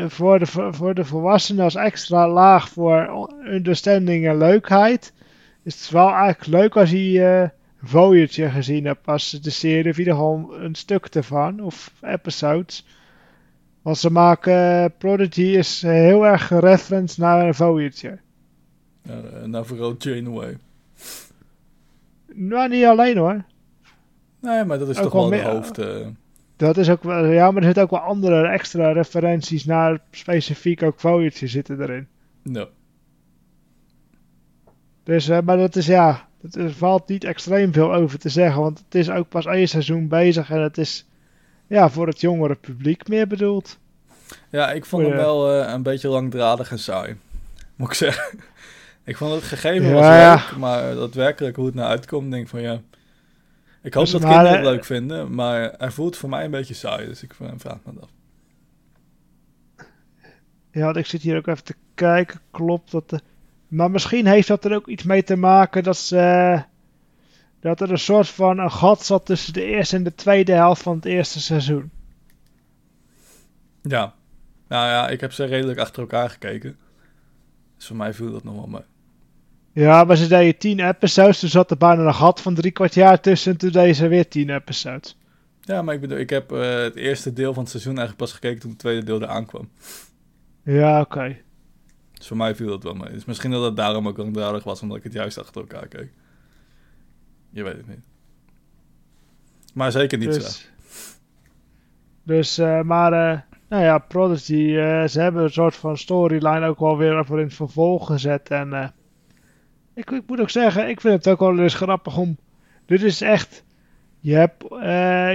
voor 0.08 0.40
de, 0.40 0.46
voor 0.72 0.94
de 0.94 1.06
volwassenen 1.06 1.64
als 1.64 1.76
extra 1.76 2.30
laag 2.30 2.70
voor 2.70 3.30
understanding 3.46 4.28
en 4.28 4.38
leukheid. 4.38 5.14
Is 5.64 5.80
het 5.80 5.90
wel 5.90 6.10
eigenlijk 6.10 6.62
leuk 6.62 6.76
als 6.76 6.92
je 6.92 7.12
uh, 7.12 7.50
Voyager 7.90 8.52
gezien 8.52 8.86
hebt 8.86 9.08
als 9.08 9.32
de 9.32 9.50
serie, 9.50 9.92
of 9.92 9.98
ieder 9.98 10.20
een 10.64 10.76
stuk 10.76 11.06
ervan, 11.06 11.60
of 11.60 11.92
episodes. 12.02 12.86
Want 13.82 13.98
ze 13.98 14.12
maken, 14.12 14.94
Prodigy 14.98 15.42
is 15.42 15.82
heel 15.82 16.26
erg 16.26 16.50
reference 16.50 17.22
naar 17.22 17.56
Voyager. 17.56 18.22
Ja, 19.02 19.46
nou 19.46 19.66
vooral 19.66 19.96
Janeway. 19.98 20.58
Nou, 22.34 22.70
niet 22.70 22.86
alleen 22.86 23.18
hoor. 23.18 23.44
Nee, 24.40 24.64
maar 24.64 24.80
dat 24.80 24.90
is 24.90 24.96
toch 24.96 25.14
wel 25.14 25.30
de 25.30 25.42
hoofd... 25.42 25.80
Uh... 25.80 26.08
Dat 26.58 26.78
is 26.78 26.90
ook 26.90 27.04
wel, 27.04 27.26
ja, 27.26 27.52
maar 27.52 27.58
er 27.58 27.64
zitten 27.64 27.84
ook 27.84 27.90
wel 27.90 28.00
andere 28.00 28.48
extra 28.48 28.92
referenties 28.92 29.66
naar 29.66 30.00
specifiek 30.12 30.84
ook 30.84 31.00
Voyager 31.00 31.48
zitten 31.48 31.82
erin. 31.82 32.08
Ja. 32.44 32.68
Dus, 35.04 35.30
uh, 35.30 35.40
maar 35.40 35.58
dat 35.58 35.76
is 35.76 35.86
ja, 35.86 36.28
er 36.52 36.72
valt 36.72 37.08
niet 37.08 37.24
extreem 37.24 37.74
veel 37.74 37.94
over 37.94 38.20
te 38.20 38.30
zeggen, 38.30 38.62
want 38.62 38.80
het 38.86 38.96
is 38.96 39.10
ook 39.10 39.30
pas 39.30 39.46
één 39.46 39.68
seizoen 39.68 40.08
bezig 40.08 40.50
en 40.50 40.62
het 40.62 40.78
is 40.78 41.06
ja, 41.68 41.90
voor 41.90 42.08
het 42.08 42.22
jongere 42.22 42.56
publiek 42.56 43.08
meer 43.08 43.28
bedoeld. 43.28 43.78
Ja, 44.50 44.72
ik 44.72 44.86
vond 44.86 45.08
hem 45.08 45.16
wel 45.16 45.62
uh, 45.62 45.72
een 45.72 45.84
beetje 45.84 46.08
langdradig 46.08 46.72
en 46.72 46.80
saai, 46.80 47.16
moet 47.76 47.88
ik 47.88 47.94
zeggen. 47.94 48.40
ik 49.04 49.18
vond 49.18 49.34
het 49.34 49.44
gegeven 49.44 49.88
ja, 49.88 49.94
was 49.94 50.42
leuk, 50.50 50.58
maar 50.58 50.96
daadwerkelijk 50.96 51.56
hoe 51.56 51.66
het 51.66 51.76
nou 51.76 51.90
uitkomt, 51.90 52.32
denk 52.32 52.44
ik 52.44 52.50
van 52.50 52.62
ja, 52.62 52.82
ik 53.86 53.94
hoop 53.94 54.04
dus 54.04 54.12
dat 54.12 54.22
kinderen 54.22 54.52
het 54.52 54.64
leuk 54.64 54.86
vinden, 54.86 55.34
maar 55.34 55.74
hij 55.78 55.92
voelt 55.92 56.18
voor 56.18 56.30
mij 56.30 56.46
een 56.46 56.52
beetje 56.52 56.74
saai, 56.74 57.06
dus 57.06 57.24
ik 57.24 57.34
vraag 57.34 57.80
me 57.84 58.02
af. 58.02 58.10
Ja, 60.72 60.94
ik 60.94 61.06
zit 61.06 61.22
hier 61.22 61.38
ook 61.38 61.48
even 61.48 61.64
te 61.64 61.76
kijken, 61.94 62.40
klopt 62.52 62.92
dat 62.92 63.10
de... 63.10 63.20
Maar 63.68 63.92
misschien 63.92 64.26
heeft 64.26 64.48
dat 64.48 64.66
er 64.66 64.76
ook 64.76 64.88
iets 64.88 65.04
mee 65.04 65.24
te 65.24 65.36
maken 65.36 65.84
dat 65.84 65.98
ze... 65.98 66.64
Dat 67.60 67.82
er 67.82 67.92
een 67.92 68.00
soort 68.00 68.28
van 68.28 68.60
een 68.60 68.72
gat 68.72 69.06
zat 69.06 69.26
tussen 69.26 69.54
de 69.54 69.64
eerste 69.64 69.96
en 69.96 70.04
de 70.04 70.16
tweede 70.16 70.52
helft 70.52 70.82
van 70.82 70.96
het 70.96 71.06
eerste 71.06 71.40
seizoen. 71.42 71.92
Ja. 73.82 74.14
Nou 74.68 74.88
ja, 74.88 75.10
ik 75.10 75.22
heb 75.22 75.32
ze 75.32 75.44
redelijk 75.44 75.80
achter 75.80 76.02
elkaar 76.02 76.30
gekeken. 76.30 76.78
Dus 77.78 77.88
voor 77.88 77.96
mij 77.96 78.14
viel 78.14 78.32
dat 78.32 78.44
nog 78.44 78.56
wel 78.56 78.68
mee. 78.68 78.82
Ja, 79.76 80.04
maar 80.04 80.16
ze 80.16 80.28
deden 80.28 80.58
10 80.58 80.80
episodes, 80.80 81.40
toen 81.40 81.50
zat 81.50 81.72
er 81.72 81.78
bijna 81.78 82.04
een 82.04 82.14
gat 82.14 82.42
van 82.42 82.54
drie 82.54 82.72
kwart 82.72 82.94
jaar 82.94 83.22
tussen 83.22 83.52
en 83.52 83.58
toen 83.58 83.72
deden 83.72 83.96
ze 83.96 84.08
weer 84.08 84.28
10 84.28 84.50
episodes. 84.50 85.18
Ja, 85.62 85.82
maar 85.82 85.96
ik 85.96 86.02
bedoel, 86.02 86.18
ik 86.18 86.30
heb 86.30 86.52
uh, 86.52 86.78
het 86.78 86.96
eerste 86.96 87.34
deel 87.34 87.54
van 87.54 87.62
het 87.62 87.72
seizoen 87.72 87.98
eigenlijk 87.98 88.18
pas 88.18 88.34
gekeken 88.34 88.60
toen 88.60 88.70
het 88.70 88.80
tweede 88.80 89.04
deel 89.04 89.22
eraan 89.22 89.46
kwam. 89.46 89.70
Ja, 90.64 91.00
oké. 91.00 91.18
Okay. 91.18 91.42
Dus 92.14 92.28
voor 92.28 92.38
mij 92.38 92.56
viel 92.56 92.68
dat 92.68 92.84
wel 92.84 92.94
mee. 92.94 93.12
Dus 93.12 93.26
misschien 93.26 93.52
dat 93.52 93.64
het 93.64 93.76
daarom 93.76 94.08
ook 94.08 94.18
langdradig 94.18 94.64
was, 94.64 94.82
omdat 94.82 94.98
ik 94.98 95.04
het 95.04 95.14
juist 95.14 95.40
achter 95.40 95.62
elkaar 95.62 95.88
keek. 95.88 96.12
Je 97.50 97.64
weet 97.64 97.78
het 97.78 97.88
niet. 97.88 98.04
Maar 99.74 99.92
zeker 99.92 100.18
niet 100.18 100.34
dus, 100.34 100.62
zo. 100.62 100.68
Dus, 102.24 102.60
uh, 102.60 102.82
maar, 102.82 103.34
uh, 103.34 103.40
nou 103.70 103.84
ja, 103.84 103.98
Prodigy, 103.98 104.68
ze 105.08 105.22
hebben 105.22 105.44
een 105.44 105.50
soort 105.50 105.76
van 105.76 105.98
storyline 105.98 106.68
ook 106.68 106.80
wel 106.80 106.98
weer 106.98 107.26
voor 107.26 107.40
in 107.40 107.46
het 107.46 107.56
vervolg 107.56 108.08
gezet. 108.08 108.50
En 108.50 108.94
ik, 109.96 110.12
ik, 110.12 110.24
moet 110.28 110.40
ook 110.40 110.50
zeggen, 110.50 110.90
ik 110.90 111.02
vind 111.02 111.14
het 111.14 111.28
ook 111.28 111.40
wel 111.40 111.60
eens 111.60 111.74
grappig 111.74 112.18
om. 112.18 112.38
Dit 112.86 113.04
is 113.04 113.22
echt. 113.22 113.64
Je 114.20 114.36
hebt, 114.36 114.64
uh, 114.72 114.80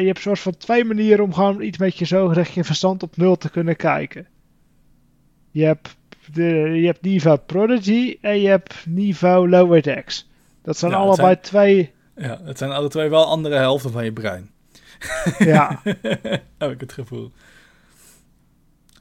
je 0.01 0.07
hebt 0.07 0.17
een 0.17 0.23
soort 0.23 0.41
van 0.41 0.57
twee 0.57 0.85
manieren 0.85 1.25
om 1.25 1.35
gewoon 1.35 1.63
iets 1.63 1.79
met 1.79 1.99
je 1.99 2.05
zogezegd 2.05 2.53
je 2.53 2.65
verstand 2.65 3.03
op 3.03 3.17
nul 3.17 3.37
te 3.37 3.51
kunnen 3.51 3.77
kijken. 3.77 4.27
Je 5.51 5.65
hebt, 5.65 5.97
de, 6.33 6.45
je 6.81 6.87
hebt 6.87 7.03
niveau 7.03 7.39
Prodigy 7.39 8.19
en 8.21 8.41
je 8.41 8.49
hebt 8.49 8.87
niveau 8.87 9.49
Lower 9.49 9.83
Decks. 9.83 10.29
Dat 10.63 10.77
zijn 10.77 10.95
allebei 10.95 11.41
twee. 11.41 11.93
Ja, 12.17 12.41
het 12.45 12.59
zijn 12.59 12.71
alle 12.71 12.89
twee 12.89 13.09
wel 13.09 13.27
andere 13.27 13.57
helften 13.57 13.91
van 13.91 14.05
je 14.05 14.13
brein. 14.13 14.51
Ja. 15.39 15.81
Heb 16.59 16.71
ik 16.71 16.81
het 16.81 16.93
gevoel. 16.93 17.33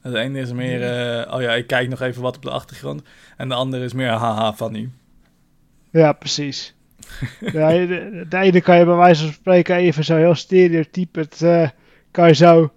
Het 0.01 0.13
ene 0.13 0.39
is 0.39 0.51
meer, 0.51 0.81
uh, 0.81 1.33
oh 1.33 1.41
ja, 1.41 1.53
ik 1.53 1.67
kijk 1.67 1.89
nog 1.89 2.01
even 2.01 2.21
wat 2.21 2.35
op 2.35 2.41
de 2.41 2.49
achtergrond. 2.49 3.01
En 3.37 3.49
de 3.49 3.55
andere 3.55 3.83
is 3.83 3.93
meer, 3.93 4.09
haha, 4.09 4.53
funny. 4.53 4.89
Ja, 5.91 6.13
precies. 6.13 6.75
de, 7.39 8.25
de, 8.29 8.37
ene 8.37 8.61
kan 8.61 8.77
je 8.77 8.85
bij 8.85 8.95
wijze 8.95 9.23
van 9.23 9.33
spreken 9.33 9.75
even 9.75 10.03
zo 10.03 10.15
heel 10.15 10.35
stereotyp. 10.35 11.15
Het 11.15 11.41
uh, 11.41 11.69
kan 12.11 12.27
je 12.27 12.33
zo 12.33 12.61
een 12.61 12.71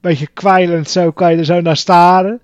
beetje 0.00 0.26
kwijlend 0.26 0.90
zo 0.90 1.10
kan 1.12 1.30
je 1.32 1.38
er 1.38 1.44
zo 1.44 1.60
naar 1.60 1.76
staren. 1.76 2.40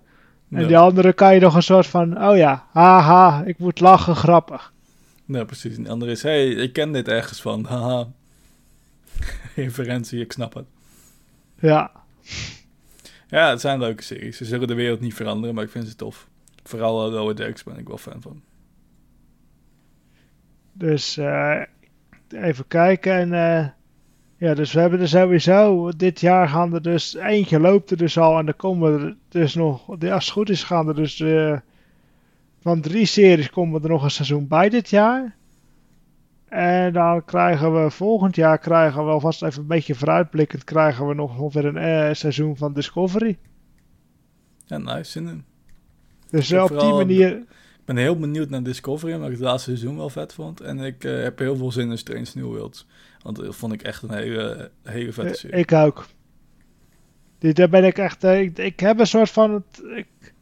En 0.51 0.67
die 0.67 0.79
andere 0.79 1.13
kan 1.13 1.35
je 1.35 1.41
nog 1.41 1.55
een 1.55 1.63
soort 1.63 1.87
van, 1.87 2.25
oh 2.25 2.37
ja, 2.37 2.67
haha, 2.73 3.43
ik 3.45 3.59
moet 3.59 3.81
lachen, 3.81 4.17
grappig. 4.17 4.73
Ja, 5.25 5.45
precies. 5.45 5.77
En 5.77 5.83
de 5.83 5.91
andere 5.91 6.11
is, 6.11 6.23
hey, 6.23 6.49
ik 6.49 6.73
ken 6.73 6.93
dit 6.93 7.09
ergens 7.09 7.41
van, 7.41 7.65
haha. 7.65 8.09
Referentie, 9.55 10.21
ik 10.21 10.33
snap 10.33 10.55
het. 10.55 10.67
Ja. 11.59 11.91
Ja, 13.29 13.51
het 13.51 13.61
zijn 13.61 13.79
leuke 13.79 14.03
series. 14.03 14.37
Ze 14.37 14.45
zullen 14.45 14.69
de 14.69 14.75
wereld 14.75 15.01
niet 15.01 15.15
veranderen, 15.15 15.55
maar 15.55 15.65
ik 15.65 15.71
vind 15.71 15.89
ze 15.89 15.97
tof. 15.97 16.29
Vooral 16.63 17.11
Lower 17.11 17.37
Decks 17.37 17.63
ben 17.63 17.79
ik 17.79 17.89
wel 17.89 17.99
fan 17.99 18.23
van. 18.23 18.43
Dus 20.81 21.19
uh, 21.19 21.61
even 22.29 22.67
kijken. 22.67 23.13
En 23.13 23.33
uh, 23.33 23.69
ja, 24.37 24.55
dus 24.55 24.73
we 24.73 24.81
hebben 24.81 25.01
er 25.01 25.09
sowieso. 25.09 25.91
Dit 25.97 26.21
jaar 26.21 26.49
gaan 26.49 26.75
er 26.75 26.83
dus. 26.83 27.15
Eentje 27.15 27.61
loopt 27.61 27.91
er 27.91 27.97
dus 27.97 28.19
al. 28.19 28.39
En 28.39 28.45
dan 28.45 28.57
komen 28.57 29.01
er 29.01 29.17
dus 29.29 29.55
nog. 29.55 29.89
Als 29.89 30.25
het 30.25 30.31
goed 30.31 30.51
is, 30.51 30.65
gaan 30.65 30.89
er 30.89 30.95
dus. 30.95 31.19
Uh, 31.19 31.59
van 32.61 32.81
drie 32.81 33.07
series 33.07 33.51
komen 33.51 33.83
er 33.83 33.89
nog 33.89 34.03
een 34.03 34.11
seizoen 34.11 34.49
bij 34.49 34.69
dit 34.69 34.91
jaar. 34.91 35.37
En 36.49 36.93
dan 36.93 37.25
krijgen 37.25 37.83
we 37.83 37.91
volgend 37.91 38.37
jaar 38.37 38.59
krijgen 38.59 39.05
we 39.05 39.11
alvast 39.11 39.43
even 39.43 39.61
een 39.61 39.67
beetje 39.67 39.95
vooruitblikkend 39.95 40.65
krijgen 40.65 41.07
we 41.07 41.15
nog 41.15 41.39
ongeveer 41.39 41.77
een 41.77 42.17
seizoen 42.17 42.57
van 42.57 42.73
Discovery. 42.73 43.39
Ja, 44.65 44.79
nice. 44.79 45.21
In. 45.21 45.45
Dus 46.31 46.53
op 46.53 46.69
die 46.69 46.93
manier 46.93 47.45
ben 47.95 48.03
heel 48.03 48.19
benieuwd 48.19 48.51
naar 48.51 48.63
Discovery, 48.63 49.15
omdat 49.15 49.29
ik 49.29 49.35
het 49.35 49.45
laatste 49.45 49.71
seizoen 49.71 49.97
wel 49.97 50.11
vet 50.11 50.33
vond. 50.33 50.61
En 50.61 50.79
ik 50.79 51.05
uh, 51.05 51.23
heb 51.23 51.39
heel 51.39 51.57
veel 51.57 51.73
zin 51.73 51.91
in 51.91 51.99
Strange 51.99 52.27
New 52.35 52.45
Worlds. 52.45 52.87
Want 53.23 53.37
dat 53.37 53.57
vond 53.57 53.73
ik 53.73 53.83
echt 53.83 54.03
een 54.03 54.15
hele, 54.15 54.71
hele 54.83 55.13
vette 55.13 55.35
serie. 55.35 55.57
Ik 55.57 55.73
ook. 55.73 56.07
Die, 57.39 57.53
daar 57.53 57.69
ben 57.69 57.85
ik 57.85 57.99
echt... 57.99 58.25
Uh, 58.25 58.41
ik, 58.41 58.59
ik, 58.59 58.81
heb 58.81 58.99
een 58.99 59.07
soort 59.07 59.31
van... 59.31 59.53
Het, 59.53 59.83
ik, 59.97 60.33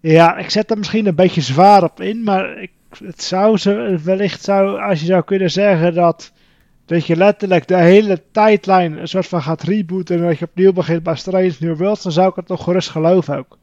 ja, 0.00 0.36
ik 0.36 0.50
zet 0.50 0.70
er 0.70 0.78
misschien 0.78 1.06
een 1.06 1.14
beetje 1.14 1.40
zwaar 1.40 1.82
op 1.82 2.00
in, 2.00 2.22
maar 2.22 2.62
ik 2.62 2.70
het 2.98 3.22
zou 3.22 3.56
ze, 3.56 3.98
wellicht 4.04 4.42
zou, 4.42 4.80
als 4.80 5.00
je 5.00 5.06
zou 5.06 5.22
kunnen 5.22 5.50
zeggen 5.50 5.94
dat, 5.94 6.32
dat 6.84 7.06
je 7.06 7.16
letterlijk 7.16 7.68
de 7.68 7.76
hele 7.76 8.22
tijdlijn 8.30 8.98
een 8.98 9.08
soort 9.08 9.26
van 9.26 9.42
gaat 9.42 9.62
rebooten 9.62 10.16
en 10.16 10.26
dat 10.26 10.38
je 10.38 10.44
opnieuw 10.44 10.72
begint 10.72 11.02
bij 11.02 11.16
Strange 11.16 11.54
New 11.58 11.78
Worlds, 11.78 12.02
dan 12.02 12.12
zou 12.12 12.28
ik 12.28 12.36
het 12.36 12.46
toch 12.46 12.64
gerust 12.64 12.90
geloven 12.90 13.36
ook. 13.38 13.58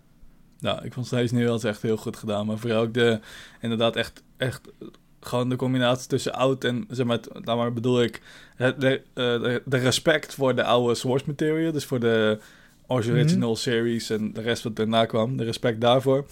Nou, 0.62 0.86
ik 0.86 0.94
vond 0.94 1.06
Strange 1.06 1.30
New 1.32 1.46
Worlds 1.46 1.64
echt 1.64 1.82
heel 1.82 1.98
goed 1.98 2.18
gedaan, 2.18 2.46
maar 2.46 2.58
vooral 2.58 2.82
ook 2.82 2.94
de, 2.94 3.20
inderdaad 3.62 3.96
echt, 3.96 4.24
echt 4.38 4.62
gewoon 5.20 5.50
de 5.50 5.56
combinatie 5.56 6.08
tussen 6.08 6.34
oud 6.34 6.64
en, 6.64 6.86
zeg 6.90 7.06
maar, 7.06 7.20
nou 7.42 7.58
maar 7.58 7.74
bedoel 7.74 8.02
ik, 8.02 8.22
de, 8.58 8.76
de, 8.78 9.02
de, 9.14 9.62
de 9.66 9.78
respect 9.78 10.34
voor 10.34 10.56
de 10.56 10.64
oude 10.64 10.96
source 10.96 11.26
material, 11.28 11.72
dus 11.72 11.86
voor 11.86 12.00
de 12.00 12.40
original 12.88 13.52
mhm. 13.52 13.60
series 13.60 14.10
en 14.10 14.34
de 14.34 14.42
rest 14.42 14.64
wat 14.64 14.76
daarna 14.76 15.06
kwam, 15.06 15.38
de 15.38 15.44
respect 15.44 15.82
daarvoor. 15.82 16.26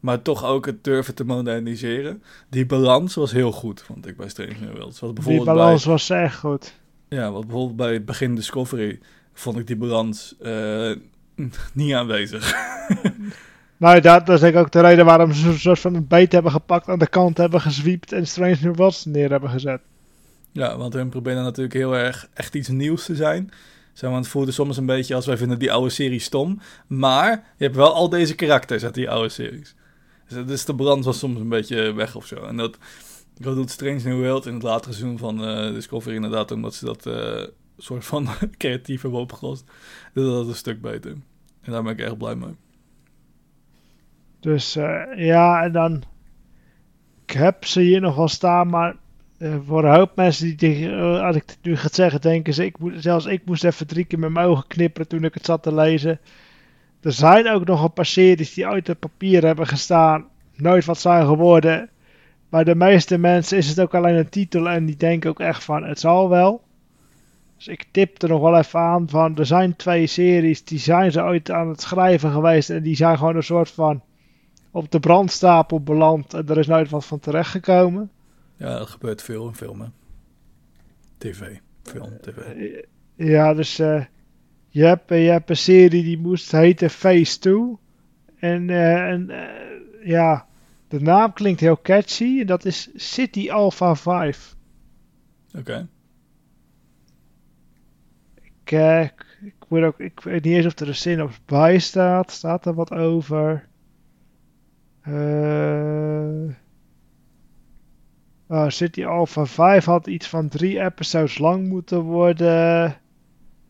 Maar 0.00 0.22
toch 0.22 0.44
ook 0.44 0.66
het 0.66 0.84
durven 0.84 1.14
te 1.14 1.24
moderniseren. 1.24 2.22
Die 2.48 2.66
balans 2.66 3.14
was 3.14 3.32
heel 3.32 3.52
goed, 3.52 3.82
vond 3.82 4.06
ik 4.06 4.16
bij 4.16 4.28
Strange 4.28 4.54
New 4.60 4.76
Worlds. 4.76 5.00
die 5.24 5.44
balans 5.44 5.84
was 5.84 6.10
echt 6.10 6.38
goed. 6.38 6.74
Ja, 7.08 7.30
wat 7.30 7.46
bijvoorbeeld 7.46 7.76
bij 7.76 7.92
het 7.92 8.04
begin 8.04 8.34
Discovery 8.34 9.00
vond 9.32 9.58
ik 9.58 9.66
die 9.66 9.76
balans 9.76 10.34
uh, 10.42 10.92
niet 11.72 11.94
aanwezig. 11.94 12.52
nou, 13.80 14.00
dat, 14.00 14.26
dat 14.26 14.34
is 14.34 14.40
denk 14.40 14.54
ik 14.54 14.60
ook 14.60 14.72
de 14.72 14.80
reden 14.80 15.04
waarom 15.04 15.32
ze 15.32 15.48
een 15.48 15.58
soort 15.58 15.78
van 15.78 15.94
een 15.94 16.06
beet 16.06 16.32
hebben 16.32 16.52
gepakt, 16.52 16.88
aan 16.88 16.98
de 16.98 17.08
kant 17.08 17.36
hebben 17.36 17.60
gezwiept 17.60 18.12
en 18.12 18.26
Strange 18.26 18.56
New 18.60 18.76
Worlds 18.76 19.04
neer 19.04 19.30
hebben 19.30 19.50
gezet. 19.50 19.80
Ja, 20.52 20.76
want 20.76 20.92
hun 20.92 21.08
proberen 21.08 21.42
natuurlijk 21.42 21.74
heel 21.74 21.96
erg 21.96 22.28
echt 22.34 22.54
iets 22.54 22.68
nieuws 22.68 23.04
te 23.04 23.14
zijn. 23.14 23.50
Zo, 23.92 24.10
want 24.10 24.24
het 24.24 24.32
voelde 24.32 24.52
soms 24.52 24.76
een 24.76 24.86
beetje 24.86 25.14
als 25.14 25.26
wij 25.26 25.36
vinden 25.36 25.58
die 25.58 25.72
oude 25.72 25.90
serie 25.90 26.18
stom. 26.18 26.60
Maar 26.86 27.30
je 27.56 27.64
hebt 27.64 27.76
wel 27.76 27.94
al 27.94 28.08
deze 28.08 28.34
karakters 28.34 28.84
uit 28.84 28.94
die 28.94 29.10
oude 29.10 29.28
series. 29.28 29.74
Dus, 30.46 30.64
de 30.64 30.74
brand 30.74 31.04
was 31.04 31.18
soms 31.18 31.40
een 31.40 31.48
beetje 31.48 31.92
weg 31.92 32.16
of 32.16 32.26
zo. 32.26 32.36
En 32.36 32.56
dat, 32.56 32.78
doet 33.34 33.70
Strange 33.70 34.00
New 34.02 34.20
World 34.20 34.46
in 34.46 34.54
het 34.54 34.62
latere 34.62 34.94
seizoen 34.94 35.18
van 35.18 35.48
uh, 35.48 35.74
Discovery 35.74 36.14
inderdaad, 36.14 36.50
omdat 36.50 36.74
ze 36.74 36.84
dat 36.84 37.06
uh, 37.06 37.42
soort 37.78 38.04
van 38.04 38.28
creatief 38.58 39.02
hebben 39.02 39.20
opgelost. 39.20 39.64
Dus 40.14 40.24
dat 40.24 40.46
een 40.46 40.54
stuk 40.54 40.80
beter. 40.80 41.10
En 41.60 41.72
daar 41.72 41.82
ben 41.82 41.92
ik 41.92 42.00
echt 42.00 42.18
blij 42.18 42.34
mee. 42.34 42.56
Dus 44.40 44.76
uh, 44.76 45.02
ja, 45.16 45.62
en 45.62 45.72
dan. 45.72 46.02
Ik 47.24 47.36
heb 47.36 47.64
ze 47.64 47.80
hier 47.80 48.00
nog 48.00 48.16
wel 48.16 48.28
staan, 48.28 48.68
maar 48.68 48.96
uh, 49.38 49.54
voor 49.66 49.84
een 49.84 49.94
hoop 49.94 50.16
mensen 50.16 50.56
die, 50.56 50.88
uh, 50.88 51.20
als 51.22 51.36
ik 51.36 51.42
het 51.46 51.58
nu 51.62 51.76
ga 51.76 51.88
zeggen, 51.90 52.20
denken 52.20 52.54
ze, 52.54 52.64
ik 52.64 52.76
zelfs 52.94 53.26
ik 53.26 53.44
moest 53.44 53.64
even 53.64 53.86
drie 53.86 54.04
keer 54.04 54.18
met 54.18 54.30
mijn 54.30 54.46
ogen 54.46 54.66
knipperen 54.66 55.08
toen 55.08 55.24
ik 55.24 55.34
het 55.34 55.44
zat 55.44 55.62
te 55.62 55.74
lezen. 55.74 56.20
Er 57.00 57.12
zijn 57.12 57.48
ook 57.48 57.64
nog 57.64 57.82
een 57.82 57.92
paar 57.92 58.06
series 58.06 58.54
die 58.54 58.66
uit 58.66 58.86
het 58.86 58.98
papier 58.98 59.44
hebben 59.44 59.66
gestaan, 59.66 60.26
nooit 60.54 60.84
wat 60.84 61.00
zijn 61.00 61.26
geworden. 61.26 61.90
Maar 62.48 62.64
de 62.64 62.74
meeste 62.74 63.18
mensen 63.18 63.58
is 63.58 63.68
het 63.68 63.80
ook 63.80 63.94
alleen 63.94 64.16
een 64.16 64.28
titel 64.28 64.68
en 64.68 64.86
die 64.86 64.96
denken 64.96 65.30
ook 65.30 65.40
echt 65.40 65.64
van, 65.64 65.84
het 65.84 66.00
zal 66.00 66.28
wel. 66.28 66.62
Dus 67.56 67.68
ik 67.68 67.86
tip 67.90 68.22
er 68.22 68.28
nog 68.28 68.40
wel 68.40 68.58
even 68.58 68.80
aan 68.80 69.08
van, 69.08 69.36
er 69.36 69.46
zijn 69.46 69.76
twee 69.76 70.06
series, 70.06 70.64
die 70.64 70.78
zijn 70.78 71.12
ze 71.12 71.22
ooit 71.22 71.50
aan 71.50 71.68
het 71.68 71.80
schrijven 71.80 72.30
geweest 72.30 72.70
en 72.70 72.82
die 72.82 72.96
zijn 72.96 73.18
gewoon 73.18 73.36
een 73.36 73.42
soort 73.42 73.70
van 73.70 74.02
op 74.70 74.90
de 74.90 75.00
brandstapel 75.00 75.82
beland 75.82 76.34
en 76.34 76.48
er 76.48 76.58
is 76.58 76.66
nooit 76.66 76.90
wat 76.90 77.06
van 77.06 77.18
terechtgekomen. 77.18 78.10
Ja, 78.56 78.78
dat 78.78 78.88
gebeurt 78.88 79.22
veel 79.22 79.46
in 79.46 79.54
filmen. 79.54 79.92
TV, 81.18 81.56
film, 81.82 82.18
tv. 82.20 82.36
Ja, 83.14 83.54
dus 83.54 83.80
uh, 83.80 84.04
je, 84.68 84.84
hebt, 84.84 85.08
je 85.08 85.14
hebt 85.14 85.50
een 85.50 85.56
serie 85.56 86.02
die 86.02 86.18
moest 86.18 86.52
heten 86.52 86.90
Phase 86.90 87.38
2. 87.38 87.76
En, 88.36 88.68
uh, 88.68 89.08
en 89.08 89.30
ja, 90.04 90.46
de 90.88 91.00
naam 91.00 91.32
klinkt 91.32 91.60
heel 91.60 91.80
catchy. 91.82 92.40
En 92.40 92.46
dat 92.46 92.64
is 92.64 92.90
City 92.94 93.50
Alpha 93.50 93.94
5. 93.94 94.56
Oké. 95.48 95.58
Okay. 95.58 95.88
Ik, 99.12 99.26
ik, 99.44 99.64
moet 99.68 99.82
ook, 99.82 100.00
ik 100.00 100.20
weet 100.20 100.44
niet 100.44 100.54
eens 100.54 100.66
of 100.66 100.78
er 100.78 100.88
een 100.88 100.94
zin 100.94 101.22
op 101.22 101.30
bij 101.44 101.78
staat. 101.78 102.30
Staat 102.30 102.66
er 102.66 102.74
wat 102.74 102.92
over? 102.92 103.68
Eh... 105.00 106.58
Uh, 108.50 108.68
City 108.68 109.04
Alpha 109.04 109.46
5 109.46 109.84
had 109.84 110.06
iets 110.06 110.28
van 110.28 110.48
drie 110.48 110.80
episodes 110.80 111.38
lang 111.38 111.68
moeten 111.68 112.00
worden. 112.00 112.96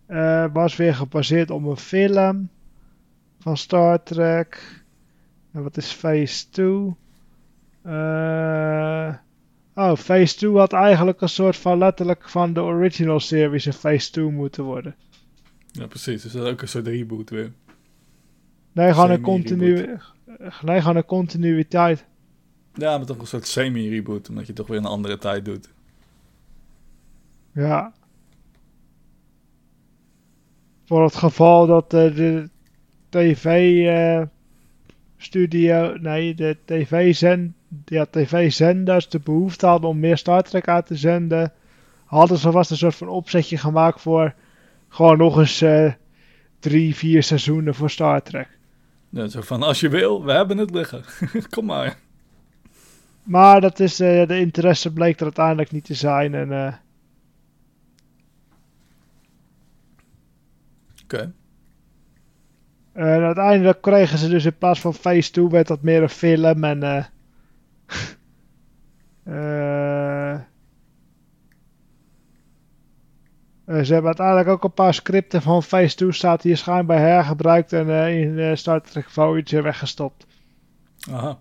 Uh, 0.08 0.44
was 0.52 0.76
weer 0.76 0.94
gebaseerd 0.94 1.50
op 1.50 1.64
een 1.64 1.76
film 1.76 2.48
van 3.38 3.56
Star 3.56 4.02
Trek. 4.02 4.82
En 5.52 5.62
wat 5.62 5.76
is 5.76 5.92
Phase 5.92 6.50
2? 6.50 6.94
Uh, 7.86 9.14
oh, 9.74 9.96
Phase 9.96 10.36
2 10.36 10.50
had 10.56 10.72
eigenlijk 10.72 11.20
een 11.20 11.28
soort 11.28 11.56
van 11.56 11.78
letterlijk 11.78 12.28
van 12.28 12.52
de 12.52 12.60
original 12.60 13.20
series 13.20 13.64
een 13.64 13.72
Phase 13.72 14.10
2 14.10 14.24
moeten 14.24 14.64
worden. 14.64 14.94
Ja, 15.72 15.86
precies. 15.86 16.22
Dus 16.22 16.32
dat 16.32 16.44
is 16.46 16.52
ook 16.52 16.62
een 16.62 16.68
soort 16.68 16.86
reboot 16.86 17.30
weer. 17.30 17.52
Nee, 18.72 18.92
gewoon 18.92 19.10
een, 19.10 19.20
continu 19.20 19.98
nee, 20.62 20.80
gewoon 20.80 20.96
een 20.96 21.04
continuïteit. 21.04 22.04
Ja, 22.74 22.96
maar 22.96 23.06
toch 23.06 23.18
een 23.18 23.26
soort 23.26 23.46
semi-reboot, 23.46 24.28
omdat 24.28 24.46
je 24.46 24.52
toch 24.52 24.66
weer 24.66 24.78
een 24.78 24.84
andere 24.84 25.18
tijd 25.18 25.44
doet. 25.44 25.72
Ja. 27.52 27.92
Voor 30.84 31.02
het 31.02 31.16
geval 31.16 31.66
dat 31.66 31.94
uh, 31.94 32.14
de 32.16 32.48
tv-studio, 33.08 34.32
uh, 35.92 36.00
nee, 36.00 36.34
de 36.34 36.56
tv-zend, 36.64 37.52
ja, 37.84 38.06
tv-zenders 38.10 39.08
de 39.08 39.18
behoefte 39.18 39.66
hadden 39.66 39.90
om 39.90 39.98
meer 39.98 40.16
Star 40.16 40.42
Trek 40.42 40.68
uit 40.68 40.86
te 40.86 40.96
zenden, 40.96 41.52
hadden 42.04 42.38
ze 42.38 42.50
vast 42.50 42.70
een 42.70 42.76
soort 42.76 42.94
van 42.94 43.08
opzetje 43.08 43.56
gemaakt 43.56 44.00
voor 44.00 44.34
gewoon 44.88 45.18
nog 45.18 45.38
eens 45.38 45.62
uh, 45.62 45.92
drie, 46.58 46.94
vier 46.94 47.22
seizoenen 47.22 47.74
voor 47.74 47.90
Star 47.90 48.22
Trek. 48.22 48.58
Ja, 49.10 49.28
zo 49.28 49.40
van, 49.40 49.62
als 49.62 49.80
je 49.80 49.88
wil, 49.88 50.24
we 50.24 50.32
hebben 50.32 50.58
het 50.58 50.70
liggen. 50.70 51.04
Kom 51.54 51.64
maar. 51.64 51.98
Maar 53.22 53.60
dat 53.60 53.80
is, 53.80 54.00
uh, 54.00 54.26
de 54.26 54.38
interesse 54.38 54.92
bleek 54.92 55.16
er 55.16 55.24
uiteindelijk 55.24 55.70
niet 55.70 55.84
te 55.84 55.94
zijn. 55.94 56.34
En, 56.34 56.50
uh... 56.50 56.74
Oké. 61.02 61.32
En 62.92 63.22
uiteindelijk 63.22 63.80
kregen 63.80 64.18
ze 64.18 64.28
dus 64.28 64.44
in 64.44 64.58
plaats 64.58 64.80
van 64.80 64.94
Phase 64.94 65.30
2 65.30 65.48
werd 65.48 65.66
dat 65.66 65.82
meer 65.82 66.02
een 66.02 66.08
film. 66.08 66.64
En 66.64 67.10
uh... 73.70 73.82
ze 73.82 73.92
hebben 73.92 74.06
uiteindelijk 74.06 74.48
ook 74.48 74.64
een 74.64 74.72
paar 74.72 74.94
scripten 74.94 75.42
van 75.42 75.62
Phase 75.62 75.96
2 75.96 76.12
staat 76.12 76.42
hier 76.42 76.56
schijnbaar 76.56 76.98
hergebruikt 76.98 77.72
en 77.72 77.88
in 77.88 78.58
Star 78.58 78.82
Trek 78.82 79.10
Voyager 79.10 79.62
weggestopt. 79.62 80.26
Aha. 81.10 81.38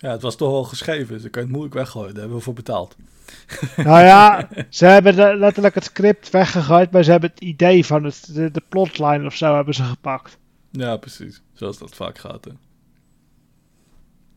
Ja, 0.00 0.10
het 0.10 0.22
was 0.22 0.36
toch 0.36 0.52
al 0.52 0.64
geschreven, 0.64 1.12
dus 1.12 1.22
dan 1.22 1.30
kan 1.30 1.42
je 1.42 1.48
het 1.48 1.56
moeilijk 1.56 1.78
weggooien. 1.78 2.10
Daar 2.10 2.20
hebben 2.20 2.38
we 2.38 2.44
voor 2.44 2.54
betaald. 2.54 2.96
Nou 3.76 4.04
ja, 4.04 4.48
ze 4.68 4.86
hebben 4.86 5.38
letterlijk 5.38 5.74
het 5.74 5.84
script 5.84 6.30
weggegooid, 6.30 6.90
maar 6.90 7.04
ze 7.04 7.10
hebben 7.10 7.30
het 7.30 7.40
idee 7.40 7.86
van 7.86 8.04
het, 8.04 8.34
de, 8.34 8.50
de 8.50 8.62
plotline 8.68 9.26
of 9.26 9.34
zo 9.34 9.54
hebben 9.54 9.74
ze 9.74 9.82
gepakt. 9.82 10.38
Ja, 10.70 10.96
precies. 10.96 11.42
Zoals 11.52 11.78
dat 11.78 11.94
vaak 11.94 12.18
gaat. 12.18 12.44
Hè. 12.44 12.50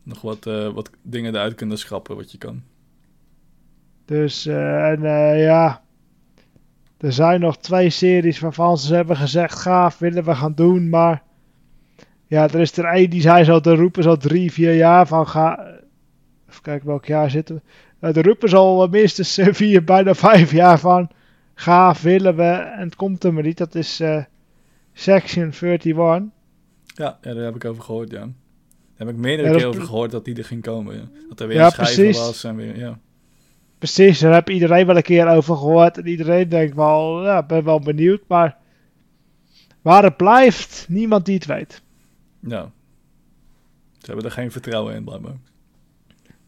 Nog 0.02 0.20
wat, 0.20 0.46
uh, 0.46 0.68
wat 0.68 0.90
dingen 1.02 1.34
eruit 1.34 1.54
kunnen 1.54 1.78
schrappen 1.78 2.16
wat 2.16 2.32
je 2.32 2.38
kan. 2.38 2.62
Dus, 4.04 4.46
uh, 4.46 4.88
en 4.88 5.02
uh, 5.02 5.44
ja. 5.44 5.82
Er 6.98 7.12
zijn 7.12 7.40
nog 7.40 7.58
twee 7.58 7.90
series 7.90 8.38
waarvan 8.38 8.78
ze 8.78 8.94
hebben 8.94 9.16
gezegd: 9.16 9.58
gaaf, 9.58 9.98
willen 9.98 10.24
we 10.24 10.34
gaan 10.34 10.54
doen, 10.54 10.88
maar 10.88 11.22
ja, 12.26 12.42
er 12.42 12.60
is 12.60 12.76
er 12.76 12.84
één 12.84 13.10
die 13.10 13.20
zei 13.20 13.44
zo 13.44 13.60
te 13.60 13.74
roepen, 13.74 14.02
zo 14.02 14.16
drie, 14.16 14.52
vier 14.52 14.74
jaar 14.74 15.06
van 15.06 15.28
ga. 15.28 15.66
Even 16.48 16.62
kijken 16.62 16.86
welk 16.86 17.04
jaar 17.04 17.30
zitten 17.30 17.54
we. 17.54 17.62
Uh, 18.06 18.12
de 18.12 18.22
roepen 18.22 18.48
ze 18.48 18.56
al 18.56 18.88
minstens 18.88 19.38
uh, 19.38 19.46
vier, 19.50 19.84
bijna 19.84 20.14
vijf 20.14 20.52
jaar 20.52 20.78
van. 20.78 21.10
Gaaf 21.54 22.02
willen 22.02 22.36
we 22.36 22.50
en 22.52 22.84
het 22.84 22.96
komt 22.96 23.24
er 23.24 23.34
maar 23.34 23.42
niet. 23.42 23.58
Dat 23.58 23.74
is 23.74 24.00
uh, 24.00 24.24
Section 24.92 25.52
31. 25.60 26.22
Ja, 26.86 27.18
ja, 27.22 27.34
daar 27.34 27.44
heb 27.44 27.54
ik 27.54 27.64
over 27.64 27.82
gehoord, 27.82 28.10
ja. 28.10 28.18
Daar 28.18 29.06
heb 29.06 29.08
ik 29.08 29.16
meerdere 29.16 29.48
ja, 29.48 29.56
keer 29.56 29.66
over 29.66 29.82
gehoord 29.82 30.10
dat 30.10 30.24
die 30.24 30.36
er 30.36 30.44
ging 30.44 30.62
komen. 30.62 30.94
Ja. 30.94 31.02
Dat 31.28 31.40
er 31.40 31.48
weer 31.48 31.56
ja, 31.56 31.72
was 32.12 32.44
en 32.44 32.56
weer, 32.56 32.78
ja. 32.78 32.98
Precies, 33.84 34.18
daar 34.18 34.32
heb 34.32 34.50
iedereen 34.50 34.86
wel 34.86 34.96
een 34.96 35.02
keer 35.02 35.28
over 35.28 35.56
gehoord. 35.56 35.98
En 35.98 36.06
iedereen 36.06 36.48
denkt 36.48 36.74
wel, 36.74 37.24
ja, 37.24 37.42
ben 37.42 37.64
wel 37.64 37.80
benieuwd. 37.80 38.22
Maar 38.26 38.56
waar 39.82 40.02
het 40.02 40.16
blijft, 40.16 40.86
niemand 40.88 41.24
die 41.26 41.34
het 41.34 41.46
weet. 41.46 41.82
Ja. 42.40 42.70
Ze 43.98 44.06
hebben 44.06 44.24
er 44.24 44.30
geen 44.30 44.52
vertrouwen 44.52 44.94
in, 44.94 45.04
blijkbaar. 45.04 45.36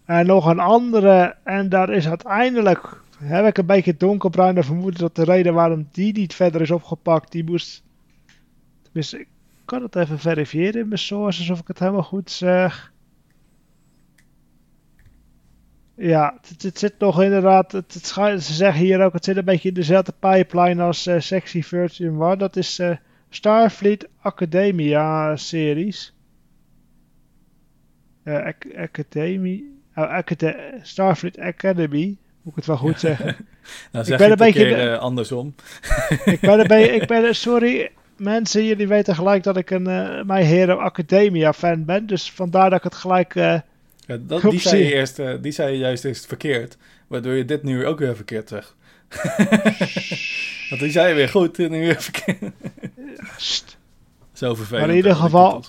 En 0.04 0.26
nog 0.26 0.46
een 0.46 0.58
andere, 0.58 1.36
en 1.44 1.68
daar 1.68 1.90
is 1.90 2.08
uiteindelijk, 2.08 3.00
heb 3.18 3.46
ik 3.46 3.58
een 3.58 3.66
beetje 3.66 3.96
donkerbruine 3.96 4.62
vermoeden 4.62 5.00
dat 5.00 5.16
de 5.16 5.24
reden 5.24 5.54
waarom 5.54 5.88
die 5.92 6.12
niet 6.12 6.34
verder 6.34 6.60
is 6.60 6.70
opgepakt, 6.70 7.32
die 7.32 7.44
moest, 7.44 7.82
ik 8.92 9.28
kan 9.64 9.82
het 9.82 9.96
even 9.96 10.18
verifiëren 10.18 10.80
in 10.80 10.88
mijn 10.88 11.00
sources 11.00 11.50
of 11.50 11.60
ik 11.60 11.68
het 11.68 11.78
helemaal 11.78 12.02
goed 12.02 12.30
zeg. 12.30 12.92
Ja, 15.96 16.38
het, 16.48 16.62
het, 16.62 16.78
zit 16.78 16.98
nog 16.98 17.22
inderdaad. 17.22 17.72
Het, 17.72 17.94
het 17.94 18.06
ze 18.42 18.52
zeggen 18.52 18.80
hier 18.80 19.04
ook, 19.04 19.12
het 19.12 19.24
zit 19.24 19.36
een 19.36 19.44
beetje 19.44 19.68
in 19.68 19.74
dezelfde 19.74 20.12
pipeline 20.18 20.82
als 20.82 21.06
uh, 21.06 21.20
Sexy 21.20 21.62
Virgin 21.62 22.16
War. 22.16 22.38
Dat 22.38 22.56
is 22.56 22.78
uh, 22.78 22.96
Starfleet 23.28 24.08
Academia 24.20 25.36
series. 25.36 26.14
Uh, 28.24 28.46
Academie. 28.76 29.74
Oh, 29.94 30.18
Starfleet 30.82 31.38
Academy. 31.38 32.16
Moet 32.42 32.52
ik 32.52 32.54
het 32.54 32.66
wel 32.66 32.76
goed 32.76 33.00
zeggen? 33.00 33.36
nou, 33.92 34.04
zeg 34.04 34.20
ik 34.20 34.24
ben 34.24 34.30
een 34.30 34.36
beetje 34.36 34.64
keer, 34.64 34.96
andersom. 34.96 35.54
ik 36.24 36.40
ben 36.40 36.60
een 36.60 36.66
beetje. 36.66 36.92
Ik 36.92 37.06
ben, 37.06 37.34
sorry, 37.34 37.90
mensen, 38.16 38.64
jullie 38.64 38.88
weten 38.88 39.14
gelijk 39.14 39.42
dat 39.42 39.56
ik 39.56 39.70
een 39.70 39.88
uh, 39.88 40.22
My 40.22 40.42
Hero 40.42 40.76
Academia 40.76 41.52
fan 41.52 41.84
ben. 41.84 42.06
Dus 42.06 42.32
vandaar 42.32 42.70
dat 42.70 42.78
ik 42.78 42.84
het 42.84 42.94
gelijk. 42.94 43.34
Uh, 43.34 43.58
ja, 44.06 44.16
dat, 44.16 44.42
die, 44.42 44.60
zei 44.60 44.84
je 44.84 44.94
eerst, 44.94 45.18
uh, 45.18 45.34
die 45.40 45.52
zei 45.52 45.72
je 45.72 45.78
juist 45.78 46.04
eerst 46.04 46.26
verkeerd. 46.26 46.76
Waardoor 47.06 47.32
je 47.32 47.44
dit 47.44 47.62
nu 47.62 47.86
ook 47.86 47.98
weer 47.98 48.16
verkeerd 48.16 48.48
zegt. 48.48 48.74
Want 50.70 50.80
die 50.80 50.90
zei 50.90 51.08
je 51.08 51.14
weer 51.14 51.28
goed 51.28 51.58
en 51.58 51.70
nu 51.70 51.80
weer 51.80 52.02
verkeerd. 52.02 52.52
Zo 54.32 54.54
vervelend. 54.54 54.86
Maar 54.86 54.90
in 54.90 54.96
ieder 54.96 55.14
geval, 55.14 55.64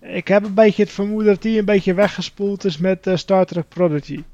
ik 0.00 0.28
heb 0.28 0.44
een 0.44 0.54
beetje 0.54 0.82
het 0.82 0.92
vermoeden 0.92 1.32
dat 1.32 1.42
die 1.42 1.58
een 1.58 1.64
beetje 1.64 1.94
weggespoeld 1.94 2.64
is 2.64 2.78
met 2.78 3.06
uh, 3.06 3.16
Star 3.16 3.46
Trek 3.46 3.68
Prodigy. 3.68 4.24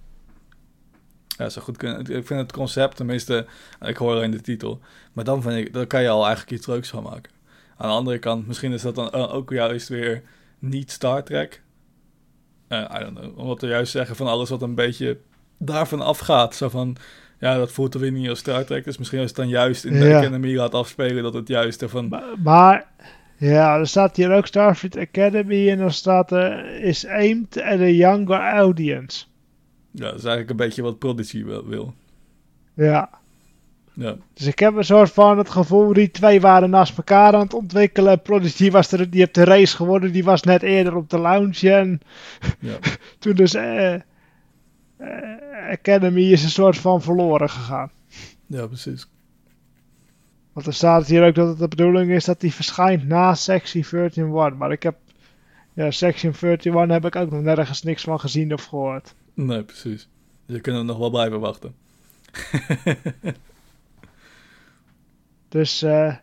Ja, 1.37 1.49
zo 1.49 1.63
goed 1.63 1.77
kunnen. 1.77 2.01
Ik 2.01 2.27
vind 2.27 2.41
het 2.41 2.53
concept, 2.53 2.97
tenminste, 2.97 3.47
ik 3.81 3.97
hoor 3.97 4.15
alleen 4.15 4.31
de 4.31 4.41
titel. 4.41 4.81
Maar 5.13 5.25
dan, 5.25 5.43
vind 5.43 5.67
ik, 5.67 5.73
dan 5.73 5.87
kan 5.87 6.03
je 6.03 6.09
al 6.09 6.27
eigenlijk 6.27 6.57
iets 6.57 6.67
leuks 6.67 6.89
van 6.89 7.03
maken. 7.03 7.33
Aan 7.77 7.89
de 7.89 7.95
andere 7.95 8.19
kant, 8.19 8.47
misschien 8.47 8.73
is 8.73 8.83
dat 8.83 8.95
dan 8.95 9.13
ook 9.13 9.51
juist 9.51 9.89
weer 9.89 10.23
niet 10.59 10.91
Star 10.91 11.25
Trek. 11.25 11.63
Uh, 12.75 13.01
I 13.01 13.05
don't 13.05 13.19
know. 13.19 13.39
Omdat 13.39 13.61
we 13.61 13.67
juist 13.67 13.93
zeggen 13.93 14.17
van 14.17 14.27
alles 14.27 14.51
wat 14.51 14.63
een 14.63 14.75
beetje 14.75 15.19
daarvan 15.59 16.01
afgaat. 16.01 16.55
Zo 16.55 16.69
van, 16.69 16.97
ja, 17.39 17.57
dat 17.57 17.73
voelt 17.73 17.95
er 17.95 18.01
weer 18.01 18.13
niet 18.13 18.29
als 18.29 18.39
Star 18.39 18.65
Trek. 18.65 18.85
Dus 18.85 18.99
misschien 18.99 19.19
als 19.21 19.29
het 19.29 19.37
dan 19.37 19.49
juist 19.49 19.85
in 19.85 19.93
de 19.93 20.15
Academy 20.15 20.57
laat 20.57 20.75
afspelen, 20.75 21.23
dat 21.23 21.35
het 21.35 21.49
juist 21.49 21.83
ervan... 21.83 22.09
Maar, 22.09 22.23
maar, 22.43 22.87
ja, 23.37 23.79
er 23.79 23.87
staat 23.87 24.17
hier 24.17 24.33
ook 24.33 24.47
Starfleet 24.47 24.97
Academy 24.97 25.71
en 25.71 25.79
dan 25.79 25.93
staat 25.93 26.33
er 26.33 26.81
is 26.81 27.07
aimed 27.07 27.61
at 27.61 27.81
a 27.81 27.89
younger 27.89 28.41
audience. 28.41 29.25
Ja, 29.91 30.05
dat 30.05 30.15
is 30.15 30.25
eigenlijk 30.25 30.51
een 30.51 30.67
beetje 30.67 30.83
wat 30.83 30.99
Prodigy 30.99 31.45
wil. 31.45 31.95
Ja. 32.75 33.11
Ja. 33.95 34.17
Dus 34.35 34.47
ik 34.47 34.59
heb 34.59 34.75
een 34.75 34.85
soort 34.85 35.13
van 35.13 35.39
het 35.39 35.51
gevoel, 35.51 35.93
die 35.93 36.11
twee 36.11 36.41
waren 36.41 36.71
naast 36.71 36.97
elkaar 36.97 37.35
aan 37.35 37.41
het 37.41 37.55
ontwikkelen. 37.55 38.23
Prodigy 38.23 38.71
was 38.71 38.93
er, 38.93 39.11
die 39.11 39.21
heeft 39.21 39.35
de 39.35 39.45
race 39.45 39.77
geworden, 39.77 40.13
die 40.13 40.25
was 40.25 40.43
net 40.43 40.63
eerder 40.63 40.97
op 40.97 41.11
de 41.11 41.19
lounge. 41.19 41.75
En 41.75 42.01
ja. 42.61 42.77
toen 43.19 43.35
dus 43.35 43.55
uh, 43.55 43.93
uh, 43.93 44.01
Academy 45.71 46.23
is 46.23 46.43
een 46.43 46.51
soort 46.51 46.77
van 46.77 47.03
verloren 47.03 47.51
gegaan. 47.51 47.91
Ja, 48.47 48.67
precies. 48.67 49.09
Want 50.53 50.67
er 50.67 50.75
staat 50.75 51.07
hier 51.07 51.27
ook 51.27 51.35
dat 51.35 51.49
het 51.49 51.59
de 51.59 51.69
bedoeling 51.69 52.11
is 52.11 52.25
dat 52.25 52.41
die 52.41 52.55
verschijnt 52.55 53.07
na 53.07 53.35
Section 53.35 53.85
13 53.91 54.57
Maar 54.57 54.73
ik 54.73 54.83
heb, 54.83 54.97
ja, 55.73 55.91
Section 55.91 56.35
31 56.41 56.93
heb 56.93 57.05
ik 57.05 57.17
ook 57.17 57.31
nog 57.31 57.43
nergens 57.43 57.83
niks 57.83 58.03
van 58.03 58.21
gezien 58.21 58.53
of 58.53 58.65
gehoord. 58.65 59.15
Nee, 59.35 59.63
precies. 59.63 60.09
Je 60.47 60.61
kunt 60.61 60.77
er 60.77 60.85
nog 60.85 60.99
wel 60.99 61.11
blijven 61.11 61.41
wachten. 61.41 61.75
Dus 65.55 65.83
uh, 65.83 66.15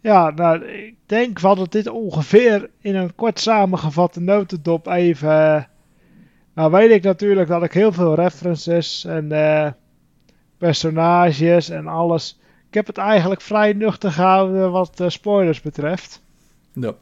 ja, 0.00 0.30
nou, 0.30 0.64
ik 0.64 0.94
denk 1.06 1.38
wel 1.38 1.54
dat 1.54 1.72
dit 1.72 1.88
ongeveer 1.88 2.70
in 2.78 2.96
een 2.96 3.14
kort 3.14 3.40
samengevatte 3.40 4.20
notendop 4.20 4.86
even... 4.86 5.68
nou 6.54 6.70
weet 6.70 6.90
ik 6.90 7.02
natuurlijk 7.02 7.48
dat 7.48 7.62
ik 7.62 7.72
heel 7.72 7.92
veel 7.92 8.14
references 8.14 9.04
en 9.04 9.32
uh, 9.32 9.70
personages 10.58 11.68
en 11.68 11.86
alles... 11.86 12.38
Ik 12.68 12.74
heb 12.74 12.86
het 12.86 12.98
eigenlijk 12.98 13.40
vrij 13.40 13.72
nuchter 13.72 14.12
gehouden 14.12 14.70
wat 14.70 15.02
spoilers 15.06 15.60
betreft. 15.60 16.22
Ja. 16.72 16.94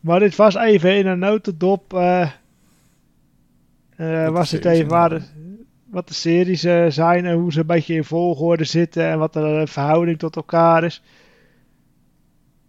Maar 0.00 0.20
dit 0.20 0.36
was 0.36 0.54
even 0.54 0.96
in 0.96 1.06
een 1.06 1.18
notendop... 1.18 1.90
was 4.30 4.50
het 4.50 4.64
even 4.64 4.88
waar 4.88 5.22
wat 5.96 6.08
de 6.08 6.14
series 6.14 6.64
uh, 6.64 6.84
zijn 6.88 7.26
en 7.26 7.34
hoe 7.34 7.52
ze 7.52 7.60
een 7.60 7.66
beetje 7.66 7.94
in 7.94 8.04
volgorde 8.04 8.64
zitten 8.64 9.04
en 9.04 9.18
wat 9.18 9.32
de 9.32 9.62
verhouding 9.66 10.18
tot 10.18 10.36
elkaar 10.36 10.84
is. 10.84 11.02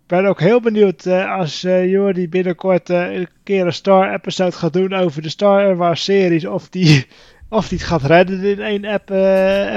Ik 0.02 0.08
ben 0.08 0.26
ook 0.26 0.40
heel 0.40 0.62
benieuwd 0.62 1.06
uh, 1.06 1.38
als 1.38 1.62
Jordi 1.62 2.30
binnenkort 2.30 2.90
een 2.90 3.28
keer 3.44 3.66
een 3.66 3.74
Star 3.74 4.14
episode 4.14 4.52
gaat 4.52 4.74
doen 4.74 4.94
over 4.94 5.22
de 5.22 5.30
Star 5.30 5.76
Wars 5.76 6.04
series, 6.04 6.46
of 6.46 6.70
die, 6.70 7.08
of 7.50 7.68
die 7.68 7.78
het 7.78 7.88
gaat 7.88 8.04
redden 8.04 8.44
in 8.44 8.62
één 8.62 8.84
ep 8.84 9.10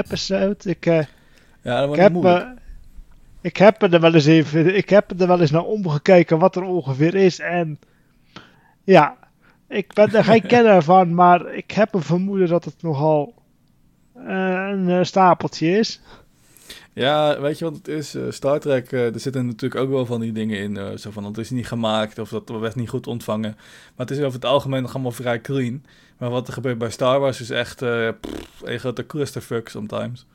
episode. 0.05 0.57
Ik, 0.63 0.85
ja, 0.85 1.05
dat 1.61 1.93
ik 1.93 1.99
heb, 1.99 2.13
me, 2.13 2.53
ik 3.41 3.57
heb 3.57 3.81
er 3.81 3.99
wel 3.99 4.13
eens 4.13 4.25
even, 4.25 4.75
ik 4.75 4.89
heb 4.89 5.21
er 5.21 5.27
wel 5.27 5.41
eens 5.41 5.51
naar 5.51 5.65
omgekeken 5.65 6.39
wat 6.39 6.55
er 6.55 6.63
ongeveer 6.63 7.15
is 7.15 7.39
en 7.39 7.79
ja, 8.83 9.17
ik 9.67 9.93
ben 9.93 10.13
er 10.13 10.23
geen 10.23 10.47
kenner 10.53 10.83
van, 10.83 11.13
maar 11.13 11.53
ik 11.53 11.71
heb 11.71 11.93
een 11.93 12.01
vermoeden 12.01 12.47
dat 12.47 12.65
het 12.65 12.81
nogal 12.81 13.39
een 14.25 14.89
uh, 14.89 15.03
stapeltje 15.03 15.77
is. 15.77 16.01
Ja, 16.93 17.41
weet 17.41 17.59
je 17.59 17.65
wat 17.65 17.75
het 17.75 17.87
is? 17.87 18.15
Uh, 18.15 18.23
Star 18.29 18.59
Trek, 18.59 18.91
er 18.91 19.19
zitten 19.19 19.45
natuurlijk 19.45 19.81
ook 19.81 19.89
wel 19.89 20.05
van 20.05 20.19
die 20.19 20.31
dingen 20.31 20.57
in. 20.59 20.99
zo 20.99 21.11
van, 21.11 21.23
dat 21.23 21.37
is 21.37 21.49
niet 21.49 21.67
gemaakt 21.67 22.19
of 22.19 22.29
dat 22.29 22.49
werd 22.49 22.75
niet 22.75 22.89
goed 22.89 23.07
ontvangen. 23.07 23.53
Maar 23.95 24.07
het 24.07 24.11
is 24.11 24.23
over 24.23 24.33
het 24.33 24.45
algemeen 24.45 24.81
nog 24.81 24.93
allemaal 24.93 25.11
vrij 25.11 25.41
clean. 25.41 25.83
Maar 26.17 26.29
wat 26.29 26.47
er 26.47 26.53
gebeurt 26.53 26.77
bij 26.77 26.89
Star 26.89 27.19
Wars 27.19 27.41
is 27.41 27.49
echt 27.49 27.77
pff, 28.19 28.61
een 28.63 28.79
grote 28.79 29.05
clusterfuck 29.05 29.69
sometimes. 29.69 30.25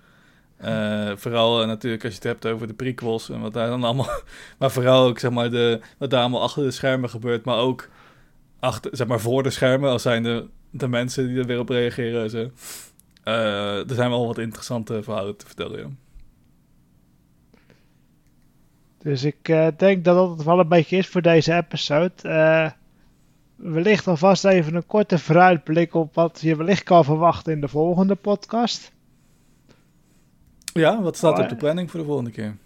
vooral 1.17 1.67
natuurlijk 1.67 2.05
als 2.05 2.13
je 2.13 2.19
het 2.19 2.29
hebt 2.29 2.47
over 2.47 2.67
de 2.67 2.75
prequels 2.75 3.31
en 3.31 3.41
wat 3.41 3.53
daar 3.53 3.69
dan 3.69 3.85
allemaal... 3.85 4.09
maar 4.59 4.71
vooral 4.71 5.07
ook, 5.07 5.19
zeg 5.19 5.31
maar, 5.31 5.51
de, 5.51 5.81
wat 5.99 6.11
daar 6.11 6.21
allemaal 6.21 6.43
achter 6.43 6.63
de 6.63 6.71
schermen 6.71 7.11
gebeurt. 7.11 7.45
Maar 7.45 7.59
ook 7.59 7.89
achter, 8.61 8.97
zeg 8.97 9.07
maar, 9.07 9.21
voor 9.21 9.43
de 9.43 9.51
schermen, 9.51 9.91
als 9.91 10.03
zijn 10.03 10.23
de, 10.23 10.47
de 10.71 10.89
mensen 10.89 11.29
die 11.29 11.39
er 11.39 11.47
weer 11.47 11.59
op 11.59 11.69
reageren. 11.69 12.31
Zo. 12.31 12.51
Uh, 13.29 13.91
er 13.91 13.95
zijn 13.95 14.11
wel 14.11 14.27
wat 14.27 14.39
interessante 14.39 15.03
verhalen 15.03 15.37
te 15.37 15.47
vertellen, 15.47 15.79
ja. 15.79 15.89
Dus 18.99 19.25
ik 19.25 19.49
uh, 19.49 19.67
denk 19.77 20.05
dat 20.05 20.15
dat 20.17 20.31
het 20.31 20.43
wel 20.43 20.59
een 20.59 20.69
beetje 20.69 20.97
is 20.97 21.09
voor 21.09 21.23
deze 21.23 21.55
episode. 21.55 22.13
Uh, 22.23 22.71
wellicht 23.57 24.07
alvast 24.07 24.45
even 24.45 24.75
een 24.75 24.87
korte 24.87 25.19
vooruitblik 25.19 25.95
op 25.95 26.15
wat 26.15 26.41
je 26.41 26.57
wellicht 26.57 26.83
kan 26.83 27.05
verwachten 27.05 27.53
in 27.53 27.61
de 27.61 27.69
volgende 27.69 28.15
podcast. 28.15 28.93
Ja, 30.73 31.03
wat 31.03 31.17
staat 31.17 31.39
op 31.39 31.49
de 31.49 31.57
planning 31.57 31.91
voor 31.91 32.01
de 32.01 32.07
volgende 32.07 32.31
keer? 32.31 32.57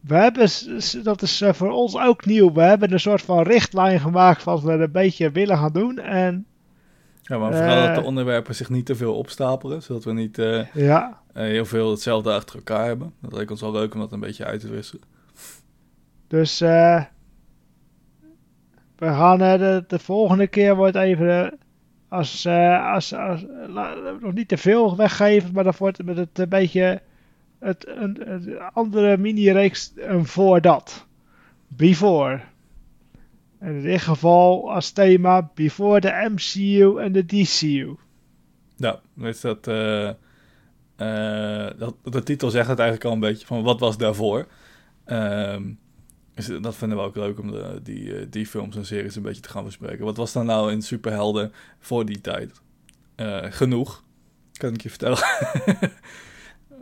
we 0.00 0.14
hebben, 0.14 0.48
dat 1.02 1.22
is 1.22 1.42
voor 1.46 1.70
ons 1.70 1.96
ook 1.98 2.26
nieuw, 2.26 2.52
we 2.52 2.62
hebben 2.62 2.92
een 2.92 3.00
soort 3.00 3.22
van 3.22 3.42
richtlijn 3.42 4.00
gemaakt 4.00 4.44
wat 4.44 4.62
we 4.62 4.72
een 4.72 4.92
beetje 4.92 5.30
willen 5.30 5.58
gaan 5.58 5.72
doen. 5.72 5.98
En 5.98 6.46
ja, 7.26 7.38
maar 7.38 7.52
vooral 7.52 7.86
dat 7.86 7.94
de 7.94 8.00
eh. 8.00 8.06
onderwerpen 8.06 8.54
zich 8.54 8.68
niet 8.68 8.86
te 8.86 8.94
veel 8.94 9.14
opstapelen, 9.14 9.82
zodat 9.82 10.04
we 10.04 10.12
niet 10.12 10.38
uh, 10.38 10.72
ja. 10.72 11.20
uh, 11.34 11.42
heel 11.42 11.64
veel 11.64 11.90
hetzelfde 11.90 12.32
achter 12.32 12.56
elkaar 12.56 12.86
hebben. 12.86 13.14
Dat 13.20 13.32
lijkt 13.32 13.50
ons 13.50 13.60
wel 13.60 13.72
leuk 13.72 13.94
om 13.94 14.00
dat 14.00 14.12
een 14.12 14.20
beetje 14.20 14.44
uit 14.44 14.60
te 14.60 14.68
wisselen. 14.68 15.02
Dus 16.28 16.58
we 16.58 17.06
gaan 18.98 19.38
de, 19.38 19.84
de, 19.86 19.98
volgende 19.98 20.46
keer 20.46 20.76
wordt 20.76 20.96
even, 20.96 21.58
als, 22.08 22.46
als, 22.46 23.14
als, 23.14 23.44
nog 24.20 24.32
niet 24.32 24.48
te 24.48 24.56
veel 24.56 24.96
weggeven, 24.96 25.52
maar 25.52 25.64
dan 25.64 25.74
wordt 25.78 25.98
het 25.98 26.38
een 26.38 26.48
beetje 26.48 27.02
het, 27.58 27.86
een, 27.88 28.32
een 28.32 28.58
andere 28.72 29.16
mini-reeks 29.16 29.92
voor 30.22 30.60
dat. 30.60 31.06
Before. 31.68 32.40
En 33.58 33.74
in 33.74 33.82
dit 33.82 34.00
geval 34.00 34.72
als 34.72 34.90
thema 34.90 35.50
Before 35.54 36.00
the 36.00 36.28
MCU 36.32 36.98
en 37.00 37.12
de 37.12 37.24
DCU. 37.24 37.94
Ja, 38.76 39.00
is 39.20 39.40
dat, 39.40 39.68
uh, 39.68 40.10
dat, 41.78 41.94
de 42.02 42.22
titel 42.22 42.50
zegt 42.50 42.68
het 42.68 42.78
eigenlijk 42.78 43.08
al 43.08 43.12
een 43.12 43.20
beetje 43.20 43.46
van 43.46 43.62
wat 43.62 43.80
was 43.80 43.96
daarvoor. 43.96 44.46
Um, 45.06 45.78
dus 46.34 46.46
dat 46.46 46.76
vinden 46.76 46.98
we 46.98 47.04
ook 47.04 47.16
leuk 47.16 47.38
om 47.38 47.50
de, 47.50 47.80
die, 47.82 48.16
eh, 48.16 48.26
die 48.30 48.46
films 48.46 48.76
en 48.76 48.86
series 48.86 49.16
een 49.16 49.22
beetje 49.22 49.42
te 49.42 49.48
gaan 49.48 49.64
bespreken. 49.64 50.04
Wat 50.04 50.16
was 50.16 50.32
dan 50.32 50.46
nou 50.46 50.72
in 50.72 50.82
superhelden 50.82 51.52
voor 51.78 52.06
die 52.06 52.20
tijd? 52.20 52.60
Genoeg, 53.42 54.04
kan 54.52 54.74
ik 54.74 54.82
je 54.82 54.88
vertellen. 54.88 55.18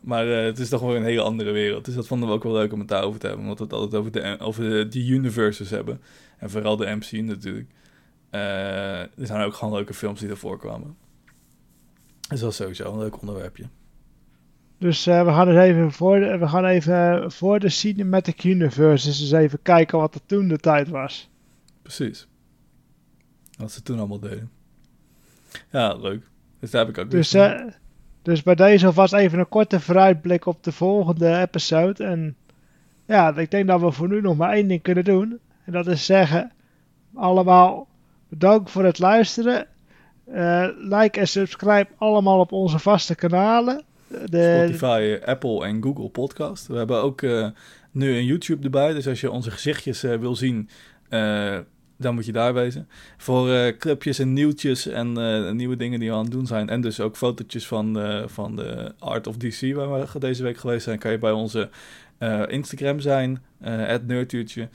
maar 0.04 0.26
uh, 0.26 0.44
het 0.44 0.58
is 0.58 0.68
toch 0.68 0.80
wel 0.80 0.96
een 0.96 1.04
hele 1.04 1.20
andere 1.20 1.50
wereld. 1.50 1.84
Dus 1.84 1.94
dat 1.94 2.06
vonden 2.06 2.28
we 2.28 2.34
ook 2.34 2.42
wel 2.42 2.52
leuk 2.52 2.72
om 2.72 2.78
het 2.78 2.88
daarover 2.88 3.20
te 3.20 3.26
hebben. 3.26 3.44
Omdat 3.44 3.58
we 3.58 3.64
het 3.64 3.72
altijd 3.72 3.94
over 3.94 4.12
de, 4.12 4.38
over 4.38 4.70
de, 4.70 4.88
die 4.88 5.10
universes 5.10 5.70
hebben. 5.70 6.00
En 6.38 6.50
vooral 6.50 6.76
de 6.76 6.94
MC 6.94 7.12
natuurlijk. 7.12 7.70
Uh, 8.30 9.00
er 9.00 9.26
zijn 9.26 9.44
ook 9.44 9.54
gewoon 9.54 9.74
leuke 9.74 9.94
films 9.94 10.20
die 10.20 10.28
ervoor 10.28 10.58
kwamen. 10.58 10.96
Dus 12.28 12.40
dat 12.40 12.50
is 12.50 12.56
sowieso 12.56 12.92
een 12.92 12.98
leuk 12.98 13.20
onderwerpje. 13.20 13.68
Dus 14.78 15.06
uh, 15.06 15.24
we 15.24 15.30
gaan 15.30 15.46
dus 15.46 15.56
even 15.56 15.92
voor 15.92 16.20
de, 16.20 16.38
we 16.38 16.48
gaan 16.48 16.64
even 16.64 17.32
voor 17.32 17.60
de 17.60 17.68
Cinematic 17.68 18.44
Universe 18.44 19.08
eens 19.08 19.32
even 19.32 19.62
kijken 19.62 19.98
wat 19.98 20.14
er 20.14 20.26
toen 20.26 20.48
de 20.48 20.58
tijd 20.58 20.88
was. 20.88 21.30
Precies. 21.82 22.26
Wat 23.58 23.72
ze 23.72 23.82
toen 23.82 23.98
allemaal 23.98 24.20
deden. 24.20 24.50
Ja, 25.70 25.94
leuk. 25.94 26.22
Dus 26.60 26.70
daar 26.70 26.86
heb 26.86 26.96
ik 26.96 27.04
ook 27.04 27.10
dus, 27.10 27.34
uh, 27.34 27.60
dus 28.24 28.42
bij 28.42 28.54
deze 28.54 28.86
alvast 28.86 29.12
even 29.12 29.38
een 29.38 29.48
korte 29.48 29.80
vooruitblik 29.80 30.46
op 30.46 30.64
de 30.64 30.72
volgende 30.72 31.38
episode. 31.38 32.04
En 32.04 32.36
ja, 33.06 33.36
ik 33.36 33.50
denk 33.50 33.66
dat 33.66 33.80
we 33.80 33.92
voor 33.92 34.08
nu 34.08 34.20
nog 34.20 34.36
maar 34.36 34.52
één 34.52 34.68
ding 34.68 34.82
kunnen 34.82 35.04
doen. 35.04 35.38
En 35.64 35.72
dat 35.72 35.86
is 35.86 36.06
zeggen, 36.06 36.52
allemaal 37.14 37.88
bedankt 38.28 38.70
voor 38.70 38.84
het 38.84 38.98
luisteren. 38.98 39.66
Uh, 40.28 40.68
like 40.78 41.20
en 41.20 41.28
subscribe 41.28 41.88
allemaal 41.98 42.40
op 42.40 42.52
onze 42.52 42.78
vaste 42.78 43.14
kanalen. 43.14 43.82
De... 44.08 44.62
Spotify, 44.62 45.18
Apple 45.24 45.64
en 45.64 45.82
Google 45.82 46.08
Podcast. 46.08 46.66
We 46.66 46.76
hebben 46.76 47.02
ook 47.02 47.22
uh, 47.22 47.48
nu 47.90 48.16
een 48.16 48.24
YouTube 48.24 48.64
erbij. 48.64 48.92
Dus 48.92 49.08
als 49.08 49.20
je 49.20 49.30
onze 49.30 49.50
gezichtjes 49.50 50.00
wil 50.00 50.36
zien, 50.36 50.68
dan 51.96 52.14
moet 52.14 52.26
je 52.26 52.32
daar 52.32 52.54
wezen. 52.54 52.88
Voor 53.16 53.48
uh, 53.48 53.76
clubjes 53.78 54.18
en 54.18 54.32
nieuwtjes 54.32 54.86
en 54.86 55.18
uh, 55.18 55.50
nieuwe 55.50 55.76
dingen 55.76 56.00
die 56.00 56.08
we 56.08 56.14
aan 56.14 56.22
het 56.22 56.32
doen 56.32 56.46
zijn. 56.46 56.68
En 56.68 56.80
dus 56.80 57.00
ook 57.00 57.16
fotootjes 57.16 57.66
van, 57.66 57.98
uh, 57.98 58.22
van 58.26 58.56
de 58.56 58.94
Art 58.98 59.26
of 59.26 59.36
DC, 59.36 59.74
waar 59.74 60.08
we 60.12 60.18
deze 60.18 60.42
week 60.42 60.56
geweest 60.56 60.84
zijn. 60.84 60.98
Kan 60.98 61.10
je 61.10 61.18
bij 61.18 61.32
onze 61.32 61.70
Instagram 62.48 63.00
zijn, 63.00 63.42
het 63.62 64.06
Nerdtuurtje. 64.06 64.68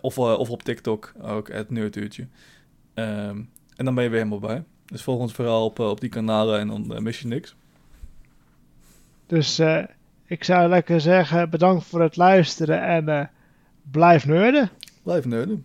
of, 0.00 0.18
of 0.18 0.50
op 0.50 0.62
TikTok 0.62 1.12
ook, 1.22 1.52
het 1.52 1.70
Nerdtuurtje. 1.70 2.26
Ehm, 2.94 3.40
en 3.76 3.84
dan 3.84 3.94
ben 3.94 4.04
je 4.04 4.10
weer 4.10 4.18
helemaal 4.18 4.48
bij. 4.48 4.64
Dus 4.86 5.02
volg 5.02 5.20
ons 5.20 5.32
vooral 5.32 5.64
op, 5.64 5.78
op 5.78 6.00
die 6.00 6.10
kanalen 6.10 6.60
en 6.60 6.68
dan 6.68 7.02
mis 7.02 7.20
je 7.20 7.26
niks. 7.26 7.54
Dus 9.26 9.60
ik 10.26 10.44
zou 10.44 10.68
lekker 10.68 11.00
zeggen, 11.00 11.50
bedankt 11.50 11.84
voor 11.84 12.02
het 12.02 12.16
luisteren 12.16 12.82
en 12.82 13.30
blijf 13.90 14.26
nerden. 14.26 14.70
Blijf 15.06 15.24
nerden. 15.24 15.64